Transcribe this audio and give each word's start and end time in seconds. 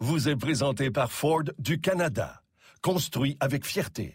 vous 0.00 0.28
est 0.28 0.36
présenté 0.36 0.90
par 0.90 1.10
Ford 1.10 1.44
du 1.58 1.80
Canada. 1.80 2.42
Construit 2.82 3.36
avec 3.40 3.64
fierté. 3.64 4.14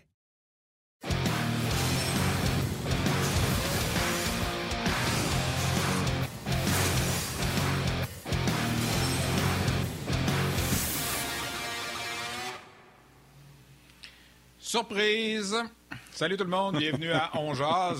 Surprise! 14.59 15.55
Salut 16.11 16.37
tout 16.37 16.45
le 16.45 16.49
monde, 16.49 16.77
bienvenue 16.77 17.11
à 17.11 17.29
On. 17.35 17.53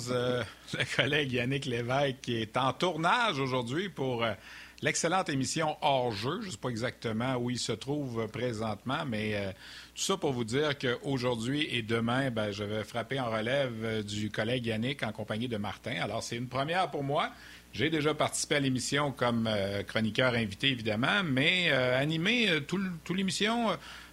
Euh, 0.09 0.44
le 0.73 0.95
collègue 0.95 1.34
Yannick 1.34 1.66
Lévesque 1.66 2.22
qui 2.22 2.42
est 2.42 2.58
en 2.58 2.73
tournage 2.73 3.38
aujourd'hui 3.40 3.90
pour 3.90 4.23
euh, 4.23 4.34
l'excellente 4.84 5.30
émission 5.30 5.78
Hors-jeu. 5.82 6.42
Je 6.42 6.48
ne 6.48 6.52
sais 6.52 6.58
pas 6.58 6.70
exactement 6.70 7.38
où 7.38 7.50
il 7.50 7.58
se 7.58 7.72
trouve 7.72 8.28
présentement, 8.28 9.06
mais 9.08 9.32
euh, 9.34 9.52
tout 9.96 10.02
ça 10.02 10.18
pour 10.18 10.34
vous 10.34 10.44
dire 10.44 10.78
qu'aujourd'hui 10.78 11.67
et 11.72 11.81
demain, 11.81 12.30
ben, 12.30 12.52
je 12.52 12.64
vais 12.64 12.84
frapper 12.84 13.20
en 13.20 13.31
relève 13.31 14.04
du 14.04 14.30
collègue 14.30 14.66
Yannick 14.66 15.02
en 15.02 15.11
compagnie 15.11 15.48
de 15.48 15.58
Martin. 15.58 15.95
Alors, 16.02 16.22
c'est 16.22 16.36
une 16.36 16.48
première 16.48 16.92
pour 16.92 17.04
moi. 17.04 17.31
J'ai 17.72 17.89
déjà 17.89 18.14
participé 18.14 18.56
à 18.56 18.59
l'émission 18.59 19.11
comme 19.11 19.50
chroniqueur 19.88 20.36
invité, 20.36 20.67
évidemment, 20.67 21.23
mais 21.26 21.72
animé 21.72 22.48
tout, 22.67 22.80
l'émission. 23.16 23.70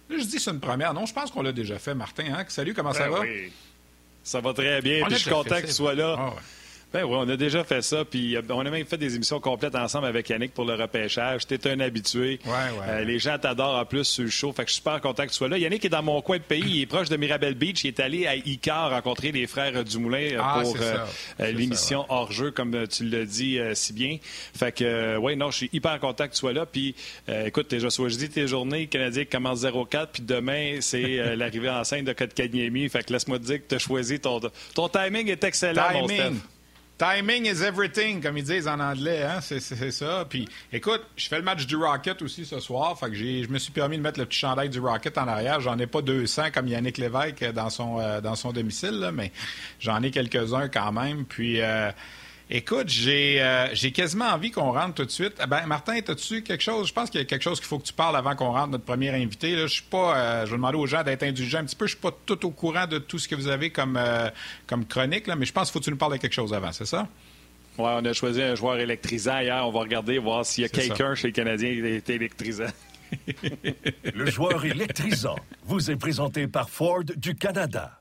je 0.09 0.23
dis 0.23 0.39
c'est 0.39 0.49
une 0.49 0.59
première. 0.59 0.95
Non, 0.95 1.05
je 1.05 1.13
pense 1.13 1.29
qu'on 1.29 1.43
l'a 1.43 1.51
déjà 1.51 1.77
fait, 1.77 1.93
Martin. 1.93 2.33
Hein? 2.33 2.45
Salut, 2.47 2.73
comment 2.73 2.93
ça 2.93 3.07
ben 3.07 3.11
va? 3.11 3.19
Oui. 3.19 3.51
Ça 4.23 4.41
va 4.41 4.53
très 4.53 4.81
bien. 4.81 5.03
Puis 5.05 5.13
je 5.13 5.19
suis 5.19 5.29
content 5.29 5.61
que 5.61 5.67
tu 5.67 5.73
sois 5.73 5.93
là. 5.93 6.15
Ah 6.17 6.33
ben 6.93 7.05
oui, 7.05 7.15
on 7.17 7.29
a 7.29 7.37
déjà 7.37 7.63
fait 7.63 7.81
ça. 7.81 8.03
Puis 8.03 8.35
euh, 8.35 8.41
on 8.49 8.65
a 8.65 8.69
même 8.69 8.85
fait 8.85 8.97
des 8.97 9.15
émissions 9.15 9.39
complètes 9.39 9.75
ensemble 9.75 10.07
avec 10.07 10.27
Yannick 10.29 10.53
pour 10.53 10.65
le 10.65 10.73
repêchage. 10.73 11.47
T'es 11.47 11.69
un 11.69 11.79
habitué. 11.79 12.39
Ouais, 12.45 12.51
ouais, 12.51 12.85
euh, 12.89 13.03
les 13.05 13.17
gens 13.17 13.37
t'adorent 13.37 13.79
en 13.79 13.85
plus 13.85 14.03
sur 14.03 14.23
le 14.25 14.29
show. 14.29 14.51
Fait 14.51 14.63
que 14.63 14.69
je 14.69 14.73
suis 14.73 14.81
super 14.81 14.99
content 14.99 15.23
que 15.23 15.29
tu 15.29 15.35
sois 15.35 15.47
là. 15.47 15.57
Yannick 15.57 15.85
est 15.85 15.89
dans 15.89 16.03
mon 16.03 16.21
coin 16.21 16.37
de 16.37 16.43
pays. 16.43 16.63
Il 16.65 16.81
est 16.81 16.85
proche 16.87 17.07
de 17.07 17.15
Mirabel 17.15 17.55
Beach. 17.55 17.85
Il 17.85 17.87
est 17.87 17.99
allé 18.01 18.27
à 18.27 18.35
Icar 18.35 18.89
rencontrer 18.91 19.31
les 19.31 19.47
frères 19.47 19.83
Dumoulin 19.85 20.33
euh, 20.33 20.41
ah, 20.41 20.61
pour 20.63 20.75
l'émission 21.39 22.05
hors-jeu, 22.09 22.51
comme 22.51 22.87
tu 22.89 23.05
l'as 23.05 23.25
dit 23.25 23.57
si 23.73 23.93
bien. 23.93 24.17
Fait 24.21 24.73
que, 24.73 25.17
ouais, 25.17 25.35
non, 25.37 25.49
je 25.49 25.57
suis 25.57 25.69
hyper 25.71 25.97
content 25.99 26.25
que 26.27 26.33
tu 26.33 26.39
sois 26.39 26.53
là. 26.53 26.65
Puis, 26.65 26.95
écoute, 27.45 27.69
déjà 27.69 27.87
dis 27.87 28.29
tes 28.29 28.47
journées 28.47 28.87
canadiennes 28.87 29.25
commencent 29.25 29.63
0-4. 29.63 30.07
Puis 30.13 30.23
demain, 30.23 30.77
c'est 30.81 31.35
l'arrivée 31.35 31.69
en 31.69 31.83
scène 31.83 32.03
de 32.03 32.13
Kotkaniemi. 32.13 32.89
Fait 32.89 33.05
que 33.05 33.13
laisse-moi 33.13 33.39
te 33.39 33.43
dire 33.43 33.57
que 33.59 33.67
tu 33.69 33.75
as 33.75 33.79
choisi 33.79 34.19
ton, 34.19 34.41
ton 34.73 34.89
timing 34.89 35.29
est 35.29 35.43
excellent, 35.43 35.87
timing. 35.89 36.01
mon 36.01 36.07
Steph. 36.07 36.47
Timing 37.01 37.47
is 37.47 37.63
everything, 37.63 38.21
comme 38.21 38.37
ils 38.37 38.43
disent 38.43 38.67
en 38.67 38.79
anglais, 38.79 39.23
hein? 39.23 39.41
c'est 39.41 39.59
ça. 39.59 40.23
Puis, 40.29 40.47
écoute, 40.71 41.01
je 41.15 41.27
fais 41.27 41.37
le 41.37 41.41
match 41.41 41.65
du 41.65 41.75
Rocket 41.75 42.21
aussi 42.21 42.45
ce 42.45 42.59
soir, 42.59 42.95
fait 42.99 43.07
que 43.07 43.15
je 43.15 43.47
me 43.47 43.57
suis 43.57 43.71
permis 43.71 43.97
de 43.97 44.03
mettre 44.03 44.19
le 44.19 44.27
petit 44.27 44.37
chandail 44.37 44.69
du 44.69 44.79
Rocket 44.79 45.17
en 45.17 45.27
arrière. 45.27 45.59
J'en 45.61 45.79
ai 45.79 45.87
pas 45.87 46.03
200 46.03 46.51
comme 46.53 46.67
Yannick 46.67 46.99
Lévesque 46.99 47.43
dans 47.53 47.71
son, 47.71 47.99
euh, 47.99 48.21
dans 48.21 48.35
son 48.35 48.51
domicile, 48.51 49.09
mais 49.15 49.31
j'en 49.79 50.03
ai 50.03 50.11
quelques-uns 50.11 50.69
quand 50.69 50.91
même. 50.91 51.25
Puis, 51.25 51.59
euh, 51.59 51.89
Écoute, 52.53 52.91
euh, 53.07 53.67
j'ai 53.71 53.91
quasiment 53.93 54.25
envie 54.25 54.51
qu'on 54.51 54.73
rentre 54.73 54.95
tout 54.95 55.05
de 55.05 55.11
suite. 55.11 55.35
Eh 55.41 55.47
ben, 55.47 55.65
Martin, 55.67 55.93
as-tu 55.93 56.43
quelque 56.43 56.61
chose? 56.61 56.89
Je 56.89 56.93
pense 56.93 57.09
qu'il 57.09 57.21
y 57.21 57.23
a 57.23 57.25
quelque 57.25 57.43
chose 57.43 57.61
qu'il 57.61 57.67
faut 57.67 57.79
que 57.79 57.85
tu 57.85 57.93
parles 57.93 58.17
avant 58.17 58.35
qu'on 58.35 58.51
rentre 58.51 58.71
notre 58.71 58.83
premier 58.83 59.09
invité. 59.09 59.55
Là. 59.55 59.67
Je 59.67 59.73
suis 59.75 59.83
pas. 59.83 60.17
Euh, 60.17 60.45
je 60.45 60.51
vais 60.51 60.57
demander 60.57 60.77
aux 60.77 60.85
gens 60.85 61.01
d'être 61.01 61.23
indulgents 61.23 61.59
un 61.59 61.63
petit 61.63 61.77
peu. 61.77 61.85
Je 61.85 61.91
suis 61.91 62.01
pas 62.01 62.11
tout 62.25 62.45
au 62.45 62.49
courant 62.49 62.87
de 62.87 62.97
tout 62.97 63.19
ce 63.19 63.29
que 63.29 63.35
vous 63.35 63.47
avez 63.47 63.69
comme, 63.69 63.95
euh, 63.95 64.29
comme 64.67 64.85
chronique, 64.85 65.27
là, 65.27 65.37
mais 65.37 65.45
je 65.45 65.53
pense 65.53 65.69
qu'il 65.69 65.73
faut 65.73 65.79
que 65.79 65.85
tu 65.85 65.91
nous 65.91 65.97
parles 65.97 66.11
de 66.11 66.17
quelque 66.17 66.33
chose 66.33 66.53
avant, 66.53 66.73
c'est 66.73 66.85
ça? 66.85 67.07
Oui, 67.77 67.87
on 67.87 68.03
a 68.03 68.11
choisi 68.11 68.41
un 68.41 68.55
joueur 68.55 68.77
électrisant 68.79 69.39
hier. 69.39 69.65
On 69.65 69.71
va 69.71 69.79
regarder, 69.79 70.17
voir 70.17 70.45
s'il 70.45 70.63
y 70.63 70.65
a 70.65 70.69
quelqu'un 70.69 71.15
chez 71.15 71.27
les 71.27 71.33
Canadiens 71.33 71.71
qui 71.71 71.79
est 71.79 72.09
électrisant. 72.09 72.65
le 74.13 74.25
joueur 74.25 74.65
électrisant 74.65 75.37
vous 75.63 75.89
est 75.89 75.95
présenté 75.95 76.47
par 76.47 76.69
Ford 76.69 77.05
du 77.15 77.33
Canada. 77.33 78.00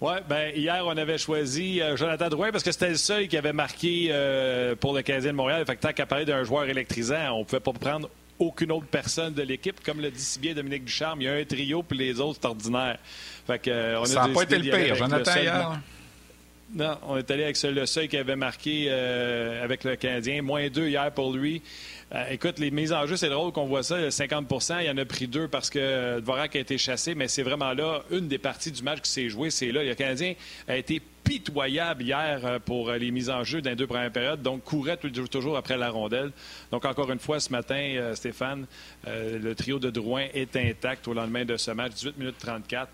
Oui, 0.00 0.14
ben 0.28 0.52
hier, 0.56 0.82
on 0.86 0.96
avait 0.96 1.18
choisi 1.18 1.82
euh, 1.82 1.94
Jonathan 1.94 2.30
Drouin 2.30 2.50
parce 2.50 2.64
que 2.64 2.72
c'était 2.72 2.88
le 2.88 2.96
seul 2.96 3.28
qui 3.28 3.36
avait 3.36 3.52
marqué 3.52 4.08
euh, 4.10 4.74
pour 4.74 4.94
le 4.94 5.02
Canadien 5.02 5.32
de 5.32 5.36
Montréal. 5.36 5.62
Fait 5.66 5.76
que 5.76 5.82
tant 5.82 5.92
qu'à 5.92 6.06
parler 6.06 6.24
d'un 6.24 6.42
joueur 6.42 6.64
électrisant, 6.64 7.32
on 7.34 7.40
ne 7.40 7.44
pouvait 7.44 7.60
pas 7.60 7.72
prendre 7.72 8.08
aucune 8.38 8.72
autre 8.72 8.86
personne 8.86 9.34
de 9.34 9.42
l'équipe. 9.42 9.78
Comme 9.84 10.00
le 10.00 10.10
dit 10.10 10.22
si 10.22 10.38
bien 10.38 10.54
Dominique 10.54 10.86
Ducharme, 10.86 11.20
il 11.20 11.24
y 11.24 11.28
a 11.28 11.34
un 11.34 11.44
trio, 11.44 11.82
puis 11.82 11.98
les 11.98 12.18
autres, 12.18 12.38
c'est 12.40 12.48
ordinaire. 12.48 12.98
Fait 13.46 13.58
que, 13.58 13.70
euh, 13.70 14.00
on 14.00 14.06
Ça 14.06 14.26
n'a 14.26 14.32
pas 14.32 14.42
été 14.42 14.58
le 14.58 14.70
pire, 14.70 14.94
Jonathan, 14.94 15.34
hier? 15.36 15.80
Non, 16.72 16.98
on 17.08 17.16
est 17.16 17.30
allé 17.30 17.44
avec 17.44 17.60
le 17.62 17.84
seul 17.86 18.06
qui 18.06 18.16
avait 18.16 18.36
marqué 18.36 18.90
avec 18.90 19.84
le 19.84 19.96
Canadien. 19.96 20.42
Moins 20.42 20.68
deux 20.68 20.88
hier 20.88 21.10
pour 21.12 21.32
lui. 21.32 21.62
Euh, 22.12 22.24
écoute, 22.30 22.58
les 22.58 22.72
mises 22.72 22.92
en 22.92 23.06
jeu, 23.06 23.16
c'est 23.16 23.28
drôle 23.28 23.52
qu'on 23.52 23.66
voit 23.66 23.84
ça. 23.84 24.08
50% 24.08 24.82
il 24.82 24.90
en 24.90 24.96
a 24.96 25.04
pris 25.04 25.28
deux 25.28 25.46
parce 25.46 25.70
que 25.70 26.18
Dvorak 26.18 26.56
a 26.56 26.58
été 26.58 26.76
chassé, 26.76 27.14
mais 27.14 27.28
c'est 27.28 27.44
vraiment 27.44 27.72
là 27.72 28.02
une 28.10 28.26
des 28.26 28.38
parties 28.38 28.72
du 28.72 28.82
match 28.82 29.02
qui 29.02 29.10
s'est 29.10 29.28
jouée. 29.28 29.50
C'est 29.50 29.70
là. 29.70 29.84
Le 29.84 29.94
Canadien 29.94 30.34
a 30.66 30.76
été 30.76 31.00
pitoyable 31.22 32.02
hier 32.02 32.40
euh, 32.44 32.58
pour 32.58 32.88
euh, 32.88 32.98
les 32.98 33.12
mises 33.12 33.30
en 33.30 33.44
jeu 33.44 33.62
dans 33.62 33.70
les 33.70 33.76
deux 33.76 33.86
premières 33.86 34.10
périodes, 34.10 34.42
donc 34.42 34.64
courait 34.64 34.96
toujours 34.96 35.56
après 35.56 35.76
la 35.76 35.90
rondelle. 35.90 36.32
Donc, 36.72 36.84
encore 36.84 37.12
une 37.12 37.20
fois, 37.20 37.38
ce 37.38 37.52
matin, 37.52 38.12
Stéphane, 38.14 38.66
le 39.06 39.54
trio 39.54 39.78
de 39.78 39.90
Drouin 39.90 40.26
est 40.34 40.56
intact 40.56 41.06
au 41.06 41.14
lendemain 41.14 41.44
de 41.44 41.56
ce 41.56 41.70
match, 41.70 41.92
18 41.92 42.18
minutes 42.18 42.38
34. 42.40 42.88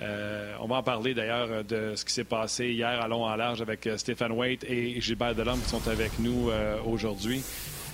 On 0.00 0.66
va 0.66 0.76
en 0.76 0.82
parler 0.82 1.14
d'ailleurs 1.14 1.64
de 1.64 1.94
ce 1.94 2.04
qui 2.04 2.12
s'est 2.12 2.24
passé 2.24 2.68
hier 2.68 3.00
à 3.00 3.08
long 3.08 3.24
en 3.24 3.36
large 3.36 3.62
avec 3.62 3.88
Stéphane 3.96 4.32
Waite 4.32 4.64
et 4.64 5.00
Gilbert 5.00 5.34
Delhomme 5.34 5.60
qui 5.60 5.68
sont 5.68 5.86
avec 5.88 6.18
nous 6.18 6.50
aujourd'hui. 6.86 7.42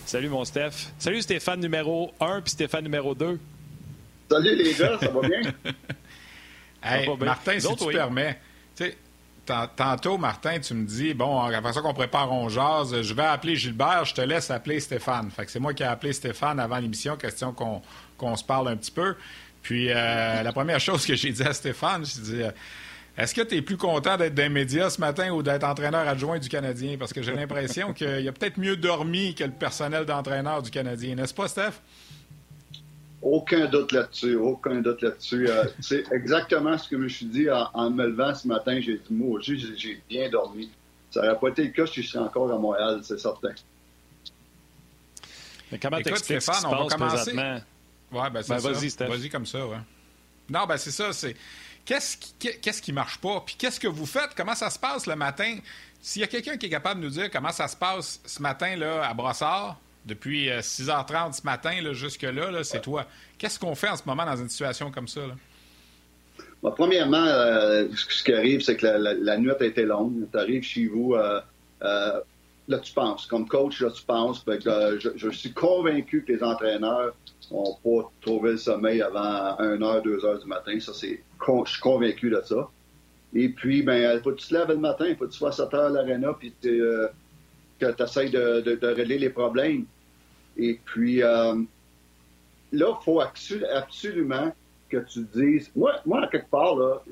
Salut, 0.07 0.29
mon 0.29 0.45
Steph. 0.45 0.93
Salut, 0.99 1.23
Stéphane 1.23 1.61
numéro 1.61 2.13
1 2.21 2.41
puis 2.41 2.51
Stéphane 2.53 2.83
numéro 2.83 3.15
2. 3.15 3.39
Salut, 4.31 4.57
les 4.57 4.75
gars, 4.75 4.99
ça 5.01 5.09
va 5.11 5.21
bien? 5.21 5.43
hey, 6.83 7.09
Martin, 7.19 7.61
si 7.61 7.77
tu 7.77 7.87
permets, 7.87 8.39
tantôt, 9.77 10.17
Martin, 10.19 10.61
tu 10.61 10.75
me 10.75 10.87
dis, 10.87 11.15
bon, 11.15 11.41
après 11.41 11.73
ça 11.73 11.81
qu'on 11.81 11.95
prépare 11.95 12.33
on 12.33 12.49
jase, 12.49 13.03
je 13.03 13.15
vais 13.15 13.25
appeler 13.25 13.57
Gilbert, 13.57 14.05
je 14.05 14.15
te 14.15 14.21
laisse 14.21 14.51
appeler 14.51 14.81
Stéphane. 14.81 15.31
Fait 15.31 15.45
que 15.45 15.51
c'est 15.51 15.59
moi 15.59 15.75
qui 15.75 15.83
ai 15.83 15.87
appelé 15.87 16.13
Stéphane 16.13 16.61
avant 16.61 16.79
l'émission, 16.79 17.17
question 17.17 17.53
qu'on 17.53 18.37
se 18.37 18.45
parle 18.45 18.69
un 18.69 18.77
petit 18.77 18.93
peu. 18.93 19.17
Puis 19.63 19.91
euh, 19.91 20.43
la 20.43 20.53
première 20.53 20.81
chose 20.81 21.07
que 21.07 21.15
j'ai 21.15 21.31
dit 21.33 21.43
à 21.43 21.53
Stéphane, 21.53 22.05
j'ai 22.05 22.23
dit... 22.23 22.43
Euh, 22.43 22.51
est-ce 23.17 23.35
que 23.35 23.43
tu 23.43 23.57
es 23.57 23.63
plus 23.63 23.77
content 23.77 24.17
d'être 24.17 24.35
dans 24.35 24.45
les 24.45 24.49
médias 24.49 24.89
ce 24.89 25.01
matin 25.01 25.31
ou 25.31 25.43
d'être 25.43 25.65
entraîneur 25.65 26.09
adjoint 26.09 26.39
du 26.39 26.49
Canadien? 26.49 26.97
Parce 26.99 27.13
que 27.13 27.23
j'ai 27.23 27.35
l'impression 27.35 27.93
qu'il 27.95 28.27
a 28.27 28.33
peut-être 28.33 28.57
mieux 28.57 28.77
dormi 28.77 29.35
que 29.35 29.45
le 29.45 29.51
personnel 29.51 30.07
d'entraîneur 30.07 30.63
du 30.63 30.71
Canadien. 30.71 31.17
N'est-ce 31.17 31.35
pas, 31.35 31.49
Steph? 31.49 31.83
Aucun 33.21 33.67
doute 33.67 33.93
là-dessus, 33.93 34.37
aucun 34.37 34.77
doute 34.77 35.03
là-dessus. 35.03 35.49
Euh, 35.49 35.65
c'est 35.81 36.11
exactement 36.13 36.79
ce 36.79 36.89
que 36.89 36.97
je 36.97 37.03
me 37.03 37.09
suis 37.09 37.27
dit 37.27 37.49
en, 37.51 37.91
me 37.91 38.07
levant 38.07 38.35
ce 38.35 38.49
matin. 38.49 38.81
J'ai 38.81 38.95
dit, 38.95 39.03
moi 39.11 39.39
aussi, 39.39 39.59
j'ai 39.77 40.01
bien 40.09 40.31
dormi. 40.31 40.71
Ça 41.11 41.23
n'aurait 41.23 41.39
pas 41.39 41.49
été 41.49 41.65
le 41.65 41.71
cas 41.71 41.87
si 41.87 42.03
je 42.03 42.09
serais 42.09 42.25
encore 42.25 42.51
à 42.51 42.57
Montréal, 42.57 43.01
c'est 43.03 43.19
certain. 43.19 43.51
Mais 45.71 45.79
comment 45.79 45.99
t'expliques 45.99 46.41
ce 46.41 46.51
qui 46.51 46.61
se 46.61 46.67
on 46.67 46.87
va 46.87 47.61
Oui, 48.13 48.31
ben 48.33 48.43
c'est 48.43 48.55
ben, 48.55 48.61
ça. 48.61 48.71
Vas-y, 48.71 49.09
Vas-y 49.09 49.29
comme 49.29 49.47
ça, 49.47 49.67
ouais. 49.67 49.79
Non, 50.49 50.67
ben 50.67 50.77
c'est 50.77 50.91
ça, 50.91 51.13
c'est 51.13 51.37
qu'est-ce 51.85 52.17
qui, 52.17 52.33
qu'est-ce 52.61 52.83
qui 52.83 52.93
marche 52.93 53.19
pas? 53.19 53.43
Puis 53.45 53.55
qu'est-ce 53.57 53.79
que 53.79 53.89
vous 53.89 54.07
faites? 54.07 54.31
Comment 54.37 54.55
ça 54.55 54.71
se 54.71 54.79
passe 54.79 55.07
le 55.07 55.17
matin? 55.17 55.59
S'il 56.01 56.21
y 56.21 56.25
a 56.25 56.29
quelqu'un 56.29 56.57
qui 56.57 56.67
est 56.67 56.71
capable 56.71 57.01
de 57.01 57.07
nous 57.07 57.13
dire 57.13 57.31
comment 57.31 57.53
ça 57.53 57.69
se 57.69 57.77
passe 57.77 58.21
ce 58.25 58.43
matin 58.43 58.75
là, 58.77 59.07
à 59.07 59.15
Brossard, 59.15 59.79
depuis 60.05 60.49
6h30 60.49 61.29
euh, 61.29 61.33
ce 61.33 61.43
matin 61.45 61.93
jusque-là, 61.93 62.65
c'est 62.65 62.81
toi. 62.81 63.07
Qu'est-ce 63.39 63.59
qu'on 63.59 63.75
fait 63.75 63.89
en 63.89 63.97
ce 63.97 64.03
moment 64.07 64.25
dans 64.25 64.37
une 64.37 64.49
situation 64.49 64.91
comme 64.91 65.09
ça? 65.09 65.21
premièrement, 66.77 67.25
euh, 67.25 67.89
ce 67.95 68.23
qui 68.23 68.33
arrive, 68.35 68.61
c'est 68.61 68.77
que 68.77 68.87
la, 68.87 69.39
nuit 69.39 69.51
a 69.51 69.65
été 69.65 69.85
longue. 69.85 70.27
Tu 70.31 70.39
arrives 70.39 70.63
chez 70.63 70.87
vous, 70.87 71.15
euh, 71.15 71.41
là, 72.71 72.79
tu 72.79 72.93
penses. 72.93 73.27
Comme 73.27 73.47
coach, 73.49 73.81
là, 73.83 73.91
tu 73.91 74.03
penses. 74.05 74.45
je, 74.47 75.11
je, 75.17 75.31
suis 75.31 75.53
convaincu 75.53 76.25
que 76.25 76.33
les 76.33 76.43
entraîneurs 76.43 77.15
n'ont 77.51 77.75
pas 77.83 78.11
trouvé 78.21 78.53
le 78.53 78.57
sommeil 78.59 79.03
avant 79.03 79.57
1h, 79.59 80.03
2h 80.03 80.43
du 80.43 80.47
matin. 80.47 80.79
Ça, 80.81 80.93
c'est 80.95 81.23
je 81.65 81.73
suis 81.73 81.81
convaincu 81.81 82.31
de 82.31 82.41
ça. 82.45 82.69
Et 83.35 83.49
puis, 83.49 83.83
ben, 83.83 84.21
faut 84.23 84.33
que 84.33 84.37
tu 84.37 84.49
te 84.49 84.55
lèves 84.55 84.69
le 84.69 84.77
matin, 84.77 85.07
faut 85.19 85.27
que 85.27 85.33
tu 85.33 85.39
sois 85.39 85.51
à 85.51 85.53
7 85.53 85.75
heures 85.75 85.87
à 85.87 85.89
l'aréna, 85.91 86.33
puis 86.35 86.53
euh, 86.65 87.09
que 87.79 87.91
tu 87.93 88.03
essaies 88.03 88.29
de, 88.31 88.87
régler 88.95 89.19
les 89.19 89.31
problèmes. 89.31 89.85
Et 90.57 90.81
puis, 90.85 91.23
euh, 91.23 91.55
là, 92.73 92.99
il 93.01 93.05
faut 93.05 93.21
absolument 93.21 94.53
que 94.89 94.99
tu 94.99 95.21
dises. 95.35 95.71
Moi, 95.75 95.95
moi, 96.07 96.25
à 96.25 96.29
quelque 96.29 96.51
part, 96.51 96.77
là, 96.77 97.03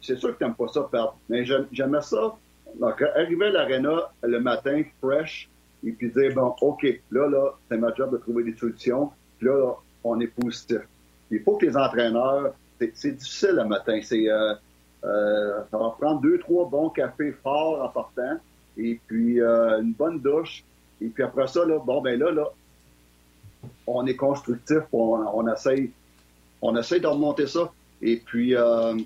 c'est 0.00 0.18
sûr 0.18 0.32
que 0.32 0.38
tu 0.38 0.44
n'aimes 0.44 0.54
pas 0.54 0.68
ça 0.68 0.82
perdre, 0.90 1.16
mais 1.28 1.44
j'aimais 1.72 2.02
ça. 2.02 2.34
Donc, 2.78 3.02
arriver 3.02 3.46
à 3.46 3.50
l'aréna 3.50 4.10
le 4.22 4.40
matin, 4.40 4.82
fresh, 5.00 5.48
et 5.84 5.92
puis 5.92 6.10
dire, 6.10 6.34
bon, 6.34 6.54
OK, 6.60 6.86
là, 7.10 7.28
là, 7.28 7.52
c'est 7.68 7.76
ma 7.76 7.92
job 7.94 8.12
de 8.12 8.18
trouver 8.18 8.44
des 8.44 8.56
solutions. 8.56 9.10
Puis 9.38 9.46
là, 9.48 9.58
là 9.58 9.72
on 10.04 10.20
est 10.20 10.28
positif. 10.28 10.80
Il 11.30 11.42
faut 11.42 11.56
que 11.56 11.66
les 11.66 11.76
entraîneurs, 11.76 12.54
c'est 12.94 13.12
difficile 13.12 13.54
le 13.56 13.64
matin. 13.64 14.00
C'est 14.02 14.28
euh, 14.28 14.54
euh, 15.04 15.60
ça 15.70 15.78
va 15.78 15.94
prendre 15.98 16.20
deux, 16.20 16.38
trois 16.38 16.68
bons 16.68 16.90
cafés 16.90 17.32
forts 17.32 17.82
en 17.82 17.88
partant, 17.88 18.38
et 18.76 19.00
puis 19.06 19.40
euh, 19.40 19.80
une 19.80 19.92
bonne 19.92 20.20
douche. 20.20 20.64
Et 21.00 21.08
puis 21.08 21.22
après 21.22 21.48
ça, 21.48 21.64
là, 21.64 21.78
bon 21.78 22.00
ben 22.00 22.18
là, 22.18 22.30
là, 22.30 22.48
on 23.86 24.06
est 24.06 24.16
constructif, 24.16 24.82
on, 24.92 25.24
on 25.34 25.52
essaye, 25.52 25.90
on 26.60 26.76
essaye 26.76 27.00
de 27.00 27.06
remonter 27.06 27.46
ça. 27.46 27.72
Et 28.00 28.16
puis 28.16 28.54
euh, 28.54 28.96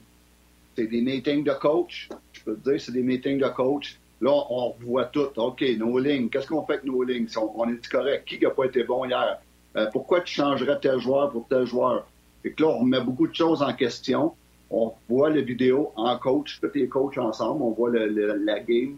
c'est 0.75 0.87
des 0.87 1.01
meetings 1.01 1.45
de 1.45 1.53
coach. 1.53 2.09
Peux 2.47 2.55
te 2.55 2.71
dire, 2.71 2.81
c'est 2.81 2.93
des 2.93 3.03
meetings 3.03 3.39
de 3.41 3.49
coach. 3.49 3.99
Là, 4.21 4.31
on, 4.31 4.73
voit 4.81 5.07
tout. 5.07 5.29
OK, 5.37 5.65
nos 5.77 5.99
lignes. 5.99 6.29
Qu'est-ce 6.29 6.47
qu'on 6.47 6.65
fait 6.65 6.75
avec 6.75 6.85
nos 6.85 7.03
lignes? 7.03 7.27
On, 7.37 7.69
est 7.69 7.89
correct. 7.89 8.25
Qui 8.27 8.39
n'a 8.39 8.51
pas 8.51 8.65
été 8.65 8.85
bon 8.85 9.05
hier? 9.05 9.41
Euh, 9.77 9.87
pourquoi 9.93 10.21
tu 10.21 10.33
changerais 10.33 10.79
tel 10.81 11.01
joueur 11.01 11.31
pour 11.31 11.49
tel 11.49 11.67
joueur? 11.67 12.07
Et 12.45 12.53
que 12.53 12.63
là, 12.63 12.69
on 12.69 12.79
remet 12.79 13.01
beaucoup 13.01 13.27
de 13.27 13.35
choses 13.35 13.63
en 13.63 13.75
question. 13.75 14.33
On 14.71 14.93
voit 15.09 15.31
les 15.31 15.43
vidéos 15.43 15.93
en 15.97 16.17
coach, 16.19 16.61
tous 16.61 16.71
les 16.75 16.89
coachs 16.89 17.19
ensemble, 17.19 17.63
on 17.63 17.71
voit 17.71 17.91
la 17.91 18.61
game, 18.61 18.97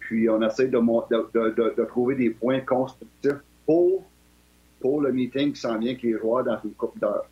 puis 0.00 0.28
on 0.28 0.40
essaie 0.42 0.68
de, 0.68 0.78
de, 0.78 1.84
trouver 1.86 2.14
des 2.14 2.30
points 2.30 2.60
constructifs 2.60 3.40
pour, 3.66 4.04
pour 4.80 5.00
le 5.00 5.12
meeting 5.12 5.52
qui 5.52 5.60
s'en 5.60 5.78
vient 5.78 5.90
avec 5.90 6.02
les 6.02 6.18
joueurs 6.18 6.44
dans 6.44 6.58
une 6.62 6.72
coupe 6.72 6.98
d'heure. 7.00 7.26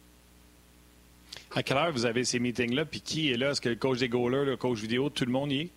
À 1.56 1.62
quelle 1.62 1.78
heure 1.78 1.90
vous 1.90 2.04
avez 2.04 2.22
ces 2.22 2.38
meetings-là? 2.38 2.84
Puis 2.84 3.00
qui 3.00 3.30
est 3.30 3.38
là? 3.38 3.52
Est-ce 3.52 3.62
que 3.62 3.70
le 3.70 3.76
coach 3.76 3.98
des 3.98 4.10
goalers, 4.10 4.44
le 4.44 4.58
coach 4.58 4.78
vidéo, 4.78 5.08
tout 5.08 5.24
le 5.24 5.32
monde 5.32 5.50
y 5.50 5.60
est? 5.62 5.70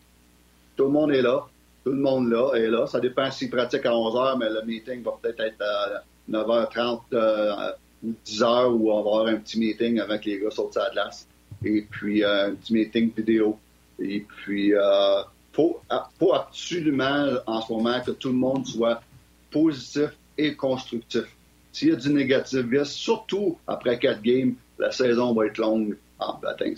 Tout 0.76 0.84
le 0.84 0.90
monde 0.90 1.14
est 1.14 1.22
là. 1.22 1.48
Tout 1.86 1.92
le 1.92 2.02
monde 2.02 2.30
là 2.30 2.52
est 2.56 2.68
là. 2.68 2.86
Ça 2.86 3.00
dépend 3.00 3.32
s'il 3.32 3.50
pratique 3.50 3.86
à 3.86 3.96
11 3.96 4.14
h, 4.14 4.38
mais 4.40 4.50
le 4.50 4.62
meeting 4.66 5.02
va 5.02 5.18
peut-être 5.22 5.40
être 5.40 5.62
à 5.62 6.04
9h30 6.30 7.00
euh, 7.14 7.72
ou 8.04 8.14
10 8.26 8.42
h 8.42 8.66
où 8.74 8.92
on 8.92 8.96
va 8.96 9.00
avoir 9.00 9.28
un 9.28 9.38
petit 9.38 9.58
meeting 9.58 10.02
avec 10.02 10.26
les 10.26 10.42
gars 10.42 10.52
sur 10.52 10.70
la 10.76 10.90
glace. 10.90 11.26
Et 11.64 11.86
puis 11.90 12.26
euh, 12.26 12.48
un 12.48 12.56
petit 12.56 12.74
meeting 12.74 13.14
vidéo. 13.16 13.58
Et 14.00 14.26
puis, 14.28 14.74
euh, 14.74 15.22
faut, 15.54 15.80
faut 16.20 16.34
absolument 16.34 17.38
en 17.48 17.62
ce 17.62 17.72
moment 17.72 18.02
que 18.02 18.12
tout 18.12 18.30
le 18.30 18.36
monde 18.36 18.68
soit 18.68 19.02
positif 19.50 20.10
et 20.38 20.58
constructif. 20.58 21.24
S'il 21.72 21.88
y 21.88 21.92
a 21.94 21.96
du 21.96 22.10
négatif, 22.10 22.66
surtout 22.84 23.58
après 23.66 23.98
quatre 23.98 24.22
games, 24.22 24.56
la 24.80 24.92
saison 24.92 25.34
va 25.34 25.46
être 25.46 25.58
longue 25.58 25.98
en 26.20 26.38
baptême. 26.40 26.76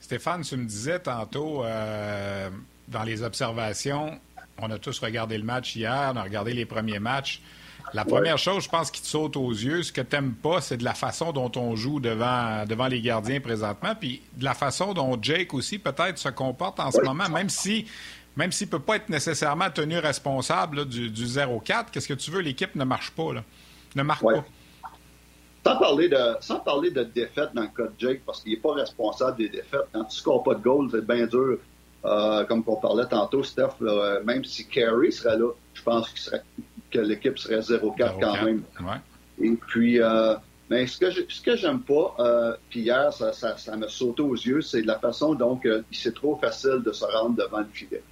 Stéphane, 0.00 0.42
tu 0.42 0.56
me 0.56 0.64
disais 0.64 1.00
tantôt, 1.00 1.64
euh, 1.64 2.48
dans 2.86 3.02
les 3.02 3.22
observations, 3.22 4.18
on 4.58 4.70
a 4.70 4.78
tous 4.78 4.98
regardé 5.00 5.36
le 5.36 5.44
match 5.44 5.76
hier, 5.76 6.12
on 6.14 6.16
a 6.16 6.22
regardé 6.22 6.54
les 6.54 6.64
premiers 6.64 7.00
matchs. 7.00 7.42
La 7.94 8.04
première 8.04 8.36
chose, 8.36 8.64
je 8.64 8.68
pense, 8.68 8.90
qui 8.90 9.00
te 9.00 9.06
saute 9.06 9.36
aux 9.36 9.50
yeux, 9.50 9.82
ce 9.82 9.92
que 9.92 10.02
tu 10.02 10.14
n'aimes 10.14 10.34
pas, 10.34 10.60
c'est 10.60 10.76
de 10.76 10.84
la 10.84 10.92
façon 10.92 11.32
dont 11.32 11.50
on 11.56 11.74
joue 11.74 12.00
devant, 12.00 12.66
devant 12.66 12.86
les 12.86 13.00
gardiens 13.00 13.40
présentement, 13.40 13.94
puis 13.98 14.20
de 14.36 14.44
la 14.44 14.52
façon 14.52 14.92
dont 14.92 15.18
Jake 15.20 15.54
aussi 15.54 15.78
peut-être 15.78 16.18
se 16.18 16.28
comporte 16.28 16.80
en 16.80 16.90
ce 16.90 17.00
moment, 17.00 17.28
même 17.30 17.48
si 17.48 17.86
même 18.36 18.52
s'il 18.52 18.68
ne 18.68 18.70
peut 18.70 18.78
pas 18.78 18.96
être 18.96 19.08
nécessairement 19.08 19.68
tenu 19.68 19.98
responsable 19.98 20.86
du, 20.86 21.10
0-4, 21.10 21.86
qu'est-ce 21.90 22.06
que 22.06 22.14
tu 22.14 22.30
veux, 22.30 22.40
l'équipe 22.40 22.74
ne 22.76 22.84
marche 22.84 23.10
pas, 23.10 23.32
là. 23.32 23.42
ne 23.96 24.02
marque 24.04 24.22
pas. 24.22 24.44
Sans 25.68 25.76
parler, 25.76 26.08
de, 26.08 26.16
sans 26.40 26.60
parler 26.60 26.90
de 26.90 27.02
défaite 27.02 27.50
dans 27.54 27.62
le 27.62 27.68
cas 27.68 27.84
de 27.84 27.94
Jake, 27.98 28.22
parce 28.24 28.42
qu'il 28.42 28.52
n'est 28.52 28.58
pas 28.58 28.72
responsable 28.72 29.36
des 29.36 29.48
défaites. 29.48 29.86
Quand 29.92 30.04
tu 30.04 30.06
ne 30.06 30.20
scores 30.20 30.42
pas 30.42 30.54
de 30.54 30.62
goal, 30.62 30.88
c'est 30.90 31.06
bien 31.06 31.26
dur. 31.26 31.58
Euh, 32.04 32.44
comme 32.44 32.62
on 32.66 32.76
parlait 32.76 33.06
tantôt, 33.06 33.42
Steph, 33.42 33.80
même 34.24 34.44
si 34.44 34.66
Carey 34.66 35.10
serait 35.10 35.36
là, 35.36 35.50
je 35.74 35.82
pense 35.82 36.30
que 36.90 36.98
l'équipe 36.98 37.38
serait 37.38 37.60
0-4 37.60 38.20
quand 38.20 38.42
même. 38.44 38.62
Et 39.40 39.50
puis, 39.50 40.00
euh, 40.00 40.34
mais 40.70 40.86
ce 40.86 40.98
que 40.98 41.10
ce 41.10 41.42
que 41.42 41.56
j'aime 41.56 41.80
pas, 41.80 42.14
euh, 42.18 42.56
puis 42.70 42.80
hier, 42.80 43.12
ça, 43.12 43.32
ça, 43.32 43.56
ça 43.56 43.76
me 43.76 43.88
sauté 43.88 44.22
aux 44.22 44.34
yeux, 44.34 44.62
c'est 44.62 44.82
la 44.82 44.98
façon 44.98 45.34
dont 45.34 45.60
c'est 45.92 46.14
trop 46.14 46.36
facile 46.36 46.82
de 46.84 46.92
se 46.92 47.04
rendre 47.04 47.36
devant 47.36 47.60
le 47.60 47.68
filet 47.72 48.02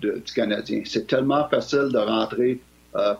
du 0.00 0.32
Canadien. 0.34 0.82
C'est 0.84 1.06
tellement 1.06 1.48
facile 1.48 1.90
de 1.92 1.98
rentrer 1.98 2.60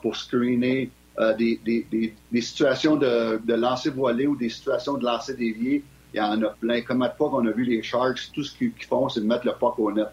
pour 0.03 0.17
screener, 0.17 0.91
euh, 1.19 1.35
des, 1.35 2.15
situations 2.41 2.97
de, 2.97 3.41
de 3.45 3.55
lancer 3.55 3.91
voilé 3.91 4.27
ou 4.27 4.37
des 4.37 4.49
situations 4.49 4.95
de 4.95 5.05
lancer 5.05 5.35
dévié. 5.35 5.85
Il 6.13 6.19
y 6.19 6.21
en 6.21 6.43
a 6.43 6.49
plein. 6.49 6.81
Comme 6.83 7.03
à 7.03 7.11
fois 7.11 7.31
qu'on 7.31 7.47
a 7.47 7.51
vu 7.51 7.65
les 7.65 7.83
Sharks, 7.83 8.31
tout 8.33 8.45
ce 8.45 8.57
qu'ils 8.57 8.73
font, 8.89 9.09
c'est 9.09 9.21
de 9.21 9.27
mettre 9.27 9.47
le 9.47 9.53
puck 9.53 9.79
au 9.79 9.93
net 9.93 10.09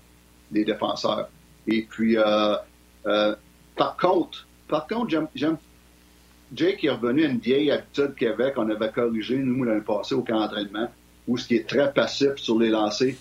des 0.51 0.65
défenseurs. 0.65 1.29
Et 1.67 1.83
puis, 1.83 2.17
euh, 2.17 2.55
euh, 3.05 3.35
par 3.75 3.97
contre, 3.97 4.47
par 4.67 4.87
contre, 4.87 5.09
Jake 6.53 6.83
est 6.83 6.89
revenu 6.89 7.25
à 7.25 7.29
une 7.29 7.39
vieille 7.39 7.71
habitude 7.71 8.15
qu'il 8.15 8.27
avait, 8.27 8.51
qu'on 8.51 8.69
avait 8.69 8.91
corrigé, 8.91 9.37
nous, 9.37 9.63
l'année 9.63 9.81
passée 9.81 10.15
au 10.15 10.21
camp 10.21 10.39
d'entraînement, 10.39 10.89
où 11.27 11.37
ce 11.37 11.47
qui 11.47 11.55
est 11.55 11.67
très 11.67 11.91
passif 11.93 12.35
sur 12.35 12.59
les 12.59 12.69
lancers 12.69 13.15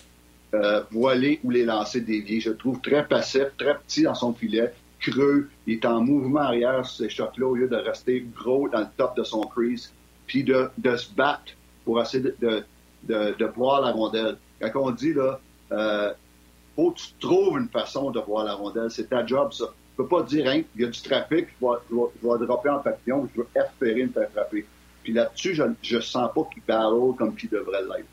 euh, 0.53 0.81
voilés 0.91 1.39
ou 1.43 1.49
les 1.49 1.63
lancers 1.63 2.03
déviés. 2.03 2.41
Je 2.41 2.51
trouve 2.51 2.79
très 2.81 3.07
passif, 3.07 3.45
très 3.57 3.77
petit 3.77 4.03
dans 4.03 4.15
son 4.15 4.33
filet 4.33 4.73
creux, 5.01 5.49
il 5.67 5.73
est 5.73 5.85
en 5.85 6.01
mouvement 6.01 6.41
arrière 6.41 6.85
ces 6.85 7.09
shots-là 7.09 7.45
au 7.45 7.55
lieu 7.55 7.67
de 7.67 7.75
rester 7.75 8.25
gros 8.35 8.69
dans 8.69 8.79
le 8.79 8.87
top 8.97 9.17
de 9.17 9.23
son 9.23 9.41
crease, 9.41 9.91
puis 10.27 10.43
de, 10.43 10.69
de 10.77 10.95
se 10.95 11.13
battre 11.13 11.53
pour 11.83 12.01
essayer 12.01 12.23
de, 12.23 12.35
de, 12.39 12.63
de, 13.03 13.35
de 13.37 13.45
voir 13.45 13.81
la 13.81 13.91
rondelle. 13.91 14.37
Quand 14.59 14.71
on 14.75 14.91
dit, 14.91 15.13
là, 15.13 15.39
euh, 15.71 16.13
faut 16.75 16.91
que 16.91 16.99
tu 16.99 17.13
trouves 17.19 17.59
une 17.59 17.69
façon 17.69 18.11
de 18.11 18.19
voir 18.19 18.45
la 18.45 18.53
rondelle, 18.53 18.89
c'est 18.89 19.09
ta 19.09 19.25
job, 19.25 19.51
ça. 19.51 19.65
Tu 19.65 19.97
peux 19.97 20.07
pas 20.07 20.23
dire, 20.23 20.47
hein, 20.47 20.61
il 20.75 20.81
y 20.81 20.85
a 20.85 20.87
du 20.87 21.01
trafic, 21.01 21.47
je 21.59 21.65
vais, 21.65 22.03
je 22.23 22.27
vais, 22.27 22.45
dropper 22.45 22.69
en 22.69 22.79
papillon, 22.79 23.27
je 23.35 23.41
veux 23.41 23.47
espérer 23.55 24.05
me 24.05 24.11
faire 24.11 24.29
frapper. 24.31 24.65
Puis 25.03 25.13
là-dessus, 25.13 25.55
je, 25.55 25.63
je 25.81 25.99
sens 25.99 26.29
pas 26.33 26.47
qu'il 26.53 26.63
battle 26.65 27.15
comme 27.17 27.35
qu'il 27.35 27.49
devrait 27.49 27.81
l'être. 27.81 28.07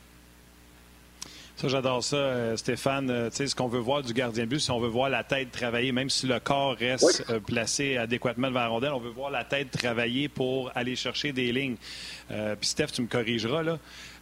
Ça, 1.59 1.67
j'adore 1.67 2.01
ça, 2.01 2.15
euh, 2.15 2.55
Stéphane. 2.55 3.09
Euh, 3.09 3.29
tu 3.29 3.35
sais, 3.35 3.47
ce 3.47 3.53
qu'on 3.53 3.67
veut 3.67 3.81
voir 3.81 4.01
du 4.01 4.13
gardien 4.13 4.45
de 4.45 4.49
but, 4.49 4.61
si 4.61 4.71
on 4.71 4.79
veut 4.79 4.87
voir 4.87 5.09
la 5.09 5.25
tête 5.25 5.51
travailler, 5.51 5.91
même 5.91 6.09
si 6.09 6.25
le 6.25 6.39
corps 6.39 6.73
reste 6.77 7.25
euh, 7.29 7.41
placé 7.41 7.97
adéquatement 7.97 8.47
devant 8.47 8.61
la 8.61 8.67
rondelle, 8.69 8.93
on 8.93 8.99
veut 9.01 9.09
voir 9.09 9.29
la 9.29 9.43
tête 9.43 9.69
travailler 9.69 10.29
pour 10.29 10.71
aller 10.73 10.95
chercher 10.95 11.33
des 11.33 11.51
lignes. 11.51 11.75
Puis, 12.29 12.69
Steph, 12.69 12.87
tu 12.87 13.01
me 13.01 13.07
corrigeras, 13.07 13.63
là 13.63 13.79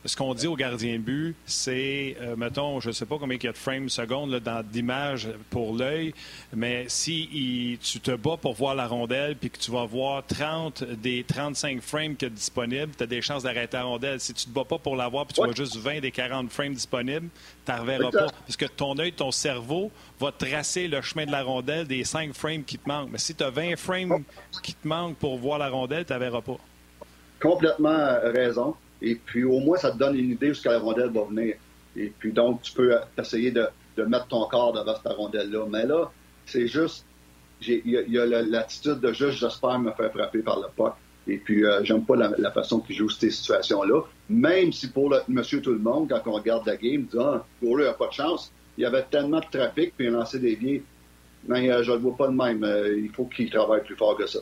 ce 0.07 0.15
qu'on 0.15 0.33
dit 0.33 0.47
au 0.47 0.55
gardien 0.55 0.93
de 0.93 0.99
but, 0.99 1.35
c'est, 1.45 2.15
euh, 2.21 2.35
mettons, 2.35 2.79
je 2.79 2.89
ne 2.89 2.93
sais 2.93 3.05
pas 3.05 3.17
combien 3.19 3.37
il 3.37 3.43
y 3.43 3.47
a 3.47 3.51
de 3.51 3.57
frames 3.57 3.89
secondes 3.89 4.33
dans 4.39 4.63
d'image 4.63 5.29
pour 5.49 5.75
l'œil, 5.75 6.13
mais 6.55 6.85
si 6.87 7.77
tu 7.81 7.99
te 7.99 8.11
bats 8.15 8.37
pour 8.37 8.53
voir 8.53 8.75
la 8.75 8.87
rondelle 8.87 9.35
puis 9.35 9.49
que 9.49 9.57
tu 9.57 9.71
vas 9.71 9.85
voir 9.85 10.25
30 10.25 10.83
des 10.83 11.23
35 11.23 11.81
frames 11.81 12.15
qu'il 12.15 12.29
y 12.29 12.31
a 12.31 12.33
disponibles, 12.33 12.93
tu 12.95 13.03
as 13.03 13.07
des 13.07 13.21
chances 13.21 13.43
d'arrêter 13.43 13.77
la 13.77 13.83
rondelle. 13.83 14.19
Si 14.19 14.33
tu 14.33 14.45
te 14.45 14.49
bats 14.49 14.65
pas 14.65 14.77
pour 14.77 14.95
la 14.95 15.07
voir 15.07 15.25
puis 15.25 15.35
tu 15.35 15.43
vois 15.43 15.53
juste 15.53 15.75
20 15.75 15.99
des 15.99 16.11
40 16.11 16.51
frames 16.51 16.73
disponibles, 16.73 17.29
tu 17.65 17.71
ne 17.71 17.77
reverras 17.77 18.11
pas. 18.11 18.27
Parce 18.45 18.57
que 18.57 18.65
ton 18.65 18.97
œil, 18.99 19.11
ton 19.11 19.31
cerveau 19.31 19.91
va 20.19 20.31
tracer 20.31 20.87
le 20.87 21.01
chemin 21.01 21.25
de 21.25 21.31
la 21.31 21.43
rondelle 21.43 21.87
des 21.87 22.03
5 22.03 22.33
frames 22.33 22.63
qui 22.63 22.77
te 22.77 22.87
manquent. 22.87 23.09
Mais 23.11 23.17
si 23.17 23.35
tu 23.35 23.43
as 23.43 23.49
20 23.49 23.75
frames 23.77 24.23
qui 24.63 24.73
te 24.73 24.87
manquent 24.87 25.17
pour 25.17 25.37
voir 25.37 25.59
la 25.59 25.69
rondelle, 25.69 26.05
tu 26.05 26.13
ne 26.13 26.19
verras 26.19 26.41
pas. 26.41 26.57
Complètement 27.41 28.19
raison. 28.23 28.75
Et 29.01 29.15
puis, 29.15 29.43
au 29.43 29.59
moins, 29.59 29.77
ça 29.77 29.91
te 29.91 29.97
donne 29.97 30.15
une 30.15 30.31
idée 30.31 30.49
jusqu'à 30.49 30.71
la 30.71 30.79
rondelle 30.79 31.09
va 31.09 31.23
venir. 31.23 31.55
Et 31.95 32.11
puis, 32.17 32.31
donc, 32.31 32.61
tu 32.61 32.73
peux 32.73 32.95
essayer 33.17 33.51
de, 33.51 33.67
mettre 33.97 34.27
ton 34.27 34.45
corps 34.47 34.73
devant 34.73 34.95
cette 34.95 35.13
rondelle-là. 35.13 35.65
Mais 35.69 35.85
là, 35.85 36.11
c'est 36.45 36.67
juste, 36.67 37.05
il 37.61 37.81
y 37.85 38.19
a, 38.19 38.25
l'attitude 38.25 38.99
de 38.99 39.11
juste, 39.13 39.39
j'espère 39.39 39.79
me 39.79 39.91
faire 39.91 40.11
frapper 40.11 40.39
par 40.39 40.59
le 40.59 40.67
puck. 40.75 40.93
Et 41.27 41.37
puis, 41.37 41.65
euh, 41.65 41.83
j'aime 41.83 42.05
pas 42.05 42.15
la, 42.15 42.51
façon 42.51 42.79
qu'il 42.79 42.95
joue 42.95 43.09
ces 43.09 43.31
situations-là. 43.31 44.01
Même 44.29 44.71
si 44.71 44.89
pour 44.89 45.09
le, 45.09 45.19
monsieur 45.27 45.61
tout 45.61 45.73
le 45.73 45.79
monde, 45.79 46.07
quand 46.09 46.21
on 46.25 46.35
regarde 46.35 46.65
la 46.65 46.77
game, 46.77 47.03
dit, 47.03 47.17
ah, 47.19 47.45
pour 47.59 47.75
lui, 47.75 47.83
il 47.83 47.87
a 47.87 47.93
pas 47.93 48.07
de 48.07 48.13
chance. 48.13 48.51
Il 48.77 48.83
y 48.83 48.85
avait 48.85 49.03
tellement 49.03 49.39
de 49.39 49.45
trafic, 49.51 49.93
puis 49.97 50.05
il 50.05 50.13
a 50.13 50.19
lancé 50.19 50.39
des 50.39 50.55
biais. 50.55 50.83
Mais 51.47 51.69
euh, 51.69 51.83
je 51.83 51.91
le 51.91 51.97
vois 51.97 52.15
pas 52.15 52.27
de 52.27 52.33
même. 52.33 52.63
Euh, 52.63 52.97
il 52.97 53.09
faut 53.09 53.25
qu'il 53.25 53.49
travaille 53.49 53.83
plus 53.83 53.95
fort 53.95 54.15
que 54.15 54.25
ça 54.25 54.39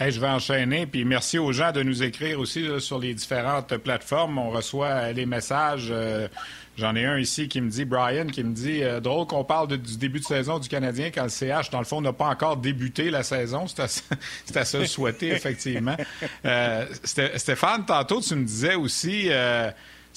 je 0.00 0.20
vais 0.20 0.28
enchaîner, 0.28 0.86
puis 0.86 1.04
merci 1.04 1.38
aux 1.38 1.52
gens 1.52 1.72
de 1.72 1.82
nous 1.82 2.02
écrire 2.02 2.40
aussi 2.40 2.68
sur 2.80 2.98
les 2.98 3.14
différentes 3.14 3.76
plateformes. 3.76 4.38
On 4.38 4.50
reçoit 4.50 5.12
les 5.12 5.26
messages. 5.26 5.88
Euh, 5.90 6.28
j'en 6.76 6.94
ai 6.96 7.04
un 7.04 7.18
ici 7.18 7.48
qui 7.48 7.60
me 7.60 7.70
dit, 7.70 7.84
Brian, 7.84 8.26
qui 8.26 8.42
me 8.42 8.52
dit, 8.52 8.82
euh, 8.82 9.00
drôle 9.00 9.26
qu'on 9.26 9.44
parle 9.44 9.68
du 9.78 9.96
début 9.96 10.20
de 10.20 10.24
saison 10.24 10.58
du 10.58 10.68
Canadien 10.68 11.10
quand 11.14 11.24
le 11.24 11.28
CH, 11.28 11.70
dans 11.70 11.78
le 11.78 11.84
fond, 11.84 12.00
n'a 12.00 12.12
pas 12.12 12.26
encore 12.26 12.56
débuté 12.56 13.10
la 13.10 13.22
saison. 13.22 13.66
C'est 13.66 14.56
à, 14.56 14.64
ça 14.64 14.86
souhaiter, 14.86 15.28
effectivement. 15.28 15.96
Euh, 16.44 16.86
Stéphane, 17.04 17.84
tantôt, 17.86 18.20
tu 18.20 18.34
me 18.34 18.44
disais 18.44 18.74
aussi, 18.74 19.30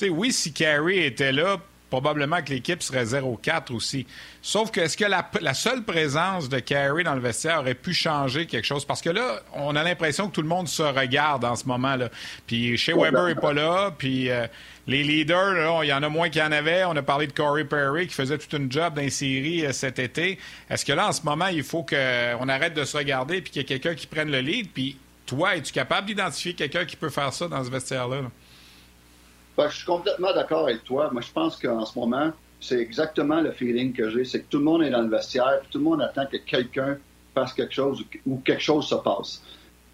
oui, 0.09 0.31
si 0.31 0.53
Carey 0.53 1.05
était 1.05 1.31
là, 1.31 1.57
probablement 1.89 2.41
que 2.41 2.51
l'équipe 2.51 2.81
serait 2.83 3.05
0-4 3.05 3.73
aussi. 3.73 4.05
Sauf 4.41 4.71
que 4.71 4.81
est-ce 4.81 4.97
que 4.97 5.05
la, 5.05 5.29
la, 5.41 5.53
seule 5.53 5.83
présence 5.83 6.49
de 6.49 6.59
Carey 6.59 7.03
dans 7.03 7.15
le 7.15 7.21
vestiaire 7.21 7.59
aurait 7.59 7.75
pu 7.75 7.93
changer 7.93 8.45
quelque 8.45 8.65
chose? 8.65 8.85
Parce 8.85 9.01
que 9.01 9.09
là, 9.09 9.41
on 9.53 9.75
a 9.75 9.83
l'impression 9.83 10.27
que 10.27 10.33
tout 10.33 10.41
le 10.41 10.47
monde 10.47 10.67
se 10.67 10.83
regarde 10.83 11.45
en 11.45 11.55
ce 11.55 11.65
moment-là. 11.65 12.09
Puis 12.45 12.77
chez 12.77 12.93
Weber 12.93 13.25
n'est 13.25 13.35
pas 13.35 13.53
là, 13.53 13.91
puis 13.97 14.29
euh, 14.29 14.47
les 14.87 15.03
leaders, 15.03 15.83
il 15.83 15.87
y 15.87 15.93
en 15.93 16.03
a 16.03 16.09
moins 16.09 16.29
qu'il 16.29 16.41
y 16.41 16.45
en 16.45 16.51
avait. 16.51 16.83
On 16.85 16.95
a 16.95 17.01
parlé 17.01 17.27
de 17.27 17.33
Corey 17.33 17.65
Perry 17.65 18.07
qui 18.07 18.13
faisait 18.13 18.37
toute 18.37 18.53
une 18.53 18.71
job 18.71 18.93
dans 18.95 19.09
série 19.09 19.65
euh, 19.65 19.73
cet 19.73 19.99
été. 19.99 20.39
Est-ce 20.69 20.85
que 20.85 20.93
là, 20.93 21.07
en 21.07 21.11
ce 21.11 21.23
moment, 21.23 21.47
il 21.47 21.63
faut 21.63 21.83
qu'on 21.83 22.49
arrête 22.49 22.73
de 22.73 22.83
se 22.83 22.97
regarder 22.97 23.41
puis 23.41 23.51
qu'il 23.51 23.61
y 23.61 23.65
ait 23.65 23.67
quelqu'un 23.67 23.95
qui 23.95 24.07
prenne 24.07 24.31
le 24.31 24.39
lead? 24.39 24.69
Puis 24.73 24.97
toi, 25.25 25.55
es-tu 25.55 25.73
capable 25.73 26.07
d'identifier 26.07 26.53
quelqu'un 26.53 26.85
qui 26.85 26.95
peut 26.95 27.09
faire 27.09 27.33
ça 27.33 27.47
dans 27.47 27.63
ce 27.63 27.69
vestiaire-là? 27.69 28.21
là? 28.21 28.27
ben, 28.27 28.31
je 29.69 29.77
suis 29.77 29.85
complètement 29.85 30.33
d'accord 30.33 30.63
avec 30.63 30.83
toi. 30.83 31.09
Moi, 31.11 31.21
je 31.21 31.31
pense 31.31 31.57
qu'en 31.57 31.85
ce 31.85 31.97
moment, 31.97 32.31
c'est 32.59 32.79
exactement 32.79 33.41
le 33.41 33.51
feeling 33.51 33.93
que 33.93 34.09
j'ai. 34.09 34.25
C'est 34.25 34.41
que 34.41 34.49
tout 34.49 34.59
le 34.59 34.63
monde 34.63 34.83
est 34.83 34.89
dans 34.89 35.01
le 35.01 35.09
vestiaire, 35.09 35.59
puis 35.61 35.69
tout 35.71 35.79
le 35.79 35.83
monde 35.83 36.01
attend 36.01 36.25
que 36.25 36.37
quelqu'un 36.37 36.97
fasse 37.33 37.53
quelque 37.53 37.73
chose 37.73 38.03
ou 38.25 38.37
quelque 38.37 38.61
chose 38.61 38.87
se 38.87 38.95
passe. 38.95 39.43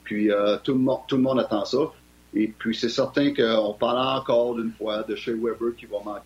Puis 0.04 0.32
euh, 0.32 0.58
tout, 0.64 0.74
le 0.74 0.80
monde, 0.80 1.00
tout 1.08 1.16
le 1.16 1.22
monde 1.22 1.40
attend 1.40 1.66
ça. 1.66 1.92
Et 2.36 2.48
puis 2.48 2.76
c'est 2.76 2.90
certain 2.90 3.34
qu'on 3.34 3.74
parle 3.74 4.20
encore 4.20 4.56
d'une 4.56 4.72
fois 4.72 5.04
de 5.04 5.16
chez 5.16 5.34
Weber 5.34 5.76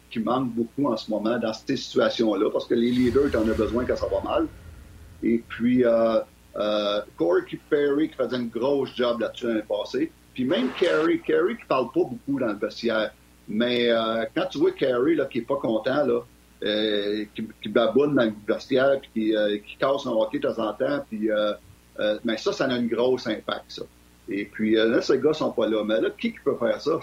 qui, 0.09 0.19
manque 0.19 0.49
beaucoup 0.51 0.87
en 0.87 0.95
ce 0.95 1.09
moment 1.11 1.37
dans 1.37 1.53
ces 1.53 1.75
situations-là, 1.75 2.49
parce 2.49 2.65
que 2.65 2.75
les 2.75 2.91
leaders, 2.91 3.35
en 3.35 3.47
as 3.49 3.53
besoin 3.53 3.83
quand 3.85 3.97
ça 3.97 4.07
va 4.07 4.21
mal. 4.21 4.47
Et 5.21 5.43
puis 5.47 5.83
euh, 5.83 6.19
euh, 6.55 7.01
Corey 7.17 7.59
Perry 7.69 8.09
qui 8.09 8.15
faisait 8.15 8.37
une 8.37 8.49
grosse 8.49 8.95
job 8.95 9.19
là-dessus 9.19 9.47
l'année 9.47 9.63
passée. 9.67 10.11
Puis 10.33 10.45
même 10.45 10.69
Kerry, 10.79 11.19
Kerry 11.21 11.57
qui 11.57 11.65
parle 11.65 11.91
pas 11.91 12.03
beaucoup 12.03 12.39
dans 12.39 12.47
le 12.47 12.57
vestiaire. 12.57 13.11
Mais 13.47 13.89
euh, 13.89 14.25
quand 14.35 14.45
tu 14.47 14.57
vois 14.57 14.71
Carey 14.71 15.15
là, 15.15 15.25
qui 15.25 15.39
est 15.39 15.47
pas 15.47 15.55
content, 15.55 16.05
là, 16.05 16.21
euh, 16.63 17.25
qui, 17.35 17.47
qui, 17.61 17.69
dans 17.69 17.93
le 17.93 18.33
vestiaire, 18.47 18.99
puis 18.99 19.09
qui, 19.13 19.35
euh, 19.35 19.57
qui 19.59 19.77
casse 19.77 20.01
son 20.03 20.19
hockey 20.19 20.39
de 20.39 20.47
temps 20.47 20.69
en 20.69 20.73
temps, 20.73 21.05
puis 21.09 21.29
euh, 21.29 21.53
euh, 21.99 22.17
mais 22.25 22.37
ça, 22.37 22.51
ça 22.51 22.65
a 22.65 22.73
un 22.73 22.83
gros 22.83 23.15
impact, 23.27 23.65
ça. 23.67 23.83
Et 24.29 24.45
puis 24.45 24.75
là, 24.75 25.01
ces 25.01 25.19
gars 25.19 25.33
sont 25.33 25.51
pas 25.51 25.67
là. 25.67 25.83
Mais 25.85 26.01
là, 26.01 26.09
qui, 26.09 26.33
qui 26.33 26.39
peut 26.43 26.57
faire 26.59 26.81
ça? 26.81 26.99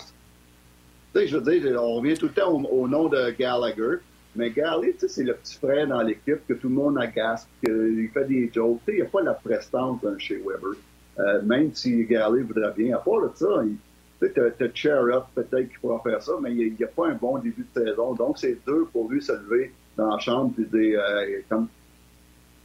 Tu 1.15 1.21
sais, 1.21 1.27
je 1.27 1.39
veux 1.39 1.59
dire, 1.59 1.83
on 1.83 1.95
revient 1.95 2.15
tout 2.15 2.27
le 2.27 2.33
temps 2.33 2.53
au, 2.53 2.89
nom 2.89 3.09
de 3.09 3.31
Gallagher. 3.31 3.99
Mais 4.37 4.51
Gallagher, 4.51 4.93
tu 4.93 5.01
sais, 5.01 5.09
c'est 5.09 5.25
le 5.25 5.35
petit 5.35 5.55
frère 5.55 5.87
dans 5.87 6.03
l'équipe 6.03 6.47
que 6.47 6.55
tout 6.55 6.69
le 6.69 6.75
monde 6.75 6.99
agace, 6.99 7.49
qu'il 7.65 8.11
fait 8.13 8.27
des 8.27 8.51
jokes. 8.53 8.81
Tu 8.85 8.93
sais, 8.93 8.99
il 8.99 9.01
n'y 9.03 9.07
a 9.07 9.11
pas 9.11 9.23
la 9.23 9.35
prestance 9.35 10.03
d'un 10.03 10.19
chez 10.19 10.37
Weber. 10.37 11.43
même 11.45 11.73
si 11.73 12.05
Gallagher 12.05 12.43
voudrait 12.43 12.75
bien, 12.77 12.97
à 12.97 12.99
part 12.99 13.23
de 13.23 13.31
ça, 13.35 13.63
il, 13.65 13.77
as, 14.23 14.75
Chair 14.75 15.27
peut-être 15.35 15.69
qui 15.69 15.79
pourra 15.81 16.01
faire 16.01 16.23
ça, 16.23 16.33
mais 16.41 16.53
il 16.55 16.75
n'y 16.75 16.85
a, 16.85 16.89
pas 16.89 17.09
un 17.09 17.15
bon 17.15 17.39
début 17.39 17.67
de 17.75 17.85
saison. 17.85 18.15
Donc, 18.15 18.39
c'est 18.39 18.59
dur 18.67 18.89
pour 18.93 19.11
lui 19.11 19.23
se 19.23 19.33
lever 19.33 19.73
dans 19.97 20.11
la 20.11 20.19
chambre 20.19 20.53
et 20.59 20.65
dire, 20.65 21.01
euh, 21.01 21.41
comme, 21.49 21.69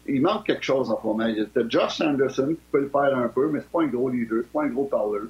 il 0.08 0.22
manque 0.22 0.46
quelque 0.46 0.64
chose 0.64 0.90
en 0.90 1.00
ce 1.00 1.06
moment. 1.06 1.28
Tu 1.54 1.60
as 1.60 1.70
Josh 1.70 2.02
Anderson 2.02 2.50
qui 2.50 2.66
peut 2.72 2.82
le 2.82 2.90
faire 2.90 3.16
un 3.16 3.28
peu, 3.28 3.50
mais 3.50 3.60
c'est 3.60 3.72
pas 3.72 3.84
un 3.84 3.88
gros 3.88 4.10
leader, 4.10 4.44
c'est 4.44 4.52
pas 4.52 4.64
un 4.64 4.70
gros 4.70 4.86
parleur. 4.86 5.28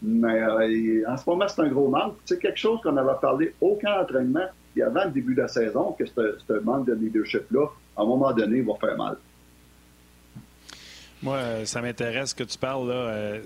Mais 0.00 0.42
euh, 0.42 1.04
en 1.08 1.16
ce 1.16 1.28
moment, 1.28 1.46
c'est 1.48 1.62
un 1.62 1.68
gros 1.68 1.88
manque. 1.88 2.16
C'est 2.24 2.40
quelque 2.40 2.58
chose 2.58 2.80
qu'on 2.82 2.96
avait 2.96 3.20
parlé 3.20 3.54
aucun 3.60 4.00
entraînement 4.00 4.46
et 4.76 4.82
avant 4.82 5.04
le 5.04 5.10
début 5.10 5.34
de 5.34 5.42
la 5.42 5.48
saison, 5.48 5.92
que 5.92 6.06
ce 6.06 6.60
manque 6.64 6.86
de 6.86 6.94
leadership-là, 6.94 7.66
à 7.96 8.02
un 8.02 8.06
moment 8.06 8.32
donné, 8.32 8.62
va 8.62 8.74
faire 8.76 8.96
mal. 8.96 9.16
Moi, 11.22 11.36
euh, 11.36 11.64
ça 11.66 11.80
m'intéresse 11.80 12.34
que 12.34 12.42
tu 12.42 12.58
parles. 12.58 12.88
Là, 12.88 12.94
euh, 12.94 13.40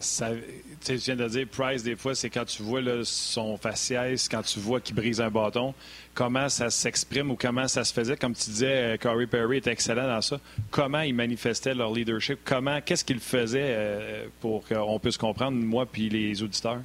tu 0.83 0.95
viens 0.95 1.16
de 1.16 1.28
dire 1.28 1.47
Price, 1.47 1.83
des 1.83 1.95
fois, 1.95 2.14
c'est 2.14 2.30
quand 2.30 2.47
tu 2.47 2.62
vois 2.62 2.80
son 3.04 3.59
faciès, 3.59 4.28
quand 4.30 4.40
tu 4.42 4.61
vois 4.61 4.80
qu'il 4.80 4.95
brise 4.95 5.21
un 5.21 5.30
bâton, 5.30 5.75
comment 6.14 6.49
ça 6.49 6.71
s'exprime 6.71 7.30
ou 7.30 7.37
comment 7.37 7.68
ça 7.68 7.85
se 7.85 7.92
faisait. 7.92 8.16
Comme 8.16 8.33
tu 8.33 8.49
disais, 8.49 8.95
euh, 8.95 8.97
Corey 8.97 9.26
Perry 9.26 9.59
était 9.59 9.73
excellent 9.73 10.06
dans 10.06 10.23
ça. 10.23 10.40
Comment 10.71 11.02
ils 11.02 11.14
manifestaient 11.14 11.75
leur 11.75 11.92
leadership? 11.92 12.38
Comment, 12.47 12.80
qu'est-ce 12.80 13.04
qu'ils 13.04 13.21
faisaient 13.21 14.26
pour 14.40 14.66
qu'on 14.66 14.99
puisse 14.99 15.18
comprendre, 15.18 15.59
moi 15.59 15.85
puis 15.85 16.09
les 16.09 16.42
auditeurs? 16.42 16.80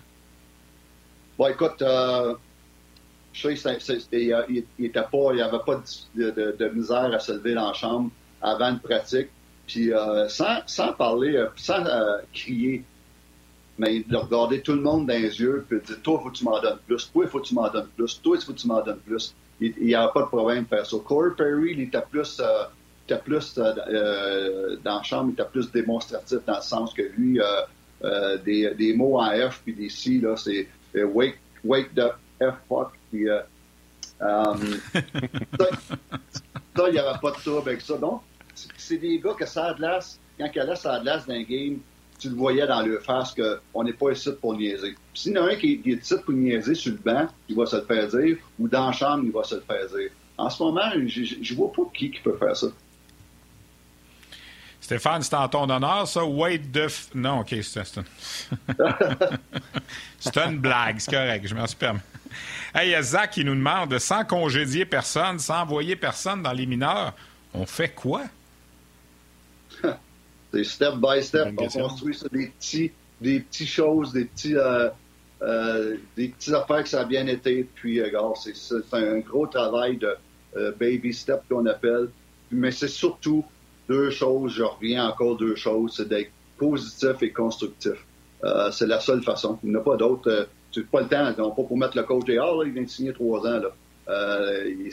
Bon, 1.38 1.48
écoute, 1.48 1.82
je 3.34 3.56
sais 3.56 3.78
il 4.12 4.28
n'y 4.28 4.34
avait 4.34 5.58
pas 5.66 5.82
de, 6.16 6.56
de, 6.60 6.70
misère 6.70 7.14
à 7.14 7.20
se 7.20 7.32
lever 7.32 7.54
dans 7.54 7.68
la 7.68 7.74
chambre 7.74 8.10
avant 8.42 8.72
une 8.72 8.80
pratique. 8.80 9.30
Puis 9.68 9.94
euh, 9.94 10.28
sans, 10.28 10.60
sans 10.66 10.94
parler, 10.94 11.36
euh, 11.36 11.48
sans 11.56 11.86
euh, 11.86 12.18
crier, 12.34 12.84
mais 13.78 14.02
de 14.02 14.16
regarder 14.18 14.62
tout 14.62 14.74
le 14.74 14.82
monde 14.82 15.08
dans 15.08 15.14
les 15.14 15.40
yeux, 15.40 15.66
puis 15.68 15.80
de 15.80 15.86
dire 15.86 16.02
Toi, 16.04 16.20
il 16.20 16.24
faut 16.24 16.30
que 16.30 16.38
tu 16.38 16.44
m'en 16.44 16.62
donnes 16.62 16.80
plus, 16.86 17.12
toi, 17.12 17.24
il 17.26 17.30
faut 17.30 17.40
que 17.40 17.48
tu 17.48 17.56
m'en 17.56 17.70
donnes 17.70 17.88
plus, 17.96 18.22
toi, 18.22 18.38
il 18.38 18.44
faut 18.44 18.54
que 18.54 18.58
tu 18.60 18.68
m'en 18.68 18.82
donnes 18.82 19.00
plus. 19.00 19.34
Il 19.60 19.74
n'y 19.80 19.96
avait 19.96 20.12
pas 20.12 20.22
de 20.22 20.28
problème 20.28 20.64
de 20.64 20.70
faire 20.70 20.86
ça. 20.86 20.98
Corey 21.06 21.36
Perry, 21.38 21.74
il 21.74 21.82
était 21.82 22.02
plus, 22.10 22.40
euh, 22.40 22.64
était 23.08 23.20
plus 23.20 23.56
dans 23.56 23.76
la 24.84 25.04
chambre, 25.04 25.30
il 25.30 25.34
était 25.34 25.50
plus 25.50 25.72
démonstratif 25.72 26.40
dans 26.46 26.56
le 26.56 26.62
sens 26.62 26.94
que 26.94 27.04
lui, 27.16 27.40
des, 28.44 28.74
des 28.74 28.94
mots 28.96 29.20
en 29.20 29.30
F 29.50 29.62
puis 29.64 29.74
des 29.74 29.90
C, 29.90 30.20
là, 30.20 30.36
c'est 30.36 30.68
wake, 30.96 31.38
wake 31.64 31.94
the 31.94 32.12
F 32.42 32.56
fuck, 32.68 32.92
puis 33.12 33.28
ça, 34.22 34.56
il 36.88 36.94
n'y 36.94 37.00
avait 37.00 37.20
pas 37.20 37.32
de 37.32 37.36
trouble 37.36 37.70
avec 37.70 37.82
ça. 37.82 37.98
Donc, 37.98 38.22
c'est 38.78 38.98
des 38.98 39.20
gars 39.20 39.34
que 39.34 39.46
ça 39.46 39.74
glace, 39.78 40.20
quand 40.38 40.50
il 40.54 40.60
allait 40.60 40.76
ça 40.76 41.00
glace 41.00 41.26
dans 41.26 41.34
un 41.34 41.44
game, 41.44 41.80
tu 42.20 42.30
le 42.30 42.36
voyais 42.36 42.68
dans 42.68 42.82
le 42.82 43.00
face 43.00 43.34
qu'on 43.34 43.84
n'est 43.84 43.94
pas 43.94 44.12
ici 44.12 44.30
pour 44.40 44.56
niaiser. 44.56 44.96
S'il 45.14 45.34
y 45.34 45.40
en 45.40 45.46
a 45.46 45.52
un 45.52 45.56
qui, 45.56 45.82
est 45.86 45.90
ici 45.90 46.16
pour 46.24 46.34
niaiser 46.34 46.76
sur 46.76 46.94
le 46.94 47.00
banc, 47.00 47.28
il 47.50 47.56
va 47.56 47.66
se 47.66 47.78
le 47.78 47.82
faire 47.84 48.08
dire, 48.08 48.38
ou 48.60 48.68
dans 48.68 48.88
la 48.88 48.92
chambre, 48.92 49.24
il 49.26 49.32
va 49.32 49.44
se 49.44 49.56
le 49.56 49.62
faire 49.62 49.88
dire. 49.88 50.12
En 50.38 50.50
ce 50.50 50.62
moment, 50.62 50.82
je 51.08 51.56
vois 51.56 51.72
pas 51.72 51.82
qui, 51.94 52.12
qui 52.12 52.20
peut 52.20 52.38
faire 52.38 52.56
ça. 52.56 52.68
Stéphane, 54.80 55.22
c'est 55.22 55.36
en 55.36 55.48
ton 55.48 55.70
honneur, 55.70 56.08
ça? 56.08 56.24
Wait 56.26 56.60
de... 56.60 56.88
Non, 57.16 57.40
OK, 57.40 57.56
c'est 57.62 57.98
une... 57.98 58.04
c'est 60.20 60.38
une 60.38 60.58
blague, 60.58 61.00
c'est 61.00 61.12
correct, 61.12 61.48
je 61.48 61.56
m'en 61.56 61.68
suis 61.68 61.78
permis. 61.78 62.00
Hey, 62.74 62.90
il 62.90 62.92
y 62.92 62.96
a 62.96 63.02
Zach 63.02 63.32
qui 63.32 63.44
nous 63.44 63.56
demande, 63.56 63.98
sans 64.00 64.24
congédier 64.26 64.86
personne, 64.86 65.40
sans 65.40 65.62
envoyer 65.62 65.96
personne 65.96 66.42
dans 66.42 66.54
les 66.54 66.66
mineurs, 66.66 67.14
on 67.54 67.66
fait 67.66 67.90
quoi? 67.90 68.24
C'est 70.54 70.64
step 70.64 70.96
by 70.96 71.24
step. 71.24 71.54
On 71.58 71.68
construit 71.68 72.14
ça 72.14 72.28
des 72.30 72.48
petits, 72.48 72.92
des 73.22 73.40
petites 73.40 73.70
choses, 73.70 74.12
des 74.12 74.26
petits, 74.26 74.56
euh, 74.56 74.90
euh, 75.42 75.96
des 76.18 76.30
petites 76.30 76.54
affaires 76.54 76.84
que 76.84 76.90
ça 76.90 77.02
a 77.02 77.06
bien 77.06 77.26
été. 77.28 77.68
Puis, 77.76 78.02
regarde, 78.02 78.36
c'est, 78.36 78.56
c'est 78.56 78.94
un 78.94 79.20
gros 79.20 79.48
travail 79.48 79.98
de 79.98 80.14
euh, 80.58 80.72
baby 80.78 81.14
step 81.14 81.42
qu'on 81.50 81.66
appelle. 81.66 82.10
Mais 82.52 82.72
c'est 82.72 82.90
surtout 82.90 83.46
deux 83.88 84.10
choses. 84.10 84.54
Je 84.54 84.64
reviens 84.64 85.08
encore 85.08 85.38
deux 85.38 85.56
choses. 85.56 85.94
C'est 85.96 86.10
d'être 86.10 86.32
positif 86.58 87.22
et 87.22 87.32
constructif. 87.32 88.06
Euh, 88.44 88.72
c'est 88.72 88.88
la 88.88 89.00
seule 89.00 89.24
façon. 89.24 89.58
Il 89.64 89.70
n'y 89.70 89.78
en 89.78 89.80
a 89.80 89.84
pas 89.84 89.96
d'autre. 89.96 90.50
tu 90.72 90.82
n'as 90.82 90.86
pas 90.88 91.02
le 91.02 91.08
temps. 91.08 91.44
On 91.46 91.52
pas 91.52 91.64
pour 91.64 91.78
mettre 91.78 91.96
le 91.96 92.04
coach 92.04 92.26
dehors. 92.26 92.62
Là, 92.62 92.68
il 92.68 92.74
vient 92.74 92.84
de 92.84 92.90
signer 92.90 93.14
trois 93.14 93.40
ans. 93.48 93.60
Là. 93.60 93.70
Euh, 94.10 94.90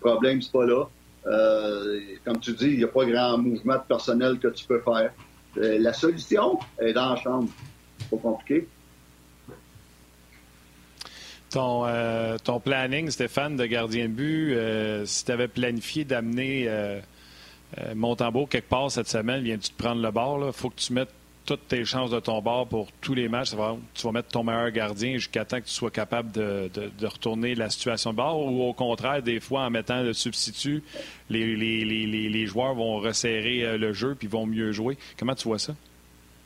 problème, 0.00 0.42
c'est 0.42 0.52
pas 0.52 0.66
là. 0.66 0.84
Euh, 1.26 2.00
comme 2.24 2.38
tu 2.38 2.52
dis, 2.52 2.66
il 2.66 2.78
n'y 2.78 2.84
a 2.84 2.88
pas 2.88 3.04
grand 3.04 3.38
mouvement 3.38 3.74
de 3.74 3.82
personnel 3.88 4.38
que 4.38 4.48
tu 4.48 4.64
peux 4.64 4.80
faire. 4.80 5.12
Euh, 5.58 5.78
la 5.78 5.92
solution 5.92 6.58
est 6.78 6.92
dans 6.92 7.14
la 7.14 7.16
chambre. 7.16 7.48
Pas 8.10 8.16
compliqué. 8.16 8.68
Ton, 11.50 11.86
euh, 11.86 12.36
ton 12.38 12.60
planning, 12.60 13.10
Stéphane, 13.10 13.56
de 13.56 13.66
gardien 13.66 14.08
de 14.08 14.12
but, 14.12 15.06
si 15.06 15.24
tu 15.24 15.32
avais 15.32 15.48
planifié 15.48 16.04
d'amener 16.04 16.68
Montembeau 17.94 18.46
quelque 18.46 18.68
part 18.68 18.90
cette 18.90 19.08
semaine, 19.08 19.42
viens-tu 19.42 19.70
te 19.70 19.82
prendre 19.82 20.02
le 20.02 20.10
bord? 20.10 20.44
Il 20.46 20.52
faut 20.52 20.70
que 20.70 20.80
tu 20.80 20.92
mettes 20.92 21.12
toutes 21.46 21.68
tes 21.68 21.84
chances 21.84 22.10
de 22.10 22.18
ton 22.18 22.42
bord 22.42 22.66
pour 22.66 22.88
tous 23.00 23.14
les 23.14 23.28
matchs. 23.28 23.52
tu 23.94 24.06
vas 24.06 24.12
mettre 24.12 24.28
ton 24.28 24.42
meilleur 24.42 24.70
gardien 24.72 25.14
jusqu'à 25.14 25.44
temps 25.44 25.60
que 25.60 25.66
tu 25.66 25.72
sois 25.72 25.90
capable 25.90 26.32
de, 26.32 26.68
retourner 27.06 27.54
la 27.54 27.70
situation 27.70 28.10
de 28.10 28.16
bord 28.16 28.44
ou 28.44 28.64
au 28.64 28.72
contraire, 28.72 29.22
des 29.22 29.40
fois, 29.40 29.62
en 29.62 29.70
mettant 29.70 30.02
le 30.02 30.12
substitut, 30.12 30.82
les, 31.30 31.56
les, 31.56 32.46
joueurs 32.46 32.74
vont 32.74 32.98
resserrer 32.98 33.64
euh, 33.64 33.78
le 33.78 33.92
jeu 33.92 34.14
puis 34.18 34.28
vont 34.28 34.46
mieux 34.46 34.72
jouer. 34.72 34.98
Comment 35.18 35.34
tu 35.34 35.48
vois 35.48 35.58
ça? 35.58 35.74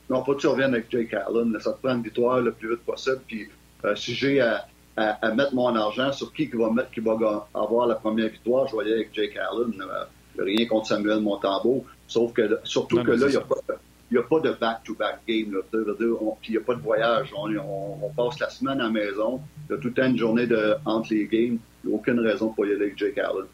Non, 0.09 0.23
pas 0.23 0.33
que 0.35 0.39
tu 0.39 0.47
reviennes 0.47 0.73
avec 0.73 0.91
Jake 0.91 1.13
Allen. 1.13 1.55
Ça 1.59 1.73
te 1.73 1.79
prend 1.81 1.95
une 1.95 2.03
victoire 2.03 2.39
le 2.39 2.51
plus 2.51 2.69
vite 2.69 2.81
possible. 2.81 3.21
Puis 3.27 3.49
euh, 3.85 3.95
si 3.95 4.13
j'ai 4.13 4.39
à, 4.41 4.65
mettre 5.33 5.55
mon 5.55 5.73
argent 5.75 6.11
sur 6.11 6.31
qui, 6.33 6.45
va 6.47 6.69
mettre, 6.69 6.91
qui 6.91 6.99
va 6.99 7.47
avoir 7.53 7.87
la 7.87 7.95
première 7.95 8.29
victoire, 8.29 8.67
je 8.67 8.75
vais 8.75 8.83
aller 8.83 8.93
avec 8.93 9.09
Jake 9.13 9.35
Allen. 9.37 9.73
Euh, 9.81 10.43
rien 10.43 10.65
contre 10.67 10.87
Samuel 10.87 11.21
Montambeau. 11.21 11.85
Sauf 12.07 12.33
que 12.33 12.59
surtout 12.63 13.03
que 13.03 13.11
là, 13.11 13.27
il 13.27 13.31
n'y 13.31 13.37
a 13.37 13.41
pas 13.41 13.55
il 14.11 14.17
n'y 14.17 14.19
a 14.19 14.23
pas 14.23 14.41
de 14.41 14.51
back-to-back 14.51 15.21
game. 15.25 15.53
Là, 15.53 15.59
puis 15.71 16.49
il 16.49 16.51
n'y 16.51 16.57
a 16.57 16.61
pas 16.61 16.75
de 16.75 16.81
voyage. 16.81 17.33
On, 17.33 18.09
passe 18.09 18.39
la 18.39 18.49
semaine 18.49 18.81
à 18.81 18.83
la 18.83 18.89
maison. 18.89 19.39
Il 19.69 19.73
y 19.73 19.77
a 19.77 19.81
tout 19.81 19.93
une 19.97 20.17
journée 20.17 20.47
de, 20.47 20.75
entre 20.85 21.13
les 21.13 21.27
games. 21.27 21.57
Il 21.83 21.87
n'y 21.87 21.93
a 21.93 21.95
aucune 21.95 22.19
raison 22.19 22.49
pour 22.49 22.65
y 22.65 22.71
aller 22.71 22.81
avec 22.81 22.97
Jake 22.97 23.17
Allen. 23.17 23.45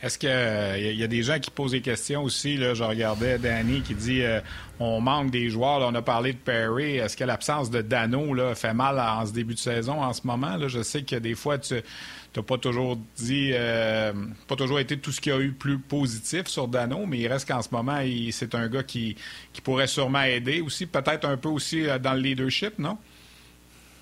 Est-ce 0.00 0.16
qu'il 0.16 0.96
y, 0.96 1.02
a 1.02 1.06
des 1.08 1.22
gens 1.24 1.40
qui 1.40 1.50
posent 1.50 1.72
des 1.72 1.80
questions 1.80 2.22
aussi? 2.22 2.56
Là, 2.56 2.72
je 2.72 2.84
regardais 2.84 3.36
Danny 3.38 3.80
qui 3.80 3.94
dit 3.94 4.22
euh, 4.22 4.40
on 4.78 5.00
manque 5.00 5.32
des 5.32 5.50
joueurs. 5.50 5.80
on 5.80 5.94
a 5.94 6.02
parlé 6.02 6.34
de 6.34 6.38
Perry. 6.38 6.98
Est-ce 6.98 7.16
que 7.16 7.24
l'absence 7.24 7.68
de 7.68 7.82
Dano 7.82 8.32
fait 8.54 8.74
mal 8.74 9.00
en 9.00 9.26
ce 9.26 9.32
début 9.32 9.54
de 9.54 9.58
saison 9.58 10.00
en 10.00 10.12
ce 10.12 10.24
moment? 10.24 10.56
Je 10.68 10.82
sais 10.82 11.02
que 11.02 11.16
des 11.16 11.34
fois, 11.34 11.58
tu 11.58 11.74
n'as 11.74 12.42
pas 12.44 12.58
toujours 12.58 12.96
dit, 13.16 13.50
euh, 13.52 14.12
pas 14.46 14.54
toujours 14.54 14.78
été 14.78 14.96
tout 14.98 15.10
ce 15.10 15.20
qui 15.20 15.32
a 15.32 15.40
eu 15.40 15.50
plus 15.50 15.78
positif 15.78 16.46
sur 16.46 16.68
Dano, 16.68 17.04
mais 17.04 17.18
il 17.18 17.26
reste 17.26 17.48
qu'en 17.48 17.62
ce 17.62 17.68
moment, 17.72 18.00
c'est 18.30 18.54
un 18.54 18.68
gars 18.68 18.84
qui, 18.84 19.16
qui 19.52 19.60
pourrait 19.60 19.88
sûrement 19.88 20.22
aider 20.22 20.60
aussi, 20.60 20.86
peut-être 20.86 21.24
un 21.24 21.36
peu 21.36 21.48
aussi 21.48 21.88
euh, 21.88 21.98
dans 21.98 22.14
le 22.14 22.20
leadership, 22.20 22.78
non? 22.78 22.98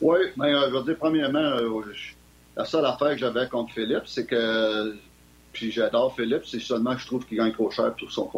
Oui, 0.02 0.18
mais 0.36 0.52
je 0.52 0.76
veux 0.76 0.84
dire, 0.84 0.96
premièrement, 0.98 1.56
la 2.54 2.66
seule 2.66 2.84
affaire 2.84 3.12
que 3.12 3.18
j'avais 3.18 3.48
contre 3.48 3.72
Philippe, 3.72 4.02
c'est 4.04 4.26
que 4.26 4.94
puis 5.56 5.72
j'adore 5.72 6.14
Philippe, 6.14 6.44
c'est 6.44 6.60
seulement 6.60 6.94
que 6.94 7.00
je 7.00 7.06
trouve 7.06 7.24
qu'il 7.24 7.38
gagne 7.38 7.52
trop 7.52 7.70
cher 7.70 7.94
pour 7.94 8.12
son 8.12 8.28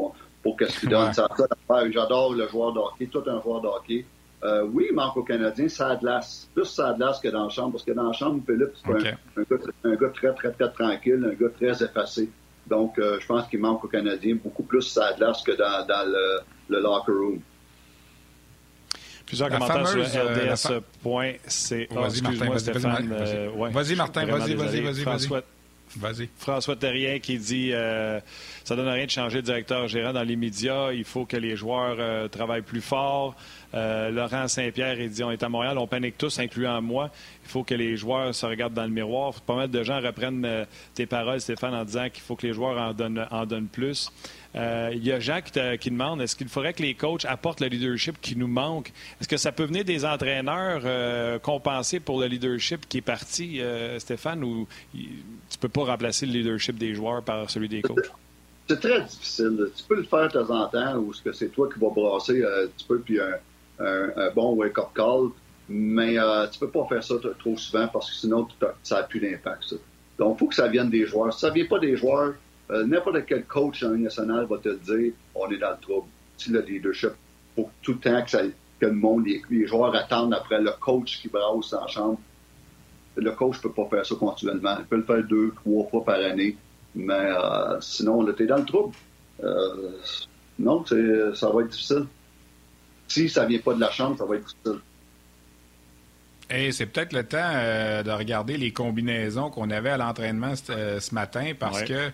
pour 0.41 0.57
qu'est-ce 0.57 0.79
qu'il 0.79 0.89
donne. 0.89 1.13
J'adore 1.13 2.33
le 2.33 2.47
joueur 2.47 2.73
de 2.73 2.79
hockey, 2.79 3.07
tout 3.07 3.25
un 3.27 3.43
joueur 3.43 3.61
de 3.61 3.67
hockey. 3.67 4.07
Euh, 4.45 4.63
oui, 4.73 4.87
il 4.91 4.95
manque 4.95 5.17
au 5.17 5.25
Canadien, 5.25 5.69
ça 5.69 5.89
a 5.89 5.97
de 5.97 6.07
l'as. 6.07 6.49
Plus 6.55 6.67
ça 6.67 6.91
a 6.91 6.93
de 6.93 7.01
l'as 7.01 7.19
que 7.21 7.27
dans 7.27 7.43
la 7.43 7.49
chambre, 7.49 7.73
parce 7.73 7.83
que 7.83 7.91
dans 7.91 8.05
la 8.05 8.13
chambre, 8.13 8.41
Philippe, 8.47 8.71
c'est 8.77 8.93
un, 8.93 9.95
gars, 9.97 10.09
très, 10.11 10.33
très, 10.33 10.53
très 10.53 10.71
tranquille, 10.71 11.29
un 11.29 11.35
gars 11.35 11.51
très 11.57 11.85
effacé. 11.85 12.31
Donc, 12.69 13.01
euh, 13.01 13.19
je 13.19 13.27
pense 13.27 13.49
qu'il 13.49 13.59
manque 13.59 13.85
au 13.85 13.89
Canadien 13.89 14.37
beaucoup 14.37 14.63
plus 14.63 14.83
ça 14.83 15.07
a 15.07 15.13
de 15.15 15.21
l'as 15.23 15.43
que 15.45 15.51
dans, 15.51 15.85
dans 15.89 16.09
le, 16.09 16.39
le, 16.69 16.81
locker 16.81 17.11
room. 17.11 17.41
Plusieurs 19.27 19.49
commentaires 19.49 19.89
sur 19.89 20.05
RDS. 20.05 20.83
Point, 21.03 21.33
c'est... 21.49 21.89
vas-y, 21.91 22.23
Martin, 22.23 22.59
Stéphane. 22.59 23.09
Vas-y, 23.73 23.97
Martin, 23.97 24.25
vas-y, 24.27 24.55
vas-y, 24.55 25.43
François 26.39 26.77
Terrien 26.77 27.19
qui 27.19 27.39
dit 27.39 27.71
euh, 27.73 28.21
ça 28.65 28.77
donne 28.77 28.89
rien 28.89 29.07
de 29.07 29.11
changer 29.11 29.41
de 29.41 29.47
directeur 29.47 29.89
gérant 29.89 30.13
dans 30.13 30.23
les 30.23 30.37
médias. 30.37 30.93
Il 30.93 31.05
faut 31.05 31.25
que 31.25 31.37
les 31.37 31.57
joueurs 31.57 31.97
euh, 31.99 32.29
travaillent 32.29 32.63
plus 32.63 32.81
fort. 32.81 33.35
Euh, 33.75 34.11
Laurent 34.11 34.49
Saint-Pierre, 34.49 34.99
il 35.01 35.11
dit 35.11 35.23
on 35.23 35.31
est 35.31 35.43
à 35.43 35.49
Montréal, 35.49 35.79
on 35.79 35.87
panique 35.87 36.17
tous, 36.19 36.39
incluant 36.39 36.81
moi. 36.81 37.11
Il 37.45 37.51
faut 37.51 37.65
que 37.65 37.75
les 37.75 37.97
joueurs 37.97 38.35
se 38.35 38.47
regardent 38.47 38.75
dans 38.75 38.85
le 38.85 38.91
miroir. 38.91 39.41
Pas 39.43 39.57
mal 39.57 39.71
de 39.71 39.83
gens 39.83 40.01
reprennent 40.01 40.67
tes 40.95 41.07
paroles, 41.07 41.41
Stéphane, 41.41 41.75
en 41.75 41.85
disant 41.85 42.09
qu'il 42.11 42.23
faut 42.23 42.37
que 42.37 42.47
les 42.47 42.53
joueurs 42.53 42.95
en 43.31 43.47
donnent 43.47 43.69
plus. 43.69 44.11
Euh, 44.57 44.91
il 44.95 45.05
y 45.05 45.13
a 45.13 45.21
Jean 45.21 45.41
qui, 45.43 45.91
demande 45.91 46.23
est-ce 46.23 46.35
qu'il 46.35 46.49
faudrait 46.49 46.73
que 46.73 46.83
les 46.83 46.95
coachs 46.95 47.25
apportent 47.27 47.61
le 47.61 47.69
leadership 47.69 48.21
qui 48.21 48.37
nous 48.37 48.49
manque? 48.49 48.93
Est-ce 49.21 49.29
que 49.29 49.37
ça 49.37 49.53
peut 49.53 49.65
venir 49.65 49.85
des 49.85 50.05
entraîneurs 50.05 50.83
euh, 50.85 51.39
compensés 51.39 52.01
pour 52.01 52.21
le 52.21 52.27
leadership 52.27 52.89
qui 52.89 52.99
est 52.99 53.03
parti, 53.03 53.61
euh, 53.61 53.99
Stéphane, 53.99 54.43
ou 54.43 54.67
tu 54.93 54.99
ne 54.99 55.59
peux 55.61 55.69
pas 55.69 55.85
remplacer 55.85 56.27
le 56.27 56.33
leadership 56.33 56.79
des 56.79 56.95
joueurs 56.95 57.23
par 57.23 57.51
celui 57.51 57.69
des 57.69 57.83
coachs? 57.83 58.11
C'est 58.69 58.81
très 58.81 59.03
difficile. 59.03 59.71
Tu 59.77 59.83
peux 59.85 59.97
le 59.97 60.05
faire 60.05 60.29
de 60.29 60.33
temps 60.33 60.51
en 60.51 60.67
temps, 60.69 60.97
ou 60.97 61.13
ce 61.13 61.23
que 61.23 61.33
c'est 61.33 61.49
toi 61.49 61.69
qui 61.73 61.79
vas 61.79 61.91
brasser 61.91 62.43
un 62.43 62.67
petit 62.69 62.87
peu, 62.87 63.01
puis 63.01 63.19
un, 63.21 64.31
bon 64.35 64.55
wake-up 64.55 64.89
call, 64.95 65.29
mais 65.69 66.17
tu 66.51 66.59
peux 66.59 66.69
pas 66.69 66.87
faire 66.87 67.05
ça 67.05 67.15
trop 67.39 67.57
souvent 67.57 67.89
parce 67.89 68.11
que 68.11 68.17
sinon, 68.17 68.49
ça 68.83 68.97
n'a 68.97 69.03
plus 69.05 69.21
d'impact. 69.21 69.75
Donc, 70.19 70.37
il 70.37 70.39
faut 70.39 70.47
que 70.49 70.55
ça 70.55 70.69
vienne 70.69 70.91
des 70.91 71.07
joueurs. 71.07 71.33
Si 71.33 71.41
ça 71.41 71.49
ne 71.49 71.55
vient 71.55 71.67
pas 71.67 71.79
des 71.79 71.97
joueurs, 71.97 72.35
euh, 72.71 72.85
n'importe 72.85 73.25
quel 73.27 73.45
coach 73.45 73.83
en 73.83 73.91
national 73.91 74.45
va 74.47 74.59
te 74.59 74.69
dire 74.69 75.13
on 75.35 75.49
est 75.51 75.59
dans 75.59 75.71
le 75.71 75.79
trouble. 75.81 76.09
Si 76.37 76.51
le 76.51 76.61
leadership, 76.61 77.13
pour 77.55 77.71
tout 77.83 77.95
le 77.95 77.99
temps 77.99 78.23
que, 78.23 78.31
ça, 78.31 78.43
que 78.79 78.87
le 78.87 78.93
monde, 78.93 79.27
les, 79.27 79.67
joueurs 79.67 79.95
attendent 79.95 80.35
après 80.35 80.61
le 80.61 80.73
coach 80.79 81.21
qui 81.21 81.29
brasse 81.29 81.73
en 81.73 81.87
chambre, 81.89 82.21
le 83.17 83.31
coach 83.33 83.57
ne 83.57 83.63
peut 83.63 83.73
pas 83.73 83.87
faire 83.89 84.07
ça 84.07 84.15
continuellement. 84.15 84.77
Il 84.79 84.85
peut 84.85 84.97
le 84.97 85.03
faire 85.03 85.25
deux, 85.25 85.53
trois 85.57 85.89
fois 85.89 86.05
par 86.05 86.17
année, 86.17 86.57
mais 86.95 87.15
euh, 87.15 87.81
sinon, 87.81 88.23
là, 88.23 88.33
es 88.39 88.47
dans 88.47 88.59
le 88.59 88.65
trouble. 88.65 88.95
Euh, 89.43 89.91
non, 90.59 90.85
ça 90.85 91.51
va 91.51 91.63
être 91.63 91.69
difficile. 91.69 92.07
Si 93.09 93.29
ça 93.29 93.47
vient 93.47 93.59
pas 93.61 93.75
de 93.75 93.81
la 93.81 93.91
chambre, 93.91 94.19
ça 94.19 94.27
va 94.27 94.37
être 94.37 94.47
difficile. 94.47 94.81
Et 96.51 96.73
c'est 96.73 96.87
peut-être 96.87 97.13
le 97.13 97.25
temps 97.25 97.39
de 97.39 98.11
regarder 98.11 98.57
les 98.57 98.73
combinaisons 98.73 99.51
qu'on 99.51 99.71
avait 99.71 99.91
à 99.91 99.97
l'entraînement 99.99 100.55
ce, 100.57 101.15
matin 101.15 101.53
parce 101.59 101.83
que 101.83 102.11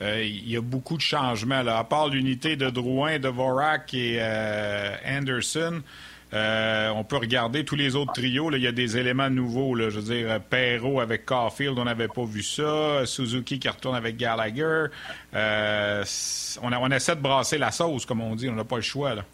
euh, 0.00 0.22
il 0.22 0.48
y 0.48 0.56
a 0.56 0.60
beaucoup 0.60 0.96
de 0.96 1.02
changements. 1.02 1.62
Là. 1.62 1.78
À 1.78 1.84
part 1.84 2.08
l'unité 2.08 2.56
de 2.56 2.70
Drouin, 2.70 3.18
de 3.18 3.28
Vorak 3.28 3.92
et 3.94 4.18
euh, 4.20 4.94
Anderson, 5.06 5.82
euh, 6.34 6.90
on 6.90 7.04
peut 7.04 7.16
regarder 7.16 7.64
tous 7.64 7.74
les 7.74 7.96
autres 7.96 8.12
trios. 8.12 8.52
Il 8.52 8.62
y 8.62 8.66
a 8.66 8.72
des 8.72 8.96
éléments 8.96 9.30
nouveaux. 9.30 9.74
Là. 9.74 9.90
Je 9.90 9.98
veux 9.98 10.14
dire, 10.14 10.40
Perrault 10.40 11.00
avec 11.00 11.26
Caulfield, 11.26 11.78
on 11.78 11.84
n'avait 11.84 12.08
pas 12.08 12.24
vu 12.24 12.42
ça. 12.42 13.04
Suzuki 13.06 13.58
qui 13.58 13.68
retourne 13.68 13.96
avec 13.96 14.16
Gallagher. 14.16 14.86
on, 15.34 16.90
essaie 16.90 17.16
de 17.16 17.20
brasser 17.20 17.58
la 17.58 17.72
sauce, 17.72 18.06
comme 18.06 18.20
on 18.20 18.36
dit. 18.36 18.48
On 18.48 18.54
n'a 18.54 18.64
pas 18.64 18.76
le 18.76 18.82
choix. 18.82 19.14
Là. 19.14 19.24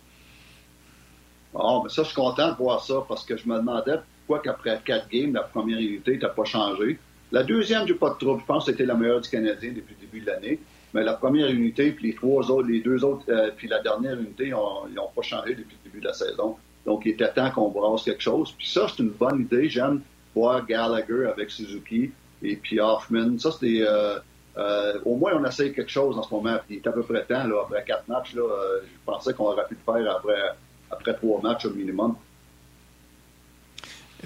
Bon, 1.53 1.83
mais 1.85 1.91
ça, 1.91 2.03
je 2.03 2.09
suis 2.09 2.17
content 2.17 2.53
de 2.53 2.57
voir 2.57 2.83
ça 2.83 2.95
parce 3.07 3.25
que 3.25 3.37
je 3.37 3.47
me 3.47 3.57
demandais 3.59 3.97
pourquoi 4.27 4.43
qu'après 4.43 4.81
quatre 4.85 5.09
games, 5.09 5.35
la 5.35 5.43
première 5.43 5.79
unité 5.79 6.17
n'a 6.17 6.31
pas 6.31 6.45
changé. 6.45 6.99
La 7.35 7.43
deuxième, 7.43 7.85
du 7.85 7.97
pas 7.97 8.11
de 8.11 8.15
trouble. 8.15 8.43
Je 8.43 8.47
pense 8.47 8.65
que 8.65 8.71
c'était 8.71 8.87
la 8.87 8.95
meilleure 8.95 9.21
du 9.21 9.29
Canadien 9.29 9.73
depuis 9.75 9.97
le 10.01 10.07
début 10.07 10.21
de 10.21 10.27
l'année. 10.27 10.61
Mais 10.93 11.03
la 11.03 11.15
première 11.15 11.51
unité, 11.51 11.91
puis 11.91 12.11
les 12.11 12.15
trois 12.15 12.49
autres, 12.49 12.69
les 12.69 12.79
deux 12.79 13.03
autres, 13.05 13.25
euh, 13.29 13.51
puis 13.57 13.67
la 13.67 13.83
dernière 13.83 14.17
unité, 14.17 14.45
ils 14.47 14.51
n'ont 14.95 15.11
pas 15.13 15.23
changé 15.23 15.57
depuis 15.57 15.77
le 15.83 15.91
début 15.91 16.01
de 16.01 16.07
la 16.07 16.15
saison. 16.15 16.57
Donc, 16.87 17.03
il 17.07 17.11
était 17.11 17.33
temps 17.33 17.51
qu'on 17.51 17.71
brasse 17.71 18.05
quelque 18.05 18.23
chose. 18.23 18.55
Puis 18.57 18.69
ça, 18.69 18.87
c'est 18.89 19.03
une 19.03 19.11
bonne 19.11 19.41
idée. 19.41 19.69
J'aime 19.69 20.03
voir 20.33 20.65
Gallagher 20.65 21.27
avec 21.27 21.51
Suzuki 21.51 22.13
et 22.41 22.55
puis 22.55 22.79
Hoffman. 22.79 23.37
Ça, 23.41 23.51
c'est 23.51 23.81
euh, 23.81 24.21
euh, 24.57 25.01
au 25.05 25.17
moins, 25.17 25.33
on 25.35 25.45
essaie 25.45 25.73
quelque 25.73 25.91
chose 25.91 26.17
en 26.17 26.23
ce 26.23 26.33
moment. 26.33 26.57
Puis 26.65 26.77
il 26.77 26.79
est 26.85 26.87
à 26.87 26.93
peu 26.93 27.03
près 27.03 27.25
temps, 27.25 27.49
là, 27.49 27.63
après 27.65 27.83
quatre 27.83 28.07
matchs. 28.07 28.37
Là, 28.37 28.45
je 28.81 29.05
pensais 29.05 29.35
qu'on 29.35 29.47
aurait 29.47 29.67
pu 29.67 29.75
le 29.75 29.93
faire 29.93 30.09
après, 30.09 30.41
après 30.89 31.15
trois 31.15 31.41
matchs 31.43 31.67
au 31.67 31.71
minimum. 31.71 32.15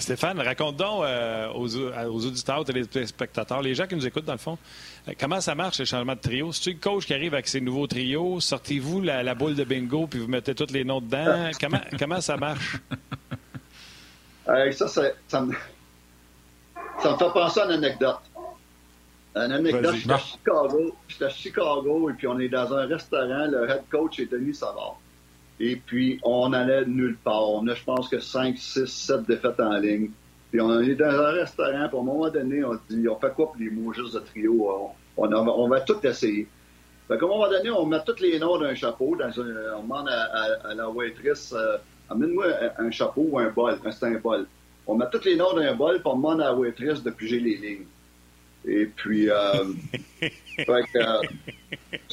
Stéphane, 0.00 0.40
raconte 0.40 0.76
donc 0.76 1.04
euh, 1.04 1.48
aux, 1.52 1.76
aux, 1.76 2.26
auditeurs, 2.26 2.60
aux 2.60 2.64
téléspectateurs, 2.64 3.62
les 3.62 3.74
gens 3.74 3.86
qui 3.86 3.94
nous 3.94 4.06
écoutent 4.06 4.24
dans 4.24 4.32
le 4.32 4.38
fond, 4.38 4.58
euh, 5.08 5.12
comment 5.18 5.40
ça 5.40 5.54
marche 5.54 5.78
le 5.78 5.84
changement 5.84 6.14
de 6.14 6.20
trio? 6.20 6.52
C'est-tu 6.52 6.72
le 6.72 6.78
coach 6.78 7.06
qui 7.06 7.14
arrive 7.14 7.34
avec 7.34 7.48
ses 7.48 7.60
nouveaux 7.60 7.86
trios? 7.86 8.40
Sortez-vous 8.40 9.00
la, 9.00 9.34
boule 9.34 9.54
de 9.54 9.64
bingo 9.64 10.06
puis 10.06 10.20
vous 10.20 10.28
mettez 10.28 10.54
tous 10.54 10.72
les 10.72 10.84
noms 10.84 11.00
dedans? 11.00 11.50
comment, 11.60 11.80
comment 11.98 12.20
ça 12.20 12.36
marche? 12.36 12.78
ça, 14.46 14.88
ça, 14.88 15.02
me... 15.40 15.54
ça 16.98 17.12
me 17.12 17.16
fait 17.16 17.32
penser 17.32 17.60
à 17.60 17.64
une 17.66 17.72
anecdote. 17.72 18.20
Une 19.36 19.52
anecdote, 19.52 19.94
j'étais 19.94 20.12
à 20.12 20.18
Chicago, 20.18 20.96
j'étais 21.06 21.24
à 21.24 21.30
Chicago 21.30 22.10
et 22.10 22.14
puis 22.14 22.26
on 22.26 22.38
est 22.38 22.48
dans 22.48 22.72
un 22.72 22.86
restaurant, 22.86 23.46
le 23.46 23.70
head 23.70 23.82
coach 23.90 24.18
est 24.18 24.30
Denis 24.30 24.54
Savard. 24.54 24.98
Et 25.60 25.76
puis, 25.76 26.20
on 26.22 26.52
allait 26.52 26.84
nulle 26.86 27.16
part. 27.16 27.50
On 27.50 27.66
a, 27.66 27.74
je 27.74 27.84
pense 27.84 28.08
que 28.08 28.20
5, 28.20 28.56
6, 28.56 28.86
7 28.86 29.26
défaites 29.26 29.60
en 29.60 29.76
ligne. 29.78 30.10
Puis 30.50 30.60
on 30.60 30.80
est 30.80 30.94
dans 30.94 31.06
un 31.10 31.32
restaurant, 31.32 31.88
puis 31.88 31.98
à 31.98 32.00
un 32.00 32.04
moment 32.04 32.30
donné, 32.30 32.64
on 32.64 32.78
dit, 32.88 33.06
on 33.08 33.16
fait 33.16 33.32
quoi 33.34 33.52
pour 33.52 33.56
les 33.58 33.70
mots 33.70 33.92
juste 33.92 34.14
de 34.14 34.20
trio? 34.20 34.94
On, 35.16 35.32
on, 35.32 35.68
va 35.68 35.80
tout 35.80 35.98
essayer. 36.06 36.46
Fait 37.06 37.18
qu'à 37.18 37.24
un 37.26 37.28
moment 37.28 37.48
donné, 37.48 37.70
on 37.70 37.84
met 37.84 37.98
tous 38.06 38.20
les 38.20 38.38
noms 38.38 38.58
d'un 38.58 38.74
chapeau. 38.74 39.16
Dans 39.16 39.30
on 39.76 39.82
demande 39.82 40.08
à, 40.08 40.74
la 40.74 40.88
waitress, 40.88 41.52
euh, 41.52 41.76
amène-moi 42.08 42.46
un, 42.78 42.90
chapeau 42.90 43.26
ou 43.30 43.38
un 43.38 43.50
bol, 43.50 43.78
un, 43.84 43.90
c'est 43.90 44.06
un 44.06 44.18
bol. 44.18 44.46
On 44.86 44.94
met 44.94 45.06
tous 45.12 45.24
les 45.24 45.36
noms 45.36 45.52
d'un 45.52 45.74
bol, 45.74 45.96
puis 45.96 46.06
on 46.06 46.16
demande 46.16 46.40
à 46.40 46.44
la 46.44 46.54
waitress 46.54 47.02
de 47.02 47.10
piger 47.10 47.40
les 47.40 47.56
lignes. 47.56 47.86
Et 48.64 48.86
puis, 48.86 49.30
euh, 49.30 49.64
fait 50.20 50.66
que, 50.66 50.98
euh, 50.98 51.22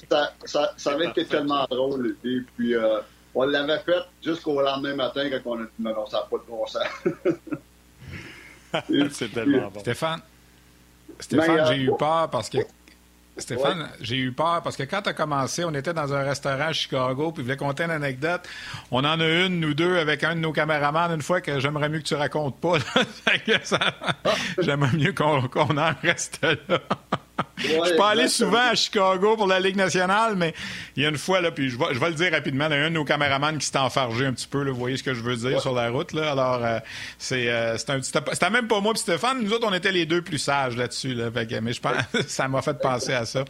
ça, 0.10 0.34
ça, 0.44 0.74
ça 0.78 0.92
avait 0.92 1.08
été 1.08 1.26
tellement 1.26 1.66
drôle. 1.70 2.16
Et 2.24 2.40
puis, 2.56 2.76
euh, 2.76 3.00
on 3.36 3.46
l'avait 3.46 3.80
fait 3.80 4.04
jusqu'au 4.24 4.62
lendemain 4.62 4.96
matin 4.96 5.30
quand 5.30 5.52
on 5.52 5.62
a 5.62 5.64
dit 5.64 5.70
non, 5.80 6.06
ça 6.08 6.18
n'a 6.20 6.24
pas 6.24 6.38
de 6.38 6.44
bon 6.48 6.66
sens. 6.66 6.84
C'est 9.12 9.32
tellement 9.32 9.70
bon. 9.70 9.80
Stéphane, 9.80 10.22
Stéphane 11.20 11.68
j'ai 11.68 11.82
eu 11.84 11.92
peur 11.98 12.30
parce 12.30 12.50
que 12.50 12.60
Stéphane, 13.38 13.90
j'ai 14.00 14.16
eu 14.16 14.32
peur 14.32 14.62
parce 14.64 14.78
que 14.78 14.84
quand 14.84 15.02
tu 15.02 15.10
as 15.10 15.14
commencé, 15.14 15.66
on 15.66 15.74
était 15.74 15.94
dans 15.94 16.14
un 16.14 16.24
restaurant 16.24 16.68
à 16.68 16.74
Chicago, 16.74 17.32
puis 17.34 17.42
je 17.42 17.44
voulais 17.44 17.58
compter 17.58 17.84
une 17.84 17.92
anecdote. 17.92 18.42
On 18.92 19.00
en 19.00 19.20
a 19.20 19.28
une, 19.28 19.60
nous 19.60 19.74
deux, 19.74 19.98
avec 19.98 20.24
un 20.24 20.36
de 20.36 20.40
nos 20.40 20.54
caméramans, 20.54 21.12
une 21.14 21.22
fois 21.22 21.42
que 21.42 21.60
j'aimerais 21.60 21.90
mieux 21.90 22.00
que 22.00 22.06
tu 22.06 22.16
racontes 22.16 22.58
pas. 22.62 22.78
j'aimerais 24.60 24.96
mieux 24.96 25.12
qu'on 25.12 25.78
en 25.78 25.92
reste 26.02 26.42
là. 26.44 26.80
Je 27.58 27.68
suis 27.68 27.98
pas 27.98 28.10
allé 28.10 28.28
souvent 28.28 28.70
à 28.72 28.76
Chicago 28.76 29.36
pour 29.36 29.48
la 29.48 29.60
Ligue 29.60 29.76
nationale, 29.76 30.36
mais 30.36 30.54
il 30.96 31.04
y 31.04 31.06
a 31.06 31.10
une 31.10 31.18
fois, 31.18 31.42
là, 31.42 31.52
puis 31.52 31.70
je 31.70 31.78
vais, 31.78 31.94
je 31.94 32.00
vais 32.00 32.10
le 32.10 32.16
dire 32.16 32.32
rapidement, 32.32 32.68
il 32.68 32.72
y 32.72 32.76
a 32.76 32.86
un 32.86 32.90
de 32.90 32.96
nos 32.96 33.06
caméramans 33.06 33.58
qui 33.58 33.66
s'est 33.66 33.78
enfargé 33.78 34.26
un 34.26 34.34
petit 34.34 34.48
peu, 34.48 34.64
là, 34.64 34.72
vous 34.72 34.80
voyez 34.80 34.98
ce 34.98 35.04
que 35.04 35.14
je 35.14 35.22
veux 35.22 35.36
dire 35.36 35.62
sur 35.62 35.74
la 35.74 35.90
route. 35.90 36.14
Là. 36.14 36.32
Alors, 36.32 36.64
euh, 36.64 36.80
c'est, 37.18 37.50
euh, 37.50 37.78
c'était 37.78 38.50
même 38.50 38.68
pas 38.68 38.80
moi 38.80 38.94
et 38.96 38.98
Stéphane, 38.98 39.42
nous 39.42 39.54
autres, 39.54 39.68
on 39.68 39.74
était 39.74 39.92
les 39.92 40.06
deux 40.06 40.22
plus 40.22 40.40
sages 40.40 40.78
là-dessus. 40.78 41.14
Là, 41.14 41.30
mais 41.62 41.74
je 41.74 41.82
pense 41.82 41.96
ça 42.28 42.48
m'a 42.48 42.62
fait 42.62 42.80
penser 42.80 43.14
à 43.14 43.26
ça. 43.26 43.46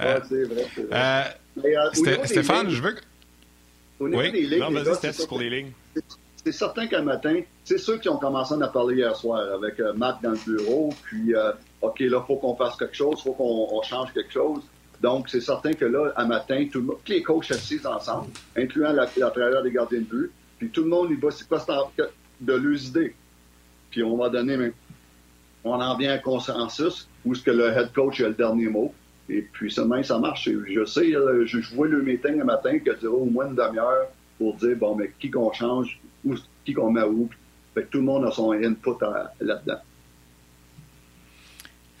Euh, 0.00 0.20
c'est 0.28 0.44
vrai, 0.44 1.36
vrai. 1.56 2.26
Stéphane, 2.26 2.70
je 2.70 2.82
veux 2.82 2.92
que... 2.92 3.00
oui. 4.00 4.58
non, 4.58 4.70
vas-y, 4.70 5.26
pour 5.26 5.38
les 5.38 5.50
lignes 5.50 5.72
c'est 6.44 6.52
certain 6.52 6.86
qu'un 6.86 7.02
matin, 7.02 7.40
c'est 7.64 7.78
ceux 7.78 7.98
qui 7.98 8.08
ont 8.08 8.16
commencé 8.16 8.54
à 8.60 8.68
parler 8.68 8.96
hier 8.96 9.14
soir 9.14 9.40
avec 9.54 9.78
euh, 9.80 9.92
Matt 9.92 10.18
dans 10.22 10.30
le 10.30 10.38
bureau, 10.44 10.90
puis 11.04 11.34
euh, 11.34 11.52
OK, 11.82 12.00
là, 12.00 12.22
il 12.22 12.26
faut 12.26 12.36
qu'on 12.36 12.56
fasse 12.56 12.76
quelque 12.76 12.96
chose, 12.96 13.22
faut 13.22 13.32
qu'on 13.32 13.82
change 13.82 14.12
quelque 14.12 14.32
chose. 14.32 14.62
Donc, 15.00 15.28
c'est 15.28 15.40
certain 15.40 15.72
que 15.72 15.84
là, 15.84 16.12
à 16.16 16.24
matin, 16.26 16.66
tous 16.70 16.98
les 17.08 17.22
coachs 17.22 17.50
assis 17.50 17.80
ensemble, 17.86 18.28
incluant 18.56 18.92
la, 18.92 19.06
la 19.16 19.62
des 19.62 19.70
gardiens 19.70 20.00
de 20.00 20.04
but, 20.04 20.30
puis 20.58 20.68
tout 20.68 20.82
le 20.82 20.88
monde, 20.88 21.08
il 21.10 21.18
va, 21.18 21.30
c'est 21.30 21.48
quoi 21.48 21.64
de 22.40 22.52
leurs 22.52 22.84
idées. 22.84 23.14
Puis 23.90 24.02
on 24.02 24.16
va 24.16 24.28
donner, 24.28 24.72
on 25.64 25.72
en 25.80 25.96
vient 25.96 26.12
à 26.12 26.14
un 26.14 26.18
consensus 26.18 27.08
où 27.24 27.34
ce 27.34 27.42
que 27.42 27.50
le 27.50 27.68
head 27.68 27.92
coach 27.92 28.20
a 28.20 28.28
le 28.28 28.34
dernier 28.34 28.68
mot. 28.68 28.94
Et 29.28 29.42
puis 29.42 29.70
seulement 29.70 30.02
ça 30.02 30.18
marche. 30.18 30.48
Je 30.48 30.84
sais, 30.84 31.12
je, 31.12 31.74
vois 31.74 31.86
le 31.86 32.02
meeting 32.02 32.38
le 32.38 32.44
matin 32.44 32.78
qui 32.78 32.90
dure 33.00 33.20
au 33.20 33.26
moins 33.26 33.46
une 33.46 33.54
demi-heure 33.54 34.08
pour 34.38 34.54
dire 34.56 34.76
bon 34.76 34.96
mais 34.96 35.12
qui 35.20 35.30
qu'on 35.30 35.52
change, 35.52 35.99
ou 36.24 36.34
qui 36.64 36.74
qu'on 36.74 36.90
met 36.90 37.02
où. 37.02 37.28
Fait 37.74 37.86
tout 37.86 37.98
le 37.98 38.04
monde 38.04 38.24
a 38.24 38.30
son 38.30 38.52
input 38.52 38.96
là-dedans. 39.40 39.80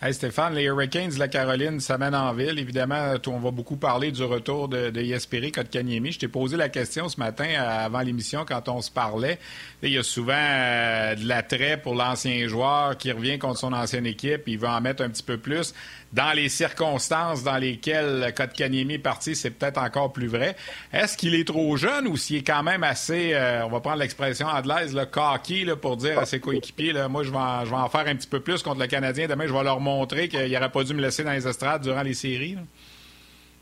Hey 0.02 0.14
Stéphane, 0.14 0.54
les 0.54 0.62
Hurricanes 0.62 1.10
de 1.10 1.18
la 1.18 1.28
Caroline 1.28 1.78
s'amènent 1.78 2.14
en 2.14 2.32
ville. 2.32 2.58
Évidemment, 2.58 3.12
on 3.26 3.38
va 3.38 3.50
beaucoup 3.50 3.76
parler 3.76 4.10
du 4.10 4.24
retour 4.24 4.66
de, 4.66 4.88
de 4.88 5.02
Yesperi 5.02 5.52
Kotkaniemi. 5.52 6.12
Je 6.12 6.20
t'ai 6.20 6.28
posé 6.28 6.56
la 6.56 6.70
question 6.70 7.10
ce 7.10 7.20
matin 7.20 7.44
euh, 7.44 7.84
avant 7.84 8.00
l'émission 8.00 8.46
quand 8.48 8.70
on 8.70 8.80
se 8.80 8.90
parlait. 8.90 9.38
Il 9.82 9.90
y 9.90 9.98
a 9.98 10.02
souvent 10.02 10.32
euh, 10.34 11.14
de 11.16 11.28
l'attrait 11.28 11.76
pour 11.76 11.94
l'ancien 11.94 12.48
joueur 12.48 12.96
qui 12.96 13.12
revient 13.12 13.38
contre 13.38 13.58
son 13.58 13.74
ancienne 13.74 14.06
équipe. 14.06 14.44
Il 14.46 14.58
veut 14.58 14.68
en 14.68 14.80
mettre 14.80 15.02
un 15.02 15.10
petit 15.10 15.22
peu 15.22 15.36
plus 15.36 15.74
dans 16.14 16.32
les 16.32 16.48
circonstances 16.48 17.44
dans 17.44 17.58
lesquelles 17.58 18.32
Kotkaniemi 18.34 18.94
est 18.94 18.98
parti, 18.98 19.36
c'est 19.36 19.50
peut-être 19.50 19.78
encore 19.78 20.12
plus 20.12 20.26
vrai. 20.28 20.56
Est-ce 20.94 21.16
qu'il 21.16 21.34
est 21.34 21.46
trop 21.46 21.76
jeune 21.76 22.08
ou 22.08 22.16
s'il 22.16 22.38
est 22.38 22.42
quand 22.42 22.62
même 22.62 22.82
assez, 22.82 23.32
euh, 23.34 23.66
on 23.66 23.68
va 23.68 23.80
prendre 23.80 23.98
l'expression 23.98 24.48
anglaise, 24.48 24.92
le 24.94 25.04
cocky 25.04 25.66
pour 25.80 25.98
dire 25.98 26.18
à 26.18 26.24
ses 26.26 26.40
coéquipiers, 26.40 26.94
moi 27.08 27.22
je 27.22 27.30
vais, 27.30 27.36
en, 27.36 27.64
je 27.64 27.70
vais 27.70 27.76
en 27.76 27.88
faire 27.88 28.08
un 28.08 28.16
petit 28.16 28.26
peu 28.26 28.40
plus 28.40 28.62
contre 28.62 28.80
le 28.80 28.86
Canadien. 28.86 29.28
Demain, 29.28 29.46
je 29.46 29.52
vais 29.52 29.62
leur 29.62 29.78
montrer 29.78 29.89
qu'il 30.28 30.52
n'aurait 30.52 30.70
pas 30.70 30.84
dû 30.84 30.94
me 30.94 31.00
laisser 31.00 31.24
dans 31.24 31.32
les 31.32 31.46
estrades 31.46 31.82
durant 31.82 32.02
les 32.02 32.14
séries. 32.14 32.56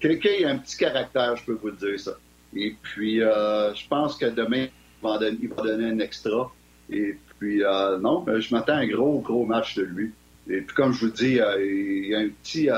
Quelqu'un 0.00 0.46
a 0.46 0.50
un 0.50 0.58
petit 0.58 0.76
caractère, 0.76 1.36
je 1.36 1.44
peux 1.44 1.58
vous 1.60 1.70
dire 1.72 1.98
ça. 1.98 2.12
Et 2.54 2.74
puis, 2.80 3.22
euh, 3.22 3.74
je 3.74 3.86
pense 3.88 4.16
que 4.16 4.26
demain, 4.26 4.66
il 5.02 5.48
va, 5.48 5.62
donner, 5.62 5.90
un 5.90 5.98
extra. 5.98 6.50
Et 6.90 7.16
puis, 7.38 7.62
euh, 7.62 7.98
non, 7.98 8.24
je 8.38 8.54
m'attends 8.54 8.74
à 8.74 8.78
un 8.78 8.86
gros, 8.86 9.20
gros 9.20 9.44
match 9.44 9.76
de 9.76 9.82
lui. 9.82 10.12
Et 10.48 10.60
puis, 10.60 10.74
comme 10.74 10.92
je 10.92 11.06
vous 11.06 11.12
dis, 11.12 11.40
euh, 11.40 11.64
il 11.64 12.08
y 12.08 12.14
a 12.14 12.20
un 12.20 12.28
petit. 12.28 12.68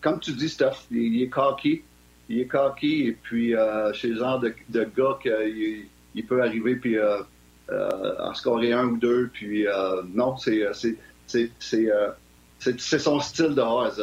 Comme 0.00 0.20
tu 0.20 0.32
dis, 0.32 0.48
Steph, 0.48 0.86
il, 0.90 1.22
est 1.22 1.28
cocky. 1.28 1.82
Il 2.28 2.40
est 2.40 2.46
cocky. 2.46 3.06
Et 3.06 3.12
puis, 3.12 3.54
chez 3.94 4.08
le 4.08 4.16
genre 4.16 4.40
de, 4.40 4.54
de 4.68 4.86
gars 4.96 5.18
qu'il 5.22 5.86
il 6.14 6.26
peut 6.26 6.42
arriver 6.42 6.76
puis 6.76 6.96
en 7.70 8.34
scorer 8.34 8.72
un 8.72 8.86
ou 8.86 8.96
deux. 8.96 9.30
Puis, 9.32 9.64
non, 10.12 10.36
c'est 10.36 10.66
c'est 11.26 11.88
son 12.60 13.20
style 13.20 13.54
de 13.54 13.60
A 13.60 13.86
à 13.86 13.90
Z. 13.90 14.00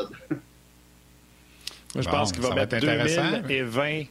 Moi, 1.96 2.02
je 2.02 2.10
pense 2.10 2.32
qu'il 2.32 2.42
va 2.42 2.56
mettre 2.56 2.80
2020. 2.80 4.04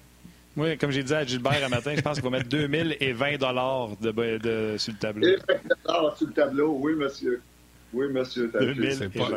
Moi, 0.54 0.76
comme 0.76 0.90
j'ai 0.90 1.02
dit 1.02 1.14
à 1.14 1.24
Gilbert 1.24 1.64
un 1.64 1.68
matin, 1.68 1.94
je 1.96 2.02
pense 2.02 2.20
qu'il 2.20 2.30
va 2.30 2.38
mettre 2.38 2.48
2020 2.48 3.38
dollars 3.38 3.96
de, 4.00 4.10
de, 4.10 4.76
sur 4.76 4.92
le 4.92 4.98
tableau. 4.98 5.26
Et 5.26 5.36
20 5.86 6.16
sur 6.16 6.26
le 6.26 6.32
tableau, 6.32 6.78
oui, 6.80 6.94
monsieur. 6.94 7.40
Oui, 7.92 8.06
monsieur. 8.08 8.50
C'est 8.90 9.12
pas... 9.12 9.28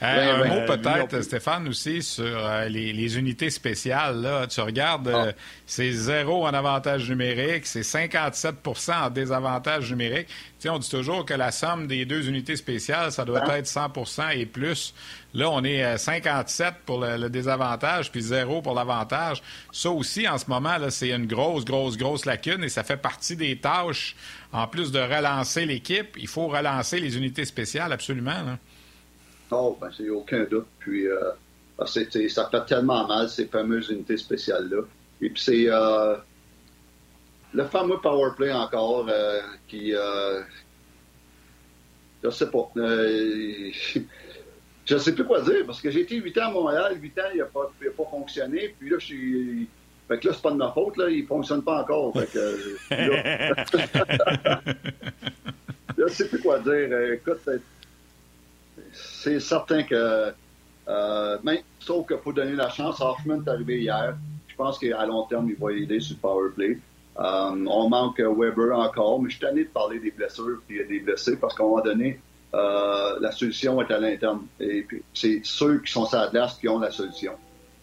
Euh, 0.00 0.44
un 0.44 0.48
mot 0.48 0.66
peut-être, 0.66 1.20
Stéphane, 1.22 1.66
aussi 1.66 2.02
sur 2.02 2.24
euh, 2.24 2.68
les, 2.68 3.18
unités 3.18 3.50
spéciales. 3.50 4.20
Là. 4.20 4.46
Tu 4.46 4.60
regardes, 4.60 5.08
euh, 5.08 5.32
ah. 5.32 5.40
c'est 5.66 5.90
zéro 5.90 6.46
en 6.46 6.54
avantage 6.54 7.08
numérique, 7.10 7.66
c'est 7.66 7.80
57% 7.80 9.06
en 9.06 9.10
désavantage 9.10 9.90
numérique. 9.90 10.28
On 10.66 10.78
dit 10.78 10.88
toujours 10.88 11.24
que 11.24 11.34
la 11.34 11.50
somme 11.50 11.88
des 11.88 12.04
deux 12.04 12.28
unités 12.28 12.54
spéciales, 12.54 13.10
ça 13.10 13.24
doit 13.24 13.42
ah. 13.44 13.58
être 13.58 13.66
100% 13.66 14.36
et 14.36 14.46
plus. 14.46 14.94
Là, 15.34 15.50
on 15.50 15.64
est 15.64 15.82
à 15.82 15.98
57 15.98 16.74
pour 16.86 17.00
le, 17.00 17.28
désavantage, 17.28 18.12
puis 18.12 18.22
zéro 18.22 18.62
pour 18.62 18.74
l'avantage. 18.74 19.42
Ça 19.72 19.90
aussi, 19.90 20.28
en 20.28 20.38
ce 20.38 20.46
moment, 20.48 20.76
c'est 20.90 21.10
une 21.10 21.26
grosse, 21.26 21.64
grosse, 21.64 21.96
grosse 21.96 22.24
lacune 22.24 22.62
et 22.62 22.68
ça 22.68 22.84
fait 22.84 22.96
partie 22.96 23.34
des 23.34 23.56
tâches. 23.56 24.14
En 24.52 24.68
plus 24.68 24.92
de 24.92 25.00
relancer 25.00 25.66
l'équipe, 25.66 26.16
il 26.18 26.28
faut 26.28 26.46
relancer 26.46 27.00
les 27.00 27.16
unités 27.16 27.44
spéciales, 27.44 27.92
absolument. 27.92 28.42
Là. 28.42 28.58
Non, 29.50 29.76
ben, 29.80 29.90
c'est 29.96 30.10
aucun 30.10 30.44
doute. 30.44 30.66
Puis, 30.78 31.06
euh, 31.06 31.32
ça 31.86 32.48
fait 32.50 32.64
tellement 32.66 33.06
mal, 33.06 33.28
ces 33.28 33.46
fameuses 33.46 33.90
unités 33.90 34.16
spéciales-là. 34.16 34.82
Et 35.20 35.30
puis, 35.30 35.42
c'est 35.42 35.64
euh, 35.68 36.16
le 37.52 37.64
fameux 37.64 37.98
power 37.98 38.30
play 38.36 38.52
encore 38.52 39.06
euh, 39.08 39.40
qui. 39.66 39.94
Euh, 39.94 40.40
je 42.22 42.30
sais 42.30 42.50
pas. 42.50 42.70
Euh, 42.76 43.70
je 44.84 44.96
sais 44.96 45.14
plus 45.14 45.24
quoi 45.24 45.42
dire 45.42 45.66
parce 45.66 45.80
que 45.80 45.90
j'ai 45.90 46.00
été 46.00 46.16
8 46.16 46.38
ans 46.38 46.46
à 46.46 46.50
Montréal, 46.50 46.96
8 47.00 47.18
ans, 47.18 47.22
il 47.34 47.38
n'a 47.38 47.44
pas, 47.44 47.70
pas 47.96 48.04
fonctionné. 48.10 48.74
Puis 48.78 48.90
là, 48.90 48.96
je 48.98 49.04
suis. 49.04 49.68
Fait 50.08 50.18
que 50.18 50.28
là, 50.28 50.34
c'est 50.34 50.42
pas 50.42 50.52
de 50.52 50.56
ma 50.56 50.72
faute, 50.72 50.96
là, 50.96 51.10
il 51.10 51.26
fonctionne 51.26 51.62
pas 51.62 51.82
encore. 51.82 52.14
Fait 52.14 52.32
que, 52.32 52.76
là, 52.94 54.62
je 55.98 56.06
sais 56.08 56.28
plus 56.28 56.40
quoi 56.40 56.58
dire. 56.60 56.98
Écoute, 57.12 57.40
c'est 59.22 59.40
certain 59.40 59.82
que. 59.82 60.32
Euh, 60.88 61.38
mais, 61.42 61.64
sauf 61.80 62.06
qu'il 62.06 62.18
faut 62.18 62.32
donner 62.32 62.52
la 62.52 62.70
chance. 62.70 63.00
Hoffman 63.00 63.42
est 63.44 63.48
arrivé 63.48 63.80
hier. 63.80 64.16
Je 64.46 64.56
pense 64.56 64.78
qu'à 64.78 65.04
long 65.06 65.24
terme, 65.24 65.48
il 65.50 65.56
va 65.56 65.72
aider 65.72 66.00
sur 66.00 66.16
le 66.16 66.20
power 66.20 66.50
play. 66.54 66.78
Euh, 67.18 67.66
on 67.66 67.88
manque 67.88 68.20
Weber 68.20 68.78
encore, 68.78 69.20
mais 69.20 69.28
je 69.28 69.36
suis 69.36 69.46
de 69.46 69.64
parler 69.64 69.98
des 69.98 70.12
blessures 70.12 70.60
et 70.70 70.84
des 70.84 71.00
blessés 71.00 71.36
parce 71.36 71.54
qu'à 71.54 71.64
un 71.64 71.66
moment 71.66 71.82
donné, 71.82 72.20
euh, 72.54 73.18
la 73.20 73.32
solution 73.32 73.82
est 73.82 73.92
à 73.92 73.98
l'interne. 73.98 74.46
Et 74.60 74.82
puis, 74.82 75.02
c'est 75.12 75.40
ceux 75.42 75.80
qui 75.80 75.92
sont 75.92 76.06
sur 76.06 76.30
la 76.32 76.48
qui 76.48 76.68
ont 76.68 76.78
la 76.78 76.90
solution. 76.90 77.32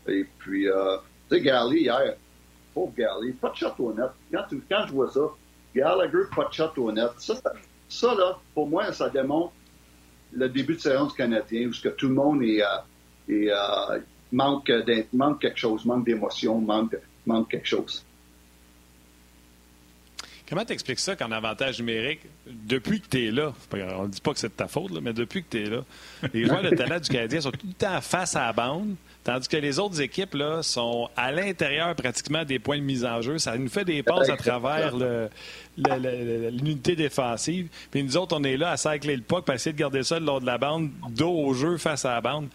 Et 0.07 0.25
puis, 0.39 0.69
euh, 0.69 0.97
tu 1.29 1.43
sais, 1.43 1.75
hier, 1.77 2.15
pauvre 2.73 2.93
Galley, 2.97 3.33
pas 3.33 3.49
de 3.49 3.55
shot. 3.55 3.73
Quand, 3.77 4.45
quand 4.69 4.87
je 4.87 4.93
vois 4.93 5.11
ça, 5.11 5.21
Gallagher, 5.75 6.29
pas 6.33 6.45
de 6.45 6.53
shot. 6.53 6.71
Ça, 7.17 7.35
ça, 7.89 8.15
là, 8.15 8.39
pour 8.53 8.67
moi, 8.67 8.91
ça 8.93 9.09
démontre 9.09 9.51
le 10.33 10.49
début 10.49 10.75
de 10.75 11.07
du 11.07 11.13
Canadien 11.15 11.67
où 11.67 11.89
tout 11.89 12.07
le 12.07 12.13
monde 12.13 12.43
est, 12.43 12.61
euh, 12.61 12.67
euh, 13.29 13.99
manque, 14.31 14.71
manque 15.13 15.41
quelque 15.41 15.59
chose, 15.59 15.85
manque 15.85 16.05
d'émotion, 16.05 16.59
manque, 16.59 16.95
manque 17.25 17.49
quelque 17.51 17.67
chose. 17.67 18.05
Comment 20.47 20.63
t'expliques 20.63 20.99
ça 20.99 21.15
qu'en 21.15 21.31
avantage 21.31 21.79
numérique, 21.79 22.21
depuis 22.45 23.01
que 23.01 23.07
tu 23.07 23.25
es 23.25 23.31
là, 23.31 23.51
on 23.73 24.03
ne 24.03 24.07
dit 24.07 24.21
pas 24.21 24.31
que 24.31 24.39
c'est 24.39 24.49
de 24.49 24.53
ta 24.53 24.67
faute, 24.67 24.91
mais 25.01 25.11
depuis 25.11 25.43
que 25.43 25.49
tu 25.49 25.63
es 25.63 25.69
là, 25.69 25.83
les 26.33 26.45
joueurs 26.45 26.61
de 26.61 26.69
talent 26.69 26.99
du 26.99 27.09
Canadien 27.09 27.41
sont 27.41 27.51
tout 27.51 27.65
le 27.65 27.73
temps 27.73 27.99
face 28.01 28.35
à 28.35 28.45
la 28.45 28.53
bande, 28.53 28.95
tandis 29.25 29.49
que 29.49 29.57
les 29.57 29.79
autres 29.79 29.99
équipes 29.99 30.35
là, 30.35 30.63
sont 30.63 31.09
à 31.17 31.31
l'intérieur 31.31 31.93
pratiquement 31.95 32.45
des 32.45 32.59
points 32.59 32.77
de 32.77 32.83
mise 32.83 33.03
en 33.03 33.21
jeu. 33.21 33.37
Ça 33.39 33.57
nous 33.57 33.67
fait 33.67 33.83
des 33.83 34.03
passes 34.03 34.29
à 34.29 34.37
travers 34.37 34.93
l'unité 35.75 36.95
défensive. 36.95 37.67
Puis 37.91 38.03
nous 38.03 38.15
autres, 38.15 38.37
on 38.39 38.43
est 38.43 38.55
là 38.55 38.71
à 38.71 38.77
cycler 38.77 39.17
le 39.17 39.23
puck 39.23 39.43
pour 39.43 39.53
essayer 39.53 39.73
de 39.73 39.77
garder 39.77 40.03
ça 40.03 40.19
lors 40.19 40.39
de 40.39 40.45
la 40.45 40.57
bande, 40.57 40.91
dos 41.09 41.33
au 41.33 41.53
jeu 41.53 41.77
face 41.77 42.05
à 42.05 42.13
la 42.13 42.21
bande. 42.21 42.47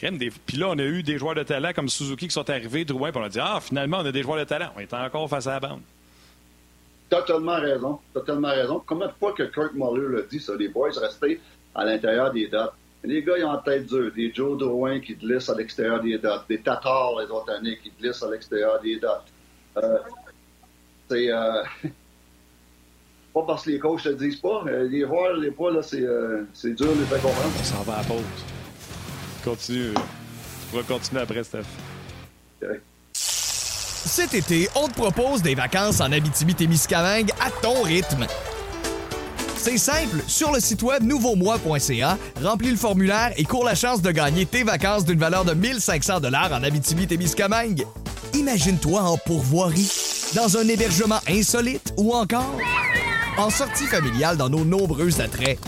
Puis 0.00 0.56
là, 0.56 0.68
on 0.68 0.78
a 0.78 0.82
eu 0.82 1.02
des 1.02 1.18
joueurs 1.18 1.34
de 1.34 1.42
talent 1.42 1.70
comme 1.74 1.88
Suzuki 1.88 2.28
qui 2.28 2.34
sont 2.34 2.48
arrivés, 2.50 2.84
Drouin, 2.84 3.10
puis 3.10 3.20
on 3.20 3.24
a 3.24 3.28
dit 3.28 3.40
Ah, 3.40 3.60
finalement, 3.60 3.98
on 4.00 4.06
a 4.06 4.12
des 4.12 4.22
joueurs 4.22 4.38
de 4.38 4.44
talent. 4.44 4.70
On 4.76 4.80
est 4.80 4.92
encore 4.92 5.28
face 5.28 5.46
à 5.46 5.52
la 5.52 5.60
bande. 5.60 5.80
Totalement 7.08 7.56
raison. 7.56 7.98
Totalement 8.12 8.48
raison. 8.48 8.82
Combien 8.84 9.06
de 9.06 9.12
fois 9.12 9.32
que 9.32 9.44
Kirk 9.44 9.72
Muller 9.74 10.18
l'a 10.18 10.22
dit, 10.22 10.40
ça, 10.40 10.52
les 10.56 10.68
boys 10.68 10.90
restaient 11.00 11.40
à 11.74 11.84
l'intérieur 11.84 12.32
des 12.32 12.48
dates. 12.48 12.74
Les 13.04 13.22
gars, 13.22 13.38
ils 13.38 13.44
ont 13.44 13.50
en 13.50 13.58
tête 13.58 13.86
dure. 13.86 14.12
Des 14.12 14.32
Joe 14.34 14.58
Drouin 14.58 15.00
qui 15.00 15.14
glissent 15.14 15.48
à 15.48 15.54
l'extérieur 15.54 16.02
des 16.02 16.18
dates. 16.18 16.44
Des 16.48 16.58
Tatars, 16.58 17.18
les 17.20 17.26
autres 17.26 17.52
années, 17.52 17.78
qui 17.82 17.92
glissent 17.98 18.22
à 18.22 18.30
l'extérieur 18.30 18.80
des 18.80 18.98
dates. 18.98 19.26
Euh, 19.76 19.98
c'est... 21.08 21.30
Euh, 21.30 21.62
pas 23.34 23.42
parce 23.46 23.64
que 23.64 23.70
les 23.70 23.78
coachs 23.78 24.04
ne 24.06 24.10
le 24.10 24.16
disent 24.16 24.40
pas. 24.40 24.64
Les 24.90 25.04
voir, 25.04 25.32
les 25.34 25.50
pas, 25.50 25.70
là, 25.70 25.82
c'est, 25.82 26.02
euh, 26.02 26.42
c'est 26.52 26.74
dur 26.74 26.92
de 26.94 27.00
les 27.00 27.06
faire 27.06 27.22
comprendre. 27.22 27.52
On 27.58 27.64
s'en 27.64 27.82
va 27.82 27.94
à 27.94 27.98
la 27.98 28.04
pause. 28.04 28.24
Continue. 29.44 29.94
On 30.72 30.76
va 30.76 30.82
continuer 30.82 31.22
après, 31.22 31.44
Steph. 31.44 31.64
Cet 33.12 34.34
été, 34.34 34.68
on 34.74 34.88
te 34.88 34.94
propose 34.94 35.42
des 35.42 35.54
vacances 35.54 36.00
en 36.00 36.10
Abitibi-Témiscamingue 36.10 37.30
à 37.40 37.50
ton 37.62 37.82
rythme. 37.82 38.26
C'est 39.70 39.76
simple, 39.76 40.22
sur 40.26 40.50
le 40.50 40.60
site 40.60 40.82
web 40.82 41.02
nouveaumois.ca, 41.02 42.16
remplis 42.42 42.70
le 42.70 42.78
formulaire 42.78 43.34
et 43.36 43.44
cours 43.44 43.64
la 43.64 43.74
chance 43.74 44.00
de 44.00 44.10
gagner 44.10 44.46
tes 44.46 44.62
vacances 44.62 45.04
d'une 45.04 45.18
valeur 45.18 45.44
de 45.44 45.52
1500 45.52 46.20
dollars 46.20 46.54
en 46.54 46.62
Abitibi-Témiscamingue. 46.62 47.84
Imagine-toi 48.32 49.02
en 49.02 49.18
pourvoirie, 49.18 49.92
dans 50.34 50.56
un 50.56 50.66
hébergement 50.66 51.20
insolite 51.28 51.92
ou 51.98 52.14
encore 52.14 52.56
en 53.36 53.50
sortie 53.50 53.84
familiale 53.84 54.38
dans 54.38 54.48
nos 54.48 54.64
nombreux 54.64 55.20
attraits. 55.20 55.58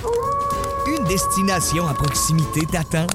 Une 0.87 1.05
destination 1.05 1.87
à 1.87 1.93
proximité 1.93 2.63
t'attend. 2.73 3.07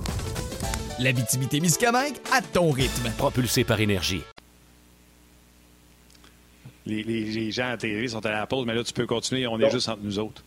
L'Abitibi-Témiscamingue 1.00 2.18
à 2.32 2.44
ton 2.44 2.70
rythme. 2.70 3.10
Propulsé 3.18 3.64
par 3.64 3.80
énergie 3.80 4.22
les, 6.86 7.52
gens 7.52 7.72
à 7.72 7.78
télé 7.78 8.08
sont 8.08 8.24
à 8.24 8.30
la 8.30 8.46
pause, 8.46 8.68
mais 8.68 8.76
là, 8.76 8.84
tu 8.84 8.94
peux 8.94 9.08
continuer, 9.08 9.48
on 9.48 9.60
est 9.60 9.72
juste 9.72 9.90
entre 9.90 10.04
nous 10.04 10.20
autres. 10.20 10.44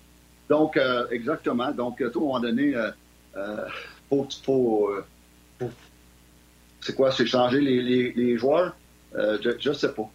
Donc, 0.49 0.77
euh, 0.77 1.07
exactement. 1.11 1.71
Donc, 1.73 1.99
tout 1.99 2.05
à 2.05 2.23
un 2.23 2.25
moment 2.25 2.41
donné, 2.41 2.75
euh, 2.75 2.91
euh 3.37 3.67
faut, 4.11 4.91
c'est 6.81 6.97
quoi, 6.97 7.13
c'est 7.13 7.27
changer 7.27 7.61
les, 7.61 8.39
joueurs? 8.39 8.75
je 9.13 9.69
ne 9.69 9.75
sais 9.75 9.93
pas. 9.93 10.09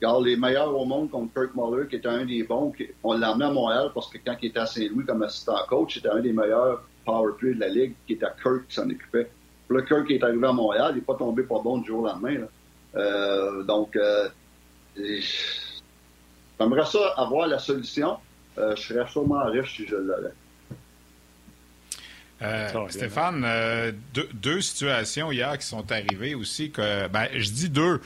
regarde, 0.00 0.24
les 0.24 0.36
meilleurs 0.36 0.76
au 0.76 0.84
monde 0.84 1.10
comme 1.10 1.28
Kirk 1.30 1.50
Muller, 1.56 1.88
qui 1.88 1.96
était 1.96 2.06
un 2.06 2.24
des 2.24 2.44
bons, 2.44 2.72
on 3.02 3.18
l'a 3.18 3.30
amené 3.30 3.46
à 3.46 3.50
Montréal 3.50 3.90
parce 3.92 4.08
que 4.08 4.18
quand 4.24 4.36
il 4.40 4.50
était 4.50 4.60
à 4.60 4.66
Saint-Louis 4.66 5.04
comme 5.04 5.22
assistant 5.22 5.56
coach, 5.68 5.94
c'était 5.94 6.10
un 6.10 6.20
des 6.20 6.32
meilleurs 6.32 6.82
power 7.04 7.32
play 7.38 7.54
de 7.54 7.60
la 7.60 7.68
ligue, 7.68 7.94
qui 8.06 8.12
était 8.14 8.26
Kirk 8.42 8.68
qui 8.68 8.74
s'en 8.74 8.88
occupait. 8.90 9.30
Le 9.68 9.82
Kirk 9.82 10.06
qui 10.06 10.14
est 10.14 10.22
arrivé 10.22 10.46
à 10.46 10.52
Montréal, 10.52 10.90
il 10.92 10.96
n'est 10.96 11.02
pas 11.02 11.14
tombé 11.14 11.42
pas 11.42 11.60
bon 11.60 11.78
du 11.78 11.86
jour 11.86 12.02
au 12.02 12.06
lendemain. 12.06 12.46
Euh, 12.94 13.62
donc, 13.62 13.96
euh, 13.96 14.28
j'aimerais 14.96 16.86
ça 16.86 17.14
avoir 17.16 17.46
la 17.46 17.58
solution. 17.58 18.18
Euh, 18.58 18.74
je 18.76 18.82
serais 18.82 19.06
sûrement 19.10 19.44
riche 19.46 19.76
si 19.76 19.86
je 19.86 19.96
l'avais. 19.96 20.32
Euh, 22.42 22.88
Stéphane, 22.90 23.44
euh, 23.46 23.92
deux, 24.12 24.28
deux, 24.34 24.60
situations 24.60 25.32
hier 25.32 25.56
qui 25.56 25.66
sont 25.66 25.90
arrivées 25.90 26.34
aussi 26.34 26.70
que 26.70 27.08
ben, 27.08 27.28
je 27.34 27.50
dis 27.50 27.70
deux. 27.70 28.00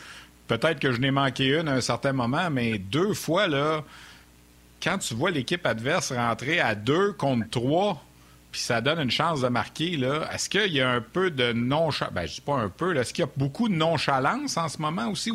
Peut-être 0.47 0.79
que 0.79 0.93
je 0.93 1.01
n'ai 1.01 1.11
manqué 1.11 1.59
une 1.59 1.69
à 1.69 1.75
un 1.75 1.81
certain 1.81 2.13
moment, 2.13 2.49
mais 2.51 2.79
deux 2.79 3.13
fois 3.13 3.49
là, 3.49 3.85
quand 4.83 4.99
tu 4.99 5.15
vois 5.15 5.31
l'équipe 5.31 5.67
adverse 5.67 6.13
rentrer 6.13 6.61
à 6.61 6.75
deux 6.75 7.13
contre 7.13 7.49
trois, 7.51 8.05
puis 8.51 8.61
ça 8.61 8.81
donne 8.81 9.01
une 9.01 9.11
chance 9.11 9.41
de 9.43 9.49
marquer, 9.49 9.97
là, 9.97 10.29
est-ce 10.35 10.49
qu'il 10.49 10.73
y 10.73 10.81
a 10.81 10.91
un 10.91 11.01
peu 11.01 11.31
de 11.31 11.53
nonchalance? 11.53 12.15
Ben, 12.15 12.27
je 12.27 12.35
dis 12.35 12.41
pas 12.41 12.55
un 12.55 12.69
peu, 12.69 12.97
est-ce 12.97 13.13
qu'il 13.13 13.25
y 13.25 13.29
a 13.29 13.31
beaucoup 13.37 13.69
de 13.69 13.75
nonchalance 13.75 14.57
en 14.57 14.69
ce 14.69 14.79
moment 14.79 15.09
aussi? 15.09 15.31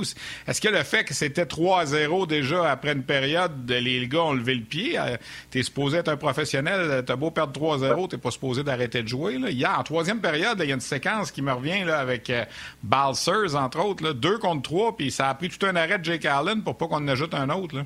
Est-ce 0.47 0.59
que 0.59 0.67
le 0.67 0.83
fait 0.83 1.03
que 1.03 1.13
c'était 1.13 1.45
3-0 1.45 2.27
déjà 2.27 2.69
après 2.69 2.93
une 2.93 3.03
période, 3.03 3.69
les 3.69 4.07
gars 4.07 4.23
ont 4.23 4.33
levé 4.33 4.55
le 4.55 4.63
pied? 4.63 4.99
Euh, 4.99 5.15
tu 5.49 5.59
es 5.59 5.63
supposé 5.63 5.97
être 5.97 6.09
un 6.09 6.17
professionnel, 6.17 7.03
t'as 7.05 7.15
beau 7.15 7.31
perdre 7.31 7.53
3-0, 7.59 8.09
t'es 8.09 8.17
pas 8.17 8.31
supposé 8.31 8.63
d'arrêter 8.63 9.01
de 9.01 9.07
jouer. 9.07 9.37
Là. 9.37 9.49
Hier, 9.49 9.73
en 9.77 9.83
troisième 9.83 10.19
période, 10.19 10.59
il 10.61 10.67
y 10.67 10.71
a 10.71 10.75
une 10.75 10.81
séquence 10.81 11.31
qui 11.31 11.41
me 11.41 11.53
revient 11.53 11.85
là, 11.85 11.99
avec 11.99 12.29
euh, 12.29 12.43
Balsers, 12.83 13.55
entre 13.55 13.79
autres, 13.79 14.03
là, 14.03 14.13
2 14.13 14.39
contre 14.39 14.63
3, 14.63 14.97
puis 14.97 15.11
ça 15.11 15.29
a 15.29 15.35
pris 15.35 15.49
tout 15.49 15.65
un 15.65 15.75
arrêt 15.75 15.99
de 15.99 16.05
Jake 16.05 16.25
Allen 16.25 16.63
pour 16.63 16.77
pas 16.77 16.87
qu'on 16.87 16.97
en 16.97 17.07
ajoute 17.07 17.33
un 17.33 17.49
autre. 17.49 17.77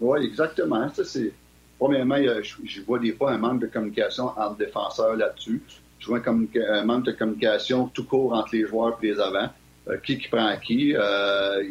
Oui, 0.00 0.24
exactement. 0.24 0.88
Ça, 0.94 1.04
c'est 1.04 1.32
Premièrement, 1.84 2.16
je, 2.16 2.80
vois 2.80 2.98
des 2.98 3.12
fois 3.12 3.32
un 3.32 3.36
manque 3.36 3.60
de 3.60 3.66
communication 3.66 4.30
entre 4.38 4.56
défenseurs 4.56 5.16
là-dessus. 5.16 5.62
Je 5.98 6.06
vois 6.06 6.22
un, 6.26 6.84
manque 6.86 7.04
de 7.04 7.12
communication 7.12 7.88
tout 7.88 8.04
court 8.04 8.32
entre 8.32 8.56
les 8.56 8.66
joueurs 8.66 8.98
et 9.02 9.08
les 9.08 9.20
avants. 9.20 9.50
Euh, 9.90 9.98
qui 9.98 10.16
qui 10.16 10.28
prend 10.28 10.56
qui, 10.56 10.94
euh, 10.96 11.62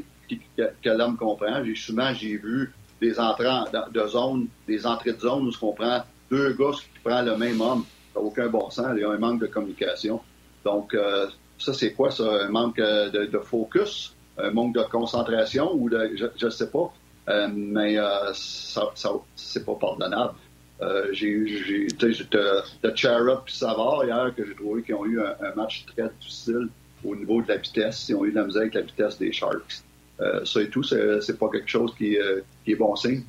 quel 0.83 1.01
homme 1.01 1.17
comprend. 1.17 1.65
J'ai 1.65 1.73
souvent 1.73 2.13
j'ai 2.13 2.37
vu 2.37 2.71
des 3.01 3.19
entrées 3.19 3.49
de 3.91 4.07
zone, 4.07 4.49
des 4.67 4.85
entrées 4.85 5.13
de 5.13 5.19
zone 5.19 5.47
où 5.47 5.65
on 5.65 5.73
prend 5.73 6.03
deux 6.29 6.53
gars 6.53 6.73
qui 6.73 6.99
prennent 7.03 7.25
le 7.25 7.35
même 7.35 7.59
homme. 7.59 7.83
Ça 8.13 8.19
n'a 8.19 8.25
aucun 8.27 8.49
bon 8.49 8.69
sens. 8.69 8.85
Il 8.95 9.01
y 9.01 9.03
a 9.03 9.09
un 9.09 9.17
manque 9.17 9.41
de 9.41 9.47
communication. 9.47 10.21
Donc, 10.63 10.93
euh, 10.93 11.25
ça, 11.57 11.73
c'est 11.73 11.93
quoi 11.93 12.11
ça? 12.11 12.43
Un 12.43 12.49
manque 12.49 12.77
de, 12.77 13.39
focus, 13.39 14.13
un 14.37 14.51
manque 14.51 14.75
de 14.75 14.83
concentration 14.83 15.73
ou 15.73 15.89
de, 15.89 16.11
je 16.15 16.45
ne 16.45 16.51
sais 16.51 16.69
pas. 16.69 16.93
Euh, 17.29 17.47
mais 17.53 17.97
euh, 17.97 18.33
ça, 18.33 18.91
c'est 19.35 19.65
pas 19.65 19.75
pardonnable. 19.75 20.33
Euh, 20.81 21.07
j'ai 21.13 21.27
eu 21.27 21.87
de 21.99 22.93
Charrot 22.95 23.43
et 23.47 23.51
Savard 23.51 24.03
hier 24.03 24.33
que 24.35 24.45
j'ai 24.45 24.55
trouvé 24.55 24.83
qu'ils 24.83 24.95
ont 24.95 25.05
eu 25.05 25.21
un, 25.21 25.55
match 25.55 25.85
très 25.85 26.09
difficile 26.19 26.67
au 27.05 27.15
niveau 27.15 27.41
de 27.41 27.47
la 27.47 27.57
vitesse. 27.57 28.09
Ils 28.09 28.15
ont 28.15 28.25
eu 28.25 28.31
de 28.31 28.35
la 28.35 28.45
misère 28.45 28.63
avec 28.63 28.73
la 28.73 28.81
vitesse 28.81 29.17
des 29.17 29.31
Sharks. 29.31 29.83
Euh, 30.19 30.43
ça 30.43 30.61
et 30.61 30.69
tout, 30.69 30.83
c'est 30.83 31.39
pas 31.39 31.49
quelque 31.49 31.69
chose 31.69 31.93
qui, 31.97 32.15
est 32.15 32.75
bon 32.75 32.95
signe. 32.95 33.23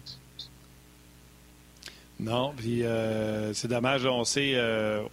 Non, 2.19 2.53
puis 2.57 2.83
c'est 3.53 3.69
dommage, 3.69 4.05
on 4.07 4.25
sait, 4.25 4.57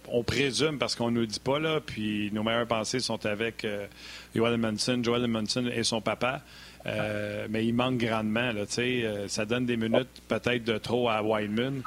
on 0.08 0.24
présume 0.24 0.78
parce 0.78 0.96
qu'on 0.96 1.10
nous 1.10 1.26
dit 1.26 1.40
pas 1.40 1.60
là, 1.60 1.80
puis 1.84 2.30
nos 2.32 2.42
meilleures 2.42 2.66
pensées 2.66 3.00
sont 3.00 3.24
avec 3.26 3.66
Joel 4.34 4.58
Manson, 4.58 5.00
Joel 5.02 5.26
Manson 5.28 5.66
et 5.72 5.84
son 5.84 6.00
papa. 6.00 6.42
Euh, 6.86 7.46
mais 7.48 7.64
il 7.64 7.74
manque 7.74 7.98
grandement. 7.98 8.52
Là, 8.52 8.64
euh, 8.78 9.28
ça 9.28 9.44
donne 9.44 9.66
des 9.66 9.76
minutes 9.76 10.22
peut-être 10.28 10.64
de 10.64 10.78
trop 10.78 11.08
à 11.08 11.22
Wideman. 11.22 11.82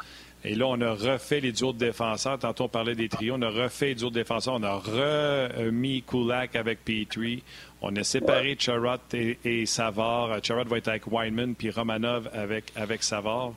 Et 0.47 0.53
là, 0.53 0.67
on 0.67 0.79
a 0.79 0.91
refait 0.93 1.39
les 1.39 1.51
duos 1.51 1.73
de 1.73 1.79
défenseurs. 1.79 2.37
Tantôt, 2.37 2.65
on 2.65 2.69
parlait 2.69 2.93
des 2.93 3.09
trios. 3.09 3.35
On 3.35 3.41
a 3.41 3.49
refait 3.49 3.87
les 3.87 3.95
duos 3.95 4.09
de 4.09 4.15
défenseurs. 4.15 4.53
On 4.53 4.63
a 4.63 4.75
remis 4.75 6.03
Kulak 6.03 6.55
avec 6.55 6.85
Petrie. 6.85 7.43
On 7.81 7.95
a 7.95 8.03
séparé 8.03 8.55
Charrot 8.57 8.99
et, 9.13 9.65
Savard. 9.65 10.39
Charrot 10.43 10.65
va 10.65 10.77
être 10.77 10.87
avec 10.87 11.11
Wineman, 11.11 11.55
puis 11.55 11.71
Romanov 11.71 12.29
avec, 12.31 12.65
avec 12.75 13.01
Savard. 13.01 13.53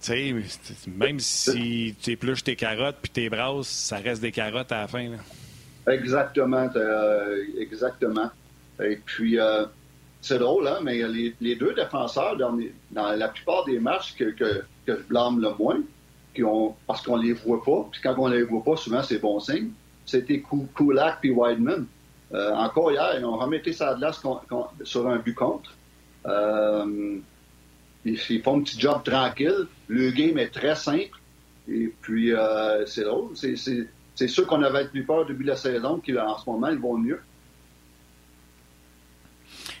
sais, 0.00 0.34
même 0.86 1.20
si 1.20 1.94
tu 2.02 2.12
épluches 2.12 2.44
tes 2.44 2.56
carottes 2.56 2.96
puis 3.02 3.10
tes 3.10 3.28
brasses, 3.28 3.68
ça 3.68 3.98
reste 3.98 4.22
des 4.22 4.32
carottes 4.32 4.72
à 4.72 4.82
la 4.82 4.88
fin. 4.88 5.10
Exactement. 5.86 6.70
Euh, 6.76 7.44
exactement. 7.58 8.30
Et 8.82 8.96
puis, 9.04 9.38
c'est 10.22 10.38
drôle, 10.38 10.66
hein, 10.68 10.78
mais 10.82 11.02
les, 11.40 11.56
deux 11.56 11.74
défenseurs, 11.74 12.36
dans, 12.36 12.56
la 13.12 13.28
plupart 13.28 13.64
des 13.64 13.78
matchs 13.78 14.14
que, 14.16 14.34
je 14.86 14.94
blâme 15.08 15.40
le 15.40 15.50
moins, 15.58 15.80
qui 16.34 16.44
ont, 16.44 16.74
parce 16.86 17.02
qu'on 17.02 17.16
les 17.16 17.32
voit 17.32 17.62
pas, 17.62 17.88
puis 17.90 18.00
quand 18.02 18.14
on 18.16 18.28
les 18.28 18.44
voit 18.44 18.62
pas, 18.62 18.76
souvent 18.76 19.02
c'est 19.02 19.18
bon 19.18 19.38
signe, 19.40 19.70
c'était 20.06 20.42
Kulak 20.74 21.18
puis 21.20 21.30
Wideman. 21.30 21.86
Euh, 22.32 22.52
encore 22.52 22.92
hier, 22.92 23.14
ils 23.18 23.24
ont 23.24 23.36
remetté 23.36 23.72
ça 23.72 23.94
de 23.94 24.84
sur 24.84 25.08
un 25.08 25.16
but 25.18 25.34
contre. 25.34 25.74
Euh, 26.26 27.18
ils, 28.04 28.42
font 28.42 28.58
un 28.58 28.62
petit 28.62 28.80
job 28.80 29.02
tranquille. 29.04 29.66
Le 29.88 30.10
game 30.10 30.38
est 30.38 30.50
très 30.50 30.74
simple. 30.74 31.18
Et 31.68 31.92
puis, 32.00 32.32
euh, 32.32 32.86
c'est 32.86 33.04
drôle. 33.04 33.32
C'est 33.34 34.28
sûr 34.28 34.46
qu'on 34.46 34.62
avait 34.62 34.88
plus 34.88 35.04
peur 35.04 35.26
depuis 35.26 35.44
la 35.44 35.56
saison, 35.56 36.00
qu'en 36.04 36.38
ce 36.38 36.48
moment, 36.48 36.68
ils 36.68 36.78
vont 36.78 36.96
mieux. 36.96 37.20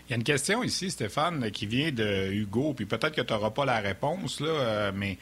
Il 0.08 0.10
y 0.10 0.14
a 0.14 0.16
une 0.16 0.24
question 0.24 0.62
ici, 0.62 0.90
Stéphane, 0.90 1.50
qui 1.50 1.66
vient 1.66 1.92
de 1.92 2.30
Hugo, 2.32 2.74
puis 2.74 2.86
peut-être 2.86 3.14
que 3.14 3.20
tu 3.20 3.32
n'auras 3.32 3.50
pas 3.50 3.64
la 3.64 3.78
réponse, 3.78 4.40
là, 4.40 4.48
euh, 4.48 4.92
mais 4.94 5.16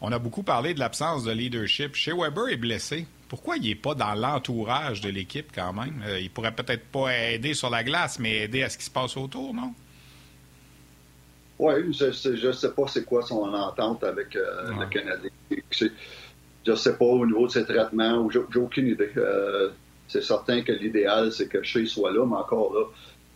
on 0.00 0.12
a 0.12 0.18
beaucoup 0.18 0.42
parlé 0.42 0.74
de 0.74 0.78
l'absence 0.78 1.24
de 1.24 1.32
leadership. 1.32 1.94
Chez 1.94 2.12
Weber 2.12 2.48
est 2.48 2.56
blessé. 2.56 3.06
Pourquoi 3.28 3.56
il 3.56 3.66
n'est 3.66 3.74
pas 3.74 3.94
dans 3.94 4.14
l'entourage 4.14 5.00
de 5.00 5.08
l'équipe 5.08 5.50
quand 5.54 5.72
même? 5.72 6.02
Euh, 6.06 6.20
il 6.20 6.30
pourrait 6.30 6.54
peut-être 6.54 6.84
pas 6.84 7.16
aider 7.16 7.54
sur 7.54 7.70
la 7.70 7.82
glace, 7.82 8.18
mais 8.18 8.42
aider 8.42 8.62
à 8.62 8.68
ce 8.68 8.76
qui 8.76 8.84
se 8.84 8.90
passe 8.90 9.16
autour, 9.16 9.54
non? 9.54 9.72
Oui, 11.58 11.92
je 11.94 12.46
ne 12.46 12.52
sais 12.52 12.70
pas 12.72 12.86
c'est 12.86 13.04
quoi 13.06 13.22
son 13.22 13.52
entente 13.54 14.04
avec 14.04 14.36
euh, 14.36 14.70
le 14.78 14.86
Canadien. 14.86 15.30
Je 15.70 16.70
ne 16.70 16.76
sais 16.76 16.96
pas 16.98 17.04
au 17.06 17.24
niveau 17.24 17.46
de 17.46 17.52
ses 17.52 17.64
traitements, 17.64 18.28
j'ai 18.30 18.58
aucune 18.58 18.88
idée. 18.88 19.10
c'est 20.06 20.22
certain 20.22 20.60
que 20.60 20.72
l'idéal, 20.72 21.32
c'est 21.32 21.48
que 21.48 21.62
Shea 21.62 21.86
soit 21.86 22.12
là, 22.12 22.26
mais 22.26 22.36
encore 22.36 22.74
là, 22.74 22.84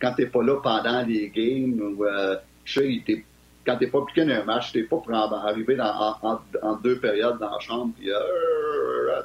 quand 0.01 0.13
t'es 0.13 0.25
pas 0.25 0.43
là 0.43 0.59
pendant 0.61 1.03
les 1.03 1.29
games, 1.29 1.79
ou, 1.79 2.05
euh, 2.05 2.35
je 2.65 2.81
sais, 2.81 3.23
quand 3.65 3.77
t'es 3.77 3.87
pas 3.87 4.03
piqué 4.05 4.25
dans 4.25 4.33
un 4.33 4.43
match, 4.43 4.71
t'es 4.73 4.83
pas 4.83 4.97
pour 4.97 5.13
arriver 5.13 5.75
dans, 5.75 6.17
en, 6.21 6.75
deux 6.77 6.99
périodes 6.99 7.37
dans 7.39 7.51
la 7.51 7.59
chambre, 7.59 7.93
puis 7.97 8.11
euh, 8.11 9.21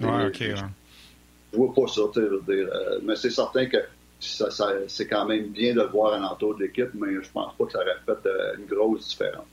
ouais, 0.00 0.26
ok. 0.26 0.40
Ouais. 0.40 0.54
Je 1.52 1.58
vois 1.58 1.74
pas 1.74 1.86
ça, 1.88 2.02
tu 2.14 2.20
dire, 2.20 2.68
euh, 2.72 3.00
mais 3.02 3.16
c'est 3.16 3.30
certain 3.30 3.66
que 3.66 3.78
ça, 4.18 4.48
c'est 4.86 5.06
quand 5.08 5.26
même 5.26 5.48
bien 5.48 5.74
de 5.74 5.80
le 5.80 5.88
voir 5.88 6.14
à 6.14 6.18
l'entour 6.18 6.54
de 6.56 6.62
l'équipe, 6.62 6.90
mais 6.94 7.14
je 7.20 7.30
pense 7.30 7.54
pas 7.56 7.64
que 7.66 7.72
ça 7.72 7.80
aurait 7.80 7.98
fait 8.06 8.28
une 8.58 8.66
grosse 8.66 9.08
différence. 9.08 9.44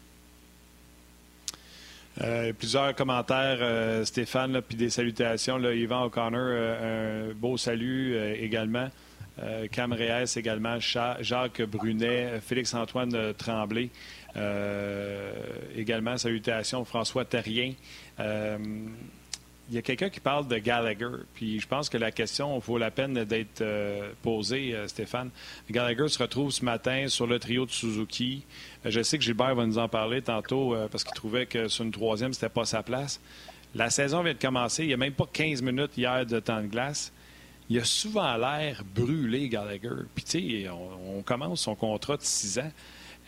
Euh, 2.22 2.52
plusieurs 2.52 2.94
commentaires, 2.96 3.60
euh, 3.62 4.04
Stéphane, 4.04 4.62
puis 4.62 4.76
des 4.76 4.90
salutations. 4.90 5.58
Yvan 5.60 6.06
O'Connor, 6.06 6.52
un 6.82 7.34
beau 7.34 7.58
salut 7.58 8.18
également. 8.34 8.90
Euh, 9.44 9.68
Cam 9.72 9.94
Reyes 9.94 10.34
également, 10.36 10.80
Jacques 10.80 11.62
Brunet, 11.62 12.40
Félix-Antoine 12.42 13.34
Tremblay. 13.38 13.90
Euh, 14.36 15.32
également, 15.76 16.18
salutations, 16.18 16.84
François 16.86 17.26
Terrien. 17.26 17.74
Euh, 19.70 19.72
il 19.72 19.76
y 19.76 19.78
a 19.78 19.82
quelqu'un 19.82 20.10
qui 20.10 20.20
parle 20.20 20.48
de 20.48 20.58
Gallagher, 20.58 21.24
puis 21.34 21.60
je 21.60 21.68
pense 21.68 21.90
que 21.90 21.98
la 21.98 22.12
question 22.12 22.58
vaut 22.60 22.78
la 22.78 22.92
peine 22.92 23.24
d'être 23.24 23.64
posée, 24.22 24.76
Stéphane. 24.88 25.30
Gallagher 25.70 26.08
se 26.08 26.20
retrouve 26.20 26.52
ce 26.52 26.66
matin 26.66 27.08
sur 27.08 27.28
le 27.28 27.40
trio 27.40 27.66
de 27.66 27.72
Suzuki. 27.72 28.44
je 28.86 29.02
sais 29.02 29.18
que 29.18 29.24
Gilbert 29.24 29.56
va 29.56 29.66
nous 29.66 29.78
en 29.78 29.88
parler 29.88 30.22
tantôt 30.22 30.76
parce 30.92 31.04
qu'il 31.04 31.14
trouvait 31.14 31.46
que 31.46 31.68
sur 31.68 31.86
une 31.86 31.92
troisième, 31.92 32.34
c'était 32.34 32.50
pas 32.50 32.66
sa 32.66 32.84
place. 32.84 33.20
La 33.76 33.90
saison 33.90 34.24
vient 34.24 34.34
de 34.34 34.40
commencer. 34.40 34.84
Il 34.84 34.88
n'y 34.88 34.94
a 34.94 34.98
même 34.98 35.14
pas 35.14 35.28
15 35.32 35.62
minutes 35.62 35.98
hier 35.98 36.26
de 36.26 36.40
temps 36.40 36.62
de 36.62 36.68
glace 36.68 37.14
il 37.70 37.80
a 37.80 37.86
souvent 37.86 38.36
l'air 38.36 38.84
brûlé, 38.84 39.48
Gallagher. 39.48 40.06
Puis, 40.16 40.24
tu 40.24 40.64
sais, 40.64 40.70
on, 40.70 41.22
commence 41.22 41.62
son 41.62 41.76
contrat 41.76 42.18
de 42.18 42.24
six 42.24 42.58
ans. 42.58 42.72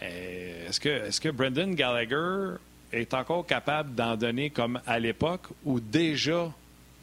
Euh, 0.01 0.67
est-ce 0.67 0.79
que, 0.79 0.89
est 0.89 1.19
que 1.19 1.29
Brendan 1.29 1.75
Gallagher 1.75 2.57
est 2.91 3.13
encore 3.13 3.45
capable 3.45 3.95
d'en 3.95 4.15
donner 4.15 4.49
comme 4.49 4.79
à 4.85 4.99
l'époque 4.99 5.47
ou 5.65 5.79
déjà 5.79 6.51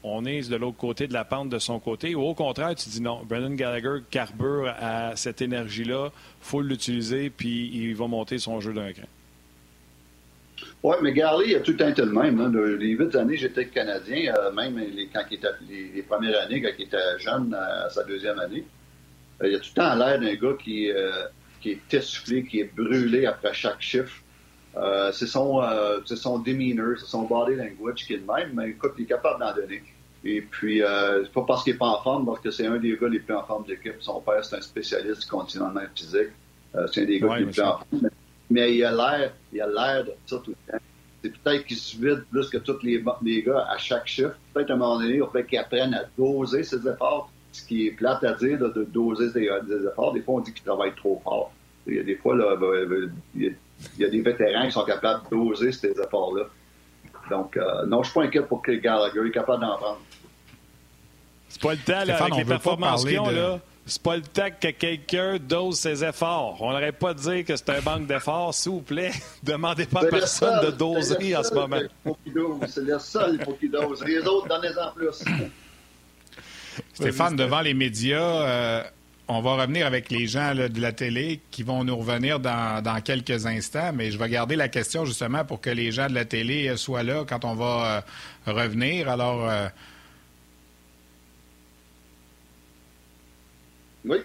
on 0.05 0.25
est 0.25 0.49
de 0.49 0.57
l'autre 0.57 0.77
côté 0.77 1.09
de 1.09 1.13
la 1.13 1.25
pente 1.25 1.49
de 1.49 1.59
son 1.59 1.81
côté 1.81 2.15
ou 2.15 2.23
au 2.23 2.35
contraire, 2.35 2.75
tu 2.75 2.89
dis 2.89 3.01
non, 3.01 3.23
Brendan 3.25 3.57
Gallagher 3.57 4.03
carbure 4.11 4.73
à 4.79 5.17
cette 5.17 5.43
énergie-là, 5.43 6.11
faut 6.41 6.63
l'utiliser 6.63 7.31
puis 7.31 7.71
il 7.75 7.95
va 7.95 8.07
monter 8.07 8.39
son 8.39 8.61
jeu 8.61 8.73
d'un 8.73 8.93
cran? 8.93 9.07
Oui, 10.83 10.95
mais 11.03 11.13
Garley, 11.13 11.57
a 11.57 11.61
tout 11.61 11.73
le 11.73 11.77
temps 11.77 11.93
le 11.97 12.13
même. 12.13 12.79
Les 12.79 12.91
huit 12.91 13.15
années, 13.17 13.37
j'étais 13.37 13.67
Canadien, 13.67 14.33
euh, 14.39 14.53
même 14.53 14.79
les, 14.79 15.09
quand 15.09 15.23
il 15.29 15.35
était, 15.35 15.49
les, 15.69 16.03
premières 16.03 16.41
années, 16.43 16.63
quand 16.63 16.71
il 16.79 16.85
était 16.85 17.19
jeune, 17.19 17.53
à 17.53 17.91
sa 17.91 18.05
deuxième 18.05 18.39
année. 18.39 18.65
il 19.43 19.55
a 19.57 19.59
tout 19.59 19.71
le 19.77 19.83
temps 19.83 19.95
l'air 19.97 20.21
d'un 20.21 20.35
gars 20.35 20.57
qui, 20.63 20.89
qui 21.61 21.71
est 21.71 21.95
essoufflé, 21.95 22.45
qui 22.45 22.61
est 22.61 22.71
brûlé 22.77 23.27
après 23.27 23.53
chaque 23.55 23.81
chiffre. 23.81 24.23
C'est 25.13 25.27
son, 25.27 25.61
son 26.05 26.39
demeanor, 26.39 26.99
c'est 26.99 27.07
son 27.07 27.23
body 27.23 27.57
language 27.57 28.07
qui 28.07 28.15
est 28.15 28.19
le 28.19 28.33
même, 28.33 28.53
mais 28.55 28.71
écoute, 28.71 28.93
il 28.99 29.05
est 29.05 29.07
capable 29.07 29.41
d'en 29.41 29.55
donner. 29.55 29.83
Et 30.25 30.41
puis, 30.41 30.83
euh, 30.83 31.25
c'est 31.25 31.33
pas 31.33 31.45
parce 31.47 31.63
qu'il 31.63 31.75
n'est 31.75 31.79
pas 31.79 31.87
en 31.87 32.03
forme, 32.03 32.27
parce 32.27 32.41
que 32.41 32.51
c'est 32.51 32.67
un 32.67 32.79
des 32.79 32.97
gars 32.97 33.09
les 33.09 33.21
plus 33.21 33.35
en 33.35 33.45
forme 33.45 33.65
de 33.65 33.71
l'équipe. 33.71 33.95
Son 34.01 34.21
père, 34.21 34.45
c'est 34.45 34.57
un 34.57 34.61
spécialiste 34.61 35.23
du 35.23 35.29
continent 35.29 35.73
physique. 35.95 36.31
Euh, 36.75 36.87
c'est 36.93 37.03
un 37.03 37.05
des 37.07 37.21
gars 37.21 37.37
les 37.39 37.45
plus 37.45 37.61
en 37.61 37.79
forme. 37.79 38.11
Mais, 38.51 38.75
il 38.75 38.85
a 38.85 38.93
l'air, 38.93 39.33
il 39.53 39.61
a 39.61 39.67
l'air 39.67 40.05
de 40.05 40.13
ça 40.27 40.39
tout 40.45 40.51
le 40.51 40.73
temps. 40.73 40.85
C'est 41.23 41.37
peut-être 41.37 41.65
qu'il 41.67 41.77
se 41.77 41.97
vide 41.97 42.25
plus 42.31 42.49
que 42.49 42.59
tous 42.59 42.83
les, 42.83 43.03
les 43.23 43.43
gars 43.43 43.67
à 43.71 43.79
chaque 43.79 44.07
chiffre. 44.07 44.35
Peut-être 44.55 44.71
à 44.71 44.75
un 44.75 44.77
moment 44.77 44.99
donné, 44.99 45.17
il 45.17 45.21
faut 45.21 45.43
qu'il 45.43 45.59
apprenne 45.59 45.95
à 45.95 46.05
doser 46.17 46.63
ses 46.63 46.87
efforts. 46.89 47.31
Ce 47.53 47.67
qui 47.67 47.87
est 47.87 47.91
plate 47.93 48.23
à 48.25 48.35
dire, 48.35 48.59
de 48.59 48.85
doser 48.85 49.31
ses, 49.31 49.45
efforts. 49.45 50.13
Des 50.13 50.23
fois, 50.23 50.35
on 50.37 50.41
dit 50.41 50.53
qu'il 50.53 50.65
travaille 50.65 50.95
trop 50.95 51.21
fort. 51.23 51.53
Il 51.87 51.95
y 51.95 51.99
a 52.01 52.03
des 52.03 52.17
fois, 52.17 52.37
là, 52.37 52.57
il 53.35 53.43
y 53.43 53.49
a, 53.49 53.51
des 53.99 54.21
vétérans 54.21 54.67
qui 54.67 54.73
sont 54.73 54.85
capables 54.85 55.25
de 55.31 55.37
doser 55.37 55.73
ces 55.73 55.91
efforts-là. 55.91 56.45
Donc, 57.31 57.57
euh, 57.57 57.87
non, 57.87 58.03
je 58.03 58.11
suis 58.11 58.19
pas 58.19 58.27
inquiet 58.27 58.43
pour 58.43 58.63
que 58.63 58.73
Gallagher 58.73 59.21
est 59.27 59.31
capable 59.31 59.61
d'en 59.63 59.77
prendre. 59.77 60.01
C'est 61.49 61.63
pas 61.63 61.73
le 61.73 61.79
temps, 61.79 62.05
là, 62.05 62.23
avec 62.23 62.37
les 62.37 62.45
performances 62.45 63.05
qu'ils 63.05 63.19
ont, 63.21 63.31
là. 63.31 63.61
C'est 63.87 64.03
pas 64.03 64.17
le 64.17 64.23
temps 64.23 64.49
que 64.61 64.69
quelqu'un 64.69 65.39
dose 65.39 65.79
ses 65.79 66.05
efforts. 66.05 66.59
On 66.61 66.73
n'aurait 66.73 66.93
pas 66.93 67.15
de 67.15 67.21
dire 67.21 67.45
que 67.47 67.57
c'est 67.57 67.71
un 67.71 67.81
manque 67.81 68.07
d'efforts, 68.07 68.53
s'il 68.53 68.73
vous 68.73 68.83
plaît. 68.83 69.13
Demandez 69.43 69.87
pas 69.87 70.03
à 70.03 70.07
personne 70.07 70.67
de 70.67 70.71
doser 70.71 71.35
en 71.35 71.43
ce 71.43 71.55
moment. 71.55 71.79
C'est 72.67 72.83
le 72.83 72.99
seul 72.99 73.39
il 73.41 73.45
faut 73.45 73.55
qu'il 73.55 73.71
dose. 73.71 74.05
Les 74.05 74.19
autres, 74.27 74.47
donnez-en 74.47 74.93
plus. 74.93 75.25
Stéphane, 76.93 77.35
devant 77.35 77.63
les 77.63 77.73
médias, 77.73 78.21
euh, 78.21 78.83
on 79.29 79.41
va 79.43 79.55
revenir 79.55 79.87
avec 79.87 80.11
les 80.11 80.27
gens 80.27 80.55
de 80.55 80.81
la 80.81 80.93
télé 80.93 81.41
qui 81.51 81.63
vont 81.63 81.85
nous 81.85 81.97
revenir 81.97 82.41
dans, 82.41 82.83
dans, 82.83 83.01
quelques 83.01 83.47
instants, 83.47 83.93
mais 83.93 84.11
je 84.11 84.19
vais 84.19 84.29
garder 84.29 84.57
la 84.57 84.69
question 84.69 85.05
justement 85.05 85.45
pour 85.45 85.61
que 85.61 85.71
les 85.71 85.93
gens 85.93 86.09
de 86.09 86.15
la 86.15 86.25
télé 86.25 86.77
soient 86.77 87.03
là 87.03 87.25
quand 87.29 87.45
on 87.45 87.55
va 87.55 88.05
euh, 88.49 88.53
revenir. 88.53 89.09
Alors, 89.09 89.49
euh, 89.49 89.69
Oui. 94.05 94.19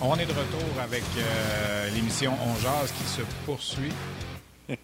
On 0.00 0.14
est 0.16 0.26
de 0.26 0.32
retour 0.32 0.80
avec 0.82 1.02
euh, 1.18 1.90
l'émission 1.90 2.32
On 2.44 2.54
Jazz 2.60 2.92
qui 2.96 3.04
se 3.04 3.22
poursuit. 3.44 3.92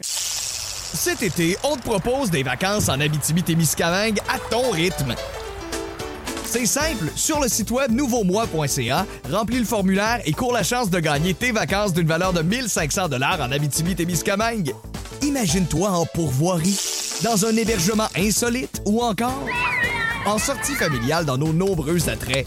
Cet 0.00 1.22
été, 1.22 1.56
on 1.62 1.76
te 1.76 1.82
propose 1.82 2.30
des 2.30 2.42
vacances 2.42 2.88
en 2.88 3.00
Abitibi-Témiscamingue 3.00 4.18
à 4.28 4.38
ton 4.50 4.70
rythme. 4.70 5.14
C'est 6.48 6.66
simple, 6.66 7.10
sur 7.16 7.40
le 7.40 7.48
site 7.48 7.72
web 7.72 7.90
nouveaumois.ca, 7.90 9.04
remplis 9.30 9.58
le 9.58 9.64
formulaire 9.64 10.20
et 10.24 10.32
cours 10.32 10.52
la 10.52 10.62
chance 10.62 10.90
de 10.90 11.00
gagner 11.00 11.34
tes 11.34 11.50
vacances 11.50 11.92
d'une 11.92 12.06
valeur 12.06 12.32
de 12.32 12.40
1500 12.40 13.08
dollars 13.08 13.40
en 13.40 13.50
Abitibi-Témiscamingue. 13.50 14.72
Imagine-toi 15.22 15.90
en 15.90 16.06
pourvoirie, 16.06 16.78
dans 17.24 17.44
un 17.46 17.56
hébergement 17.56 18.06
insolite 18.16 18.80
ou 18.86 19.02
encore 19.02 19.44
en 20.24 20.38
sortie 20.38 20.76
familiale 20.76 21.24
dans 21.24 21.36
nos 21.36 21.52
nombreux 21.52 22.08
attraits. 22.08 22.46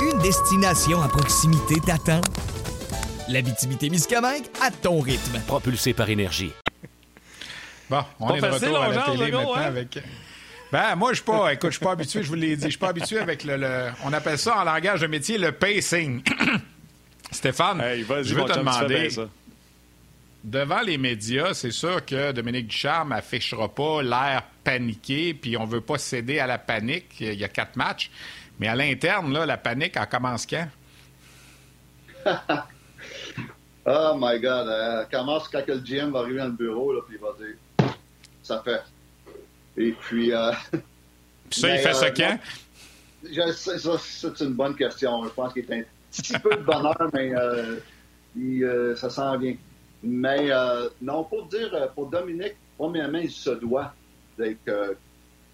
Une 0.00 0.18
destination 0.20 1.02
à 1.02 1.08
proximité 1.08 1.76
t'attend. 1.86 2.22
L'Abitibi-Témiscamingue 3.28 4.44
à 4.62 4.70
ton 4.70 5.00
rythme. 5.00 5.40
Propulsé 5.46 5.92
par 5.92 6.08
énergie. 6.08 6.52
Bon, 7.90 8.00
on 8.18 8.34
est 8.34 8.40
de 8.40 8.46
retour 8.46 8.78
à 8.78 8.88
la 8.88 9.02
télé 9.02 9.30
maintenant 9.30 9.54
avec... 9.54 9.98
Ben, 10.74 10.96
moi, 10.96 11.10
je 11.12 11.18
suis 11.18 11.24
pas, 11.24 11.52
écoute, 11.52 11.70
je 11.70 11.76
suis 11.76 11.84
pas 11.84 11.92
habitué, 11.92 12.24
je 12.24 12.28
vous 12.28 12.34
l'ai 12.34 12.56
dit, 12.56 12.64
je 12.64 12.70
suis 12.70 12.78
pas 12.78 12.88
habitué 12.88 13.20
avec 13.20 13.44
le, 13.44 13.92
on 14.04 14.12
appelle 14.12 14.36
ça 14.36 14.58
en 14.58 14.64
langage 14.64 15.02
de 15.02 15.06
métier 15.06 15.38
le 15.38 15.52
pacing. 15.52 16.20
Stéphane, 17.30 17.80
je 17.80 18.34
veux 18.34 18.44
te 18.44 18.58
demander, 18.58 19.08
devant 20.42 20.80
les 20.80 20.98
médias, 20.98 21.54
c'est 21.54 21.70
sûr 21.70 22.04
que 22.04 22.32
Dominique 22.32 22.66
Ducharme 22.66 23.12
affichera 23.12 23.72
pas 23.72 24.02
l'air 24.02 24.42
paniqué, 24.64 25.32
puis 25.32 25.56
on 25.56 25.64
veut 25.64 25.80
pas 25.80 25.96
céder 25.96 26.40
à 26.40 26.48
la 26.48 26.58
panique. 26.58 27.20
Il 27.20 27.34
y 27.34 27.44
a 27.44 27.48
quatre 27.48 27.76
matchs. 27.76 28.10
Mais 28.58 28.66
à 28.66 28.74
l'interne, 28.74 29.32
là, 29.32 29.46
la 29.46 29.58
panique, 29.58 29.92
elle 29.94 30.08
commence 30.08 30.44
quand? 30.44 30.66
oh 33.86 34.16
my 34.18 34.40
God. 34.40 34.68
Elle 34.68 35.06
commence 35.08 35.46
quand 35.46 35.62
le 35.68 35.78
GM 35.78 36.10
va 36.10 36.18
arriver 36.18 36.38
dans 36.38 36.46
le 36.46 36.50
bureau, 36.50 36.92
là, 36.92 37.00
puis 37.06 37.16
il 37.16 37.22
va 37.22 37.28
dire 37.38 37.54
ça 38.42 38.60
fait. 38.64 38.82
Et 39.76 39.92
puis. 39.92 40.32
Euh... 40.32 40.52
Puis 41.50 41.60
ça, 41.60 41.76
il 41.76 41.78
fait 41.78 41.92
ça 41.92 42.06
euh, 42.06 42.10
quand? 42.16 43.52
ça, 43.52 43.98
c'est 43.98 44.44
une 44.44 44.54
bonne 44.54 44.74
question. 44.74 45.22
Je 45.24 45.28
pense 45.28 45.52
qu'il 45.52 45.70
est 45.70 45.80
un 45.80 45.82
petit 46.10 46.38
peu 46.38 46.56
de 46.56 46.62
bonheur, 46.62 46.96
mais 47.12 47.34
euh, 47.34 47.76
euh, 48.38 48.96
ça 48.96 49.10
sent 49.10 49.38
bien. 49.38 49.56
Mais 50.02 50.48
non, 51.02 51.24
pour 51.24 51.46
dire, 51.46 51.90
pour 51.94 52.08
Dominique, 52.08 52.56
premièrement, 52.78 53.18
il 53.18 53.30
se 53.30 53.50
doit 53.50 53.94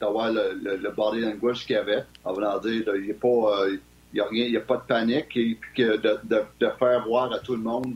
d'avoir 0.01 0.33
le, 0.33 0.59
le, 0.63 0.77
le, 0.77 0.91
body 0.91 1.21
language 1.21 1.67
qu'il 1.67 1.75
y 1.75 1.79
avait, 1.79 2.05
en 2.25 2.33
voulant 2.33 2.59
dire 2.61 2.85
il 2.95 3.03
n'y 3.03 3.11
a 3.11 3.15
pas 3.15 3.67
il 4.13 4.21
a 4.21 4.25
rien, 4.27 4.47
il 4.47 4.57
a 4.57 4.61
pas 4.61 4.77
de 4.77 4.83
panique, 4.83 5.37
et 5.37 5.57
puis 5.61 5.71
que 5.77 5.97
de, 5.97 6.21
de, 6.25 6.43
de, 6.59 6.69
faire 6.79 7.05
voir 7.07 7.33
à 7.33 7.39
tout 7.39 7.55
le 7.55 7.63
monde 7.63 7.95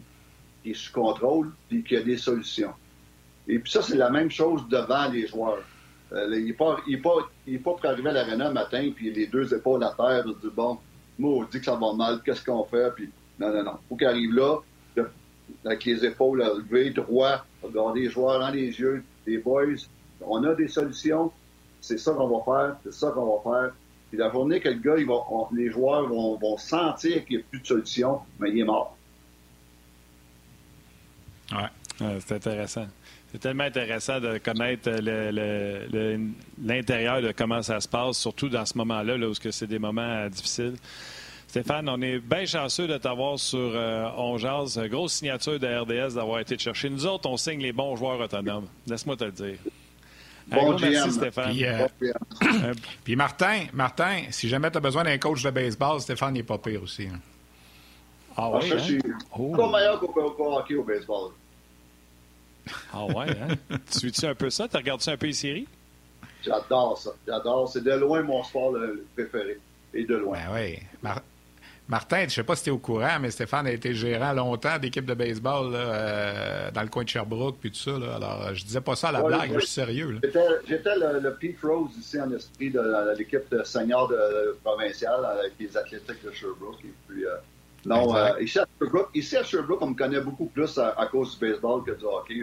qu'il 0.63 0.73
est 0.73 0.75
sous 0.75 0.93
contrôle, 0.93 1.51
puis 1.69 1.83
qu'il 1.83 1.99
y 1.99 2.01
a 2.01 2.05
des 2.05 2.17
solutions. 2.17 2.73
Et 3.49 3.59
puis 3.59 3.71
ça, 3.71 3.83
c'est 3.83 3.97
la 3.97 4.11
même 4.11 4.31
chose 4.31 4.67
devant 4.69 5.09
les 5.09 5.27
joueurs. 5.27 5.63
Euh, 6.13 6.39
il 6.39 6.47
n'est 6.47 6.53
pas, 6.53 6.77
il 6.87 7.01
pas, 7.01 7.15
il 7.47 7.61
pas 7.61 7.73
pour 7.73 7.87
arriver 7.87 8.11
à 8.11 8.13
l'arena 8.13 8.49
le 8.49 8.55
matin, 8.55 8.91
puis 8.95 9.11
les 9.11 9.27
deux 9.27 9.53
épaules 9.55 9.83
à 9.83 9.95
terre, 9.97 10.25
de 10.25 10.33
dire 10.35 10.51
bon, 10.55 10.79
moi, 11.19 11.33
on 11.33 11.45
dit 11.45 11.59
que 11.59 11.65
ça 11.65 11.75
va 11.75 11.93
mal, 11.95 12.21
qu'est-ce 12.25 12.45
qu'on 12.45 12.65
fait, 12.65 12.93
puis 12.95 13.11
non, 13.39 13.53
non, 13.53 13.65
non. 13.65 13.79
faut 13.89 13.97
qu'il 13.97 14.07
arrive 14.07 14.35
là, 14.35 14.59
avec 15.65 15.85
les 15.85 16.05
épaules 16.05 16.39
levées, 16.39 16.91
droit, 16.91 17.45
regarder 17.63 18.03
les 18.03 18.11
joueurs 18.11 18.41
dans 18.41 18.51
les 18.51 18.67
yeux, 18.67 19.03
les 19.27 19.39
boys, 19.39 19.65
on 20.21 20.45
a 20.45 20.55
des 20.55 20.69
solutions, 20.69 21.33
c'est 21.81 21.99
ça 21.99 22.13
qu'on 22.13 22.29
va 22.29 22.45
faire, 22.45 22.77
c'est 22.85 22.93
ça 22.93 23.11
qu'on 23.11 23.37
va 23.37 23.43
faire. 23.43 23.73
Puis 24.09 24.19
la 24.19 24.31
journée 24.31 24.61
que 24.61 24.69
le 24.69 24.77
gars, 24.77 24.97
il 24.97 25.07
va, 25.07 25.15
les 25.53 25.71
joueurs 25.71 26.07
vont, 26.09 26.37
vont 26.39 26.57
sentir 26.57 27.25
qu'il 27.25 27.39
n'y 27.39 27.43
a 27.43 27.47
plus 27.51 27.61
de 27.61 27.67
solution, 27.67 28.21
mais 28.39 28.51
il 28.51 28.61
est 28.61 28.65
mort. 28.65 28.97
Ouais, 31.53 32.19
c'est 32.21 32.37
intéressant. 32.37 32.87
C'est 33.35 33.41
tellement 33.41 33.65
intéressant 33.65 34.21
de 34.21 34.39
connaître 34.39 34.89
l'intérieur 36.63 37.21
de 37.21 37.33
comment 37.33 37.63
ça 37.63 37.81
se 37.81 37.89
passe, 37.89 38.17
surtout 38.17 38.49
dans 38.49 38.65
ce 38.65 38.79
moment-là, 38.79 39.17
là, 39.17 39.27
où 39.27 39.35
c'est 39.35 39.67
des 39.67 39.81
moments 39.81 40.03
euh, 40.03 40.29
difficiles. 40.29 40.77
Stéphane, 41.49 41.89
on 41.89 42.01
est 42.01 42.21
bien 42.21 42.47
chanceux 42.47 42.87
de 42.87 42.97
t'avoir 42.97 43.37
sur 43.41 43.59
euh, 43.59 44.09
On 44.17 44.37
Grosse 44.37 45.15
signature 45.15 45.59
de 45.59 45.67
RDS 45.67 46.15
d'avoir 46.15 46.39
été 46.39 46.57
chercher. 46.57 46.89
Nous 46.89 47.07
autres, 47.07 47.29
on 47.29 47.37
signe 47.37 47.61
les 47.61 47.73
bons 47.73 47.97
joueurs 47.97 48.21
autonomes. 48.21 48.69
Laisse-moi 48.87 49.17
te 49.17 49.25
le 49.25 49.33
dire. 49.33 49.59
Bon 50.47 50.79
merci, 50.79 51.11
Stéphane. 51.11 51.51
Puis, 51.51 51.65
euh, 51.65 51.89
puis, 53.03 53.17
Martin, 53.17 53.65
Martin, 53.73 54.23
si 54.31 54.49
jamais 54.49 54.71
tu 54.71 54.77
as 54.77 54.81
besoin 54.81 55.03
d'un 55.03 55.19
coach 55.19 55.43
de 55.43 55.51
baseball, 55.51 56.01
Stéphane 56.01 56.35
n'est 56.35 56.45
pas 56.45 56.59
pire 56.59 56.85
aussi. 56.85 57.09
Hein. 57.13 57.19
Ah, 58.37 58.43
ah 58.45 58.51
oui, 58.53 58.71
hein? 58.73 58.77
Je 58.79 58.79
suis 58.79 59.03
oh. 59.37 59.57
pas 59.57 59.73
meilleur 59.73 59.99
qu'au 59.99 60.57
hockey 60.57 60.77
au 60.77 60.85
baseball. 60.85 61.33
Ah 62.93 63.05
ouais, 63.05 63.31
hein? 63.31 63.77
tu 63.91 63.99
suis-tu 63.99 64.27
un 64.27 64.35
peu 64.35 64.51
ça? 64.51 64.69
Tu 64.69 64.77
regardes-tu 64.77 65.11
un 65.11 65.17
peu 65.17 65.27
les 65.27 65.33
séries? 65.33 65.69
J'adore 66.43 66.99
ça. 66.99 67.11
J'adore. 67.27 67.69
C'est 67.69 67.83
de 67.83 67.93
loin 67.93 68.23
mon 68.23 68.43
sport 68.43 68.75
préféré. 69.15 69.59
Et 69.93 70.05
de 70.05 70.17
loin. 70.17 70.37
Ben 70.37 70.55
oui. 70.55 70.79
Martin, 71.87 72.21
je 72.21 72.25
ne 72.25 72.29
sais 72.31 72.43
pas 72.43 72.57
si 72.57 72.65
tu 72.65 72.71
es 72.71 72.73
au 72.73 72.79
courant, 72.79 73.19
mais 73.21 73.31
Stéphane 73.31 73.67
a 73.67 73.71
été 73.71 73.93
gérant 73.93 74.33
longtemps 74.33 74.79
d'équipe 74.79 75.05
de 75.05 75.13
baseball 75.13 75.73
euh, 75.75 76.71
dans 76.71 76.83
le 76.83 76.89
coin 76.89 77.05
de 77.05 77.09
Sherbrooke 77.11 77.59
puis 77.61 77.71
tout 77.71 77.79
ça. 77.79 77.99
Là. 77.99 78.15
Alors, 78.17 78.55
je 78.55 78.65
disais 78.65 78.81
pas 78.81 78.97
ça 78.97 79.09
à 79.09 79.13
la 79.13 79.23
blague, 79.23 79.53
je 79.55 79.59
suis 79.61 79.69
sérieux. 79.69 80.19
J'étais 80.67 80.97
le, 80.97 81.21
le, 81.21 81.35
Pete 81.35 81.61
Rose 81.63 81.91
ici 82.01 82.19
en 82.19 82.33
esprit 82.33 82.71
de, 82.71 83.19
l'équipe 83.19 83.51
de 83.51 83.63
senior 83.65 84.09
de, 84.09 84.57
provinciale 84.65 85.27
avec 85.27 85.53
les 85.61 85.77
athlétiques 85.77 86.25
de 86.25 86.33
Sherbrooke. 86.33 86.81
Et 86.85 86.95
puis, 87.07 87.27
euh, 87.27 87.37
non, 87.87 88.17
euh, 88.17 88.41
ici, 88.41 88.59
à 88.59 88.67
Sherbrooke, 88.79 89.11
ici, 89.15 89.37
à 89.37 89.45
Sherbrooke, 89.45 89.83
on 89.83 89.89
me 89.89 89.95
connaît 89.95 90.21
beaucoup 90.21 90.47
plus 90.47 90.79
à, 90.79 91.07
cause 91.11 91.39
du 91.39 91.47
baseball 91.47 91.83
que 91.85 91.93
du 91.93 92.05
hockey, 92.05 92.43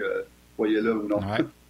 voyez-le 0.57 0.95
ou 0.95 1.07
non. 1.07 1.19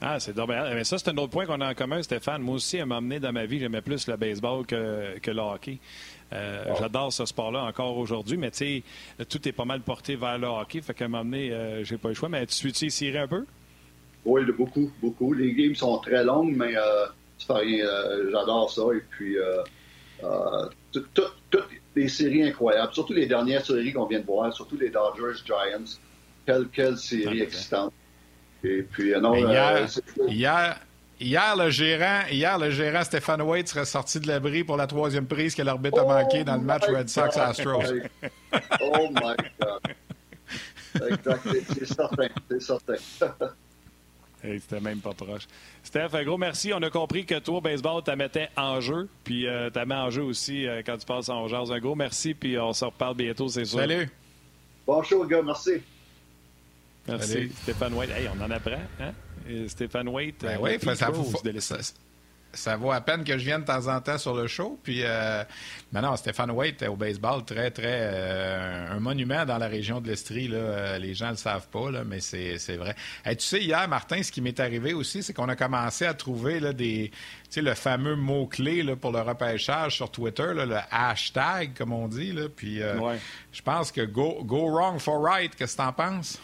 Ah, 0.00 0.20
c'est 0.20 0.34
dommage. 0.34 0.74
Mais 0.74 0.84
ça, 0.84 0.98
c'est 0.98 1.08
un 1.10 1.16
autre 1.16 1.30
point 1.30 1.46
qu'on 1.46 1.60
a 1.60 1.70
en 1.70 1.74
commun, 1.74 2.02
Stéphane. 2.02 2.42
Moi 2.42 2.56
aussi, 2.56 2.78
à 2.78 2.86
m'emmener 2.86 3.18
dans 3.18 3.32
ma 3.32 3.46
vie, 3.46 3.58
j'aimais 3.58 3.80
plus 3.80 4.06
le 4.08 4.16
baseball 4.16 4.66
que, 4.66 5.18
que 5.20 5.30
le 5.30 5.40
hockey. 5.40 5.78
Euh, 6.32 6.74
j'adore 6.78 7.12
ce 7.12 7.24
sport-là 7.24 7.62
encore 7.62 7.96
aujourd'hui, 7.96 8.36
mais 8.36 8.50
tu 8.50 8.82
sais, 9.18 9.24
tout 9.24 9.48
est 9.48 9.52
pas 9.52 9.64
mal 9.64 9.80
porté 9.80 10.16
vers 10.16 10.38
le 10.38 10.48
hockey. 10.48 10.82
Fait 10.82 10.92
qu'à 10.92 11.06
un 11.06 11.08
moment 11.08 11.24
donné, 11.24 11.50
euh, 11.50 11.84
j'ai 11.84 11.96
pas 11.96 12.08
le 12.08 12.14
choix. 12.14 12.28
Mais 12.28 12.44
tu 12.46 12.54
suis-tu 12.54 13.16
un 13.16 13.28
peu? 13.28 13.46
Oui, 14.24 14.42
beaucoup, 14.52 14.90
beaucoup. 15.00 15.32
Les 15.32 15.54
games 15.54 15.74
sont 15.74 15.98
très 15.98 16.24
longues, 16.24 16.54
mais 16.54 16.76
euh, 16.76 17.06
c'est 17.38 17.46
pas 17.46 17.58
rien. 17.58 17.86
J'adore 18.30 18.70
ça. 18.70 18.82
Et 18.94 19.02
puis, 19.08 19.36
toutes 20.92 21.68
les 21.96 22.08
séries 22.08 22.44
incroyables, 22.44 22.92
surtout 22.92 23.14
les 23.14 23.26
dernières 23.26 23.64
séries 23.64 23.92
qu'on 23.92 24.06
vient 24.06 24.20
de 24.20 24.26
voir, 24.26 24.52
surtout 24.52 24.76
les 24.76 24.90
Dodgers 24.90 25.42
Giants. 25.44 25.98
Quelle, 26.44 26.68
quelle 26.68 26.96
série 26.96 27.40
excitante. 27.40 27.92
Et 28.62 28.82
puis, 28.82 29.12
non, 29.20 29.34
hier, 29.34 29.88
hier, 30.28 30.80
Hier, 31.18 31.56
le 31.56 31.70
gérant, 31.70 32.26
hier, 32.30 32.58
le 32.58 32.70
gérant 32.70 33.02
Stéphane 33.02 33.40
White 33.40 33.68
serait 33.68 33.86
sorti 33.86 34.20
de 34.20 34.28
l'abri 34.28 34.64
pour 34.64 34.76
la 34.76 34.86
troisième 34.86 35.26
prise 35.26 35.54
que 35.54 35.62
l'arbitre 35.62 36.00
a 36.00 36.04
oh 36.04 36.08
manqué 36.08 36.44
dans 36.44 36.56
le 36.56 36.60
match 36.60 36.84
Red 36.86 37.08
Sox-Astros. 37.08 37.84
oh 38.82 39.08
my 39.10 39.34
God. 39.58 39.80
Exact, 41.08 41.40
c'est 41.44 41.86
certain, 41.86 42.28
c'est 42.50 42.60
certain. 42.60 43.48
hey, 44.52 44.60
C'était 44.60 44.80
même 44.80 45.00
pas 45.00 45.12
proche. 45.12 45.46
Steph, 45.82 46.14
un 46.14 46.24
gros 46.24 46.38
merci. 46.38 46.72
On 46.72 46.82
a 46.82 46.90
compris 46.90 47.24
que 47.24 47.38
toi, 47.38 47.60
baseball, 47.60 48.02
tu 48.04 48.14
mettais 48.16 48.48
en 48.56 48.80
jeu. 48.80 49.08
Puis 49.24 49.46
euh, 49.46 49.70
tu 49.70 49.86
mis 49.86 49.94
en 49.94 50.10
jeu 50.10 50.22
aussi 50.22 50.66
euh, 50.66 50.82
quand 50.84 50.96
tu 50.96 51.06
passes 51.06 51.28
en 51.28 51.48
jazz. 51.48 51.70
Un 51.72 51.78
gros 51.78 51.94
merci. 51.94 52.34
Puis 52.34 52.58
on 52.58 52.72
se 52.72 52.84
reparle 52.84 53.16
bientôt, 53.16 53.48
c'est 53.48 53.64
sûr. 53.64 53.80
Salut. 53.80 54.08
Bonjour, 54.86 55.26
gars. 55.26 55.42
Merci. 55.42 55.82
Merci, 57.08 57.50
Stéphane 57.62 57.94
White. 57.94 58.10
Hey, 58.10 58.28
on 58.28 58.42
en 58.42 58.50
apprend, 58.50 58.82
hein? 59.00 59.12
Stéphane 59.68 60.08
Waite. 60.08 60.42
Ben 60.42 60.58
oui, 60.60 60.78
ça, 60.96 61.10
vaut, 61.10 61.30
ça, 62.52 62.76
vaut 62.76 62.92
à 62.92 63.00
peine 63.00 63.24
que 63.24 63.38
je 63.38 63.44
vienne 63.44 63.60
de 63.60 63.66
temps 63.66 63.88
en 63.88 64.00
temps 64.00 64.18
sur 64.18 64.34
le 64.34 64.46
show. 64.46 64.78
Puis, 64.82 65.00
euh, 65.02 65.44
non, 65.92 66.16
Stéphane 66.16 66.50
Waite 66.50 66.82
au 66.82 66.96
baseball, 66.96 67.44
très, 67.44 67.70
très. 67.70 67.84
Euh, 67.86 68.96
un 68.96 69.00
monument 69.00 69.44
dans 69.44 69.58
la 69.58 69.68
région 69.68 70.00
de 70.00 70.08
l'Estrie. 70.08 70.48
Euh, 70.52 70.98
les 70.98 71.14
gens 71.14 71.26
ne 71.26 71.32
le 71.32 71.36
savent 71.36 71.68
pas, 71.68 71.90
là, 71.90 72.04
mais 72.04 72.20
c'est 72.20 72.76
vrai. 72.76 72.94
tu 73.24 73.34
sais, 73.38 73.60
hier, 73.60 73.86
Martin, 73.88 74.22
ce 74.22 74.32
qui 74.32 74.40
m'est 74.40 74.58
arrivé 74.58 74.94
aussi, 74.94 75.22
c'est 75.22 75.32
qu'on 75.32 75.48
a 75.48 75.56
commencé 75.56 76.06
à 76.06 76.14
trouver 76.14 76.60
là, 76.60 76.72
des. 76.72 77.10
Tu 77.10 77.16
sais, 77.50 77.62
le 77.62 77.74
fameux 77.74 78.16
mot-clé 78.16 78.84
pour 78.96 79.12
le 79.12 79.20
repêchage 79.20 79.96
sur 79.96 80.10
Twitter, 80.10 80.52
le 80.54 80.78
hashtag, 80.90 81.76
comme 81.76 81.92
on 81.92 82.08
dit. 82.08 82.32
Là, 82.32 82.48
puis, 82.54 82.80
je 83.52 83.62
pense 83.62 83.92
que 83.92 84.02
go, 84.02 84.42
go 84.44 84.70
wrong 84.70 84.98
for 84.98 85.22
right. 85.22 85.54
Qu'est-ce 85.54 85.76
que 85.76 85.82
tu 85.82 85.88
en 85.88 85.92
penses? 85.92 86.40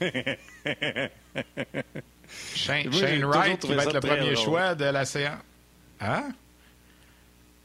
Shane, 2.54 2.88
Wright 3.24 3.60
qui 3.60 3.74
va 3.74 3.84
être 3.84 3.94
le 3.94 4.00
premier 4.00 4.36
choix 4.36 4.74
de 4.74 4.84
la 4.84 5.04
séance. 5.04 5.38
Hein? 6.00 6.30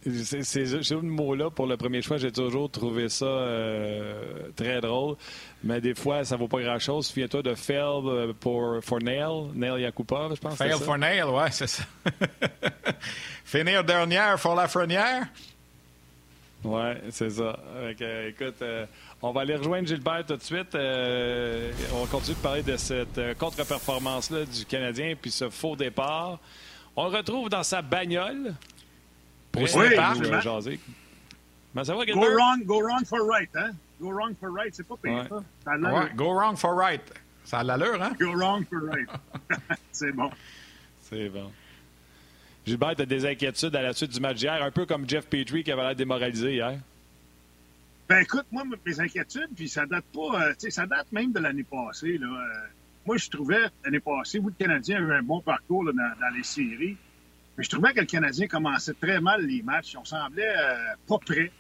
Ces 0.06 0.96
mots-là, 0.96 1.50
pour 1.50 1.66
le 1.68 1.76
premier 1.76 2.02
choix, 2.02 2.18
j'ai 2.18 2.32
toujours 2.32 2.72
trouvé 2.72 3.10
ça 3.10 3.26
euh, 3.26 4.50
très 4.56 4.80
drôle. 4.80 5.16
Mais 5.64 5.82
des 5.82 5.96
fois, 5.96 6.24
ça 6.24 6.36
ne 6.36 6.40
vaut 6.40 6.48
pas 6.48 6.62
grand-chose. 6.62 7.08
Souviens-toi 7.08 7.42
de 7.42 7.56
Fail 7.56 7.80
euh, 8.06 8.34
pour, 8.40 8.80
for 8.84 9.00
Nail, 9.00 9.50
Nail 9.54 9.82
Yakupov, 9.82 10.36
je 10.36 10.40
pense. 10.40 10.56
Fail 10.56 10.74
for 10.74 10.98
Nail, 10.98 11.26
ouais, 11.26 11.52
c'est 11.52 11.68
ça. 11.68 11.84
Finir 13.44 13.84
dernière 13.84 14.40
pour 14.40 14.56
la 14.56 14.68
frenière. 14.68 15.28
Oui, 16.64 16.92
c'est 17.12 17.30
ça. 17.30 17.60
écoute, 18.28 18.62
euh, 18.62 18.86
on 19.22 19.32
va 19.32 19.42
aller 19.42 19.56
rejoindre 19.56 19.88
Gilbert 19.88 20.26
tout 20.26 20.36
de 20.36 20.44
suite. 20.44 20.76
Euh, 20.76 21.72
on 21.94 22.04
va 22.04 22.08
continuer 22.08 22.36
de 22.36 22.42
parler 22.42 22.64
de 22.64 22.78
cette 22.78 23.18
euh, 23.18 23.34
contre-performance-là 23.34 24.46
du 24.46 24.66
Canadien 24.66 25.16
puis 25.20 25.32
ce 25.32 25.50
faux 25.50 25.76
départ. 25.76 26.40
On 26.96 27.10
le 27.10 27.18
retrouve 27.18 27.50
dans 27.50 27.64
sa 27.64 27.82
bagnole. 27.82 28.54
Pour 29.52 29.64
oui, 29.64 29.70
jaser. 30.42 30.80
Mais 31.74 31.84
ça 31.84 31.96
va, 31.96 32.06
go 32.06 32.20
wrong, 32.20 32.64
go 32.66 32.82
wrong 32.82 33.06
for 33.06 33.28
right, 33.28 33.50
hein? 33.56 33.72
Go 34.00 34.12
wrong 34.12 34.36
for 34.40 34.52
right, 34.52 34.74
c'est 34.74 34.88
pas 34.88 34.96
pire, 35.02 35.28
ça. 35.28 35.78
ouais, 35.78 36.12
go 36.16 36.34
wrong 36.34 36.56
for 36.56 36.76
right. 36.76 37.02
Ça 37.44 37.60
a 37.60 37.64
l'allure, 37.64 38.02
hein? 38.02 38.14
Go 38.20 38.34
wrong 38.34 38.66
for 38.66 38.80
right. 38.90 39.10
c'est 39.92 40.12
bon. 40.12 40.30
C'est 41.02 41.30
bon. 41.30 41.52
Gilbert, 42.66 42.96
as 43.00 43.06
des 43.06 43.26
inquiétudes 43.26 43.76
à 43.76 43.82
la 43.82 43.94
suite 43.94 44.12
du 44.12 44.20
match 44.20 44.38
d'hier, 44.38 44.62
un 44.62 44.72
peu 44.72 44.86
comme 44.86 45.08
Jeff 45.08 45.28
Petrie 45.28 45.64
qui 45.64 45.72
avait 45.72 45.84
l'air 45.84 45.96
démoralisé 45.96 46.54
hier? 46.56 46.78
Ben 48.10 48.20
écoute, 48.20 48.46
moi, 48.52 48.64
mes 48.86 49.00
inquiétudes, 49.02 49.50
puis 49.54 49.68
ça 49.68 49.86
date 49.86 50.06
pas, 50.14 50.42
euh, 50.42 50.54
sais, 50.58 50.70
ça 50.70 50.86
date 50.86 51.12
même 51.12 51.34
de 51.34 51.40
l'année 51.40 51.66
passée. 51.66 52.18
Là. 52.18 52.28
Euh, 52.28 52.68
moi, 53.06 53.18
je 53.18 53.30
trouvais, 53.30 53.60
l'année 53.84 54.00
passée, 54.00 54.40
oui, 54.40 54.54
le 54.58 54.66
Canadien 54.66 54.98
a 54.98 55.00
eu 55.02 55.12
un 55.12 55.24
bon 55.24 55.42
parcours 55.42 55.84
là, 55.84 55.92
dans, 55.92 56.36
les 56.36 56.44
séries, 56.44 56.96
mais 57.58 57.66
je 57.66 57.70
trouvais 57.70 57.94
que 57.94 58.00
le 58.00 58.06
Canadien 58.06 58.48
commençait 58.48 58.94
très 58.94 59.20
mal 59.20 59.46
les 59.46 59.62
matchs. 59.62 59.98
On 60.00 60.06
semblait 60.06 60.56
euh, 60.58 60.96
pas 61.06 61.18
prêt. 61.18 61.52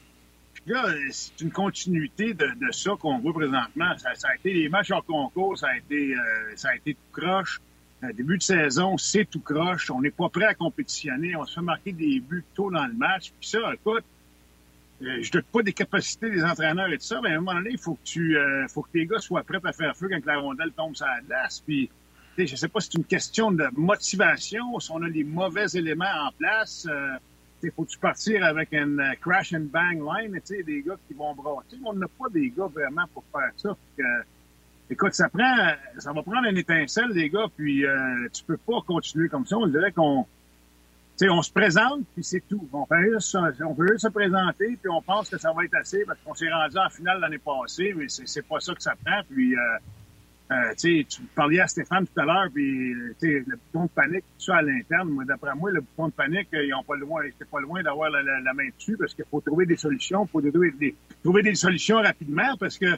Puis 0.53 0.63
là, 0.67 0.85
c'est 1.11 1.41
une 1.41 1.51
continuité 1.51 2.33
de, 2.33 2.45
de 2.45 2.71
ça 2.71 2.91
qu'on 2.97 3.19
voit 3.19 3.33
présentement. 3.33 3.97
Ça, 3.97 4.15
ça, 4.15 4.29
a 4.29 4.35
été 4.35 4.53
les 4.53 4.69
matchs 4.69 4.91
en 4.91 5.01
concours, 5.01 5.57
ça 5.57 5.67
a 5.67 5.77
été, 5.77 6.15
ça 6.55 6.69
a 6.69 6.75
été 6.75 6.93
tout 6.93 7.21
croche. 7.21 7.59
début 8.13 8.37
de 8.37 8.43
saison, 8.43 8.97
c'est 8.97 9.25
tout 9.25 9.41
croche. 9.41 9.91
On 9.91 10.01
n'est 10.01 10.11
pas 10.11 10.29
prêt 10.29 10.45
à 10.45 10.53
compétitionner. 10.53 11.35
On 11.35 11.45
se 11.45 11.55
fait 11.55 11.61
marquer 11.61 11.91
des 11.91 12.21
buts 12.21 12.43
tôt 12.55 12.71
dans 12.71 12.85
le 12.85 12.93
match. 12.93 13.33
Puis 13.39 13.49
ça, 13.49 13.73
écoute, 13.73 14.03
euh, 15.01 15.21
je 15.21 15.31
doute 15.31 15.45
pas 15.45 15.61
des 15.61 15.73
capacités 15.73 16.29
des 16.29 16.43
entraîneurs 16.43 16.91
et 16.91 16.97
tout 16.97 17.05
ça, 17.05 17.19
mais 17.21 17.29
à 17.29 17.33
un 17.33 17.39
moment 17.39 17.55
donné, 17.55 17.71
il 17.71 17.77
faut 17.77 17.95
que 17.95 18.03
tu, 18.03 18.37
euh, 18.37 18.67
faut 18.67 18.81
que 18.81 18.91
tes 18.91 19.05
gars 19.05 19.19
soient 19.19 19.43
prêts 19.43 19.59
à 19.63 19.71
faire 19.71 19.95
feu 19.95 20.07
quand 20.09 20.25
la 20.25 20.39
rondelle 20.39 20.71
tombe 20.71 20.95
sur 20.95 21.05
la 21.05 21.21
glace. 21.21 21.61
Puis, 21.65 21.89
je 22.37 22.55
sais 22.55 22.67
pas 22.67 22.79
si 22.79 22.89
c'est 22.91 22.97
une 22.97 23.05
question 23.05 23.51
de 23.51 23.67
motivation, 23.75 24.79
si 24.79 24.91
on 24.91 25.01
a 25.01 25.07
les 25.07 25.23
mauvais 25.23 25.65
éléments 25.73 26.05
en 26.27 26.31
place. 26.37 26.87
Euh, 26.89 27.17
faut-tu 27.75 27.97
partir 27.97 28.43
avec 28.43 28.71
une 28.71 28.99
euh, 28.99 29.13
crash 29.19 29.53
and 29.53 29.67
bang 29.71 29.99
line, 29.99 30.33
tu 30.33 30.55
sais, 30.55 30.63
des 30.63 30.81
gars 30.81 30.97
qui 31.07 31.13
vont 31.13 31.33
brasser. 31.33 31.77
On 31.83 31.93
n'a 31.93 32.07
pas 32.07 32.29
des 32.29 32.49
gars 32.49 32.67
vraiment 32.67 33.05
pour 33.13 33.23
faire 33.31 33.51
ça. 33.57 33.75
Écoute, 34.89 35.13
ça 35.13 35.27
prend, 35.27 35.73
ça 35.97 36.13
va 36.13 36.21
prendre 36.23 36.47
une 36.47 36.57
étincelle, 36.57 37.09
les 37.09 37.29
gars, 37.29 37.47
puis 37.57 37.85
euh, 37.85 38.29
tu 38.31 38.43
peux 38.43 38.57
pas 38.57 38.79
continuer 38.85 39.27
comme 39.27 39.45
ça. 39.45 39.57
On 39.57 39.67
dirait 39.67 39.91
qu'on 39.91 40.25
on 41.25 41.41
se 41.41 41.51
présente, 41.51 42.01
puis 42.13 42.23
c'est 42.23 42.43
tout. 42.47 42.67
On 42.71 42.85
peut, 42.85 43.13
juste, 43.13 43.29
se 43.29 44.07
présenter, 44.09 44.77
puis 44.81 44.89
on 44.89 45.01
pense 45.01 45.29
que 45.29 45.37
ça 45.37 45.51
va 45.51 45.65
être 45.65 45.75
assez 45.75 46.03
parce 46.05 46.19
qu'on 46.23 46.35
s'est 46.35 46.49
rendu 46.49 46.77
en 46.77 46.89
finale 46.89 47.19
l'année 47.19 47.39
passée, 47.39 47.93
mais 47.95 48.05
c'est 48.07 48.47
pas 48.47 48.59
ça 48.59 48.73
que 48.75 48.81
ça 48.81 48.93
prend. 49.03 49.21
Puis, 49.29 49.55
euh, 49.55 49.59
euh, 50.49 50.73
tu 50.77 51.05
parlais 51.35 51.59
à 51.59 51.67
Stéphane 51.67 52.05
tout 52.07 52.21
à 52.21 52.25
l'heure, 52.25 52.47
puis 52.53 52.93
le 52.93 53.55
bouton 53.55 53.85
de 53.85 53.89
panique, 53.89 54.23
tout 54.37 54.45
ça 54.45 54.57
à 54.57 54.61
l'interne. 54.61 55.09
Moi, 55.09 55.25
d'après 55.25 55.55
moi, 55.55 55.71
le 55.71 55.81
bouton 55.81 56.07
de 56.07 56.13
panique, 56.13 56.47
ils 56.53 56.73
ont 56.73 56.83
pas 56.83 56.95
loin, 56.95 57.21
pas 57.51 57.59
loin 57.59 57.83
d'avoir 57.83 58.09
la, 58.09 58.53
main 58.53 58.69
dessus 58.77 58.95
parce 58.97 59.13
qu'il 59.13 59.25
faut 59.25 59.41
trouver 59.41 59.65
des 59.65 59.75
solutions, 59.75 60.25
faut 60.27 60.41
trouver 60.41 60.71
des, 60.71 60.95
trouver 61.23 61.41
des 61.41 61.55
solutions 61.55 61.97
rapidement 61.97 62.55
parce 62.59 62.77
que, 62.77 62.95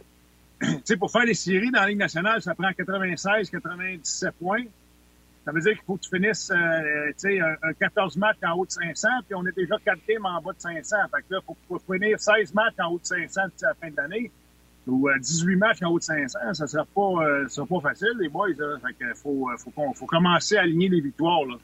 tu 0.86 0.98
pour 0.98 1.12
faire 1.12 1.26
les 1.26 1.34
séries 1.34 1.72
dans 1.72 1.82
la 1.82 1.88
Ligue 1.88 1.98
nationale, 1.98 2.42
ça 2.42 2.54
prend 2.54 2.72
96, 2.72 3.50
97 3.50 4.32
points. 4.36 4.66
Ça 5.50 5.54
veut 5.54 5.62
dire 5.62 5.74
qu'il 5.74 5.84
faut 5.84 5.96
que 5.96 6.02
tu 6.02 6.16
finisses 6.16 6.52
euh, 6.52 7.12
sais, 7.18 7.40
un, 7.40 7.74
14 7.74 8.18
matchs 8.18 8.38
en 8.44 8.56
haut 8.56 8.68
de 8.68 8.72
500, 8.72 9.08
puis 9.26 9.34
on 9.34 9.44
est 9.48 9.56
déjà 9.56 9.78
4 9.84 9.98
games 10.08 10.24
en 10.24 10.40
bas 10.44 10.54
de 10.54 10.62
500. 10.62 10.96
Fait 11.10 11.22
que 11.24 11.34
là, 11.34 11.40
il 11.42 11.56
faut, 11.68 11.80
finir 11.92 12.20
16 12.20 12.54
matchs 12.54 12.76
en 12.78 12.92
haut 12.92 13.00
de 13.00 13.06
500 13.06 13.42
d'ici 13.48 13.64
la 13.64 13.74
fin 13.74 13.90
de 13.90 13.98
l'année, 13.98 14.32
ou 14.86 15.10
18 15.10 15.52
euh, 15.52 15.58
matchs 15.58 15.82
en 15.82 15.88
haut 15.88 15.98
de 15.98 16.04
500. 16.04 16.54
Ça 16.54 16.66
ne 16.66 16.68
sera, 16.68 16.86
pas, 16.86 17.02
euh, 17.02 17.48
sera 17.48 17.66
pas 17.66 17.80
facile, 17.80 18.14
les 18.20 18.30
boys. 18.30 18.50
Fait 18.54 18.94
que 18.94 19.12
faut, 19.16 19.50
faut, 19.58 19.94
faut 19.96 20.06
commencer 20.06 20.56
à 20.56 20.62
aligner 20.62 20.88
les 20.88 21.02
victoires. 21.02 21.44
Là. 21.46 21.56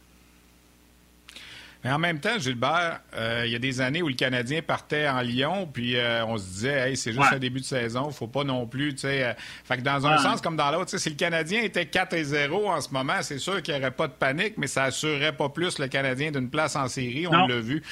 Mais 1.85 1.91
en 1.91 1.99
même 1.99 2.19
temps, 2.19 2.39
Gilbert, 2.39 2.99
euh, 3.15 3.43
il 3.45 3.51
y 3.51 3.55
a 3.55 3.59
des 3.59 3.79
années 3.79 4.01
où 4.01 4.07
le 4.07 4.15
Canadien 4.15 4.63
partait 4.63 5.07
en 5.07 5.21
Lyon, 5.21 5.69
puis 5.71 5.95
euh, 5.95 6.25
on 6.25 6.35
se 6.35 6.43
disait, 6.43 6.89
hey, 6.89 6.97
c'est 6.97 7.13
juste 7.13 7.31
un 7.31 7.37
début 7.37 7.59
de 7.59 7.65
saison, 7.65 8.09
faut 8.09 8.25
pas 8.25 8.43
non 8.43 8.65
plus, 8.65 8.95
tu 8.95 9.01
sais. 9.01 9.23
Euh, 9.23 9.33
fait 9.65 9.77
que 9.77 9.81
dans 9.83 10.07
un 10.07 10.17
sens 10.17 10.41
comme 10.41 10.57
dans 10.57 10.71
l'autre, 10.71 10.97
si 10.97 11.09
le 11.11 11.15
Canadien 11.15 11.61
était 11.61 11.85
4 11.85 12.13
et 12.13 12.23
0 12.23 12.71
en 12.71 12.81
ce 12.81 12.89
moment, 12.89 13.21
c'est 13.21 13.37
sûr 13.37 13.61
qu'il 13.61 13.75
n'y 13.75 13.81
aurait 13.81 13.91
pas 13.91 14.07
de 14.07 14.13
panique, 14.13 14.55
mais 14.57 14.65
ça 14.65 14.85
assurerait 14.85 15.37
pas 15.37 15.49
plus 15.49 15.77
le 15.77 15.87
Canadien 15.87 16.31
d'une 16.31 16.49
place 16.49 16.75
en 16.75 16.87
série, 16.87 17.27
on 17.27 17.45
l'a 17.45 17.59
vu. 17.59 17.83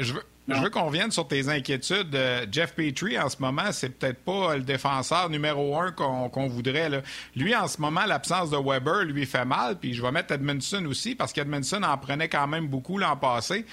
je 0.00 0.14
veux 0.14 0.24
je 0.48 0.62
veux 0.62 0.70
qu'on 0.70 0.88
vienne 0.88 1.10
sur 1.10 1.28
tes 1.28 1.48
inquiétudes. 1.48 2.14
Euh, 2.14 2.46
Jeff 2.50 2.74
Petrie, 2.74 3.18
en 3.18 3.28
ce 3.28 3.36
moment, 3.40 3.70
c'est 3.72 3.90
peut-être 3.90 4.18
pas 4.24 4.56
le 4.56 4.62
défenseur 4.62 5.28
numéro 5.28 5.78
un 5.78 5.92
qu'on 5.92 6.48
voudrait. 6.48 6.88
Là. 6.88 7.02
Lui, 7.36 7.54
en 7.54 7.68
ce 7.68 7.80
moment, 7.80 8.04
l'absence 8.06 8.50
de 8.50 8.56
Weber 8.56 9.04
lui 9.04 9.26
fait 9.26 9.44
mal. 9.44 9.78
Puis 9.78 9.94
je 9.94 10.02
vais 10.02 10.10
mettre 10.10 10.32
Edmondson 10.32 10.84
aussi, 10.86 11.14
parce 11.14 11.32
qu'Edmondson 11.32 11.82
en 11.82 11.96
prenait 11.98 12.28
quand 12.28 12.46
même 12.46 12.66
beaucoup 12.66 12.98
l'an 12.98 13.16
passé. 13.16 13.66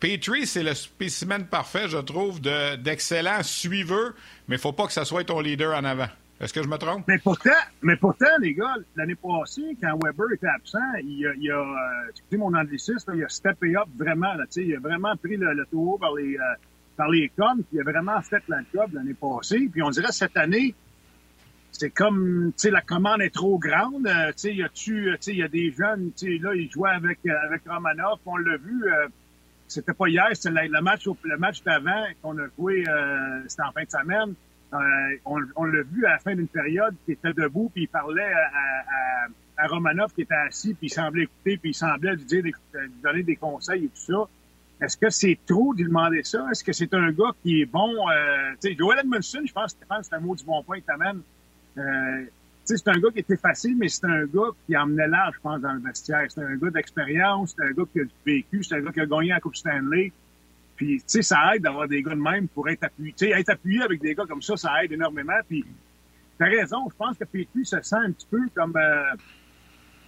Petrie, 0.00 0.46
c'est 0.46 0.62
le 0.62 0.74
spécimen 0.74 1.46
parfait, 1.46 1.88
je 1.88 1.98
trouve, 1.98 2.40
d'excellent 2.40 3.42
suiveur, 3.42 4.12
mais 4.48 4.56
il 4.56 4.60
faut 4.60 4.72
pas 4.72 4.86
que 4.86 4.92
ce 4.92 5.04
soit 5.04 5.24
ton 5.24 5.40
leader 5.40 5.76
en 5.76 5.84
avant. 5.84 6.08
Est-ce 6.40 6.54
que 6.54 6.62
je 6.62 6.68
me 6.68 6.78
trompe? 6.78 7.04
Mais 7.06 7.18
pourtant, 7.18 7.50
mais 7.82 7.96
pourtant 7.96 8.38
les 8.40 8.54
gars, 8.54 8.74
l'année 8.96 9.14
passée, 9.14 9.76
quand 9.80 9.98
Weber 10.02 10.32
était 10.32 10.46
absent, 10.46 10.78
il 11.04 11.26
a, 11.26 11.34
il 11.38 11.50
a 11.50 11.58
euh, 11.58 12.08
excusez 12.08 12.38
mon 12.38 12.54
anglicisme, 12.54 13.12
il 13.14 13.24
a 13.24 13.28
steppé 13.28 13.76
up 13.76 13.88
vraiment. 13.94 14.32
Là, 14.32 14.44
il 14.56 14.74
a 14.74 14.80
vraiment 14.80 15.14
pris 15.16 15.36
le, 15.36 15.52
le 15.52 15.66
tour 15.66 15.98
par 15.98 16.14
les, 16.14 16.36
euh, 16.36 16.54
par 16.96 17.10
les 17.10 17.28
puis 17.28 17.64
il 17.72 17.80
a 17.80 17.82
vraiment 17.82 18.18
fait 18.22 18.42
la 18.48 18.60
job 18.72 18.90
l'année 18.94 19.12
passée. 19.12 19.68
Puis 19.70 19.82
on 19.82 19.90
dirait 19.90 20.12
cette 20.12 20.36
année, 20.38 20.74
c'est 21.72 21.90
comme, 21.90 22.52
tu 22.56 22.62
sais, 22.62 22.70
la 22.70 22.80
commande 22.80 23.20
est 23.20 23.34
trop 23.34 23.58
grande. 23.58 24.06
Euh, 24.06 24.28
tu 24.28 24.34
sais, 24.36 24.50
il 24.52 24.56
y 24.56 24.62
a 24.62 24.68
il 25.26 25.36
y 25.36 25.42
a 25.42 25.48
des 25.48 25.72
jeunes, 25.72 26.10
tu 26.16 26.38
sais, 26.38 26.42
là, 26.42 26.54
ils 26.54 26.70
jouaient 26.70 26.88
avec 26.88 27.18
avec 27.26 27.68
Romanov, 27.68 28.18
on 28.24 28.38
l'a 28.38 28.56
vu. 28.56 28.86
c'était 29.68 29.92
pas 29.92 30.08
hier, 30.08 30.26
c'était 30.32 30.68
le, 30.68 30.80
match 30.80 31.06
le 31.22 31.36
match 31.36 31.62
d'avant 31.62 32.02
qu'on 32.22 32.38
a 32.38 32.46
joué, 32.56 32.84
c'était 33.46 33.62
en 33.62 33.72
fin 33.72 33.84
de 33.84 33.90
semaine. 33.90 34.34
Euh, 34.72 34.78
on, 35.24 35.40
on 35.56 35.64
l'a 35.64 35.82
vu 35.82 36.06
à 36.06 36.10
la 36.10 36.18
fin 36.18 36.34
d'une 36.34 36.48
période 36.48 36.94
qui 37.04 37.12
était 37.12 37.32
debout, 37.32 37.70
puis 37.74 37.84
il 37.84 37.88
parlait 37.88 38.32
à, 38.32 39.24
à, 39.58 39.64
à, 39.64 39.66
Romanov 39.66 40.12
qui 40.14 40.22
était 40.22 40.34
assis, 40.34 40.74
puis 40.74 40.86
il 40.86 40.90
semblait 40.90 41.24
écouter, 41.24 41.56
puis 41.56 41.70
il 41.70 41.74
semblait 41.74 42.14
lui, 42.14 42.24
dire, 42.24 42.44
lui 42.44 42.54
donner 43.02 43.22
des 43.22 43.36
conseils 43.36 43.86
et 43.86 43.88
tout 43.88 44.12
ça. 44.12 44.28
Est-ce 44.80 44.96
que 44.96 45.10
c'est 45.10 45.38
trop 45.46 45.74
de 45.74 45.78
lui 45.78 45.88
demander 45.88 46.22
ça? 46.22 46.46
Est-ce 46.50 46.64
que 46.64 46.72
c'est 46.72 46.94
un 46.94 47.10
gars 47.10 47.32
qui 47.42 47.60
est 47.60 47.66
bon? 47.66 47.92
Euh, 48.08 48.74
Joel 48.78 49.00
Edmondson, 49.00 49.42
je 49.44 49.52
pense, 49.52 49.72
Stéphane, 49.72 50.02
c'est 50.02 50.14
un 50.14 50.20
mot 50.20 50.34
du 50.34 50.44
bon 50.44 50.62
point 50.62 50.80
que 50.80 50.86
t'amènes. 50.86 51.20
Euh, 51.76 52.24
c'est 52.64 52.88
un 52.88 52.98
gars 52.98 53.10
qui 53.10 53.18
était 53.18 53.36
facile, 53.36 53.76
mais 53.76 53.88
c'est 53.88 54.06
un 54.06 54.24
gars 54.26 54.50
qui 54.66 54.76
emmenait 54.76 55.08
l'âge, 55.08 55.34
je 55.34 55.40
pense, 55.40 55.60
dans 55.60 55.72
le 55.72 55.80
vestiaire. 55.80 56.26
C'est 56.28 56.42
un 56.42 56.56
gars 56.56 56.70
d'expérience, 56.70 57.54
c'est 57.56 57.64
un 57.64 57.72
gars 57.72 57.82
qui 57.92 58.00
a 58.00 58.04
vécu, 58.24 58.62
c'est 58.62 58.76
un 58.76 58.80
gars 58.80 58.92
qui 58.92 59.00
a 59.00 59.06
gagné 59.06 59.28
la 59.30 59.40
Coupe 59.40 59.56
Stanley. 59.56 60.12
Puis, 60.80 60.96
tu 60.96 61.04
sais, 61.08 61.20
ça 61.20 61.54
aide 61.54 61.62
d'avoir 61.62 61.86
des 61.86 62.02
gars 62.02 62.14
de 62.14 62.20
même 62.22 62.48
pour 62.48 62.66
être 62.70 62.84
appuyé. 62.84 63.12
Tu 63.12 63.26
sais, 63.26 63.38
être 63.38 63.50
appuyé 63.50 63.82
avec 63.82 64.00
des 64.00 64.14
gars 64.14 64.24
comme 64.26 64.40
ça, 64.40 64.56
ça 64.56 64.82
aide 64.82 64.90
énormément. 64.90 65.38
Puis, 65.46 65.62
t'as 66.38 66.46
raison, 66.46 66.88
je 66.88 66.96
pense 66.96 67.18
que 67.18 67.24
Petrie 67.24 67.66
se 67.66 67.82
sent 67.82 67.96
un 67.96 68.12
petit 68.12 68.26
peu 68.30 68.40
comme, 68.54 68.74
euh, 68.74 69.14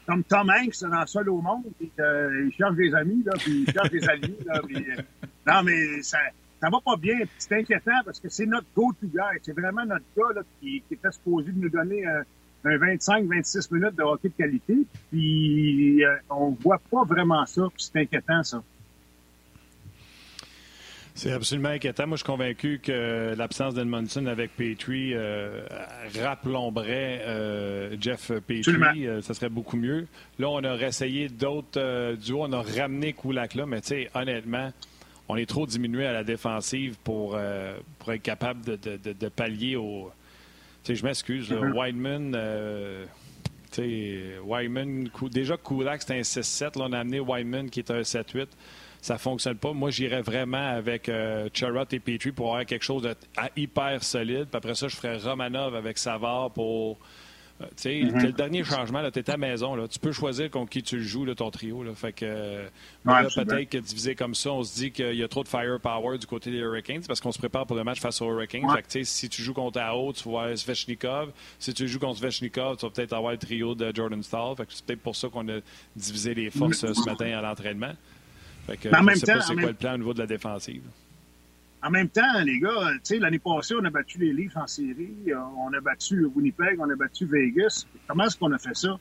comme 0.06 0.24
Tom 0.24 0.48
Hanks 0.48 0.80
dans 0.80 1.06
Seul 1.06 1.28
au 1.28 1.42
monde. 1.42 1.64
Puis, 1.78 1.92
euh, 2.00 2.46
il 2.46 2.52
cherche 2.54 2.74
des 2.74 2.94
amis, 2.94 3.22
là, 3.22 3.32
puis 3.36 3.66
il 3.66 3.70
cherche 3.70 3.90
des 3.90 4.08
alliés, 4.08 4.38
là. 4.46 4.62
Euh, 4.64 5.02
non, 5.46 5.62
mais 5.62 6.00
ça, 6.00 6.16
ça 6.58 6.70
va 6.70 6.78
pas 6.82 6.96
bien. 6.96 7.18
C'est 7.36 7.58
inquiétant 7.58 8.00
parce 8.06 8.18
que 8.18 8.30
c'est 8.30 8.46
notre 8.46 8.68
go-to 8.74 9.08
guy. 9.08 9.40
C'est 9.42 9.52
vraiment 9.52 9.84
notre 9.84 10.06
gars 10.16 10.32
là, 10.36 10.40
qui, 10.58 10.82
qui 10.88 10.94
était 10.94 11.12
supposé 11.12 11.52
de 11.52 11.60
nous 11.60 11.68
donner 11.68 12.06
un, 12.06 12.22
un 12.64 12.78
25-26 12.78 13.74
minutes 13.74 13.96
de 13.96 14.04
hockey 14.04 14.30
de 14.30 14.34
qualité. 14.42 14.86
Puis 15.10 16.02
euh, 16.02 16.16
on 16.30 16.56
voit 16.62 16.80
pas 16.90 17.04
vraiment 17.04 17.44
ça. 17.44 17.68
Puis 17.74 17.90
c'est 17.92 18.00
inquiétant, 18.00 18.42
ça. 18.42 18.62
C'est 21.14 21.32
absolument 21.32 21.68
inquiétant. 21.68 22.06
Moi, 22.06 22.16
je 22.16 22.22
suis 22.22 22.32
convaincu 22.32 22.80
que 22.82 23.34
l'absence 23.36 23.74
d'Edmondson 23.74 24.26
avec 24.26 24.56
Petrie 24.56 25.12
euh, 25.14 25.60
rappelomberait 26.20 27.22
euh, 27.26 27.96
Jeff 28.00 28.32
Petrie. 28.46 29.06
Euh, 29.06 29.20
ça 29.20 29.34
serait 29.34 29.50
beaucoup 29.50 29.76
mieux. 29.76 30.06
Là, 30.38 30.48
on 30.48 30.64
a 30.64 30.72
réessayé 30.72 31.28
d'autres 31.28 31.78
euh, 31.78 32.16
duos. 32.16 32.44
On 32.44 32.52
a 32.52 32.62
ramené 32.62 33.12
Kulak 33.12 33.54
là, 33.54 33.66
mais 33.66 33.82
tu 33.82 33.88
sais, 33.88 34.10
honnêtement, 34.14 34.72
on 35.28 35.36
est 35.36 35.46
trop 35.46 35.66
diminué 35.66 36.06
à 36.06 36.12
la 36.12 36.24
défensive 36.24 36.96
pour, 37.04 37.34
euh, 37.36 37.76
pour 37.98 38.12
être 38.14 38.22
capable 38.22 38.64
de, 38.64 38.76
de, 38.76 38.96
de, 38.96 39.12
de 39.12 39.28
pallier 39.28 39.76
au. 39.76 40.10
Tu 40.82 40.88
sais, 40.88 40.94
je 40.96 41.04
m'excuse. 41.04 41.50
Mm 41.50 41.56
-hmm. 41.56 41.78
Wideman. 41.78 42.32
tu 43.70 43.82
sais, 43.82 44.38
Wyman, 44.44 45.10
déjà 45.30 45.56
Kulak, 45.58 46.00
c'était 46.02 46.18
un 46.18 46.22
6-7. 46.24 46.78
Là, 46.78 46.86
on 46.88 46.92
a 46.92 46.98
amené 47.00 47.20
Wyman 47.20 47.68
qui 47.68 47.80
est 47.80 47.90
un 47.90 48.00
7-8 48.02 48.46
ça 49.02 49.18
fonctionne 49.18 49.56
pas. 49.56 49.72
Moi, 49.72 49.90
j'irais 49.90 50.22
vraiment 50.22 50.68
avec 50.68 51.08
euh, 51.08 51.48
Charrot 51.52 51.84
et 51.90 51.98
Petrie 51.98 52.30
pour 52.30 52.50
avoir 52.50 52.64
quelque 52.64 52.84
chose 52.84 53.02
de 53.02 53.14
hyper 53.56 54.02
solide. 54.04 54.46
Puis 54.46 54.56
après 54.56 54.76
ça, 54.76 54.86
je 54.86 54.94
ferais 54.94 55.16
Romanov 55.16 55.74
avec 55.74 55.98
Savard 55.98 56.52
pour. 56.52 56.98
Euh, 57.60 57.64
tu 57.70 57.82
sais, 57.82 58.00
mm 58.00 58.08
-hmm. 58.08 58.26
le 58.26 58.32
dernier 58.32 58.64
changement, 58.64 59.02
tu 59.10 59.18
es 59.18 59.28
à 59.28 59.32
la 59.32 59.38
maison. 59.38 59.74
Là. 59.74 59.88
Tu 59.88 59.98
peux 59.98 60.12
choisir 60.12 60.48
contre 60.52 60.70
qui 60.70 60.84
tu 60.84 61.02
joues, 61.02 61.24
là, 61.24 61.34
ton 61.34 61.50
trio. 61.50 61.82
Là. 61.82 61.94
Fait 61.96 62.12
que 62.12 62.24
euh, 62.24 62.68
ouais, 63.04 63.26
peut-être 63.34 63.70
que 63.70 63.78
divisé 63.78 64.14
comme 64.14 64.36
ça, 64.36 64.52
on 64.52 64.62
se 64.62 64.72
dit 64.76 64.92
qu'il 64.92 65.16
y 65.16 65.24
a 65.24 65.28
trop 65.28 65.42
de 65.42 65.48
firepower 65.48 66.16
du 66.18 66.26
côté 66.28 66.52
des 66.52 66.58
Hurricanes 66.58 67.02
parce 67.04 67.20
qu'on 67.20 67.32
se 67.32 67.40
prépare 67.40 67.66
pour 67.66 67.76
le 67.76 67.82
match 67.82 68.00
face 68.00 68.22
aux 68.22 68.30
Hurricanes. 68.30 68.64
Ouais. 68.66 68.76
Fait 68.76 69.00
que, 69.00 69.04
si 69.04 69.28
tu 69.28 69.42
joues 69.42 69.52
contre 69.62 69.80
AO, 69.80 70.12
tu 70.12 70.22
vas 70.28 70.42
avoir 70.42 70.56
Svechnikov. 70.56 71.32
Si 71.58 71.74
tu 71.74 71.88
joues 71.88 71.98
contre 71.98 72.18
Svechnikov, 72.20 72.76
tu 72.76 72.86
vas 72.86 72.92
peut-être 72.92 73.14
avoir 73.14 73.32
le 73.32 73.38
trio 73.38 73.74
de 73.74 73.92
Jordan 73.92 74.22
Stahl. 74.22 74.54
Fait 74.56 74.66
que 74.66 74.72
c'est 74.72 74.84
peut-être 74.86 75.02
pour 75.02 75.16
ça 75.16 75.28
qu'on 75.28 75.48
a 75.48 75.58
divisé 75.96 76.34
les 76.34 76.50
forces 76.50 76.86
ce 77.00 77.04
matin 77.10 77.36
à 77.38 77.42
l'entraînement. 77.42 77.94
Fait 78.66 78.76
que, 78.76 78.88
en 78.94 79.02
même 79.02 79.16
sais 79.16 79.26
temps, 79.26 79.34
pas 79.34 79.40
c'est 79.40 79.54
quoi 79.54 79.62
même... 79.62 79.70
le 79.70 79.74
plan 79.74 79.94
au 79.94 79.98
niveau 79.98 80.14
de 80.14 80.20
la 80.20 80.26
défensive. 80.26 80.82
En 81.84 81.90
même 81.90 82.08
temps, 82.08 82.40
les 82.44 82.60
gars, 82.60 82.92
l'année 83.18 83.40
passée, 83.40 83.74
on 83.76 83.84
a 83.84 83.90
battu 83.90 84.18
les 84.18 84.32
Leafs 84.32 84.56
en 84.56 84.68
série, 84.68 85.32
on 85.34 85.72
a 85.72 85.80
battu 85.80 86.24
Winnipeg, 86.26 86.78
on 86.78 86.88
a 86.88 86.94
battu 86.94 87.26
Vegas. 87.26 87.86
Comment 88.06 88.24
est-ce 88.24 88.36
qu'on 88.36 88.52
a 88.52 88.58
fait 88.58 88.76
ça? 88.76 88.98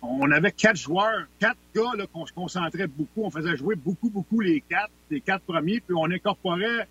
On 0.00 0.30
avait 0.30 0.50
quatre 0.50 0.76
joueurs, 0.76 1.26
quatre 1.38 1.58
gars 1.74 1.92
là, 1.96 2.06
qu'on 2.10 2.24
se 2.24 2.32
concentrait 2.32 2.86
beaucoup. 2.86 3.22
On 3.22 3.30
faisait 3.30 3.54
jouer 3.56 3.74
beaucoup, 3.74 4.08
beaucoup 4.08 4.40
les 4.40 4.62
quatre, 4.62 4.90
les 5.10 5.20
quatre 5.20 5.42
premiers, 5.42 5.80
puis 5.80 5.94
on 5.94 6.10
incorporait, 6.10 6.88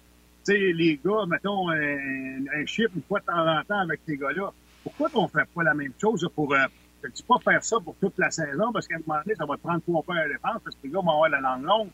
les 0.47 0.99
gars, 1.03 1.26
mettons, 1.28 1.69
un, 1.69 2.45
un 2.55 2.65
chiffre 2.67 2.91
une 2.95 3.01
fois 3.01 3.19
de 3.19 3.26
temps 3.26 3.47
en 3.47 3.63
temps 3.63 3.80
avec 3.80 3.99
ces 4.07 4.17
gars-là. 4.17 4.53
Pourquoi 4.84 5.09
on 5.15 5.28
fait 5.28 5.47
pas 5.55 5.63
la 5.63 5.74
même 5.74 5.93
chose 5.99 6.30
pour... 6.36 6.53
Euh, 6.53 6.59
je 7.03 7.07
ne 7.07 7.13
dis 7.13 7.24
pas 7.24 7.39
faire 7.43 7.63
ça 7.63 7.78
pour 7.84 7.95
toute 7.95 8.17
la 8.19 8.30
saison, 8.30 8.72
parce 8.72 8.88
qu'à 8.88 8.95
un 8.95 8.99
moment 9.07 9.19
donné, 9.26 9.36
ça 9.36 9.45
va 9.45 9.55
te 9.55 9.61
prendre 9.61 9.82
trois 9.82 10.03
à 10.15 10.28
la 10.28 10.28
défense, 10.28 10.61
parce 10.63 10.76
que 10.76 10.82
les 10.84 10.89
gars 10.91 10.99
vont 10.99 11.09
avoir 11.09 11.30
la 11.30 11.41
langue 11.41 11.63
longue. 11.63 11.89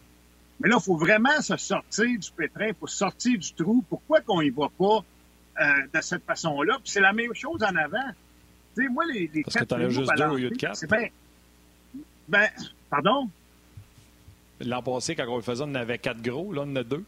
Mais 0.59 0.69
là, 0.69 0.77
il 0.79 0.83
faut 0.83 0.97
vraiment 0.97 1.41
se 1.41 1.55
sortir 1.57 2.19
du 2.19 2.31
pétrin, 2.31 2.73
pour 2.73 2.89
sortir 2.89 3.37
du 3.37 3.53
trou. 3.53 3.83
Pourquoi 3.87 4.21
qu'on 4.21 4.41
y 4.41 4.49
va 4.49 4.69
pas 4.77 5.03
euh, 5.61 5.63
de 5.93 6.01
cette 6.01 6.23
façon-là? 6.25 6.75
Puis 6.83 6.91
c'est 6.91 7.01
la 7.01 7.13
même 7.13 7.33
chose 7.33 7.61
en 7.63 7.75
avant. 7.75 8.09
Tu 8.75 8.83
sais, 8.83 8.89
moi, 8.89 9.05
les, 9.11 9.29
les 9.33 9.43
Parce 9.43 9.55
que 9.55 9.63
t'en 9.63 9.77
as 9.77 9.89
juste 9.89 10.11
deux 10.17 10.25
au 10.25 10.37
lieu 10.37 10.49
de 10.49 10.55
quatre. 10.55 10.83
Ben, 12.27 12.49
pardon? 12.89 13.29
L'an 14.59 14.81
passé, 14.81 15.15
quand 15.15 15.27
on 15.27 15.37
le 15.37 15.41
faisait, 15.41 15.63
on 15.63 15.67
en 15.67 15.75
avait 15.75 15.99
quatre 15.99 16.21
gros. 16.21 16.51
Là, 16.51 16.63
on 16.65 16.71
en 16.71 16.75
a 16.77 16.83
deux. 16.83 17.03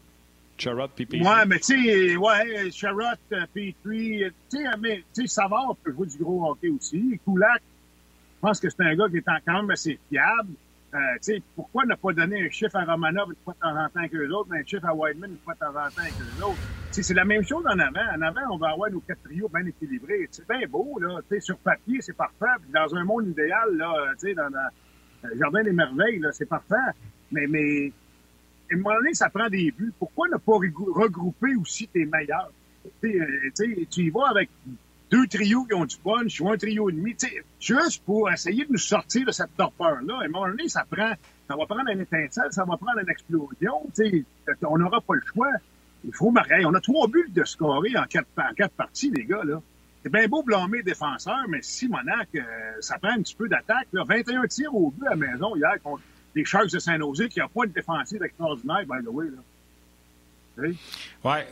Charrot 0.56 0.88
puis 0.94 1.06
Petrie. 1.06 1.22
Ouais, 1.22 1.46
mais 1.46 1.58
tu 1.58 1.82
sais, 1.82 2.16
ouais, 2.16 2.70
Charrot, 2.70 3.00
euh, 3.32 3.46
Petrie, 3.52 3.74
tu 3.82 4.32
sais, 4.50 4.64
mais 4.78 5.02
tu 5.14 5.22
sais, 5.22 5.26
Savard 5.26 5.74
peut 5.82 5.92
jouer 5.92 6.06
du 6.06 6.18
gros 6.18 6.50
hockey 6.50 6.68
aussi. 6.68 7.18
Kulak, 7.24 7.62
je 7.62 8.40
pense 8.40 8.60
que 8.60 8.68
c'est 8.68 8.82
un 8.82 8.94
gars 8.94 9.08
qui 9.08 9.16
est 9.16 9.24
quand 9.24 9.52
même 9.52 9.70
assez 9.70 9.98
fiable. 10.08 10.52
Euh, 10.92 11.38
pourquoi 11.54 11.84
ne 11.84 11.94
pas 11.94 12.12
donner 12.12 12.42
un 12.44 12.50
chiffre 12.50 12.74
à 12.74 12.84
Romanov 12.84 13.30
une 13.30 13.36
fois 13.44 13.54
de 13.54 13.60
temps 13.60 13.76
en 13.76 13.88
temps 13.88 14.08
que 14.08 14.16
les 14.16 14.28
autres, 14.30 14.48
mais 14.50 14.58
un 14.58 14.64
chiffre 14.64 14.86
à 14.86 14.94
Whiteman 14.94 15.30
une 15.30 15.38
fois 15.38 15.54
de 15.54 15.60
temps 15.60 15.70
en 15.70 15.88
temps 15.88 16.02
que 16.18 16.36
les 16.36 16.42
autres? 16.42 16.58
c'est 16.90 17.14
la 17.14 17.24
même 17.24 17.44
chose 17.44 17.64
en 17.64 17.78
avant. 17.78 18.00
En 18.16 18.20
avant, 18.22 18.54
on 18.54 18.56
va 18.56 18.70
avoir 18.70 18.90
nos 18.90 18.98
quatre 19.00 19.22
trios 19.22 19.48
bien 19.48 19.64
équilibrés. 19.64 20.28
C'est 20.32 20.46
bien 20.48 20.66
beau, 20.68 20.98
là. 21.00 21.20
T'sais, 21.22 21.40
sur 21.40 21.56
papier, 21.58 22.00
c'est 22.00 22.16
parfait. 22.16 22.46
Puis 22.60 22.72
dans 22.72 22.92
un 22.96 23.04
monde 23.04 23.28
idéal, 23.28 23.76
là, 23.76 23.92
t'sais, 24.16 24.34
dans 24.34 24.48
le 24.48 25.38
Jardin 25.38 25.62
des 25.62 25.72
Merveilles, 25.72 26.18
là, 26.18 26.32
c'est 26.32 26.46
parfait. 26.46 26.74
Mais, 27.30 27.46
mais, 27.46 27.92
à 28.72 28.74
un 28.74 28.78
moment 28.78 28.96
donné, 28.96 29.14
ça 29.14 29.30
prend 29.30 29.48
des 29.48 29.70
buts. 29.70 29.92
Pourquoi 29.96 30.28
ne 30.28 30.36
pas 30.36 30.54
regrouper 30.54 31.54
aussi 31.54 31.86
tes 31.86 32.04
meilleurs? 32.04 32.50
T'sais, 32.98 33.20
t'sais, 33.54 33.86
tu 33.88 34.00
y 34.00 34.10
vas 34.10 34.28
avec 34.30 34.50
deux 35.10 35.26
trios 35.26 35.64
qui 35.64 35.74
ont 35.74 35.84
du 35.84 35.96
punch 35.96 36.40
ou 36.40 36.50
un 36.50 36.56
trio 36.56 36.88
et 36.88 36.92
demi, 36.92 37.16
juste 37.60 38.02
pour 38.04 38.30
essayer 38.30 38.64
de 38.64 38.72
nous 38.72 38.78
sortir 38.78 39.26
de 39.26 39.32
cette 39.32 39.56
torpeur-là. 39.56 40.18
À 40.20 40.24
un 40.24 40.28
moment 40.28 40.48
donné, 40.48 40.68
ça 40.68 40.84
prend, 40.88 41.12
ça 41.48 41.56
va 41.56 41.66
prendre 41.66 41.90
une 41.90 42.00
étincelle, 42.00 42.50
ça 42.50 42.64
va 42.64 42.76
prendre 42.76 43.00
une 43.00 43.10
explosion. 43.10 43.86
T'sais, 43.92 44.24
on 44.62 44.78
n'aura 44.78 45.00
pas 45.00 45.14
le 45.14 45.22
choix. 45.26 45.50
Il 46.04 46.14
faut 46.14 46.30
marquer. 46.30 46.64
On 46.64 46.74
a 46.74 46.80
trois 46.80 47.08
buts 47.08 47.28
de 47.28 47.44
scorer 47.44 47.96
en 47.96 48.04
quatre, 48.04 48.28
en 48.38 48.54
quatre 48.54 48.74
parties, 48.74 49.10
les 49.10 49.24
gars. 49.24 49.42
là. 49.44 49.60
C'est 50.02 50.10
bien 50.10 50.26
beau 50.28 50.42
blâmer 50.42 50.78
les 50.78 50.84
défenseurs, 50.84 51.44
mais 51.48 51.60
si 51.60 51.86
Monac, 51.88 52.28
euh, 52.34 52.40
ça 52.80 52.98
prend 52.98 53.10
un 53.10 53.20
petit 53.20 53.34
peu 53.34 53.48
d'attaque. 53.48 53.88
21 53.92 54.46
tirs 54.46 54.74
au 54.74 54.90
but 54.90 55.06
à 55.06 55.10
la 55.10 55.16
maison 55.16 55.54
hier 55.56 55.74
contre 55.82 56.02
les 56.34 56.44
Sharks 56.44 56.70
de 56.70 56.78
Saint-Nosé, 56.78 57.28
qui 57.28 57.40
n'ont 57.40 57.48
pas 57.48 57.66
de 57.66 57.72
défensive 57.72 58.22
extraordinaire, 58.22 58.84
by 58.86 59.04
the 59.04 59.08
way. 59.08 59.26
Là. 59.26 59.42
Oui, 60.60 60.76
ouais, 61.24 61.46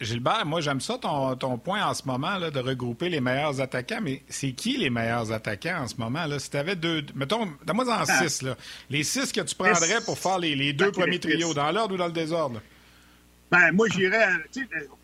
Gilbert, 0.00 0.46
moi 0.46 0.60
j'aime 0.60 0.80
ça 0.80 0.98
ton, 0.98 1.36
ton, 1.36 1.58
point 1.58 1.84
en 1.84 1.94
ce 1.94 2.06
moment 2.06 2.36
là, 2.36 2.50
de 2.50 2.60
regrouper 2.60 3.08
les 3.08 3.20
meilleurs 3.20 3.60
attaquants, 3.60 4.00
mais 4.02 4.22
c'est 4.28 4.52
qui 4.52 4.76
les 4.76 4.90
meilleurs 4.90 5.32
attaquants 5.32 5.82
en 5.82 5.88
ce 5.88 5.96
moment? 5.96 6.26
Là? 6.26 6.38
Si 6.38 6.50
tu 6.50 6.56
avais 6.56 6.76
deux. 6.76 7.04
Mettons, 7.14 7.48
donne-moi 7.64 7.86
en 7.86 8.04
ah. 8.06 8.06
six, 8.06 8.42
là. 8.42 8.56
Les 8.90 9.02
six 9.02 9.32
que 9.32 9.40
tu 9.40 9.54
prendrais 9.54 10.00
pour 10.04 10.18
faire 10.18 10.38
les, 10.38 10.54
les 10.54 10.72
deux 10.72 10.92
premiers 10.92 11.18
trios, 11.18 11.54
dans 11.54 11.70
l'ordre 11.72 11.94
ou 11.94 11.98
dans 11.98 12.06
le 12.06 12.12
désordre? 12.12 12.60
Ben, 13.50 13.72
moi, 13.72 13.86
j'irais. 13.88 14.28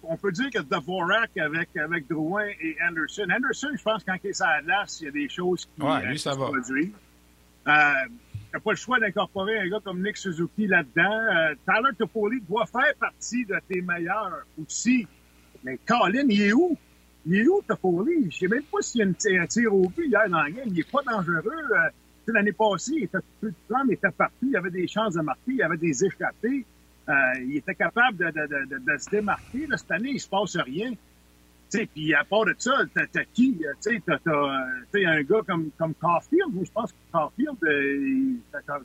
On 0.03 0.17
peut 0.17 0.33
dire 0.33 0.51
que 0.51 0.59
Dvorak 0.59 1.37
avec, 1.37 1.77
avec 1.77 2.09
Drouin 2.09 2.47
et 2.61 2.77
Anderson. 2.89 3.27
Anderson, 3.31 3.69
je 3.77 3.83
pense, 3.83 4.03
quand 4.05 4.17
il 4.25 4.31
est 4.31 4.41
à 4.41 4.57
la 4.57 4.63
glace, 4.63 4.99
il 5.01 5.05
y 5.05 5.09
a 5.09 5.13
des 5.13 5.29
choses 5.29 5.67
qui, 5.67 5.83
ouais, 5.83 6.07
lui, 6.07 6.19
ça 6.19 6.33
qui 6.33 6.39
va. 6.39 6.47
se 6.47 6.51
produisent. 6.51 6.93
Euh, 7.69 7.93
t'as 8.53 8.61
pas 8.61 8.71
le 8.71 8.77
choix 8.77 8.99
d'incorporer 8.99 9.59
un 9.59 9.69
gars 9.69 9.81
comme 9.83 10.03
Nick 10.03 10.17
Suzuki 10.17 10.67
là-dedans. 10.67 11.03
Euh, 11.11 11.55
Tyler 11.67 11.91
Toffoli 11.99 12.41
doit 12.43 12.67
faire 12.67 12.95
partie 12.99 13.45
de 13.45 13.57
tes 13.69 13.81
meilleurs 13.81 14.45
aussi. 14.61 15.07
Mais 15.65 15.79
Colin, 15.87 16.27
il 16.29 16.43
est 16.43 16.53
où? 16.53 16.77
Il 17.27 17.37
est 17.37 17.49
où, 17.49 17.61
Toffoli? 17.67 18.31
Je 18.31 18.39
sais 18.39 18.49
même 18.49 18.63
pas 18.65 18.81
s'il 18.81 19.01
y 19.01 19.39
a 19.39 19.43
un 19.43 19.47
tir 19.47 19.75
au 19.75 19.89
but 19.89 20.07
hier 20.07 20.29
dans 20.29 20.43
la 20.43 20.51
game. 20.51 20.69
Il 20.69 20.81
est 20.81 20.91
pas 20.91 21.03
dangereux. 21.03 21.45
Euh, 21.47 21.91
L'année 22.33 22.53
passée, 22.53 22.93
il 22.97 23.05
était 23.05 23.19
peu 23.41 23.49
de 23.49 23.55
mais 23.71 23.81
il 23.89 23.93
était 23.95 24.11
partout. 24.11 24.47
Il 24.49 24.57
avait 24.57 24.71
des 24.71 24.87
chances 24.87 25.15
de 25.15 25.21
marquer. 25.21 25.53
Il 25.53 25.63
avait 25.63 25.77
des 25.77 26.05
échappées. 26.05 26.65
Euh, 27.09 27.13
il 27.41 27.57
était 27.57 27.75
capable 27.75 28.19
de, 28.19 28.27
de, 28.27 28.67
de, 28.67 28.79
de, 28.79 28.99
se 28.99 29.11
démarquer. 29.11 29.67
Là, 29.67 29.77
cette 29.77 29.91
année, 29.91 30.11
il 30.13 30.21
se 30.21 30.29
passe 30.29 30.57
rien. 30.57 30.93
T'sais, 31.71 31.87
puis 31.87 32.12
à 32.14 32.25
part 32.25 32.45
de 32.47 32.55
ça, 32.59 32.73
t'as, 32.93 33.07
t'as 33.07 33.25
qui? 33.33 33.62
T'sais, 33.81 34.03
t'as, 34.05 34.18
t'as, 34.18 35.09
un 35.09 35.23
gars 35.23 35.41
comme, 35.47 35.71
comme 35.79 35.95
Caulfield. 35.95 36.53
Moi, 36.53 36.64
je 36.66 36.71
pense 36.73 36.91
que 36.93 36.97
Caulfield, 37.12 37.57
euh, 37.62 38.35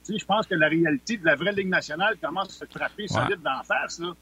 je 0.07 0.25
pense 0.25 0.45
que 0.45 0.53
la 0.53 0.67
réalité 0.67 1.17
de 1.17 1.25
la 1.25 1.36
vraie 1.36 1.51
Ligue 1.51 1.69
nationale 1.69 2.15
commence 2.21 2.61
à 2.61 2.65
se 2.65 2.71
frapper 2.71 3.03
Ouais. 3.03 3.07
solide 3.07 3.41
d'en 3.41 3.63
face. 3.63 3.99
Là. 3.99 4.13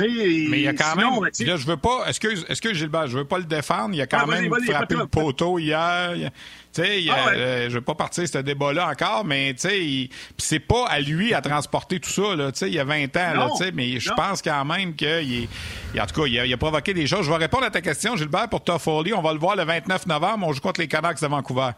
Mais 0.00 0.58
il 0.58 0.60
y 0.60 0.68
a 0.68 0.72
quand 0.74 0.92
sinon, 0.92 1.20
même. 1.20 1.30
t'sais, 1.30 1.44
Là, 1.44 1.56
je 1.56 1.66
veux 1.66 1.76
pas. 1.76 2.04
Excuse, 2.08 2.44
excuse 2.48 2.76
Gilbert, 2.76 3.06
je 3.06 3.18
veux 3.18 3.24
pas 3.24 3.38
le 3.38 3.44
défendre. 3.44 3.94
Il 3.94 4.00
a 4.00 4.06
quand 4.06 4.18
Ah, 4.22 4.26
même 4.26 4.50
frappé 4.66 4.94
le 4.96 5.06
poteau 5.06 5.58
hier. 5.58 6.12
Tu 6.72 6.82
sais, 6.82 7.02
il- 7.02 7.10
Ah 7.10 7.26
ouais. 7.26 7.36
euh, 7.36 7.68
je 7.70 7.74
veux 7.74 7.80
pas 7.80 7.94
partir 7.94 8.24
de 8.24 8.28
ce 8.28 8.38
débat-là 8.38 8.88
encore, 8.90 9.24
mais 9.24 9.54
tu 9.54 9.60
sais, 9.60 9.80
il- 9.84 10.10
c'est 10.38 10.58
pas 10.58 10.86
à 10.88 10.98
lui 11.00 11.32
à 11.32 11.40
transporter 11.40 12.00
tout 12.00 12.10
ça. 12.10 12.34
Là, 12.34 12.50
tu 12.50 12.58
sais, 12.58 12.68
il 12.68 12.74
y 12.74 12.80
a 12.80 12.84
20 12.84 13.16
ans, 13.16 13.34
là, 13.34 13.48
tu 13.56 13.64
sais, 13.64 13.70
mais 13.72 14.00
je 14.00 14.10
pense 14.12 14.42
quand 14.42 14.64
même 14.64 14.94
qu'il 14.96 15.06
est, 15.08 16.00
en 16.00 16.06
tout 16.06 16.20
cas, 16.22 16.26
il 16.26 16.38
a, 16.40 16.46
il 16.46 16.52
a 16.52 16.56
provoqué 16.56 16.92
des 16.92 17.06
choses. 17.06 17.24
Je 17.26 17.30
vais 17.30 17.36
répondre 17.36 17.64
à 17.64 17.70
ta 17.70 17.80
question, 17.80 18.16
Gilbert, 18.16 18.48
pour 18.48 18.64
Toffoli. 18.64 19.14
On 19.14 19.22
va 19.22 19.32
le 19.32 19.38
voir 19.38 19.54
le 19.54 19.64
29 19.64 20.06
novembre. 20.06 20.46
On 20.48 20.52
joue 20.52 20.60
contre 20.60 20.80
les 20.80 20.88
Canucks 20.88 21.20
de 21.20 21.26
Vancouver. 21.28 21.70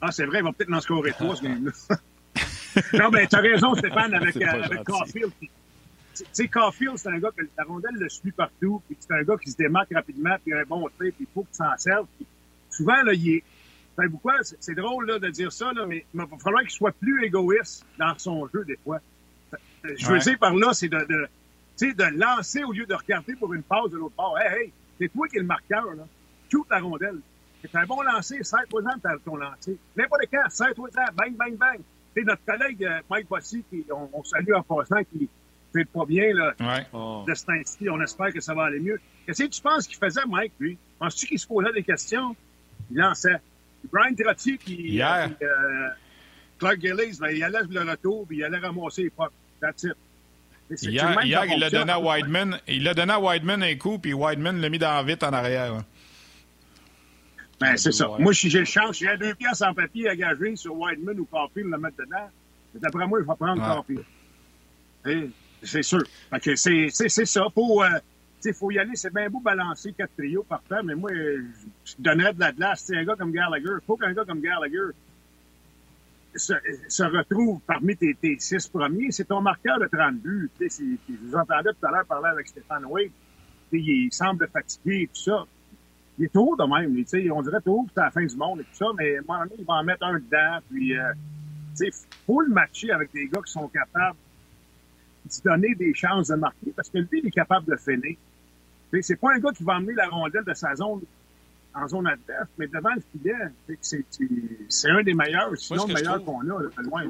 Ah, 0.00 0.10
c'est 0.10 0.24
vrai, 0.24 0.38
il 0.38 0.44
va 0.44 0.52
peut-être 0.52 0.72
en 0.72 0.80
scorer 0.80 1.12
trois, 1.12 1.36
ce 1.36 1.42
game-là. 1.42 1.70
non, 2.94 3.08
ben, 3.10 3.26
t'as 3.28 3.40
raison, 3.40 3.74
Stéphane, 3.74 4.14
avec, 4.14 4.36
euh, 4.36 4.62
avec. 4.64 4.84
Caulfield. 4.84 5.30
Tu 6.16 6.24
sais, 6.32 6.48
Caulfield, 6.48 6.96
c'est 6.96 7.08
un 7.08 7.18
gars 7.18 7.30
que 7.36 7.42
la 7.56 7.64
rondelle 7.64 7.94
le 7.94 8.08
suit 8.08 8.32
partout, 8.32 8.82
puis 8.86 8.96
c'est 9.00 9.12
un 9.12 9.22
gars 9.22 9.36
qui 9.42 9.50
se 9.50 9.56
démarque 9.56 9.92
rapidement, 9.94 10.34
puis 10.42 10.52
il 10.52 10.54
a 10.54 10.60
un 10.60 10.64
bon 10.64 10.88
trait, 10.98 11.10
puis 11.10 11.20
il 11.20 11.26
faut 11.32 11.42
qu'il 11.44 11.54
s'en 11.54 11.76
serve. 11.76 12.06
Puis 12.16 12.26
souvent, 12.70 13.02
là, 13.02 13.12
il 13.12 13.28
est... 13.36 13.42
Enfin, 13.96 14.08
pourquoi? 14.10 14.34
C'est 14.42 14.74
drôle 14.74 15.06
là, 15.06 15.18
de 15.18 15.28
dire 15.30 15.52
ça, 15.52 15.72
là, 15.72 15.86
mais 15.86 16.04
il 16.12 16.20
va 16.20 16.26
falloir 16.42 16.62
qu'il 16.62 16.70
soit 16.72 16.92
plus 16.92 17.24
égoïste 17.24 17.84
dans 17.98 18.16
son 18.18 18.48
jeu, 18.48 18.64
des 18.64 18.76
fois. 18.82 19.00
Je 19.84 20.06
veux 20.06 20.14
Ouais. 20.14 20.18
dire 20.20 20.38
par 20.38 20.54
là, 20.54 20.72
c'est 20.72 20.88
de, 20.88 20.98
de, 20.98 21.28
tu 21.76 21.94
lancer 22.12 22.64
au 22.64 22.72
lieu 22.72 22.86
de 22.86 22.94
regarder 22.94 23.34
pour 23.36 23.52
une 23.54 23.62
passe 23.62 23.90
de 23.90 23.96
l'autre 23.98 24.14
bord. 24.16 24.36
Hey, 24.38 24.64
hey, 24.64 24.72
c'est 24.98 25.08
toi 25.12 25.28
qui 25.28 25.36
es 25.36 25.40
le 25.40 25.46
marqueur, 25.46 25.84
là. 25.94 26.06
Shoot 26.50 26.66
la 26.70 26.80
rondelle. 26.80 27.18
C'est 27.62 27.74
un 27.76 27.86
bon 27.86 28.02
lancer, 28.02 28.42
serre-toi 28.42 28.82
en 28.82 28.98
t'as 28.98 29.16
ton 29.18 29.36
lancer. 29.36 29.76
N'importe 29.96 30.24
quand, 30.30 30.48
serre-toi 30.50 30.88
en 30.96 31.14
bang, 31.14 31.36
bang, 31.36 31.56
bang. 31.56 31.80
C'est 32.14 32.22
notre 32.22 32.44
collègue 32.44 32.84
euh, 32.84 33.00
Mike 33.10 33.28
Bossy, 33.28 33.64
qui, 33.70 33.84
on, 33.90 34.08
on 34.12 34.22
salue 34.24 34.52
en 34.52 34.62
passant, 34.62 35.02
qui 35.04 35.28
fait 35.78 35.84
pas 35.86 36.04
bien, 36.06 36.32
là, 36.34 36.54
Ouais. 36.60 36.86
Oh. 36.92 37.24
de 37.28 37.34
ce 37.34 37.44
temps-ci. 37.44 37.88
On 37.90 38.00
espère 38.00 38.32
que 38.32 38.40
ça 38.40 38.54
va 38.54 38.64
aller 38.64 38.80
mieux. 38.80 39.00
Qu'est-ce 39.26 39.42
que 39.44 39.48
tu 39.48 39.60
penses 39.60 39.86
qu'il 39.86 39.96
faisait, 39.98 40.20
Mike, 40.28 40.52
lui? 40.58 40.78
Penses-tu 40.98 41.26
qu'il 41.26 41.38
se 41.38 41.46
posait 41.46 41.72
des 41.72 41.82
questions? 41.82 42.34
Il 42.90 42.98
lançait. 42.98 43.36
Brian 43.92 44.14
Trottier, 44.14 44.56
puis, 44.58 45.02
euh, 45.02 45.26
Clark 46.58 46.80
Gillies, 46.80 47.18
ben, 47.20 47.28
il 47.30 47.42
allait 47.44 47.58
le 47.68 47.90
retour, 47.90 48.26
puis 48.26 48.38
il 48.38 48.44
allait 48.44 48.58
ramasser 48.58 49.02
les 49.04 49.10
pucks. 49.10 49.30
That's 49.60 49.82
it. 49.84 49.92
C'est- 50.70 50.76
c'est 50.78 50.90
Hier, 50.90 51.22
hier, 51.24 51.44
il 51.46 51.60
l'a 51.60 51.68
donné 51.70 51.92
à. 51.92 52.00
Wideman. 52.00 52.58
Il 52.66 52.84
l'a 52.84 52.94
donné 52.94 53.12
à 53.12 53.20
Wideman 53.20 53.62
un 53.62 53.74
coup, 53.76 53.98
puis 53.98 54.14
Wideman 54.14 54.60
l'a 54.60 54.68
mis 54.70 54.78
dans 54.78 55.04
vite 55.04 55.22
en 55.22 55.32
arrière. 55.32 55.82
Ben, 57.60 57.76
c'est 57.76 57.92
ça. 57.92 58.10
Ouais. 58.10 58.20
Moi, 58.22 58.32
si 58.32 58.48
j'ai 58.50 58.60
le 58.60 58.64
chance, 58.64 58.98
j'ai 58.98 59.16
deux 59.18 59.34
pièces 59.34 59.62
en 59.62 59.74
papier 59.74 60.08
à 60.08 60.16
gager 60.16 60.56
sur 60.56 60.74
Wideman 60.76 61.18
ou 61.20 61.24
Caulfield, 61.26 61.70
le 61.70 61.78
mettre 61.78 61.96
dedans. 61.98 62.28
Mais 62.74 62.80
D'après 62.80 63.06
moi, 63.06 63.20
je 63.20 63.26
vais 63.28 63.36
prendre 63.36 63.60
Ouais. 63.62 63.94
Caulfield. 65.04 65.30
C'est 65.64 65.82
sûr. 65.82 66.02
Que 66.42 66.54
c'est 66.56 66.88
c'est- 66.90 67.08
c'est 67.08 67.24
ça. 67.26 67.42
Euh, 67.56 67.88
sais, 68.40 68.52
faut 68.52 68.70
y 68.70 68.78
aller. 68.78 68.94
C'est 68.94 69.12
bien 69.12 69.28
beau 69.30 69.40
balancer 69.40 69.92
quatre 69.92 70.14
trios 70.16 70.42
partant, 70.44 70.82
mais 70.84 70.94
moi, 70.94 71.10
je 71.12 71.94
donnerais 71.98 72.32
de 72.34 72.40
la 72.40 72.52
glace. 72.52 72.90
Un 72.94 73.04
gars 73.04 73.16
comme 73.16 73.32
Gallagher, 73.32 73.70
faut 73.86 73.96
qu'un 73.96 74.12
gars 74.12 74.24
comme 74.24 74.40
Gallagher 74.40 74.90
se, 76.34 76.52
se 76.88 77.02
retrouve 77.04 77.60
parmi 77.66 77.96
tes, 77.96 78.14
tes 78.14 78.36
six 78.38 78.68
premiers. 78.68 79.10
C'est 79.12 79.24
ton 79.24 79.40
marqueur 79.40 79.78
de 79.78 79.86
30 79.86 80.16
buts. 80.20 80.50
C'est- 80.58 80.70
je 80.80 81.14
vous 81.22 81.34
entendais 81.36 81.70
tout 81.72 81.86
à 81.86 81.90
l'heure 81.90 82.06
parler 82.06 82.28
avec 82.28 82.48
Stéphane 82.48 82.84
Wade. 82.86 83.10
Il 83.72 84.12
semble 84.12 84.46
fatigué 84.52 85.02
et 85.02 85.06
tout 85.06 85.22
ça. 85.22 85.44
Il 86.18 86.26
est 86.26 86.32
tôt 86.32 86.54
de 86.56 86.64
même. 86.64 87.32
On 87.32 87.42
dirait 87.42 87.60
tôt, 87.60 87.86
c'est 87.92 88.00
à 88.00 88.04
la 88.04 88.10
fin 88.10 88.24
du 88.24 88.36
monde 88.36 88.60
et 88.60 88.64
tout 88.64 88.74
ça, 88.74 88.86
mais 88.96 89.16
à 89.16 89.18
un 89.20 89.22
moment 89.26 89.40
donné, 89.44 89.54
il 89.58 89.64
va 89.64 89.74
en 89.74 89.84
mettre 89.84 90.04
un 90.04 90.14
dedans. 90.18 90.58
Puis, 90.70 90.96
euh, 90.96 91.12
faut 92.26 92.40
le 92.40 92.50
matcher 92.52 92.90
avec 92.92 93.12
des 93.12 93.26
gars 93.26 93.40
qui 93.44 93.50
sont 93.52 93.66
capables 93.68 94.16
de 95.24 95.32
se 95.32 95.42
donner 95.42 95.74
des 95.74 95.94
chances 95.94 96.28
de 96.28 96.34
marquer 96.36 96.72
parce 96.76 96.88
que 96.88 96.98
lui, 96.98 97.20
il 97.20 97.26
est 97.26 97.30
capable 97.30 97.70
de 97.70 97.76
finir. 97.76 98.16
C'est 99.02 99.16
pas 99.16 99.34
un 99.34 99.38
gars 99.38 99.50
qui 99.52 99.64
va 99.64 99.74
emmener 99.76 99.94
la 99.94 100.08
rondelle 100.08 100.44
de 100.44 100.54
sa 100.54 100.74
zone 100.76 101.00
en 101.74 101.88
zone 101.88 102.06
adverse, 102.06 102.48
mais 102.56 102.68
devant 102.68 102.90
le 102.94 103.02
filet, 103.10 103.34
c'est- 103.80 104.88
un 104.88 105.02
des 105.02 105.14
meilleurs, 105.14 105.56
sinon 105.56 105.86
le 105.88 105.94
meilleur 105.94 106.24
qu'on 106.24 106.40
a, 106.42 106.62
de 106.62 106.82
loin. 106.88 107.04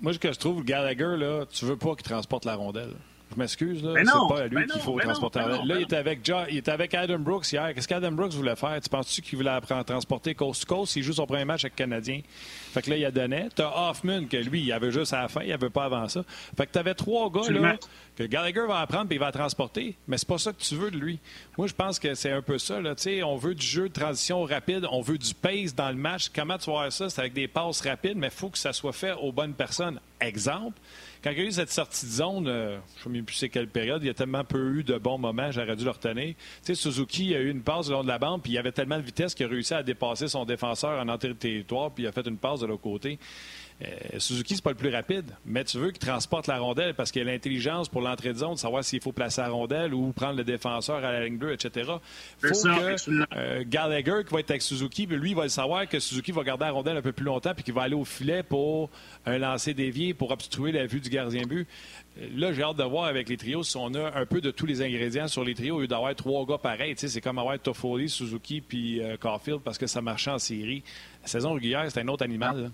Moi, 0.00 0.12
ce 0.12 0.18
que 0.18 0.32
je 0.32 0.38
trouve, 0.38 0.62
Gallagher, 0.64 1.16
là, 1.16 1.44
tu 1.50 1.64
veux 1.64 1.76
pas 1.76 1.94
qu'il 1.96 2.04
transporte 2.04 2.44
la 2.44 2.54
rondelle. 2.54 2.92
Je 3.32 3.38
m'excuse, 3.40 3.82
là. 3.82 3.94
C'est 3.96 4.34
pas 4.34 4.42
à 4.42 4.46
lui 4.46 4.66
qu'il 4.66 4.80
faut 4.80 4.98
transporter 5.00 5.40
non. 5.40 5.64
Là, 5.64 5.76
il 5.76 5.82
était, 5.82 5.96
avec 5.96 6.20
il 6.50 6.58
était 6.58 6.70
avec 6.70 6.94
Adam 6.94 7.18
Brooks 7.18 7.50
hier. 7.50 7.74
Qu'est-ce 7.74 7.88
qu'Adam 7.88 8.12
Brooks 8.12 8.32
voulait 8.32 8.54
faire? 8.54 8.78
Tu 8.80 8.88
penses-tu 8.88 9.22
qu'il 9.22 9.38
voulait 9.38 9.50
apprendre, 9.50 9.84
transporter 9.84 10.34
coast 10.34 10.66
to 10.66 10.74
coast? 10.74 10.94
Il 10.96 11.02
joue 11.02 11.12
son 11.12 11.26
premier 11.26 11.44
match 11.44 11.64
avec 11.64 11.72
le 11.72 11.84
Canadien. 11.84 12.20
Fait 12.72 12.82
que 12.82 12.90
là, 12.90 12.96
il 12.96 13.04
a 13.04 13.10
donné. 13.10 13.48
T'as 13.54 13.72
Hoffman, 13.90 14.26
que 14.26 14.36
lui, 14.36 14.62
il 14.62 14.72
avait 14.72 14.92
juste 14.92 15.12
à 15.12 15.22
la 15.22 15.28
fin, 15.28 15.42
il 15.42 15.52
avait 15.52 15.70
pas 15.70 15.84
avant 15.84 16.08
ça. 16.08 16.22
Fait 16.56 16.66
que 16.66 16.72
t'avais 16.72 16.94
trois 16.94 17.30
gars, 17.30 17.50
là, 17.50 17.76
que 18.16 18.24
Gallagher 18.24 18.66
va 18.68 18.80
apprendre 18.80 19.06
puis 19.06 19.16
il 19.16 19.20
va 19.20 19.32
transporter. 19.32 19.96
Mais 20.06 20.18
c'est 20.18 20.28
pas 20.28 20.38
ça 20.38 20.52
que 20.52 20.62
tu 20.62 20.76
veux 20.76 20.90
de 20.90 20.96
lui. 20.96 21.18
Moi, 21.58 21.66
je 21.66 21.74
pense 21.74 21.98
que 21.98 22.14
c'est 22.14 22.30
un 22.30 22.42
peu 22.42 22.58
ça, 22.58 22.80
là. 22.80 22.94
Tu 22.94 23.02
sais, 23.02 23.22
on 23.22 23.36
veut 23.36 23.54
du 23.54 23.66
jeu 23.66 23.88
de 23.88 23.94
transition 23.94 24.44
rapide, 24.44 24.86
on 24.90 25.00
veut 25.00 25.18
du 25.18 25.34
pace 25.34 25.74
dans 25.74 25.88
le 25.88 25.96
match. 25.96 26.30
Comment 26.34 26.58
tu 26.58 26.66
vas 26.66 26.72
voir 26.72 26.92
ça? 26.92 27.10
C'est 27.10 27.20
avec 27.20 27.32
des 27.32 27.48
passes 27.48 27.80
rapides, 27.80 28.16
mais 28.16 28.28
il 28.28 28.32
faut 28.32 28.50
que 28.50 28.58
ça 28.58 28.72
soit 28.72 28.92
fait 28.92 29.12
aux 29.12 29.32
bonnes 29.32 29.54
personnes. 29.54 29.98
Exemple, 30.20 30.78
quand 31.24 31.30
il 31.30 31.38
y 31.38 31.40
a 31.40 31.44
eu 31.44 31.52
cette 31.52 31.72
sortie 31.72 32.04
de 32.04 32.10
zone, 32.10 32.46
euh, 32.48 32.78
je 32.96 33.00
ne 33.00 33.04
sais 33.04 33.08
même 33.08 33.24
plus 33.24 33.36
c'est 33.36 33.48
quelle 33.48 33.66
période, 33.66 34.02
il 34.02 34.08
y 34.08 34.10
a 34.10 34.14
tellement 34.14 34.44
peu 34.44 34.76
eu 34.76 34.84
de 34.84 34.98
bons 34.98 35.16
moments, 35.16 35.50
j'aurais 35.50 35.74
dû 35.74 35.84
le 35.84 35.90
retenir. 35.90 36.34
Tu 36.34 36.36
sais, 36.62 36.74
Suzuki 36.74 37.34
a 37.34 37.40
eu 37.40 37.50
une 37.50 37.62
passe 37.62 37.88
le 37.88 37.94
long 37.94 38.02
de 38.02 38.08
la 38.08 38.18
bande, 38.18 38.42
puis 38.42 38.52
il 38.52 38.58
avait 38.58 38.72
tellement 38.72 38.98
de 38.98 39.02
vitesse 39.02 39.34
qu'il 39.34 39.46
a 39.46 39.48
réussi 39.48 39.72
à 39.72 39.82
dépasser 39.82 40.28
son 40.28 40.44
défenseur 40.44 41.00
en 41.00 41.08
entrée 41.08 41.28
de 41.28 41.32
territoire, 41.32 41.92
puis 41.92 42.04
il 42.04 42.06
a 42.06 42.12
fait 42.12 42.26
une 42.26 42.36
passe 42.36 42.60
de 42.60 42.66
l'autre 42.66 42.82
côté. 42.82 43.18
Euh, 43.82 44.18
Suzuki, 44.18 44.54
c'est 44.54 44.62
pas 44.62 44.70
le 44.70 44.76
plus 44.76 44.94
rapide, 44.94 45.32
mais 45.44 45.64
tu 45.64 45.78
veux 45.78 45.90
qu'il 45.90 45.98
transporte 45.98 46.46
la 46.46 46.58
rondelle 46.58 46.94
parce 46.94 47.10
qu'il 47.10 47.22
a 47.22 47.24
l'intelligence 47.24 47.88
pour 47.88 48.02
l'entrée 48.02 48.32
de 48.32 48.38
zone, 48.38 48.54
de 48.54 48.58
savoir 48.58 48.84
s'il 48.84 49.00
faut 49.00 49.10
placer 49.10 49.40
la 49.40 49.48
rondelle 49.48 49.92
ou 49.92 50.12
prendre 50.12 50.36
le 50.36 50.44
défenseur 50.44 50.96
à 50.96 51.12
la 51.12 51.24
ligne 51.24 51.38
bleue, 51.38 51.52
etc. 51.52 51.90
C'est 52.38 52.48
faut 52.48 52.54
ça, 52.54 52.76
que 52.76 53.36
euh, 53.36 53.64
Gallagher, 53.66 54.22
qui 54.26 54.32
va 54.32 54.40
être 54.40 54.50
avec 54.50 54.62
Suzuki, 54.62 55.08
puis 55.08 55.16
lui, 55.16 55.30
il 55.30 55.36
va 55.36 55.42
le 55.42 55.48
savoir 55.48 55.88
que 55.88 55.98
Suzuki 55.98 56.30
va 56.30 56.44
garder 56.44 56.66
la 56.66 56.70
rondelle 56.70 56.96
un 56.96 57.02
peu 57.02 57.12
plus 57.12 57.24
longtemps 57.24 57.52
puis 57.52 57.64
qu'il 57.64 57.74
va 57.74 57.82
aller 57.82 57.96
au 57.96 58.04
filet 58.04 58.44
pour 58.44 58.90
un 59.26 59.38
lancer 59.38 59.74
dévié 59.74 60.14
pour 60.14 60.30
obstruer 60.30 60.70
la 60.70 60.86
vue 60.86 61.00
du 61.00 61.10
gardien 61.14 61.42
but. 61.46 61.66
Euh, 62.18 62.28
Là, 62.36 62.52
j'ai 62.52 62.62
hâte 62.62 62.76
de 62.76 62.84
voir 62.84 63.04
avec 63.04 63.28
les 63.28 63.36
trios 63.36 63.62
si 63.62 63.76
on 63.76 63.92
a 63.94 64.16
un 64.18 64.26
peu 64.26 64.40
de 64.40 64.50
tous 64.50 64.66
les 64.66 64.82
ingrédients 64.82 65.28
sur 65.28 65.44
les 65.44 65.54
trios 65.54 65.76
au 65.76 65.80
lieu 65.80 65.86
d'avoir 65.88 66.14
trois 66.14 66.46
gars 66.46 66.58
pareils. 66.58 66.94
C'est 66.96 67.20
comme 67.20 67.38
avoir 67.38 67.58
Toffoli, 67.58 68.08
Suzuki 68.08 68.60
puis 68.60 69.02
euh, 69.02 69.16
Caulfield 69.16 69.60
parce 69.62 69.78
que 69.78 69.86
ça 69.86 70.00
marchait 70.00 70.30
en 70.30 70.38
série. 70.38 70.82
La 71.22 71.28
saison 71.28 71.54
régulière, 71.54 71.84
c'est 71.90 72.00
un 72.00 72.08
autre 72.08 72.24
animal. 72.24 72.70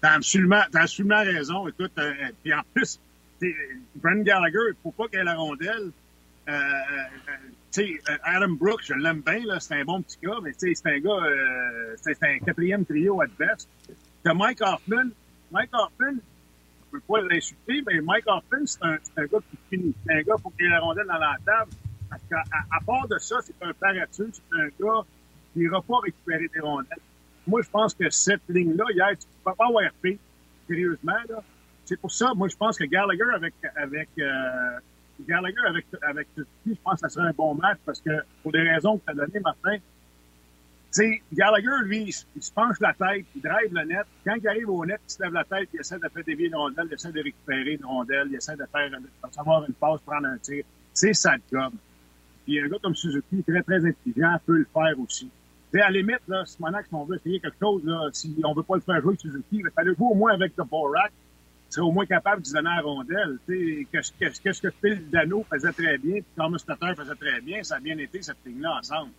T'as 0.00 0.12
absolument, 0.12 0.62
t'as 0.70 0.82
absolument 0.82 1.22
raison. 1.22 1.68
Écoute, 1.68 1.92
euh, 1.98 2.12
puis 2.42 2.52
en 2.52 2.62
plus, 2.74 2.98
t'sais, 3.38 3.54
Brent 3.96 4.22
Gallagher, 4.22 4.58
il 4.70 4.74
faut 4.82 4.90
pas 4.90 5.04
ait 5.12 5.24
la 5.24 5.34
rondelle. 5.36 5.90
Euh, 6.48 6.52
euh, 6.52 7.82
euh, 7.82 8.16
Adam 8.22 8.50
Brooks, 8.50 8.82
je 8.84 8.94
l'aime 8.94 9.22
bien, 9.24 9.58
c'est 9.60 9.74
un 9.80 9.84
bon 9.84 10.02
petit 10.02 10.18
gars, 10.22 10.36
mais 10.42 10.52
c'est 10.56 10.74
un 10.86 10.98
gars, 10.98 11.10
euh, 11.10 11.94
c'est 12.02 12.22
un 12.22 12.38
quatrième 12.38 12.84
trio 12.84 13.20
best. 13.38 13.68
T'as 14.22 14.34
Mike 14.34 14.60
Hoffman. 14.60 15.10
Mike 15.50 15.70
Hoffman, 15.72 16.16
peux 16.94 17.00
pas 17.00 17.22
l'insulter, 17.22 17.82
mais 17.86 18.00
Mike 18.00 18.24
Hoffman, 18.26 18.66
c'est 18.66 18.82
un, 18.84 19.26
gars 19.26 19.38
qui 19.50 19.58
finit. 19.70 19.94
C'est 20.06 20.12
un 20.14 20.22
gars 20.22 20.34
pour 20.40 20.54
qu'il 20.54 20.66
ait 20.66 20.70
la 20.70 20.80
rondelle 20.80 21.06
dans 21.06 21.18
la 21.18 21.36
table. 21.44 21.72
Parce 22.08 22.22
qu'à 22.28 22.42
à, 22.70 22.80
part 22.84 23.08
de 23.08 23.18
ça, 23.18 23.40
c'est 23.42 23.54
un 23.62 23.72
paresseux, 23.72 24.30
c'est 24.32 24.60
un 24.60 24.68
gars 24.80 25.02
qui 25.52 25.60
n'ira 25.60 25.82
pas 25.82 25.98
récupérer 25.98 26.48
des 26.52 26.60
rondelles. 26.60 26.98
Moi, 27.46 27.62
je 27.62 27.70
pense 27.70 27.94
que 27.94 28.08
cette 28.10 28.42
ligne-là, 28.48 28.84
hier, 28.92 29.10
tu 29.10 29.26
ne 29.26 29.50
peux 29.50 29.56
pas 29.56 29.66
avoir 29.66 29.82
fait, 30.00 30.18
sérieusement, 30.68 31.12
là. 31.28 31.42
C'est 31.84 32.00
pour 32.00 32.10
ça, 32.10 32.32
moi, 32.34 32.48
je 32.48 32.56
pense 32.56 32.78
que 32.78 32.84
Gallagher 32.84 33.30
avec, 33.34 33.54
avec, 33.76 34.08
euh, 34.18 34.78
Gallagher 35.20 35.66
avec, 35.66 35.86
avec 36.00 36.28
je 36.36 36.72
pense 36.82 36.94
que 36.94 37.00
ça 37.00 37.08
serait 37.10 37.26
un 37.28 37.32
bon 37.32 37.54
match 37.54 37.78
parce 37.84 38.00
que, 38.00 38.22
pour 38.42 38.52
des 38.52 38.62
raisons 38.62 38.96
que 38.96 39.04
tu 39.04 39.10
as 39.10 39.14
données, 39.14 39.40
Martin, 39.40 39.76
sais, 40.94 41.22
Gallagher, 41.32 41.84
lui, 41.84 42.02
il, 42.04 42.12
se- 42.12 42.52
penche 42.52 42.78
la 42.80 42.92
tête, 42.94 43.24
il 43.34 43.42
drive 43.42 43.72
le 43.72 43.84
net. 43.84 44.06
Quand 44.24 44.34
il 44.34 44.48
arrive 44.48 44.68
au 44.70 44.84
net, 44.84 45.00
il 45.08 45.12
se 45.12 45.22
lève 45.22 45.32
la 45.32 45.44
tête, 45.44 45.68
il 45.74 45.80
essaie 45.80 45.98
de 45.98 46.08
faire 46.08 46.24
dévier 46.24 46.46
une 46.48 46.54
rondelle, 46.56 46.86
il 46.90 46.94
essaie 46.94 47.12
de 47.12 47.22
récupérer 47.22 47.72
une 47.74 47.84
rondelle, 47.84 48.28
il 48.30 48.36
essaie 48.36 48.56
de 48.56 48.64
faire, 48.70 48.90
de 48.90 48.96
recevoir 49.22 49.64
une 49.66 49.74
passe, 49.74 50.00
prendre 50.02 50.26
un 50.26 50.38
tir. 50.38 50.64
C'est 50.92 51.14
sa 51.14 51.34
job. 51.52 51.72
Puis 52.44 52.60
un 52.60 52.68
gars 52.68 52.76
comme 52.82 52.94
Suzuki, 52.94 53.42
très, 53.42 53.62
très 53.62 53.84
intelligent, 53.84 54.36
peut 54.46 54.58
le 54.58 54.66
faire 54.72 54.98
aussi. 55.00 55.24
Tu 55.72 55.78
sais, 55.78 55.80
à 55.80 55.90
la 55.90 55.98
limite, 55.98 56.20
là, 56.28 56.44
si 56.44 56.56
Monac, 56.60 56.86
si 56.86 56.94
on 56.94 57.04
veut 57.04 57.16
essayer 57.16 57.40
quelque 57.40 57.56
chose, 57.60 57.82
là, 57.84 58.08
si 58.12 58.36
on 58.44 58.54
veut 58.54 58.62
pas 58.62 58.76
le 58.76 58.82
faire 58.82 59.00
jouer 59.00 59.16
Suzuki, 59.18 59.44
il 59.64 59.70
fallait 59.74 59.94
jouer 59.94 60.06
au 60.10 60.14
moins 60.14 60.32
avec 60.34 60.52
le. 60.56 60.64
Tu 60.64 61.80
serais 61.80 61.86
au 61.86 61.90
moins 61.90 62.06
capable 62.06 62.42
de 62.42 62.52
donner 62.52 62.68
la 62.76 62.82
rondelle. 62.82 63.38
Qu'est-ce 63.90 64.60
que 64.62 64.70
Phil 64.70 65.10
Dano 65.10 65.44
faisait 65.50 65.72
très 65.72 65.98
bien, 65.98 66.14
puis 66.16 66.24
Thomas 66.36 66.62
Tatar 66.64 66.94
faisait 66.94 67.14
très 67.16 67.40
bien, 67.40 67.62
ça 67.64 67.76
a 67.76 67.80
bien 67.80 67.98
été 67.98 68.22
cette 68.22 68.36
ligne-là 68.46 68.76
ensemble. 68.78 69.10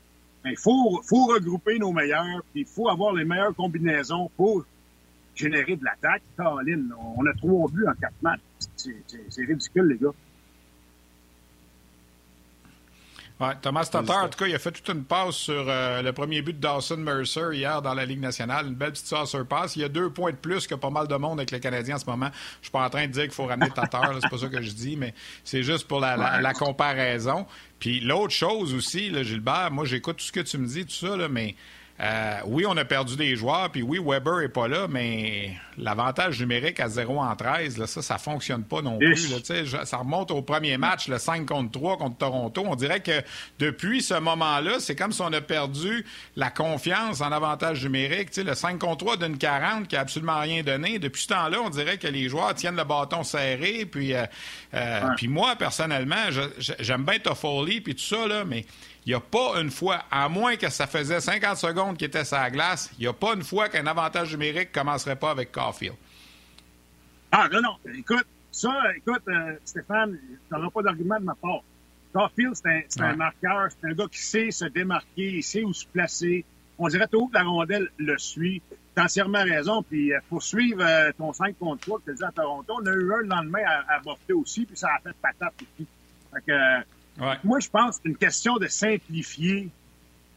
Il 0.45 0.57
faut, 0.57 1.01
faut 1.03 1.25
regrouper 1.25 1.79
nos 1.79 1.91
meilleurs, 1.91 2.43
puis 2.51 2.61
il 2.61 2.65
faut 2.65 2.87
avoir 2.87 3.13
les 3.13 3.25
meilleures 3.25 3.55
combinaisons 3.55 4.29
pour 4.37 4.63
générer 5.33 5.75
de 5.75 5.83
l'attaque. 5.83 6.21
Caroline, 6.37 6.93
on 7.17 7.25
a 7.25 7.33
trois 7.33 7.67
buts 7.69 7.85
en 7.87 7.93
quatre 7.93 8.21
matchs. 8.21 8.41
C'est 8.75 9.45
ridicule, 9.45 9.87
les 9.87 9.97
gars. 9.97 10.13
Ouais, 13.37 13.51
Thomas 13.61 13.83
Tatar, 13.83 14.23
en 14.23 14.29
tout 14.29 14.39
cas, 14.39 14.47
il 14.47 14.55
a 14.55 14.59
fait 14.59 14.71
toute 14.71 14.87
une 14.87 15.03
passe 15.03 15.35
sur 15.35 15.65
euh, 15.67 16.01
le 16.01 16.13
premier 16.13 16.41
but 16.41 16.53
de 16.53 16.61
Dawson 16.61 16.95
Mercer 16.95 17.49
hier 17.51 17.81
dans 17.81 17.93
la 17.93 18.05
Ligue 18.05 18.21
nationale. 18.21 18.67
Une 18.67 18.75
belle 18.75 18.91
petite 18.93 19.07
saucer 19.07 19.43
passe. 19.43 19.75
Il 19.75 19.81
y 19.81 19.83
a 19.83 19.89
deux 19.89 20.09
points 20.09 20.31
de 20.31 20.37
plus 20.37 20.67
que 20.67 20.75
pas 20.75 20.89
mal 20.89 21.09
de 21.09 21.15
monde 21.15 21.39
avec 21.39 21.51
le 21.51 21.59
Canadien 21.59 21.95
en 21.97 21.99
ce 21.99 22.05
moment. 22.05 22.29
Je 22.61 22.67
suis 22.67 22.71
pas 22.71 22.85
en 22.85 22.89
train 22.89 23.07
de 23.07 23.11
dire 23.11 23.23
qu'il 23.23 23.33
faut 23.33 23.45
ramener 23.45 23.71
Tatar, 23.71 24.13
c'est 24.21 24.29
pas 24.29 24.37
ça 24.37 24.47
que 24.47 24.61
je 24.61 24.71
dis, 24.71 24.95
mais 24.95 25.13
c'est 25.43 25.63
juste 25.63 25.85
pour 25.85 25.99
la, 25.99 26.15
la- 26.15 26.39
la 26.39 26.53
comparaison. 26.53 27.45
Puis 27.77 27.99
l'autre 27.99 28.33
chose 28.33 28.73
aussi, 28.73 29.09
là, 29.09 29.21
Gilbert, 29.23 29.69
moi 29.69 29.83
j'écoute 29.83 30.15
tout 30.15 30.23
ce 30.25 30.31
que 30.31 30.39
tu 30.39 30.57
me 30.57 30.65
dis, 30.65 30.85
tout 30.85 30.93
ça, 31.07 31.17
là, 31.17 31.27
mais 31.27 31.55
euh, 32.01 32.39
oui, 32.45 32.65
on 32.67 32.75
a 32.75 32.83
perdu 32.83 33.15
des 33.15 33.37
joueurs, 33.37 33.69
puis 33.71 33.81
oui, 33.81 33.99
Weber 34.03 34.41
est 34.41 34.49
pas 34.49 34.67
là, 34.67 34.87
mais 34.89 35.55
l'avantage 35.77 36.41
numérique 36.41 36.81
à 36.81 36.89
0 36.89 37.19
en 37.19 37.35
13, 37.35 37.77
là, 37.77 37.87
ça, 37.87 38.01
ça 38.01 38.17
fonctionne 38.17 38.63
pas 38.63 38.81
non 38.81 38.97
plus. 38.97 39.31
Là, 39.31 39.85
ça 39.85 39.97
remonte 39.97 40.29
au 40.31 40.41
premier 40.41 40.77
match, 40.77 41.07
le 41.07 41.17
5 41.17 41.45
contre 41.45 41.71
3 41.71 41.97
contre 41.97 42.17
Toronto. 42.17 42.63
On 42.67 42.75
dirait 42.75 42.99
que 42.99 43.21
depuis 43.59 44.01
ce 44.01 44.15
moment-là, 44.15 44.79
c'est 44.79 44.95
comme 44.95 45.13
si 45.13 45.21
on 45.21 45.31
a 45.31 45.39
perdu 45.39 46.05
la 46.35 46.49
confiance 46.49 47.21
en 47.21 47.31
avantage 47.31 47.83
numérique. 47.83 48.33
sais, 48.33 48.43
le 48.43 48.55
5 48.55 48.77
contre 48.77 49.05
3 49.05 49.17
d'une 49.17 49.37
40 49.37 49.87
qui 49.87 49.95
a 49.95 50.01
absolument 50.01 50.41
rien 50.41 50.63
donné. 50.63 50.99
Depuis 50.99 51.21
ce 51.21 51.29
temps-là, 51.29 51.59
on 51.63 51.69
dirait 51.69 51.97
que 51.97 52.07
les 52.07 52.27
joueurs 52.27 52.53
tiennent 52.55 52.75
le 52.75 52.83
bâton 52.83 53.23
serré. 53.23 53.85
Puis, 53.85 54.13
euh, 54.13 54.25
euh, 54.73 55.01
puis 55.15 55.29
moi, 55.29 55.55
personnellement, 55.55 56.25
j'aime 56.57 57.05
bien 57.05 57.19
Toffoli 57.19 57.79
puis 57.79 57.95
tout 57.95 58.03
ça, 58.03 58.27
là, 58.27 58.43
mais 58.43 58.65
il 59.05 59.09
n'y 59.09 59.15
a 59.15 59.19
pas 59.19 59.61
une 59.61 59.69
fois, 59.69 60.03
à 60.09 60.27
moins 60.29 60.55
que 60.55 60.69
ça 60.69 60.87
faisait 60.87 61.19
50 61.19 61.57
secondes 61.57 61.97
qu'il 61.97 62.07
était 62.07 62.25
sur 62.25 62.37
la 62.37 62.49
glace, 62.49 62.89
il 62.97 63.01
n'y 63.01 63.07
a 63.07 63.13
pas 63.13 63.35
une 63.35 63.43
fois 63.43 63.69
qu'un 63.69 63.85
avantage 63.85 64.31
numérique 64.31 64.69
ne 64.69 64.79
commencerait 64.79 65.15
pas 65.15 65.29
avec 65.29 65.51
Caulfield. 65.51 65.95
Ah, 67.31 67.47
non, 67.51 67.61
non. 67.61 67.93
Écoute, 67.93 68.25
ça, 68.51 68.73
écoute, 68.95 69.21
euh, 69.27 69.57
Stéphane, 69.63 70.17
tu 70.17 70.53
n'auras 70.53 70.69
pas 70.71 70.81
d'argument 70.81 71.19
de 71.19 71.25
ma 71.25 71.35
part. 71.35 71.61
Caulfield, 72.13 72.55
c'est 72.55 73.01
un, 73.01 73.15
marqueur, 73.15 73.67
c'est 73.69 73.89
un 73.89 73.93
gars 73.93 74.07
qui 74.09 74.19
sait 74.19 74.49
se 74.49 74.65
démarquer, 74.65 75.33
il 75.33 75.43
sait 75.43 75.63
où 75.63 75.73
se 75.73 75.85
placer. 75.85 76.43
On 76.79 76.87
dirait 76.87 77.07
tout 77.07 77.27
que 77.27 77.33
la 77.33 77.43
rondelle 77.43 77.89
le 77.97 78.17
suit. 78.17 78.61
Tu 78.95 79.01
as 79.01 79.03
entièrement 79.03 79.43
raison. 79.43 79.83
Puis 79.83 80.13
euh, 80.13 80.19
pour 80.29 80.41
suivre 80.41 80.81
euh, 80.81 81.11
ton 81.17 81.31
5 81.31 81.57
contre 81.59 81.81
3 81.81 81.99
que 81.99 82.03
tu 82.05 82.11
as 82.11 82.13
dit 82.13 82.23
à 82.23 82.31
Toronto, 82.31 82.73
on 82.81 82.85
a 82.85 82.91
eu 82.91 83.13
un 83.13 83.17
le 83.17 83.27
lendemain 83.27 83.63
à, 83.67 83.97
à 83.97 84.33
aussi, 84.33 84.65
puis 84.65 84.77
ça 84.77 84.87
a 84.95 84.99
fait 84.99 85.15
patate. 85.21 85.53
Fait 85.77 86.41
que, 86.47 86.81
moi, 87.43 87.59
je 87.59 87.69
pense 87.69 87.97
que 87.97 88.03
c'est 88.03 88.09
une 88.09 88.17
question 88.17 88.57
de 88.57 88.67
simplifier. 88.67 89.69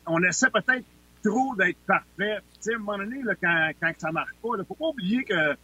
On 0.06 0.22
essaie 0.22 0.50
peut-être 0.50 0.84
trop 1.24 1.54
d'être 1.56 1.78
parfait. 1.86 2.38
sais, 2.60 2.72
à 2.72 2.76
un 2.76 2.78
moment 2.78 2.98
donné, 2.98 3.22
là, 3.22 3.34
quand, 3.40 3.70
quand 3.80 3.92
ça 3.98 4.12
marche 4.12 4.34
pas, 4.42 4.50
il 4.58 4.64
faut 4.64 4.74
pas 4.74 4.86
oublier 4.86 5.24
que 5.24 5.56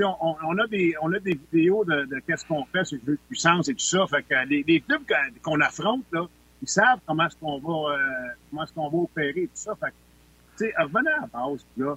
on, 0.00 0.36
on, 0.42 0.58
a 0.58 0.66
des 0.68 0.94
on 1.02 1.12
a 1.12 1.18
des 1.18 1.38
vidéos 1.52 1.84
de, 1.84 2.04
de 2.06 2.18
qu'est-ce 2.20 2.46
qu'on 2.46 2.64
fait 2.64 2.84
sur 2.84 2.98
le 3.04 3.12
jeu 3.12 3.12
de 3.12 3.20
puissance 3.28 3.68
et 3.68 3.74
tout 3.74 3.84
ça. 3.84 4.06
Fait 4.06 4.22
que 4.22 4.48
les, 4.48 4.64
les 4.66 4.80
clubs 4.80 5.02
qu'on 5.42 5.60
affronte, 5.60 6.04
là, 6.12 6.26
ils 6.62 6.68
savent 6.68 7.00
comment 7.06 7.26
est-ce 7.26 7.36
qu'on 7.36 7.58
va 7.58 7.94
euh, 7.94 7.98
comment 8.50 8.64
est-ce 8.64 8.72
qu'on 8.72 8.88
va 8.88 8.98
opérer 8.98 9.42
et 9.42 9.46
tout 9.46 9.52
ça. 9.54 9.74
Fait 9.76 9.90
que, 9.90 10.82
revenez 10.82 11.10
à 11.10 11.20
la 11.22 11.26
base, 11.26 11.66
là. 11.76 11.96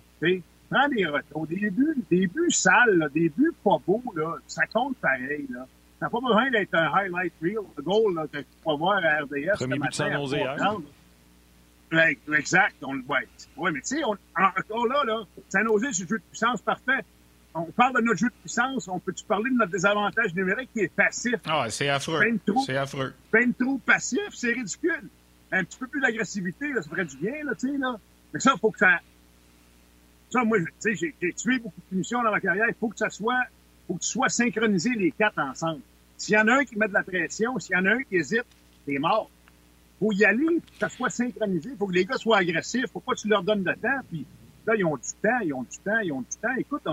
Prends 0.70 0.90
des 0.90 1.06
retours. 1.06 1.48
Des 1.48 1.70
buts, 1.70 2.04
des 2.10 2.28
buts 2.28 2.50
sales, 2.50 2.98
là, 2.98 3.08
des 3.10 3.30
buts 3.30 3.54
pas 3.64 3.78
beaux, 3.86 4.04
là, 4.16 4.36
ça 4.48 4.66
compte 4.66 4.98
pareil. 4.98 5.46
Là. 5.50 5.68
N'a 6.06 6.10
pas 6.12 6.20
besoin 6.20 6.52
d'être 6.52 6.76
un 6.76 6.94
highlight 6.94 7.34
reel, 7.42 7.58
le 7.76 7.82
goal 7.82 8.14
là, 8.14 8.28
que 8.32 8.38
tu 8.38 8.46
vas 8.64 8.76
voir 8.76 9.04
à 9.04 9.24
RDS. 9.24 9.58
Premier 9.58 9.80
but 9.80 9.90
de 9.90 9.94
San 9.96 10.14
Jose 10.14 10.34
hier. 10.34 10.56
exact. 12.38 12.76
On, 12.84 12.94
ouais. 12.94 13.28
ouais, 13.58 13.72
mais 13.72 13.82
tu 13.82 13.98
sais, 13.98 14.04
encore 14.04 14.88
là, 14.88 15.04
là, 15.04 15.24
San 15.50 15.66
Jose, 15.66 15.88
c'est 15.94 16.04
le 16.04 16.08
jeu 16.10 16.18
de 16.20 16.24
puissance 16.30 16.62
parfait. 16.62 17.04
On 17.56 17.64
parle 17.72 17.96
de 17.96 18.02
notre 18.02 18.20
jeu 18.20 18.28
de 18.28 18.34
puissance, 18.40 18.88
on 18.88 19.00
peut-tu 19.00 19.24
parler 19.24 19.50
de 19.50 19.56
notre 19.56 19.72
désavantage 19.72 20.36
numérique 20.36 20.70
qui 20.74 20.82
est 20.82 20.94
passif? 20.94 21.38
Ah, 21.48 21.66
c'est 21.72 21.90
affreux. 21.90 22.22
C'est 22.68 22.78
affreux. 22.78 23.12
Peine 23.32 23.56
trop 23.56 23.80
passif, 23.80 24.30
c'est 24.32 24.54
ridicule. 24.54 25.10
Un 25.52 25.64
petit 25.64 25.80
peu 25.80 25.88
plus 25.88 26.02
d'agressivité, 26.02 26.72
ça 26.76 26.84
ferait 26.84 27.06
du 27.06 27.18
bien, 27.18 27.44
là, 27.46 27.56
tu 27.56 27.72
sais, 27.72 27.78
là. 27.80 27.96
Mais 28.32 28.40
ça, 28.40 28.52
il 28.56 28.60
faut 28.60 28.70
que 28.70 28.78
ça. 28.78 29.00
Ça, 30.30 30.44
moi, 30.44 30.60
tu 30.60 30.96
sais, 30.96 31.12
j'ai 31.20 31.34
tué 31.34 31.58
beaucoup 31.58 31.82
de 31.82 31.86
punitions 31.90 32.22
dans 32.22 32.32
ma 32.32 32.40
carrière. 32.40 32.68
Il 32.68 32.76
faut 32.76 32.90
que 32.90 32.98
ça 32.98 33.10
soit 33.10 33.46
faut 33.88 33.96
que 33.96 34.02
tu 34.02 34.10
sois 34.10 34.30
synchronisé 34.30 34.90
les 34.96 35.12
quatre 35.12 35.40
ensemble. 35.40 35.82
S'il 36.18 36.36
y 36.36 36.38
en 36.38 36.48
a 36.48 36.54
un 36.54 36.66
qui 36.66 36.78
met 36.78 36.88
de 36.88 36.94
la 36.94 37.04
pression, 37.04 37.60
s'il 37.60 37.76
y 37.76 37.80
en 37.80 37.86
a 37.86 37.92
un 37.92 38.04
qui 38.04 38.16
hésite, 38.16 38.46
t'es 38.86 38.98
mort. 39.00 39.30
Faut 40.00 40.12
y 40.12 40.26
aller, 40.26 40.46
que 40.46 40.80
ça 40.80 40.90
soit 40.90 41.10
synchronisé. 41.10 41.72
Faut 41.78 41.88
que 41.88 41.94
les 41.94 42.06
gars 42.06 42.18
soient 42.18 42.38
agressifs. 42.38 42.88
Faut 42.92 43.00
pas 43.00 43.14
que 43.14 43.22
tu 43.22 43.28
leur 43.28 43.44
donnes 43.44 43.64
de 43.64 43.72
temps. 43.74 44.00
Puis 44.10 44.26
là, 44.66 44.76
ils 44.76 44.86
ont 44.86 44.98
du 44.98 45.10
temps, 45.22 45.40
ils 45.44 45.54
ont 45.54 45.64
du 45.64 45.78
temps, 45.78 46.00
ils 46.04 46.12
ont 46.12 46.22
du 46.22 46.38
temps. 46.42 46.56
Écoute, 46.58 46.84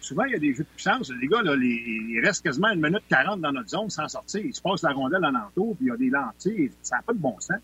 souvent, 0.00 0.24
il 0.24 0.32
y 0.32 0.34
a 0.34 0.38
des 0.38 0.52
jeux 0.54 0.64
de 0.64 0.68
puissance. 0.74 1.10
Les 1.20 1.28
gars, 1.28 1.42
là, 1.42 1.54
les, 1.54 1.66
ils 1.66 2.20
restent 2.24 2.42
quasiment 2.42 2.70
une 2.70 2.80
minute 2.80 3.02
quarante 3.08 3.40
dans 3.40 3.52
notre 3.52 3.68
zone 3.68 3.90
sans 3.90 4.08
sortir. 4.08 4.40
Ils 4.44 4.54
se 4.54 4.60
passent 4.60 4.82
la 4.82 4.92
rondelle 4.92 5.24
en 5.24 5.34
entour, 5.34 5.76
puis 5.76 5.86
il 5.86 5.88
y 5.88 5.92
a 5.92 5.96
des 5.96 6.10
lentilles. 6.10 6.70
Ça 6.82 6.96
n'a 6.96 7.02
pas 7.02 7.12
de 7.12 7.18
bon 7.18 7.38
sens. 7.38 7.58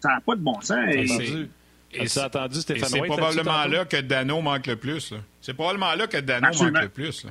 Ça 0.00 0.08
n'a 0.10 0.20
pas 0.20 0.34
de 0.34 0.40
bon 0.40 0.60
sens. 0.60 0.88
Et, 1.96 2.08
c'est 2.08 2.22
entendu, 2.22 2.60
Stéphane 2.60 2.88
C'est 2.88 3.02
probablement 3.02 3.64
là 3.66 3.84
que 3.84 4.00
Dano 4.00 4.40
manque 4.42 4.66
le 4.66 4.76
plus. 4.76 5.14
C'est 5.40 5.54
probablement 5.54 5.94
là 5.94 6.06
que 6.06 6.16
Dano 6.18 6.48
manque 6.48 6.82
le 6.82 6.88
plus. 6.88 7.24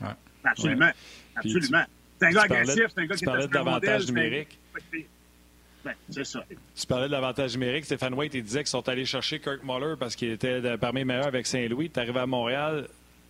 Là. 0.00 0.16
Absolument. 0.44 0.90
Absolument. 1.36 1.84
C'est 2.18 2.26
un 2.26 2.30
gars 2.30 2.42
agressif, 2.42 2.86
c'est 2.94 3.00
un 3.00 3.06
gars 3.06 3.16
qui 3.16 3.24
parlais 3.24 3.46
de 3.46 3.54
l'avantage 3.54 4.06
numérique. 4.08 4.58
Ben, 5.84 5.94
c'est 6.10 6.24
ça. 6.24 6.44
Tu 6.74 6.86
parlais 6.86 7.06
de 7.06 7.12
l'avantage 7.12 7.54
numérique. 7.56 7.84
Stéphane 7.84 8.14
White, 8.14 8.34
il 8.34 8.42
disait 8.42 8.60
qu'ils 8.60 8.68
sont 8.68 8.88
allés 8.88 9.04
chercher 9.04 9.38
Kirk 9.38 9.62
Muller 9.62 9.94
parce 9.98 10.16
qu'il 10.16 10.30
était 10.30 10.76
parmi 10.76 11.00
les 11.00 11.04
meilleurs 11.04 11.28
avec 11.28 11.46
Saint-Louis. 11.46 11.90
Tu 11.90 12.00
arrives 12.00 12.16
à 12.16 12.26
Montréal, 12.26 12.88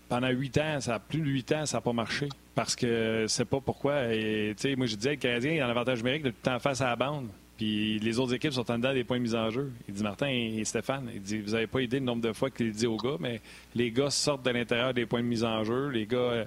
pendant 0.09 0.29
huit 0.29 0.57
ans, 0.59 0.81
ça 0.81 0.95
a 0.95 0.99
plus 0.99 1.21
de 1.21 1.27
huit 1.27 1.53
ans, 1.53 1.67
ça 1.67 1.77
n'a 1.77 1.81
pas 1.83 1.93
marché. 1.93 2.29
Parce 2.55 2.75
que 2.75 3.27
c'est 3.29 3.45
pas 3.45 3.61
pourquoi. 3.61 4.13
Et, 4.13 4.55
moi, 4.77 4.87
je 4.87 4.97
disais, 4.97 5.11
le 5.11 5.17
Canadien 5.17 5.53
il 5.53 5.61
a 5.61 5.67
un 5.67 5.71
avantage 5.71 5.99
numérique 5.99 6.25
de 6.25 6.31
tout 6.31 6.37
le 6.43 6.51
temps 6.51 6.59
face 6.59 6.81
à 6.81 6.87
la 6.87 6.97
bande. 6.97 7.29
Puis 7.57 7.99
les 7.99 8.19
autres 8.21 8.35
équipes 8.35 8.53
sont 8.53 8.71
en 8.71 8.79
dedans 8.79 8.95
des 8.95 9.05
points 9.05 9.19
mis 9.19 9.35
en 9.35 9.51
jeu. 9.51 9.73
Il 9.89 9.95
dit 9.95 10.03
Martin 10.03 10.29
et 10.29 10.65
Stéphane, 10.65 11.11
il 11.13 11.21
dit 11.21 11.39
Vous 11.41 11.53
n'avez 11.53 11.67
pas 11.67 11.81
idée 11.81 11.99
le 11.99 12.05
nombre 12.05 12.23
de 12.23 12.33
fois 12.33 12.51
qu'il 12.51 12.71
dit 12.71 12.87
aux 12.87 12.97
gars, 12.97 13.17
mais 13.19 13.41
les 13.75 13.91
gars 13.91 14.11
sortent 14.11 14.45
de 14.45 14.51
l'intérieur 14.51 14.95
des 14.95 15.07
points 15.07 15.23
de 15.23 15.27
mise 15.27 15.45
en 15.45 15.65
jeu. 15.65 15.89
Les 15.89 16.07
gars. 16.07 16.47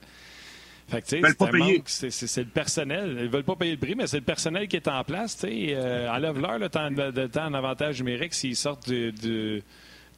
Fait 0.87 1.01
que, 1.01 1.07
tu 1.07 1.81
sais, 1.85 2.09
c'est 2.09 2.43
le 2.43 2.49
personnel. 2.49 3.17
Ils 3.21 3.29
veulent 3.29 3.43
pas 3.43 3.55
payer 3.55 3.71
le 3.71 3.77
prix, 3.77 3.95
mais 3.95 4.07
c'est 4.07 4.17
le 4.19 4.25
personnel 4.25 4.67
qui 4.67 4.75
est 4.75 4.87
en 4.87 5.03
place. 5.03 5.37
Euh, 5.43 6.09
enlève-leur 6.09 6.59
le 6.59 6.69
temps, 6.69 6.91
de 6.91 7.27
temps 7.27 7.45
en 7.45 7.53
avantage 7.53 7.99
numérique 7.99 8.33
s'ils 8.33 8.55
sortent 8.55 8.89
de, 8.89 9.61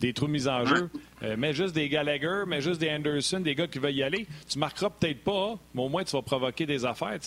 des 0.03 0.13
trous 0.13 0.27
de 0.27 0.31
mise 0.31 0.47
en 0.47 0.65
jeu. 0.65 0.89
Euh, 1.23 1.35
mais 1.37 1.53
juste 1.53 1.73
des 1.73 1.87
Gallagher, 1.87 2.43
mais 2.45 2.59
juste 2.59 2.81
des 2.81 2.89
Anderson, 2.89 3.39
des 3.39 3.55
gars 3.55 3.67
qui 3.67 3.79
veulent 3.79 3.95
y 3.95 4.03
aller. 4.03 4.27
Tu 4.49 4.59
marqueras 4.59 4.89
peut-être 4.89 5.23
pas, 5.23 5.55
mais 5.73 5.81
au 5.81 5.89
moins 5.89 6.03
tu 6.03 6.11
vas 6.15 6.21
provoquer 6.21 6.65
des 6.65 6.85
affaires. 6.85 7.17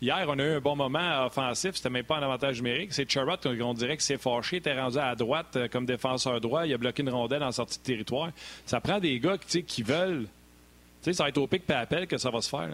Hier, 0.00 0.24
on 0.28 0.38
a 0.38 0.42
eu 0.42 0.52
un 0.52 0.60
bon 0.60 0.74
moment 0.74 1.26
offensif, 1.26 1.74
c'était 1.74 1.90
même 1.90 2.04
pas 2.04 2.16
un 2.16 2.22
avantage 2.22 2.62
numérique. 2.62 2.94
C'est 2.94 3.10
Charrot, 3.10 3.36
on 3.44 3.74
dirait 3.74 3.96
que 3.96 4.02
c'est 4.02 4.16
fâché, 4.16 4.56
était 4.56 4.78
rendu 4.78 4.98
à 4.98 5.14
droite 5.14 5.56
euh, 5.56 5.68
comme 5.68 5.84
défenseur 5.84 6.40
droit, 6.40 6.66
il 6.66 6.72
a 6.72 6.78
bloqué 6.78 7.02
une 7.02 7.10
rondelle 7.10 7.42
en 7.42 7.52
sortie 7.52 7.78
de 7.78 7.84
territoire. 7.84 8.30
Ça 8.64 8.80
prend 8.80 8.98
des 8.98 9.18
gars 9.20 9.36
qui 9.38 9.82
veulent. 9.82 10.26
Tu 11.02 11.10
sais, 11.10 11.12
ça 11.14 11.24
va 11.24 11.30
être 11.30 11.38
au 11.38 11.46
pic 11.46 11.64
et 11.68 11.72
appel 11.72 12.06
que 12.06 12.16
ça 12.16 12.30
va 12.30 12.40
se 12.40 12.48
faire. 12.48 12.70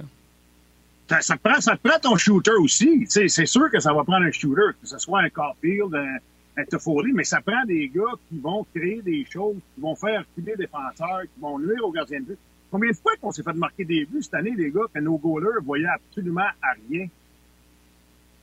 Ça, 1.09 1.20
ça, 1.22 1.37
prend, 1.37 1.61
ça 1.61 1.76
prend 1.76 1.99
ton 1.99 2.16
shooter 2.16 2.53
aussi. 2.61 3.07
C'est 3.09 3.47
sûr 3.47 3.70
que 3.70 3.81
ça 3.81 3.95
va 3.95 4.05
prendre 4.05 4.26
un 4.26 4.31
shooter, 4.31 4.72
que 4.81 4.87
ce 4.87 4.99
soit 4.99 5.22
un 5.22 5.31
Caulfield, 5.31 5.95
un, 5.95 6.16
un 6.61 6.64
Toffoli, 6.64 7.12
mais 7.12 7.24
ça 7.24 7.41
prend 7.41 7.64
des 7.66 7.89
gars 7.89 8.12
qui 8.29 8.39
vont 8.39 8.66
créer 8.74 9.01
des 9.01 9.26
choses, 9.31 9.57
qui 9.74 9.81
vont 9.81 9.97
faire 9.97 10.24
filer 10.35 10.53
les 10.59 10.66
défenseurs, 10.66 11.22
qui 11.22 11.41
vont 11.41 11.59
nuire 11.59 11.83
aux 11.85 11.93
gardiens 11.93 12.20
de 12.20 12.24
but. 12.26 12.39
Combien 12.70 12.91
de 12.91 12.97
fois 12.97 13.12
qu'on 13.20 13.33
s'est 13.33 13.43
fait 13.43 13.55
marquer 13.55 13.87
des 13.87 14.05
buts 14.05 14.22
cette 14.22 14.35
année, 14.35 14.55
les 14.55 14.70
gars, 14.70 14.83
que 14.93 15.01
nos 15.01 15.16
goalers 15.16 15.62
voyaient 15.64 15.87
absolument 15.87 16.43
à 16.43 16.74
rien? 16.91 17.07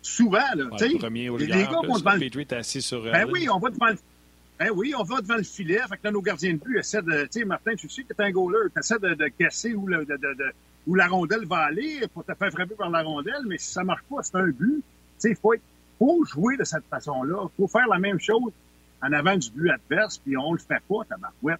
Souvent, 0.01 0.39
là. 0.55 0.65
Ouais, 0.65 0.77
sais, 0.77 0.87
les, 0.87 0.97
gars 0.97 1.09
vont 1.83 1.97
devant 1.97 2.15
le... 2.15 2.55
assis 2.55 2.81
sur... 2.81 3.03
Ben 3.03 3.27
oui, 3.31 3.47
on 3.49 3.59
va 3.59 3.69
devant 3.69 3.87
le... 3.87 3.97
Ben 4.57 4.69
oui, 4.73 4.93
on 4.97 5.03
va 5.03 5.21
devant 5.21 5.35
le 5.35 5.43
filet. 5.43 5.79
Fait 5.89 5.97
que 5.97 6.03
là, 6.03 6.11
nos 6.11 6.21
gardiens 6.21 6.53
de 6.53 6.59
but 6.59 6.77
essaient 6.77 7.01
de... 7.01 7.23
Tu 7.23 7.39
sais, 7.39 7.45
Martin, 7.45 7.75
tu 7.75 7.89
sais 7.89 8.03
que 8.03 8.13
t'es 8.13 8.23
un 8.23 8.31
goaler. 8.31 8.69
Tu 8.73 8.79
essaies 8.79 8.99
de, 8.99 9.13
de 9.13 9.27
casser 9.27 9.73
où 9.73 9.89
de, 9.89 10.05
de, 10.05 10.53
où 10.87 10.95
la 10.95 11.07
rondelle 11.07 11.45
va 11.45 11.57
aller 11.57 12.01
pour 12.13 12.23
te 12.23 12.33
faire 12.33 12.51
frapper 12.51 12.75
par 12.75 12.89
la 12.89 13.03
rondelle, 13.03 13.43
mais 13.45 13.57
si 13.57 13.71
ça 13.71 13.83
marche 13.83 14.03
pas, 14.09 14.21
c'est 14.21 14.35
un 14.35 14.47
but. 14.47 14.83
Il 15.23 15.35
faut, 15.35 15.53
faut 15.99 16.25
jouer 16.25 16.57
de 16.57 16.63
cette 16.63 16.85
façon-là. 16.89 17.47
faut 17.57 17.67
faire 17.67 17.87
la 17.87 17.99
même 17.99 18.19
chose 18.19 18.51
en 19.01 19.11
avant 19.11 19.35
du 19.35 19.49
but 19.51 19.69
adverse, 19.69 20.17
puis 20.19 20.37
on 20.37 20.53
le 20.53 20.59
fait 20.59 20.81
pas, 20.87 21.03
tabarouette. 21.07 21.59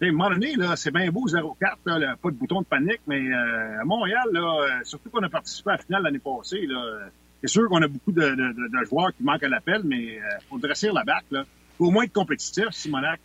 À 0.00 0.04
un 0.04 0.12
moment 0.12 0.30
donné, 0.30 0.54
là, 0.56 0.76
c'est 0.76 0.90
bien 0.90 1.10
beau 1.10 1.26
0-4, 1.26 1.56
pas 1.56 2.30
de 2.30 2.36
bouton 2.36 2.60
de 2.60 2.66
panique, 2.66 3.00
mais 3.06 3.32
euh, 3.32 3.80
à 3.80 3.84
Montréal, 3.84 4.28
là, 4.30 4.40
euh, 4.40 4.84
surtout 4.84 5.08
qu'on 5.08 5.22
a 5.22 5.28
participé 5.30 5.70
à 5.70 5.72
la 5.72 5.78
finale 5.78 6.02
l'année 6.02 6.18
passée, 6.18 6.66
là, 6.66 7.08
c'est 7.40 7.48
sûr 7.48 7.68
qu'on 7.68 7.80
a 7.80 7.88
beaucoup 7.88 8.12
de, 8.12 8.36
joueurs 8.84 9.14
qui 9.16 9.22
manquent 9.22 9.44
à 9.44 9.48
l'appel, 9.48 9.82
mais 9.84 10.18
euh, 10.18 10.22
faut 10.50 10.58
dresser 10.58 10.90
la 10.92 11.02
bac. 11.02 11.24
Là. 11.30 11.44
Au 11.78 11.90
moins 11.90 12.04
être 12.04 12.12
compétitif, 12.12 12.70
Simonac. 12.70 13.20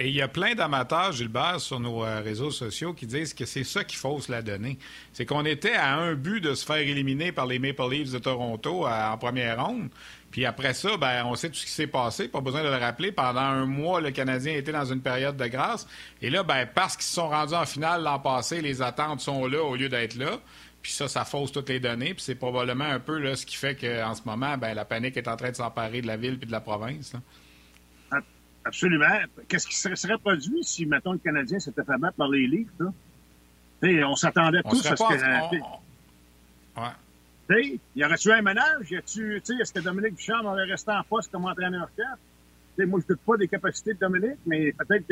Et 0.00 0.08
il 0.08 0.14
y 0.14 0.22
a 0.22 0.28
plein 0.28 0.54
d'amateurs, 0.54 1.10
Gilbert, 1.10 1.60
sur 1.60 1.80
nos 1.80 2.04
euh, 2.04 2.20
réseaux 2.20 2.52
sociaux 2.52 2.94
qui 2.94 3.04
disent 3.04 3.34
que 3.34 3.44
c'est 3.44 3.64
ça 3.64 3.82
qui 3.82 3.96
fausse 3.96 4.28
la 4.28 4.42
donnée. 4.42 4.78
C'est 5.12 5.26
qu'on 5.26 5.44
était 5.44 5.72
à 5.72 5.96
un 5.96 6.14
but 6.14 6.40
de 6.40 6.54
se 6.54 6.64
faire 6.64 6.76
éliminer 6.76 7.32
par 7.32 7.46
les 7.46 7.58
Maple 7.58 7.90
Leafs 7.90 8.12
de 8.12 8.18
Toronto 8.18 8.86
euh, 8.86 9.10
en 9.10 9.18
première 9.18 9.66
ronde. 9.66 9.88
Puis 10.30 10.46
après 10.46 10.72
ça, 10.72 10.96
ben, 10.98 11.24
on 11.24 11.34
sait 11.34 11.48
tout 11.48 11.56
ce 11.56 11.66
qui 11.66 11.72
s'est 11.72 11.88
passé. 11.88 12.28
Pas 12.28 12.40
besoin 12.40 12.62
de 12.62 12.68
le 12.68 12.76
rappeler. 12.76 13.10
Pendant 13.10 13.40
un 13.40 13.66
mois, 13.66 14.00
le 14.00 14.12
Canadien 14.12 14.54
était 14.54 14.70
dans 14.70 14.84
une 14.84 15.00
période 15.00 15.36
de 15.36 15.46
grâce. 15.46 15.88
Et 16.22 16.30
là, 16.30 16.44
ben, 16.44 16.64
parce 16.72 16.96
qu'ils 16.96 17.06
se 17.06 17.14
sont 17.14 17.28
rendus 17.28 17.54
en 17.54 17.66
finale 17.66 18.04
l'an 18.04 18.20
passé, 18.20 18.60
les 18.60 18.82
attentes 18.82 19.20
sont 19.20 19.48
là 19.48 19.64
au 19.64 19.74
lieu 19.74 19.88
d'être 19.88 20.14
là. 20.14 20.38
Puis 20.82 20.92
ça, 20.92 21.08
ça 21.08 21.24
fausse 21.24 21.52
toutes 21.52 21.68
les 21.68 21.80
données. 21.80 22.14
Puis 22.14 22.22
c'est 22.22 22.34
probablement 22.34 22.84
un 22.84 23.00
peu 23.00 23.18
là, 23.18 23.36
ce 23.36 23.44
qui 23.44 23.56
fait 23.56 23.74
qu'en 23.74 24.14
ce 24.14 24.22
moment, 24.24 24.56
ben, 24.56 24.74
la 24.74 24.84
panique 24.84 25.16
est 25.16 25.28
en 25.28 25.36
train 25.36 25.50
de 25.50 25.56
s'emparer 25.56 26.02
de 26.02 26.06
la 26.06 26.16
ville 26.16 26.38
puis 26.38 26.46
de 26.46 26.52
la 26.52 26.60
province. 26.60 27.14
Absolument. 28.64 29.06
Qu'est-ce 29.48 29.66
qui 29.66 29.74
serait, 29.74 30.18
produit 30.18 30.62
si, 30.62 30.84
mettons, 30.84 31.12
le 31.12 31.18
Canadien 31.18 31.58
s'était 31.58 31.84
fait 31.84 31.98
battre 31.98 32.16
par 32.16 32.28
les 32.28 32.46
livres, 32.46 32.70
là? 32.78 32.92
on 34.06 34.16
s'attendait 34.16 34.62
tous 34.62 34.84
à 34.86 34.96
ce 34.96 35.02
que. 35.02 35.56
Ouais. 37.50 37.80
y 37.96 38.04
aurait-tu 38.04 38.30
un 38.30 38.42
ménage? 38.42 38.92
Est-ce 38.92 39.72
que 39.72 39.80
Dominique 39.80 40.16
Duchamp 40.16 40.44
aurait 40.44 40.64
resté 40.64 40.90
en 40.90 41.02
poste 41.02 41.30
comme 41.32 41.46
entraîneur-chef? 41.46 42.86
moi, 42.86 43.00
je 43.00 43.14
doute 43.14 43.20
pas 43.26 43.36
des 43.36 43.48
capacités 43.48 43.94
de 43.94 43.98
Dominique, 43.98 44.38
mais 44.46 44.72
peut-être 44.72 45.06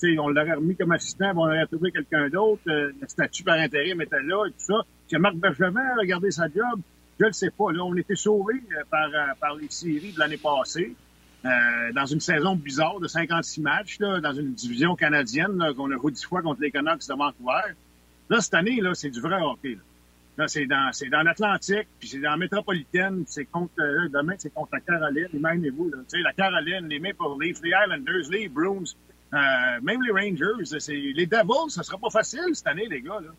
qu'on 0.00 0.28
l'aurait 0.28 0.54
remis 0.54 0.76
comme 0.76 0.92
assistant, 0.92 1.32
on 1.36 1.46
aurait 1.46 1.66
trouvé 1.66 1.90
quelqu'un 1.90 2.28
d'autre. 2.28 2.62
Euh, 2.68 2.92
le 3.00 3.08
statut 3.08 3.42
par 3.42 3.58
intérim 3.58 4.00
était 4.00 4.22
là 4.22 4.46
et 4.46 4.50
tout 4.50 4.58
ça. 4.58 4.82
Si 5.08 5.16
Marc 5.16 5.36
Bergevin 5.36 5.80
a 5.80 5.94
regardé 5.98 6.30
sa 6.30 6.48
job, 6.48 6.80
je 7.18 7.26
ne 7.26 7.32
sais 7.32 7.50
pas. 7.50 7.72
Là, 7.72 7.84
on 7.84 7.94
était 7.96 8.16
sauvés 8.16 8.62
euh, 8.72 8.82
par, 8.90 9.08
euh, 9.08 9.34
par 9.40 9.54
les 9.54 9.68
séries 9.70 10.12
de 10.12 10.18
l'année 10.18 10.36
passée. 10.36 10.94
dans 11.94 12.06
une 12.06 12.18
saison 12.18 12.56
bizarre 12.56 12.98
de 12.98 13.06
56 13.06 13.60
matchs, 13.60 14.00
là, 14.00 14.20
dans 14.20 14.32
une 14.32 14.52
division 14.52 14.96
canadienne 14.96 15.62
qu'on 15.76 15.90
a 15.92 15.94
joué 15.94 16.10
10 16.10 16.24
fois 16.24 16.42
contre 16.42 16.60
les 16.60 16.72
Canucks 16.72 17.06
de 17.08 17.14
Vancouver. 17.14 17.74
Là, 18.28 18.40
cette 18.40 18.54
année, 18.54 18.80
là, 18.80 18.94
c'est 18.94 19.10
du 19.10 19.20
vrai 19.20 19.40
hockey. 19.40 19.78
Là. 20.36 20.48
C'est 20.48 20.66
dans, 20.66 20.90
c'est 20.92 21.08
dans 21.08 21.22
l'Atlantique, 21.22 21.86
puis 22.00 22.08
c'est 22.08 22.18
dans 22.18 22.32
la 22.32 22.36
métropolitaine, 22.36 23.22
c'est 23.28 23.44
contre, 23.44 23.74
demain, 24.12 24.34
c'est 24.38 24.52
contre 24.52 24.70
la 24.72 24.80
Caroline, 24.80 25.28
imaginez-vous, 25.32 25.92
la 26.24 26.32
Caroline, 26.32 26.88
les 26.88 26.98
Maple 26.98 27.40
Leafs, 27.40 27.62
les 27.62 27.70
Islanders, 27.70 28.28
les 28.30 28.48
Bruins, 28.48 28.84
euh, 29.36 29.80
même 29.82 30.02
les 30.02 30.10
Rangers, 30.10 30.78
c'est, 30.78 30.92
les 30.92 31.26
Devils, 31.26 31.70
ça 31.70 31.82
sera 31.82 31.98
pas 31.98 32.10
facile 32.10 32.54
cette 32.54 32.66
année, 32.66 32.86
les 32.88 33.00
gars, 33.00 33.20
là. 33.20 33.30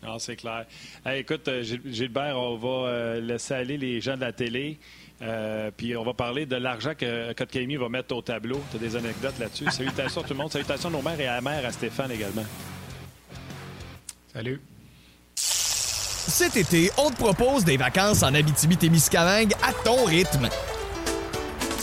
Non, 0.00 0.18
c'est 0.20 0.36
clair. 0.36 0.64
écoute, 1.06 1.48
euh, 1.48 1.62
Gilbert, 1.62 2.38
on 2.38 2.56
va 2.56 2.88
euh, 2.88 3.20
laisser 3.20 3.54
aller 3.54 3.76
les 3.76 4.00
gens 4.00 4.14
de 4.14 4.20
la 4.20 4.32
télé. 4.32 4.78
puis 5.76 5.96
on 5.96 6.04
va 6.04 6.14
parler 6.14 6.46
de 6.46 6.54
l'argent 6.54 6.94
que 6.96 7.32
Kotkami 7.32 7.76
va 7.76 7.88
mettre 7.88 8.14
au 8.14 8.22
tableau. 8.22 8.60
Tu 8.70 8.76
as 8.76 8.80
des 8.80 8.94
anecdotes 8.94 9.38
là-dessus? 9.40 9.64
Salutations 9.70 10.20
à 10.20 10.24
tout 10.24 10.34
le 10.34 10.38
monde. 10.38 10.52
Salutations 10.52 10.88
à 10.88 10.92
nos 10.92 11.02
mères 11.02 11.20
et 11.20 11.26
à 11.26 11.34
la 11.36 11.40
mère, 11.40 11.66
à 11.66 11.72
Stéphane 11.72 12.12
également. 12.12 12.44
Salut. 14.32 14.60
Cet 15.34 16.56
été, 16.56 16.90
on 16.98 17.10
te 17.10 17.16
propose 17.16 17.64
des 17.64 17.76
vacances 17.76 18.22
en 18.22 18.32
Abitibi-Témiscamingue 18.34 19.54
à 19.62 19.72
ton 19.72 20.04
rythme. 20.04 20.48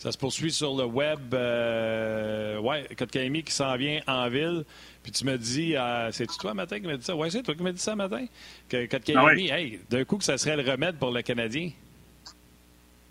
Ça 0.00 0.10
se 0.10 0.16
poursuit 0.16 0.50
sur 0.50 0.74
le 0.74 0.86
web. 0.86 1.34
Euh, 1.34 2.58
ouais, 2.58 2.88
Kotkami 2.96 3.42
qui 3.42 3.52
s'en 3.52 3.76
vient 3.76 4.00
en 4.06 4.30
ville. 4.30 4.64
Puis 5.02 5.12
tu 5.12 5.26
me 5.26 5.36
dis, 5.36 5.76
euh, 5.76 6.10
c'est-tu 6.10 6.38
toi 6.38 6.54
matin 6.54 6.80
qui 6.80 6.86
m'a 6.86 6.96
dit 6.96 7.04
ça? 7.04 7.14
Ouais, 7.14 7.28
c'est 7.28 7.42
toi 7.42 7.54
qui 7.54 7.62
m'as 7.62 7.72
dit 7.72 7.82
ça 7.82 7.94
matin? 7.94 8.24
Que 8.66 8.86
Kotkaniemi, 8.86 9.50
ah 9.50 9.60
hey, 9.60 9.78
d'un 9.90 10.04
coup, 10.04 10.16
que 10.16 10.24
ça 10.24 10.38
serait 10.38 10.56
le 10.56 10.68
remède 10.68 10.96
pour 10.96 11.10
le 11.10 11.20
Canadien. 11.20 11.72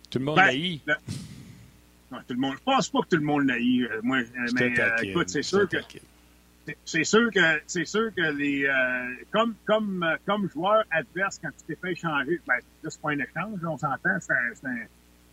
Tout 0.10 0.18
le 0.18 0.26
monde 0.26 0.38
ben, 0.38 0.80
l'a 0.88 0.98
Non, 2.12 2.18
tout 2.28 2.34
le 2.34 2.40
monde. 2.40 2.56
Je 2.58 2.64
pense 2.64 2.90
pas 2.90 3.02
que 3.02 3.10
tout 3.10 3.18
le 3.18 3.22
monde 3.22 3.46
l'a 3.46 3.54
euh, 3.54 4.00
moi, 4.02 4.18
euh, 4.18 4.48
mais 4.56 4.74
écoute, 5.04 5.30
c'est 5.30 5.44
sûr 5.44 5.70
que. 5.70 5.78
C'est 6.86 7.04
sûr 7.04 7.30
que 7.32 7.62
c'est 7.68 7.86
sûr 7.86 8.12
que 8.16 8.32
les 8.36 8.68
comme 9.32 9.56
comme 9.66 10.06
comme 10.26 10.50
joueur 10.50 10.84
adverse 10.92 11.40
quand 11.42 11.50
tu 11.50 11.66
t'es 11.68 11.80
fait 11.82 11.94
échanger, 11.94 12.40
ben 12.48 12.56
là 12.84 12.90
c'est 12.90 13.02
pas 13.02 13.10
un 13.10 13.20
échange, 13.20 13.60
on 13.64 13.78
s'entend, 13.78 14.20
c'est 14.20 14.68
un, 14.68 14.86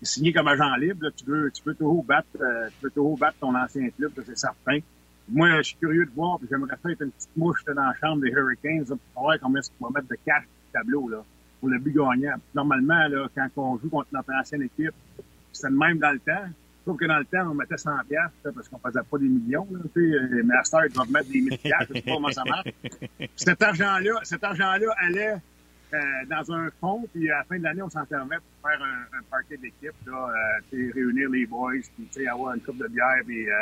signé 0.03 0.33
comme 0.33 0.49
agent 0.49 0.75
libre, 0.77 1.09
tu 1.17 1.25
peux, 1.25 1.51
tu 1.51 1.63
peux 1.63 1.75
toujours 1.75 2.05
battre, 2.05 2.29
euh, 2.41 2.69
tu 2.69 2.75
peux 2.83 2.91
toujours 2.91 3.19
battre 3.19 3.37
ton 3.41 3.55
ancien 3.55 3.89
club, 3.91 4.13
c'est 4.25 4.37
certain. 4.37 4.79
Moi, 5.29 5.57
je 5.59 5.63
suis 5.63 5.77
curieux 5.77 6.07
de 6.07 6.11
voir, 6.11 6.39
puis 6.39 6.47
j'aimerais 6.51 6.77
faire 6.77 6.93
une 7.01 7.11
petite 7.11 7.37
mouche 7.37 7.65
dans 7.65 7.75
la 7.75 7.95
chambre 8.01 8.23
des 8.23 8.31
Hurricanes 8.31 8.85
pour 8.87 9.23
voir 9.23 9.37
combien 9.41 9.61
est-ce 9.61 9.71
qu'on 9.79 9.89
va 9.89 10.01
mettre 10.01 10.09
de 10.09 10.19
cash 10.25 10.43
sur 10.43 10.51
le 10.67 10.79
tableau 10.79 11.09
là, 11.09 11.25
pour 11.61 11.69
le 11.69 11.79
but 11.79 11.95
gagnant. 11.95 12.37
Normalement, 12.55 13.09
là, 13.09 13.27
quand 13.35 13.49
on 13.57 13.79
joue 13.79 13.89
contre 13.89 14.09
notre 14.13 14.33
ancienne 14.33 14.63
équipe, 14.63 14.95
c'était 15.53 15.71
le 15.71 15.77
même 15.77 15.99
dans 15.99 16.13
le 16.13 16.21
temps. 16.21 16.47
Sauf 16.85 16.97
que 16.97 17.07
dans 17.07 17.19
le 17.19 17.25
temps, 17.25 17.51
on 17.51 17.55
mettait 17.55 17.77
100 17.77 17.91
piastres 18.09 18.55
parce 18.55 18.69
qu'on 18.69 18.79
faisait 18.79 19.01
pas 19.11 19.19
des 19.19 19.29
millions. 19.29 19.67
Là, 19.73 19.81
mais 19.97 20.55
à 20.55 20.63
cette 20.63 20.81
ils 20.91 20.95
doivent 20.95 21.11
mettre 21.11 21.29
des 21.29 21.41
milliers 21.41 21.57
de 21.57 21.87
je 21.89 21.95
sais 21.95 22.03
pas 22.03 22.13
comment 22.13 22.31
ça 22.31 22.45
marche. 22.45 22.69
Cet 23.35 23.61
argent-là, 23.61 24.21
cet 24.23 24.45
argent-là 24.45 24.95
allait 24.99 25.37
euh, 25.95 25.99
dans 26.29 26.53
un 26.53 26.69
fond, 26.81 27.05
puis 27.13 27.31
à 27.31 27.39
la 27.39 27.45
fin 27.45 27.59
de 27.59 27.63
l'année, 27.63 27.83
on 27.83 27.91
s'en 27.91 28.05
pour 28.39 28.71
faire 28.71 28.83
un, 28.83 29.19
un 29.19 29.23
party 29.31 29.57
d'équipe, 29.59 29.95
là, 30.07 30.31
euh, 30.31 30.91
réunir 30.95 31.31
les 31.31 31.47
boys, 31.47 31.73
puis 32.13 32.29
avoir 32.29 32.55
une 32.55 32.61
coupe 32.61 32.79
de 32.79 32.89
bière, 32.89 33.23
puis 33.25 33.49
euh, 33.49 33.53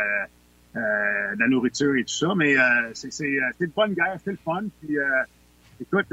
euh, 0.77 1.35
de 1.35 1.41
la 1.41 1.49
nourriture 1.49 1.95
et 1.97 2.05
tout 2.05 2.15
ça. 2.15 2.35
Mais 2.35 2.57
euh, 2.59 2.91
c'est 2.95 3.11
une 3.21 3.71
bonne 3.77 3.95
guerre, 3.95 4.17
c'est 4.25 4.33
le 4.33 4.39
fun. 4.39 4.65
Puis 4.81 4.97
écoute, 5.81 6.07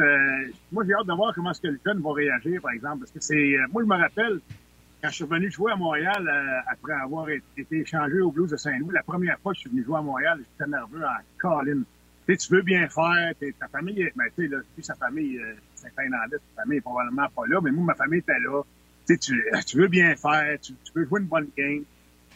moi 0.71 0.83
j'ai 0.85 0.93
hâte 0.93 1.07
de 1.07 1.13
voir 1.13 1.33
comment 1.33 1.51
le 1.63 2.01
va 2.01 2.13
réagir, 2.13 2.61
par 2.61 2.71
exemple, 2.71 2.99
parce 2.99 3.11
que 3.11 3.21
c'est, 3.21 3.55
moi 3.71 3.81
je 3.83 3.87
me 3.87 3.95
rappelle 3.95 4.39
quand 5.01 5.09
je 5.09 5.15
suis 5.15 5.25
venu 5.25 5.49
jouer 5.49 5.71
à 5.71 5.75
Montréal 5.75 6.63
après 6.67 6.93
avoir 6.93 7.27
été 7.29 7.79
échangé 7.79 8.19
au 8.19 8.31
Blues 8.31 8.51
de 8.51 8.57
Saint-Louis, 8.57 8.93
la 8.93 9.03
première 9.03 9.39
fois 9.39 9.53
que 9.53 9.57
je 9.57 9.61
suis 9.61 9.69
venu 9.69 9.83
jouer 9.83 9.97
à 9.97 10.01
Montréal, 10.01 10.39
j'étais 10.39 10.69
nerveux 10.69 11.03
en 11.03 11.17
colline. 11.37 11.83
Tu 12.37 12.53
veux 12.53 12.61
bien 12.61 12.87
faire, 12.87 13.33
ta 13.59 13.67
famille, 13.67 14.11
ben, 14.15 14.25
tu 14.35 14.49
sais, 14.49 14.81
sa 14.81 14.95
famille, 14.95 15.39
Saint-Finlandais, 15.75 16.37
ta 16.55 16.63
famille 16.63 16.77
est 16.77 16.81
probablement 16.81 17.27
pas 17.35 17.47
là, 17.47 17.59
mais 17.61 17.71
moi, 17.71 17.85
ma 17.85 17.95
famille 17.95 18.19
était 18.19 18.39
là. 18.39 18.61
Tu, 19.07 19.17
tu 19.17 19.77
veux 19.77 19.87
bien 19.87 20.15
faire, 20.15 20.59
tu, 20.61 20.73
veux 20.95 21.05
jouer 21.05 21.21
une 21.21 21.27
bonne 21.27 21.49
game. 21.57 21.83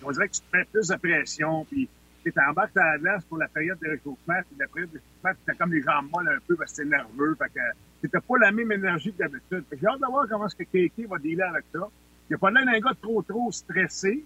On 0.04 0.12
dirait 0.12 0.28
que 0.28 0.34
tu 0.34 0.42
te 0.42 0.58
mets 0.58 0.66
plus 0.66 0.88
de 0.88 0.96
pression, 0.96 1.66
puis 1.66 1.88
tu 2.24 2.34
embarques 2.50 2.76
à 2.78 2.94
la 2.94 2.98
glace 2.98 3.24
pour 3.26 3.38
la 3.38 3.48
période 3.48 3.78
de 3.80 3.90
réchauffement, 3.90 4.42
puis 4.48 4.58
la 4.60 4.68
période 4.68 4.92
de 4.92 4.98
réchauffement, 4.98 5.44
tu 5.46 5.52
as 5.52 5.56
comme 5.56 5.74
les 5.74 5.82
jambes 5.82 6.10
molles 6.12 6.30
un 6.36 6.40
peu 6.48 6.56
parce 6.56 6.72
que 6.72 6.78
t'es 6.78 6.86
nerveux, 6.86 7.36
fait 7.36 7.50
que 7.50 8.08
t'as 8.08 8.22
pas 8.22 8.38
la 8.40 8.52
même 8.52 8.72
énergie 8.72 9.14
que 9.14 9.20
d'habitude. 9.20 9.64
J'ai 9.72 9.88
hâte 9.88 10.00
de 10.00 10.06
voir 10.06 10.28
comment 10.28 10.48
est-ce 10.48 10.56
que 10.56 11.08
va 11.08 11.18
dealer 11.20 11.44
avec 11.44 11.66
ça. 11.72 11.88
Il 12.28 12.32
n'y 12.32 12.36
a 12.36 12.38
pas 12.38 12.52
l'air 12.52 12.66
d'un 12.66 12.80
gars 12.80 12.96
trop, 13.02 13.22
trop 13.22 13.52
stressé. 13.52 14.24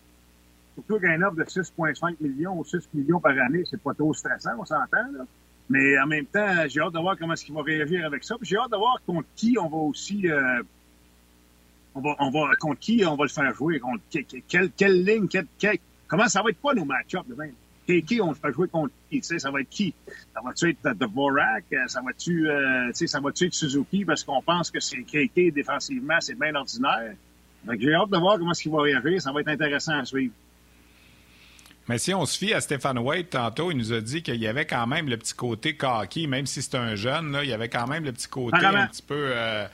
Surtout 0.75 0.99
qu'un 0.99 1.21
offre 1.21 1.35
de 1.35 1.43
6,5 1.43 2.15
millions 2.21 2.57
ou 2.57 2.63
6 2.63 2.87
millions 2.93 3.19
par 3.19 3.37
année, 3.37 3.63
c'est 3.69 3.81
pas 3.81 3.93
trop 3.93 4.13
stressant, 4.13 4.51
on 4.57 4.65
s'entend, 4.65 5.11
là. 5.11 5.25
Mais 5.69 5.99
en 5.99 6.07
même 6.07 6.25
temps, 6.25 6.67
j'ai 6.67 6.81
hâte 6.81 6.93
de 6.93 6.99
voir 6.99 7.15
comment 7.17 7.33
est-ce 7.33 7.45
qu'il 7.45 7.53
va 7.53 7.61
réagir 7.61 8.05
avec 8.05 8.23
ça. 8.23 8.35
J'ai 8.41 8.57
hâte 8.57 8.71
de 8.71 8.77
voir 8.77 8.99
contre 9.05 9.27
qui 9.35 9.55
on 9.59 9.69
va 9.69 9.77
aussi 9.77 10.27
euh, 10.27 10.63
on 11.93 12.01
va, 12.01 12.15
on 12.19 12.31
va 12.31 12.55
contre 12.59 12.79
qui 12.79 13.03
on 13.05 13.15
va 13.15 13.25
le 13.25 13.29
faire 13.29 13.53
jouer, 13.53 13.79
contre 13.79 14.01
quelle, 14.47 14.71
quelle 14.71 15.03
ligne, 15.03 15.27
quelle, 15.27 15.47
comment 16.07 16.27
ça 16.27 16.41
va 16.41 16.49
être 16.49 16.61
quoi 16.61 16.73
nos 16.73 16.85
match-ups 16.85 17.27
demain? 17.27 17.49
Qui, 18.05 18.21
on 18.21 18.29
le 18.29 18.35
fait 18.35 18.53
jouer 18.53 18.67
contre 18.67 18.93
qui? 19.09 19.19
Tu 19.19 19.27
sais, 19.27 19.39
ça 19.39 19.49
va 19.49 19.61
être 19.61 19.69
qui? 19.69 19.95
Ça 20.33 20.41
va-tu 20.45 20.69
être 20.69 20.93
Dvorak? 20.93 21.65
Ça 21.87 22.01
va-tu 22.01 22.47
euh, 22.47 22.91
ça 22.93 23.19
va-tu 23.19 23.45
être 23.47 23.53
Suzuki 23.55 24.05
parce 24.05 24.23
qu'on 24.23 24.43
pense 24.43 24.69
que 24.69 24.79
c'est 24.79 25.01
KK 25.01 25.51
défensivement, 25.51 26.17
c'est 26.19 26.37
bien 26.37 26.53
ordinaire? 26.53 27.15
J'ai 27.79 27.93
hâte 27.95 28.11
de 28.11 28.17
voir 28.17 28.37
comment 28.37 28.51
est-ce 28.51 28.61
qu'il 28.61 28.71
va 28.71 28.81
réagir. 28.83 29.19
Ça 29.19 29.31
va 29.31 29.41
être 29.41 29.47
intéressant 29.47 29.97
à 29.97 30.05
suivre. 30.05 30.33
Mais 31.89 31.97
si 31.97 32.13
on 32.13 32.23
se 32.27 32.37
fie 32.37 32.53
à 32.53 32.61
Stéphane 32.61 32.99
White, 32.99 33.31
tantôt, 33.31 33.71
il 33.71 33.77
nous 33.77 33.93
a 33.93 33.99
dit 33.99 34.21
qu'il 34.21 34.35
y 34.35 34.45
avait 34.45 34.67
quand 34.67 34.85
même 34.85 35.09
le 35.09 35.17
petit 35.17 35.33
côté 35.33 35.75
cocky, 35.75 36.27
même 36.27 36.45
si 36.45 36.61
c'est 36.61 36.75
un 36.75 36.95
jeune, 36.95 37.31
là, 37.31 37.43
il 37.43 37.49
y 37.49 37.53
avait 37.53 37.67
quand 37.67 37.87
même 37.87 38.05
le 38.05 38.11
petit 38.13 38.27
côté 38.27 38.63
un 38.63 38.85
petit 38.85 39.01
peu... 39.01 39.31
Euh, 39.33 39.67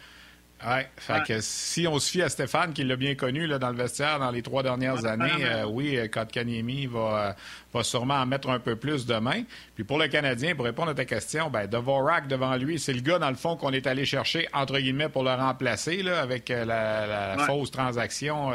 oui, 0.67 0.81
fait 0.97 1.23
que 1.27 1.41
si 1.41 1.87
on 1.87 1.99
se 1.99 2.09
fie 2.09 2.23
à 2.23 2.29
Stéphane, 2.29 2.73
qui 2.73 2.83
l'a 2.83 2.95
bien 2.95 3.13
connu 3.13 3.45
là, 3.45 3.59
dans 3.59 3.69
le 3.69 3.75
vestiaire 3.75 4.17
dans 4.17 4.31
les 4.31 4.41
trois 4.41 4.63
dernières 4.63 5.05
années, 5.05 5.43
euh, 5.43 5.65
oui, 5.65 5.95
euh, 5.95 6.07
Kotkaniemi 6.07 6.87
va, 6.87 6.99
euh, 6.99 7.33
va 7.71 7.83
sûrement 7.83 8.15
en 8.15 8.25
mettre 8.25 8.49
un 8.49 8.57
peu 8.57 8.75
plus 8.75 9.05
demain. 9.05 9.43
Puis 9.75 9.83
pour 9.83 9.99
le 9.99 10.07
Canadien, 10.07 10.55
pour 10.55 10.65
répondre 10.65 10.89
à 10.89 10.95
ta 10.95 11.05
question, 11.05 11.51
ben, 11.51 11.67
Dvorak 11.67 12.27
devant 12.27 12.55
lui, 12.55 12.79
c'est 12.79 12.93
le 12.93 13.01
gars, 13.01 13.19
dans 13.19 13.29
le 13.29 13.35
fond, 13.35 13.57
qu'on 13.57 13.73
est 13.73 13.85
allé 13.85 14.05
chercher, 14.05 14.47
entre 14.53 14.79
guillemets, 14.79 15.09
pour 15.09 15.23
le 15.23 15.33
remplacer 15.33 16.01
là, 16.01 16.21
avec 16.21 16.49
la, 16.49 17.37
fausse 17.45 17.69
transaction. 17.69 18.51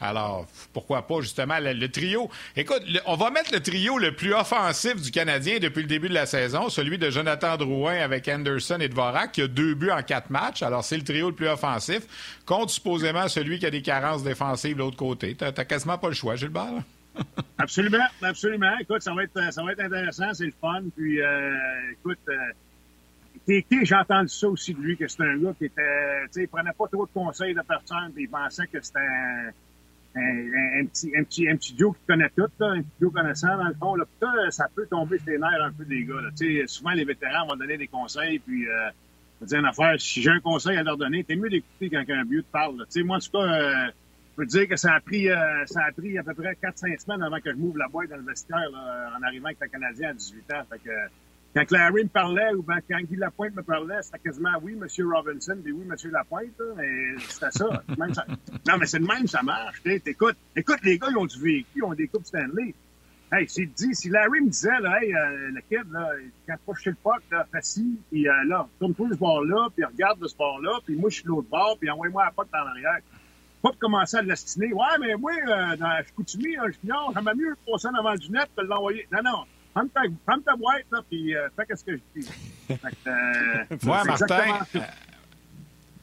alors, 0.00 0.46
pourquoi 0.72 1.06
pas, 1.06 1.22
justement, 1.22 1.58
le, 1.58 1.88
trio. 1.88 2.30
Écoute, 2.56 2.82
on 3.06 3.16
va 3.16 3.30
mettre 3.30 3.52
le 3.52 3.60
trio 3.60 3.98
le 3.98 4.14
plus 4.14 4.32
offensif 4.32 5.00
du 5.00 5.10
Canadien 5.10 5.58
depuis 5.58 5.82
le 5.82 5.88
début 5.88 6.08
de 6.08 6.14
la 6.14 6.26
saison, 6.26 6.68
celui 6.68 6.98
de 6.98 7.10
Jonathan 7.10 7.56
Drouin 7.56 7.96
avec 7.96 8.28
Anderson 8.28 8.78
et 8.80 8.88
Dvorak, 8.88 9.32
qui 9.32 9.42
a 9.42 9.48
deux 9.48 9.74
buts 9.74 9.90
en 9.90 10.02
quatre 10.02 10.30
matchs. 10.30 10.62
Alors, 10.62 10.84
c'est 10.84 10.96
le 10.96 11.02
trio 11.02 11.31
plus 11.32 11.48
offensif, 11.48 12.40
contre 12.46 12.70
supposément 12.70 13.28
celui 13.28 13.58
qui 13.58 13.66
a 13.66 13.70
des 13.70 13.82
carences 13.82 14.22
défensives 14.22 14.74
de 14.74 14.80
l'autre 14.80 14.96
côté. 14.96 15.34
Tu 15.34 15.44
n'as 15.44 15.52
quasiment 15.52 15.98
pas 15.98 16.08
le 16.08 16.14
choix, 16.14 16.36
Gilbert. 16.36 16.82
absolument, 17.58 18.06
absolument. 18.22 18.78
Écoute, 18.80 19.02
ça 19.02 19.12
va 19.12 19.24
être, 19.24 19.52
ça 19.52 19.62
va 19.62 19.72
être 19.72 19.80
intéressant, 19.80 20.32
c'est 20.32 20.46
le 20.46 20.54
fun. 20.60 20.82
Puis, 20.96 21.20
euh, 21.20 21.92
écoute, 21.92 22.18
euh, 22.28 23.60
j'ai 23.82 23.94
entendu 23.94 24.28
ça 24.28 24.48
aussi 24.48 24.74
de 24.74 24.80
lui, 24.80 24.96
que 24.96 25.08
c'était 25.08 25.24
un 25.24 25.38
gars 25.38 25.52
qui 25.58 25.66
était, 25.66 26.22
tu 26.26 26.32
sais, 26.32 26.42
il 26.42 26.48
prenait 26.48 26.72
pas 26.72 26.86
trop 26.88 27.06
de 27.06 27.12
conseils 27.12 27.54
de 27.54 27.62
personne, 27.62 28.12
puis 28.14 28.24
il 28.24 28.28
pensait 28.28 28.66
que 28.66 28.80
c'était 28.80 29.00
un, 30.14 30.84
petit, 30.86 31.12
un, 31.16 31.24
petit, 31.24 31.48
un 31.48 31.56
petit 31.56 31.74
Joe 31.76 31.94
qui 31.96 32.06
connaît 32.06 32.30
tout, 32.36 32.48
un 32.60 32.82
petit 32.82 32.90
Joe 33.00 33.12
connaissant, 33.12 33.56
dans 33.56 33.68
le 33.68 33.74
fond. 33.74 33.94
Là, 33.96 34.04
ça, 34.50 34.68
peut 34.74 34.86
tomber 34.86 35.18
sur 35.18 35.28
les 35.28 35.38
nerfs 35.38 35.62
un 35.62 35.72
peu 35.72 35.84
des 35.84 36.04
gars. 36.04 36.20
Là. 36.20 36.66
Souvent, 36.66 36.90
les 36.90 37.04
vétérans 37.04 37.46
vont 37.46 37.56
donner 37.56 37.76
des 37.76 37.88
conseils, 37.88 38.38
puis 38.38 38.68
euh, 38.68 38.90
dire 39.46 39.58
une 39.60 39.66
affaire, 39.66 40.00
si 40.00 40.22
j'ai 40.22 40.30
un 40.30 40.40
conseil 40.40 40.76
à 40.76 40.82
leur 40.82 40.96
donner, 40.96 41.24
t'es 41.24 41.36
mieux 41.36 41.48
d'écouter 41.48 41.90
quand 41.90 42.04
un 42.08 42.24
vieux 42.24 42.42
te 42.42 42.50
parle. 42.50 42.78
Tu 42.86 43.00
sais, 43.00 43.02
moi, 43.02 43.16
en 43.16 43.20
tout 43.20 43.30
cas, 43.30 43.38
euh, 43.38 43.90
Je 44.32 44.36
peux 44.36 44.46
te 44.46 44.50
dire 44.50 44.68
que 44.68 44.76
ça 44.76 44.94
a 44.94 45.00
pris, 45.00 45.28
euh, 45.28 45.66
ça 45.66 45.84
a 45.84 45.92
pris 45.92 46.16
à 46.16 46.22
peu 46.22 46.34
près 46.34 46.56
4-5 46.62 46.98
semaines 47.00 47.22
avant 47.22 47.38
que 47.38 47.50
je 47.50 47.56
m'ouvre 47.56 47.78
la 47.78 47.88
boîte 47.88 48.08
dans 48.08 48.16
le 48.16 48.22
vestiaire 48.22 48.70
là, 48.70 49.10
en 49.18 49.22
arrivant 49.22 49.46
avec 49.46 49.58
le 49.60 49.68
Canadien 49.68 50.10
à 50.10 50.14
18 50.14 50.52
ans. 50.52 50.62
Fait 50.70 50.78
que, 50.78 50.90
quand 51.54 51.70
Larry 51.70 52.04
me 52.04 52.08
parlait 52.08 52.54
ou 52.54 52.62
ben, 52.62 52.78
quand 52.88 52.98
Guy 52.98 53.16
Lapointe 53.16 53.54
me 53.54 53.62
parlait, 53.62 54.00
c'était 54.00 54.20
quasiment 54.20 54.52
oui, 54.62 54.74
Monsieur 54.74 55.06
Robinson, 55.06 55.58
puis 55.62 55.72
oui, 55.72 55.84
Monsieur 55.86 56.10
Lapointe. 56.10 56.48
Mais 56.76 57.18
c'était 57.28 57.50
ça. 57.50 57.82
Même 57.98 58.14
ça. 58.14 58.24
Non, 58.66 58.78
mais 58.78 58.86
c'est 58.86 59.00
de 59.00 59.06
même, 59.06 59.26
ça 59.26 59.42
marche. 59.42 59.82
Écoute, 59.84 60.36
écoute, 60.56 60.78
les 60.82 60.98
gars, 60.98 61.08
ils 61.10 61.18
ont 61.18 61.26
du 61.26 61.38
vécu, 61.38 61.66
ils 61.76 61.84
ont 61.84 61.92
des 61.92 62.08
coupes 62.08 62.24
Stanley. 62.24 62.74
Hey, 63.34 63.46
c'est 63.48 63.64
dit, 63.64 63.94
si 63.94 64.10
Larry 64.10 64.42
me 64.42 64.50
disait, 64.50 64.78
là, 64.80 65.02
hey, 65.02 65.14
euh, 65.14 65.52
le 65.52 65.60
kid, 65.62 65.90
là, 65.90 66.10
quand 66.46 66.56
pas 66.66 66.78
chez 66.78 66.90
le 66.90 66.96
puck, 66.96 67.22
là, 67.30 67.46
facile, 67.50 67.96
puis 68.10 68.28
euh, 68.28 68.32
là, 68.46 68.68
tourne-toi 68.78 69.08
ce 69.10 69.16
bord-là, 69.16 69.68
puis 69.74 69.84
regarde 69.86 70.18
de 70.18 70.28
ce 70.28 70.36
bord-là, 70.36 70.80
puis 70.84 70.96
moi, 70.96 71.08
je 71.08 71.16
suis 71.16 71.24
l'autre 71.26 71.48
bord, 71.48 71.78
puis 71.80 71.88
envoie-moi 71.88 72.26
la 72.26 72.30
puck 72.30 72.48
dans 72.52 72.62
l'arrière. 72.62 72.98
Pas 73.62 73.70
pour 73.70 73.78
commencer 73.78 74.18
à 74.18 74.22
l'estiner. 74.22 74.74
Ouais, 74.74 74.98
mais 75.00 75.14
moi, 75.14 75.32
euh, 75.32 75.76
dans 75.76 76.04
Chicoutimi, 76.04 76.56
un 76.58 76.70
junior, 76.70 77.12
j'aimerais 77.14 77.34
mieux 77.34 77.56
passer 77.66 77.88
devant 77.96 78.12
le 78.12 78.18
lunette 78.18 78.50
que 78.54 78.62
l'envoyer. 78.62 79.08
Non, 79.10 79.20
non. 79.24 79.44
Prends 79.72 79.86
ta, 79.86 80.00
prends 80.26 80.40
ta 80.40 80.54
boîte, 80.54 80.84
là, 80.90 81.00
puis 81.08 81.34
euh, 81.34 81.48
fais 81.56 81.74
ce 81.74 81.84
que 81.84 81.96
je 81.96 82.20
dis. 82.20 82.28
Fait 82.68 82.76
que, 82.76 83.86
Moi, 83.86 84.04
Martin, 84.04 84.58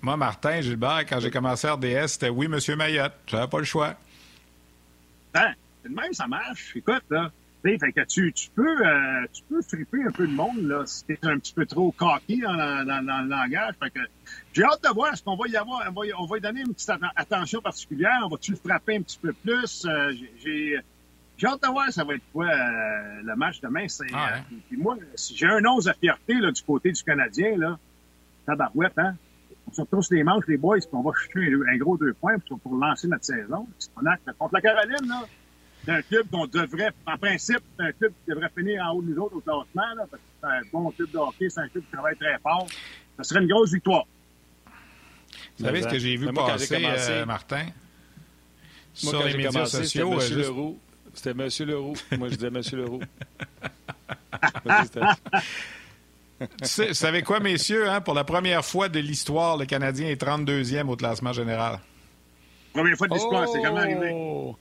moi, 0.01 0.17
Martin 0.17 0.61
Gilbert, 0.61 1.05
quand 1.07 1.19
j'ai 1.19 1.29
commencé 1.29 1.67
à 1.67 1.73
RDS, 1.73 2.07
c'était 2.07 2.29
oui, 2.29 2.47
Monsieur 2.47 2.75
Mayotte. 2.75 3.13
J'avais 3.27 3.47
pas 3.47 3.59
le 3.59 3.65
choix. 3.65 3.93
Ben, 5.33 5.53
c'est 5.89 5.95
de 5.95 6.01
même, 6.01 6.13
ça 6.13 6.27
marche. 6.27 6.75
Écoute, 6.75 7.03
là. 7.09 7.31
Tu 7.61 7.71
sais, 7.71 7.77
fait 7.77 7.91
que 7.91 8.01
tu, 8.05 8.31
tu 8.31 8.49
peux, 8.55 8.87
euh, 8.87 9.25
tu 9.33 9.43
peux 9.49 9.61
fripper 9.61 10.01
un 10.07 10.11
peu 10.11 10.23
le 10.23 10.31
monde, 10.31 10.61
là, 10.61 10.83
si 10.85 11.03
t'es 11.03 11.19
un 11.23 11.37
petit 11.39 11.53
peu 11.53 11.65
trop 11.65 11.91
cocky 11.91 12.39
dans, 12.39 12.55
dans, 12.55 12.85
dans, 12.85 13.05
dans 13.05 13.21
le 13.21 13.27
langage. 13.27 13.73
Fait 13.83 13.89
que, 13.89 13.99
j'ai 14.53 14.63
hâte 14.63 14.81
de 14.81 14.93
voir, 14.93 15.11
est-ce 15.11 15.21
qu'on 15.21 15.35
va 15.35 15.45
y 15.49 15.57
avoir, 15.57 15.83
on 15.89 15.91
va, 15.99 16.07
y- 16.07 16.13
on 16.17 16.25
va 16.25 16.37
y 16.37 16.39
donner 16.39 16.61
une 16.61 16.73
petite 16.73 16.87
atten- 16.87 17.11
attention 17.17 17.59
particulière, 17.61 18.17
on 18.23 18.29
va-tu 18.29 18.51
le 18.51 18.57
frapper 18.65 18.95
un 18.95 19.01
petit 19.01 19.19
peu 19.21 19.33
plus? 19.33 19.85
Euh, 19.85 20.13
j'ai- 20.41 20.79
j'ai, 21.37 21.47
hâte 21.47 21.61
de 21.61 21.67
voir, 21.67 21.91
ça 21.91 22.05
va 22.05 22.15
être 22.15 22.23
quoi, 22.31 22.45
euh, 22.45 23.21
le 23.25 23.35
match 23.35 23.59
demain. 23.59 23.89
C'est, 23.89 24.05
Ah, 24.13 24.35
euh, 24.35 24.37
hein. 24.37 24.55
puis 24.69 24.77
moi, 24.77 24.95
si 25.15 25.35
j'ai 25.35 25.47
un 25.47 25.65
11 25.65 25.89
à 25.89 25.93
fierté, 25.95 26.35
là, 26.35 26.51
du 26.53 26.61
côté 26.63 26.93
du 26.93 27.03
Canadien, 27.03 27.57
là, 27.57 27.77
tabarouette, 28.45 28.97
hein? 28.97 29.15
On 29.67 29.73
se 29.73 29.81
retrousse 29.81 30.09
les 30.11 30.23
manches, 30.23 30.45
les 30.47 30.55
boys, 30.57 30.77
puis 30.79 30.87
on 30.93 31.01
va 31.01 31.11
chuter 31.13 31.53
un, 31.53 31.73
un 31.73 31.77
gros 31.77 31.97
deux 31.97 32.13
points 32.13 32.39
pour, 32.47 32.57
pour 32.61 32.75
lancer 32.77 33.09
notre 33.09 33.25
saison. 33.25 33.67
On 34.01 34.05
a, 34.05 34.15
contre 34.37 34.53
la 34.53 34.61
Caroline, 34.61 35.07
là, 35.09 35.23
c'est 35.85 35.91
un 35.91 36.01
club 36.01 36.27
qu'on 36.31 36.45
devrait, 36.47 36.91
en 37.07 37.17
principe, 37.17 37.59
c'est 37.77 37.85
un 37.85 37.91
club 37.93 38.11
qui 38.25 38.31
devrait 38.31 38.49
finir 38.57 38.83
en 38.85 38.91
haut 38.93 39.01
de 39.01 39.07
nous 39.13 39.21
autres 39.21 39.35
au 39.37 39.41
classement, 39.41 39.95
là, 39.95 40.05
parce 40.09 40.21
que 40.21 40.27
c'est 40.41 40.47
un 40.47 40.61
bon 40.71 40.91
club 40.91 41.11
de 41.11 41.17
hockey, 41.17 41.49
c'est 41.49 41.61
un 41.61 41.67
club 41.69 41.83
qui 41.85 41.91
travaille 41.91 42.15
très 42.17 42.37
fort. 42.39 42.67
Ça 43.17 43.23
serait 43.23 43.41
une 43.41 43.47
grosse 43.47 43.73
victoire. 43.73 44.05
Vous 45.57 45.65
savez 45.65 45.81
ce 45.81 45.87
que 45.87 45.99
j'ai 45.99 46.15
vu 46.15 46.25
moi, 46.25 46.33
quand 46.35 46.45
passer, 46.47 46.75
commencé- 46.81 47.11
euh, 47.11 47.25
Martin? 47.25 47.63
Moi, 47.65 47.71
sur 49.11 49.11
quand 49.19 49.25
les 49.25 49.33
médias 49.35 49.51
commencé, 49.51 49.77
sociaux. 49.83 50.19
C'était 50.19 50.23
euh, 50.23 50.27
M. 50.29 50.33
juste- 50.37 50.49
Leroux. 50.49 50.79
C'était 51.13 51.29
M. 51.31 51.49
Leroux. 51.69 51.93
Moi, 52.17 52.27
je 52.29 52.35
disais 52.35 52.47
M. 52.47 52.61
Leroux. 52.79 52.99
Vas-y, 54.65 54.83
c'était- 54.85 54.99
Tu 56.39 56.47
sais- 56.67 56.87
Vous 56.87 56.93
savez 56.93 57.21
quoi, 57.23 57.39
messieurs? 57.41 57.89
Hein? 57.89 57.99
Pour 58.01 58.13
la 58.13 58.23
première 58.23 58.63
fois 58.63 58.87
de 58.87 58.99
l'histoire, 58.99 59.57
le 59.57 59.65
Canadien 59.65 60.07
est 60.07 60.15
32e 60.21 60.87
au 60.89 60.95
classement 60.95 61.33
général. 61.33 61.79
Première 62.73 62.95
fois 62.97 63.07
de 63.09 63.13
l'histoire, 63.15 63.47
c'est 63.49 63.61
jamais 63.61 63.79
arrivé. 63.79 64.53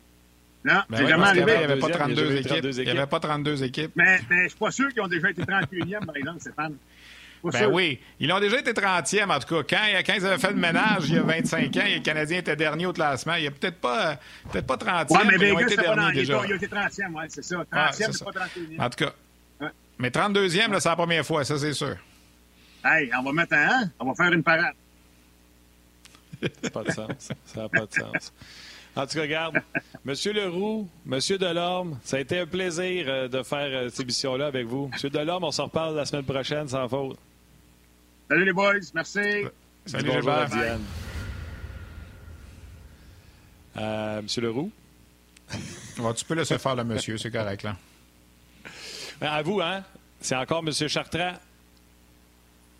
Non, 0.69 0.83
Ben 0.91 0.97
c'est 0.99 1.03
oui, 1.05 1.09
jamais 1.09 1.25
arrivé. 1.27 1.53
il 1.53 1.59
n'y 1.59 1.65
avait 1.65 1.77
pas 1.79 1.89
Deuxième, 1.89 1.89
il 1.89 1.91
y 1.91 1.93
a 1.93 1.99
32 1.99 2.23
jamais 2.25 2.35
eu 2.35 2.39
équipes. 2.41 2.49
32 2.53 2.79
Il 2.81 2.85
n'y 2.85 2.91
avait 2.91 3.07
pas 3.07 3.21
32 3.21 3.63
équipes. 3.65 3.93
Mais, 3.97 4.21
mais 4.29 4.43
je 4.45 4.49
suis 4.49 4.59
pas 4.59 4.71
sûr 4.71 4.89
qu'ils 4.91 5.03
ont 5.03 5.09
déjà 5.09 5.31
été 5.31 5.43
31e, 5.43 6.05
par 6.07 6.17
exemple, 6.17 6.41
Stéphane. 6.41 6.77
Pas 7.43 7.51
Ben 7.51 7.59
sûr. 7.61 7.73
oui, 7.73 8.01
ils 8.19 8.33
ont 8.33 8.41
déjà 8.41 8.59
été 8.59 8.73
30e, 8.73 9.31
en 9.31 9.39
tout 9.39 9.63
cas. 9.63 9.77
Quand, 9.77 10.03
quand 10.05 10.15
ils 10.15 10.27
avaient 10.27 10.39
fait 10.39 10.51
le 10.51 10.57
ménage, 10.57 11.05
il 11.09 11.15
y 11.15 11.19
a 11.19 11.23
25 11.23 11.77
ans, 11.77 11.81
et 11.87 11.95
le 11.95 12.01
Canadien 12.01 12.39
était 12.39 12.57
dernier 12.57 12.87
au 12.87 12.93
classement. 12.93 13.35
Il 13.37 13.43
n'y 13.43 13.47
a 13.47 13.51
peut-être 13.53 13.79
pas, 13.81 14.19
peut 14.53 14.61
pas 14.63 14.77
30e, 14.77 15.13
Ouais, 15.13 15.19
mais 15.25 15.39
mais 15.39 15.49
ils 15.51 15.53
ont 15.55 15.59
été 15.61 15.77
derniers 15.77 16.09
il, 16.09 16.15
déjà. 16.15 16.37
était- 16.39 16.47
il 16.49 16.53
a 16.53 16.57
été 16.57 16.67
30e, 16.67 17.15
ouais, 17.15 17.27
c'est 17.29 17.45
ça. 17.45 17.57
30e, 17.57 17.67
Ah, 17.71 17.91
c'est 17.93 18.25
pas 18.25 18.31
31e. 18.33 18.81
En 18.81 18.91
tout 18.91 19.05
cas. 19.05 19.13
Ouais. 19.61 19.69
Mais 19.99 20.11
32e, 20.11 20.73
là, 20.73 20.81
c'est 20.81 20.89
la 20.89 20.97
première 20.97 21.25
fois, 21.25 21.45
ça, 21.45 21.57
c'est 21.59 21.73
sûr. 21.75 21.97
Hey, 22.85 23.09
on 23.19 23.23
va 23.23 23.33
mettre 23.33 23.55
un, 23.55 23.69
hein? 23.85 23.91
On 24.01 24.11
va 24.13 24.15
faire 24.17 24.33
une 24.33 24.43
parade. 24.43 24.75
Ça 26.43 26.49
n'a 26.65 26.71
pas 26.71 26.83
de 26.85 26.91
sens. 26.93 27.29
Ça 27.45 27.63
n'a 27.63 27.69
pas 27.69 27.87
de 27.87 27.93
sens. 27.95 28.33
En 28.99 29.07
tout 29.07 29.15
cas, 29.15 29.23
regarde, 29.23 29.55
Monsieur 30.05 30.33
Leroux, 30.33 30.89
Monsieur 31.07 31.39
Delorme, 31.39 32.01
ça 32.03 32.17
a 32.17 32.21
été 32.21 32.41
un 32.41 32.47
plaisir 32.47 33.05
euh, 33.07 33.29
de 33.29 33.45
faire 33.45 33.69
euh, 33.71 33.89
cette 33.91 34.01
émission-là 34.01 34.47
avec 34.47 34.67
vous. 34.67 34.89
Monsieur 34.89 35.09
Delorme, 35.09 35.45
on 35.45 35.53
s'en 35.53 35.67
reparle 35.67 35.95
la 35.95 36.05
semaine 36.05 36.25
prochaine 36.25 36.67
sans 36.67 36.89
faute. 36.89 37.17
Salut 38.29 38.45
les 38.45 38.53
boys, 38.53 38.73
merci. 38.95 39.21
Salut, 39.87 40.03
Dis 40.09 40.15
bonjour 40.17 40.33
à. 40.33 40.47
Diane. 40.47 40.83
Euh, 43.77 44.23
Monsieur 44.23 44.43
Leroux, 44.43 44.73
Bon, 45.97 46.13
tu 46.13 46.25
peux 46.25 46.35
laisser 46.35 46.59
faire 46.59 46.75
le 46.75 46.83
monsieur, 46.83 47.17
c'est 47.19 47.31
correct, 47.31 47.63
là. 47.63 47.77
Ben, 49.21 49.29
à 49.29 49.43
vous, 49.43 49.61
hein? 49.61 49.85
C'est 50.21 50.35
encore 50.35 50.65
Monsieur 50.65 50.89
Chartrand. 50.89 51.35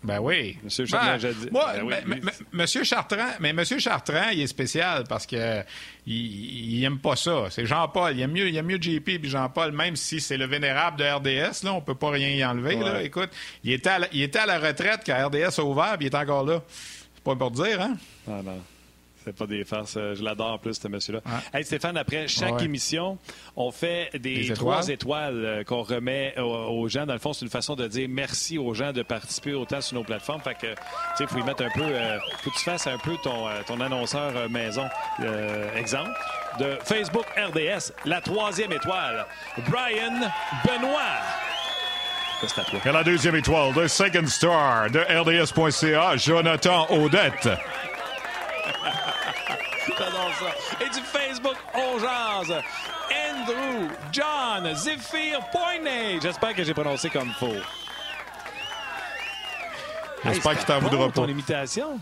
Ben 0.01 0.19
oui. 0.19 0.57
Monsieur 0.63 0.85
Chartrand, 0.85 1.11
Ben, 1.11 1.19
j'ai 1.19 1.33
dit- 1.33 1.49
Moi, 1.51 1.73
Ben 1.75 1.83
oui, 1.85 1.93
mais- 2.05 2.19
Monsieur 2.53 2.85
Chartrand, 2.85 3.31
mais 3.41 3.51
Monsieur 3.51 3.79
Chartrand, 3.79 4.29
il 4.31 4.39
est 4.41 4.47
spécial 4.47 5.03
parce 5.09 5.25
que 5.25 5.61
il, 6.07 6.75
il 6.77 6.83
aime 6.85 6.99
pas 6.99 7.17
ça. 7.17 7.47
C'est 7.49 7.65
Jean-Paul. 7.65 8.13
Il 8.15 8.21
aime 8.21 8.31
mieux, 8.31 8.47
il 8.47 8.55
aime 8.55 8.65
mieux 8.67 8.79
JP 8.81 9.19
puis 9.19 9.29
Jean-Paul, 9.29 9.73
même 9.73 9.97
si 9.97 10.21
c'est 10.21 10.37
le 10.37 10.45
vénérable 10.45 10.97
de 10.99 11.03
RDS. 11.03 11.63
Là, 11.65 11.73
on 11.73 11.81
peut 11.81 11.95
pas 11.95 12.11
rien 12.11 12.29
y 12.29 12.45
enlever. 12.45 12.77
Là. 12.77 13.01
Écoute, 13.03 13.29
il 13.65 13.73
était, 13.73 13.89
à 13.89 13.99
la, 13.99 14.07
il 14.13 14.21
était 14.21 14.39
à 14.39 14.45
la 14.45 14.57
retraite 14.59 15.01
quand 15.05 15.27
RDS 15.27 15.59
a 15.59 15.63
ouvert, 15.63 15.97
puis 15.97 16.07
il 16.07 16.13
est 16.13 16.15
encore 16.17 16.45
là. 16.45 16.61
C'est 16.69 17.23
pas 17.23 17.35
pour 17.35 17.51
dire, 17.51 17.81
hein? 17.81 17.97
Ah 18.25 18.41
non. 18.43 18.61
C'est 19.25 19.35
pas 19.35 19.45
des 19.45 19.63
farces. 19.65 19.95
Euh, 19.97 20.15
Je 20.15 20.23
l'adore 20.23 20.53
en 20.53 20.57
plus, 20.57 20.73
ce 20.79 20.87
monsieur-là. 20.87 21.19
Ouais. 21.25 21.59
Hey, 21.59 21.65
Stéphane, 21.65 21.97
après 21.97 22.27
chaque 22.27 22.53
Ouais. 22.59 22.65
émission, 22.65 23.17
on 23.55 23.71
fait 23.71 24.09
des 24.17 24.47
Des 24.47 24.53
trois 24.53 24.87
étoiles. 24.87 25.45
euh, 25.45 25.63
qu'on 25.63 25.83
remet 25.83 26.33
aux, 26.39 26.43
aux 26.43 26.87
gens. 26.87 27.05
Dans 27.05 27.13
le 27.13 27.19
fond, 27.19 27.33
c'est 27.33 27.43
une 27.45 27.51
façon 27.51 27.75
de 27.75 27.87
dire 27.87 28.07
merci 28.09 28.57
aux 28.57 28.73
gens 28.73 28.91
de 28.93 29.03
participer 29.03 29.53
autant 29.53 29.81
sur 29.81 29.95
nos 29.95 30.03
plateformes. 30.03 30.41
Fait 30.41 30.55
que, 30.55 30.67
tu 30.67 30.77
sais, 31.17 31.27
faut 31.27 31.37
y 31.39 31.43
mettre 31.43 31.63
un 31.63 31.69
peu, 31.69 31.81
euh, 31.83 32.17
faut 32.41 32.49
que 32.49 32.55
tu 32.57 32.63
fasses 32.63 32.87
un 32.87 32.97
peu 32.97 33.15
ton, 33.23 33.47
euh, 33.47 33.51
ton 33.67 33.79
annonceur 33.81 34.49
maison. 34.49 34.87
Euh, 35.21 35.75
exemple 35.75 36.11
de 36.59 36.77
Facebook 36.83 37.25
RDS, 37.37 37.93
la 38.05 38.21
troisième 38.21 38.71
étoile, 38.71 39.25
Brian 39.69 40.19
Benoît. 40.65 40.99
Ça, 42.41 42.47
C'est 42.47 42.61
à 42.61 42.63
toi? 42.63 42.79
Et 42.85 42.91
la 42.91 43.03
deuxième 43.03 43.35
étoile, 43.35 43.73
de 43.73 43.87
Second 43.87 44.25
Star 44.27 44.89
de 44.89 44.99
RDS.ca, 44.99 46.15
Jonathan 46.17 46.87
Odette. 46.89 47.49
J'adore 49.97 50.31
ça. 50.39 50.85
Et 50.85 50.89
du 50.89 51.01
Facebook, 51.01 51.55
on 51.73 51.99
jase. 51.99 52.61
Andrew, 53.11 53.87
John, 54.11 54.75
Zephyr, 54.75 55.39
Poinet. 55.51 56.19
J'espère 56.21 56.53
que 56.53 56.63
j'ai 56.63 56.73
prononcé 56.73 57.09
comme 57.09 57.31
faux. 57.39 57.53
J'espère 60.25 60.51
Hey, 60.51 60.57
qu'il 60.57 60.65
t'en 60.65 60.79
voudra 60.79 61.05
bon, 61.07 61.11
ton 61.11 61.23
pas. 61.25 61.31
imitation. 61.31 61.99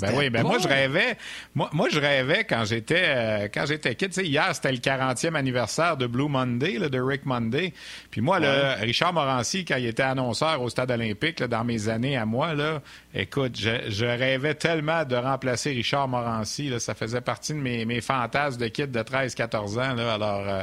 Ben 0.00 0.12
oui, 0.14 0.30
ben 0.30 0.42
moi 0.44 0.58
je 0.58 0.68
rêvais. 0.68 1.16
Moi, 1.54 1.68
moi 1.72 1.88
je 1.90 1.98
rêvais 1.98 2.44
quand 2.44 2.64
j'étais 2.64 3.02
euh, 3.06 3.48
quand 3.52 3.66
j'étais 3.66 3.94
kid. 3.96 4.08
Tu 4.10 4.20
sais, 4.20 4.26
hier 4.26 4.48
c'était 4.54 4.70
le 4.72 4.78
40e 4.78 5.34
anniversaire 5.34 5.96
de 5.96 6.06
Blue 6.06 6.28
Monday, 6.28 6.78
là, 6.78 6.88
de 6.88 7.00
Rick 7.00 7.26
Monday. 7.26 7.74
Puis 8.10 8.20
moi, 8.20 8.38
là, 8.38 8.74
Richard 8.76 9.12
Morancy, 9.12 9.64
quand 9.64 9.76
il 9.76 9.86
était 9.86 10.04
annonceur 10.04 10.62
au 10.62 10.68
Stade 10.70 10.90
Olympique, 10.92 11.40
là, 11.40 11.48
dans 11.48 11.64
mes 11.64 11.88
années 11.88 12.16
à 12.16 12.24
moi, 12.24 12.54
là, 12.54 12.80
écoute, 13.14 13.58
je, 13.58 13.90
je 13.90 14.06
rêvais 14.06 14.54
tellement 14.54 15.04
de 15.04 15.16
remplacer 15.16 15.70
Richard 15.70 16.06
Morancy. 16.08 16.68
Là, 16.68 16.78
ça 16.78 16.94
faisait 16.94 17.20
partie 17.20 17.52
de 17.52 17.58
mes, 17.58 17.84
mes 17.84 18.00
fantasmes 18.00 18.60
de 18.60 18.68
kid 18.68 18.90
de 18.92 19.00
13-14 19.00 19.80
ans. 19.80 19.94
Là, 19.94 20.14
alors, 20.14 20.44
euh, 20.48 20.62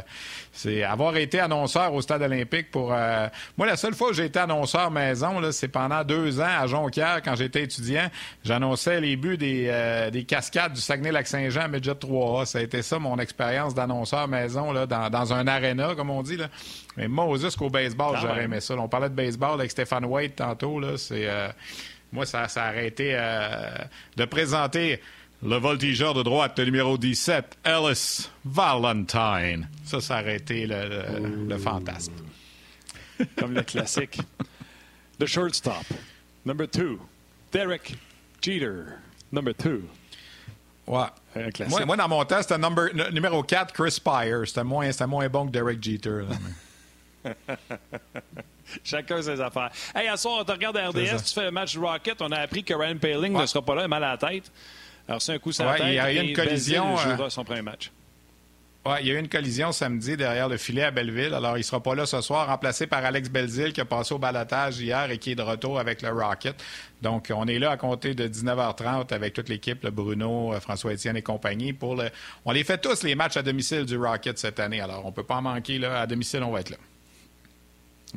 c'est 0.53 0.83
avoir 0.83 1.15
été 1.17 1.39
annonceur 1.41 1.93
au 1.93 2.01
Stade 2.01 2.21
Olympique 2.21 2.71
pour. 2.71 2.93
euh, 2.93 3.27
moi, 3.57 3.67
la 3.67 3.75
seule 3.75 3.93
fois 3.93 4.11
où 4.11 4.13
j'ai 4.13 4.25
été 4.25 4.39
annonceur 4.39 4.89
maison, 4.89 5.39
là, 5.41 5.51
c'est 5.51 5.67
pendant 5.67 6.03
deux 6.05 6.39
ans 6.39 6.47
à 6.59 6.65
Jonquière, 6.65 7.21
quand 7.23 7.35
j'étais 7.35 7.63
étudiant. 7.63 8.09
J'annonçais 8.45 9.01
les 9.01 9.16
buts 9.17 9.37
des, 9.37 9.67
euh, 9.69 10.09
des 10.09 10.23
cascades 10.23 10.73
du 10.73 10.81
Saguenay-Lac-Saint-Jean 10.81 11.61
à 11.63 11.67
Midget 11.67 11.91
3A. 11.93 12.45
Ça 12.45 12.59
a 12.59 12.61
été 12.61 12.81
ça, 12.81 12.97
mon 12.99 13.17
expérience 13.19 13.75
d'annonceur 13.75 14.27
maison, 14.27 14.71
là, 14.71 14.85
dans, 14.85 15.09
dans 15.09 15.33
un 15.33 15.45
aréna, 15.47 15.93
comme 15.95 16.09
on 16.09 16.23
dit. 16.23 16.37
Là. 16.37 16.47
Mais 16.95 17.07
Moses 17.07 17.55
qu'au 17.55 17.69
baseball, 17.69 18.17
j'aurais 18.21 18.43
aimé 18.45 18.59
ça. 18.61 18.75
là. 18.75 18.81
On 18.81 18.87
parlait 18.87 19.09
de 19.09 19.15
baseball 19.15 19.59
avec 19.59 19.71
Stéphane 19.71 20.05
White 20.05 20.37
tantôt. 20.37 20.79
Là, 20.79 20.97
c'est, 20.97 21.27
euh, 21.27 21.49
moi, 22.13 22.25
ça, 22.25 22.47
ça 22.47 22.69
aurait 22.69 22.87
été 22.87 23.11
euh, 23.13 23.69
de 24.15 24.25
présenter 24.25 25.01
le 25.43 25.57
voltigeur 25.57 26.13
de 26.15 26.23
droite, 26.23 26.57
le 26.57 26.65
numéro 26.65 26.97
17, 26.97 27.57
Ellis 27.65 28.29
Valentine. 28.45 29.67
Ça, 29.83 29.99
ça 30.01 30.21
aurait 30.21 30.37
été 30.37 30.65
le, 30.65 30.87
le- 30.89 31.45
le 31.49 31.57
fantasme. 31.57 32.13
Comme 33.37 33.53
le 33.53 33.61
classique. 33.63 34.19
The 35.19 35.25
shortstop. 35.25 35.83
Number 36.45 36.67
two. 36.67 36.99
Derek 37.51 37.95
Jeter. 38.41 38.83
Number 39.31 39.53
two. 39.53 39.83
Ouais. 40.87 41.07
Moi, 41.67 41.85
moi, 41.85 41.97
dans 41.97 42.07
mon 42.07 42.23
temps, 42.23 42.41
c'était 42.41 42.57
numéro 43.11 43.43
4, 43.43 43.73
Chris 43.73 43.91
Spire. 43.91 44.43
C'était 44.47 44.63
moins, 44.63 44.89
moins 45.05 45.27
bon 45.27 45.45
que 45.47 45.51
Derek 45.51 45.83
Jeter. 45.83 46.21
là, 46.21 46.35
mais- 47.25 47.33
Chacun 48.83 49.21
ses 49.21 49.39
affaires. 49.41 49.69
Hey, 49.95 50.07
à 50.07 50.17
soir, 50.17 50.39
on 50.41 50.43
te 50.45 50.51
regarde 50.51 50.77
à 50.77 50.89
RDS, 50.89 51.23
tu 51.25 51.33
fais 51.33 51.43
le 51.45 51.51
match 51.51 51.71
du 51.73 51.79
Rocket. 51.79 52.21
On 52.21 52.31
a 52.31 52.39
appris 52.39 52.63
que 52.63 52.73
Ryan 52.73 52.97
Paling 52.97 53.33
ne 53.33 53.45
sera 53.45 53.61
pas 53.63 53.75
là, 53.75 53.81
il 53.81 53.85
a 53.85 53.87
mal 53.87 54.03
à 54.03 54.11
la 54.11 54.17
tête. 54.17 54.51
Alors, 55.07 55.21
c'est 55.21 55.33
un 55.33 55.39
coup 55.39 55.51
sans 55.51 55.73
il 55.75 55.93
y 55.93 55.99
a 55.99 56.11
une 56.11 56.33
collision. 56.33 56.95
Il 57.11 57.15
jouera 57.15 57.29
son 57.29 57.43
premier 57.43 57.61
match. 57.61 57.91
Il 59.01 59.07
y 59.07 59.11
a 59.11 59.15
eu 59.15 59.19
une 59.19 59.27
collision 59.27 59.71
samedi 59.71 60.15
derrière 60.15 60.47
le 60.47 60.57
filet 60.57 60.83
à 60.83 60.91
Belleville. 60.91 61.33
Alors, 61.33 61.57
il 61.57 61.61
ne 61.61 61.65
sera 61.65 61.81
pas 61.81 61.95
là 61.95 62.05
ce 62.05 62.21
soir, 62.21 62.47
remplacé 62.47 62.87
par 62.87 63.03
Alex 63.03 63.29
Belzil 63.29 63.73
qui 63.73 63.81
a 63.81 63.85
passé 63.85 64.13
au 64.13 64.17
balatage 64.17 64.79
hier 64.79 65.11
et 65.11 65.17
qui 65.17 65.31
est 65.31 65.35
de 65.35 65.41
retour 65.41 65.79
avec 65.79 66.01
le 66.01 66.09
Rocket. 66.09 66.55
Donc, 67.01 67.31
on 67.35 67.47
est 67.47 67.59
là 67.59 67.71
à 67.71 67.77
compter 67.77 68.13
de 68.13 68.27
19h30 68.27 69.13
avec 69.13 69.33
toute 69.33 69.49
l'équipe, 69.49 69.83
le 69.83 69.91
Bruno, 69.91 70.53
euh, 70.53 70.59
François-Étienne 70.59 71.17
et 71.17 71.21
compagnie. 71.21 71.73
Pour 71.73 71.95
le... 71.95 72.09
On 72.45 72.51
les 72.51 72.63
fait 72.63 72.77
tous, 72.77 73.03
les 73.03 73.15
matchs 73.15 73.37
à 73.37 73.43
domicile 73.43 73.85
du 73.85 73.97
Rocket 73.97 74.37
cette 74.39 74.59
année. 74.59 74.81
Alors, 74.81 75.05
on 75.05 75.09
ne 75.09 75.13
peut 75.13 75.23
pas 75.23 75.35
en 75.35 75.41
manquer. 75.41 75.77
Là. 75.79 76.01
À 76.01 76.07
domicile, 76.07 76.43
on 76.43 76.51
va 76.51 76.61
être 76.61 76.69
là. 76.71 76.77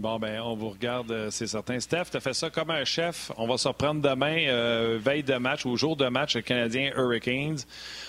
Bon, 0.01 0.18
ben, 0.18 0.40
on 0.40 0.55
vous 0.55 0.70
regarde, 0.70 1.11
euh, 1.11 1.30
c'est 1.30 1.46
certain. 1.46 1.78
Steph, 1.78 2.07
tu 2.11 2.16
as 2.16 2.20
fait 2.20 2.32
ça 2.32 2.48
comme 2.48 2.70
un 2.70 2.86
chef. 2.86 3.30
On 3.36 3.46
va 3.46 3.59
se 3.59 3.68
reprendre 3.68 4.01
demain, 4.01 4.46
euh, 4.48 4.98
veille 4.98 5.22
de 5.22 5.34
match 5.34 5.66
ou 5.66 5.76
jour 5.76 5.94
de 5.94 6.09
match 6.09 6.40
Canadien 6.40 6.90
Hurricanes. 6.96 7.59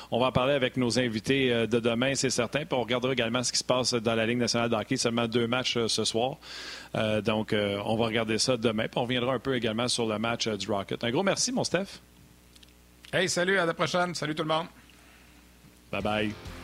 On 0.09 0.17
va 0.17 0.27
en 0.27 0.31
parler 0.31 0.53
avec 0.53 0.77
nos 0.77 0.99
invités 0.99 1.51
euh, 1.51 1.67
de 1.67 1.81
demain, 1.81 2.15
c'est 2.15 2.29
certain. 2.29 2.59
Puis 2.59 2.77
on 2.77 2.81
regardera 2.83 3.11
également 3.11 3.43
ce 3.43 3.51
qui 3.51 3.57
se 3.57 3.65
passe 3.65 3.93
dans 3.93 4.15
la 4.15 4.25
Ligue 4.25 4.37
nationale 4.37 4.69
de 4.69 4.75
hockey. 4.75 4.95
Seulement 4.95 5.27
deux 5.27 5.47
matchs 5.47 5.77
ce 5.87 6.05
soir. 6.05 6.37
donc, 7.23 7.53
on 7.53 7.95
va 7.97 8.05
regarder 8.05 8.37
ça 8.37 8.55
demain. 8.55 8.87
Puis 8.87 8.97
on 8.97 9.03
reviendra 9.03 9.33
un 9.33 9.39
peu 9.39 9.55
également 9.55 9.89
sur 9.89 10.05
le 10.05 10.17
match 10.17 10.47
du 10.47 10.71
Rocket. 10.71 11.03
Un 11.03 11.11
gros 11.11 11.23
merci, 11.23 11.51
mon 11.51 11.65
Steph. 11.65 11.99
Hey, 13.11 13.27
salut, 13.27 13.57
à 13.57 13.65
la 13.65 13.73
prochaine. 13.73 14.15
Salut 14.15 14.33
tout 14.33 14.43
le 14.43 14.49
monde. 14.49 14.67
Bye 15.91 16.01
bye. 16.01 16.60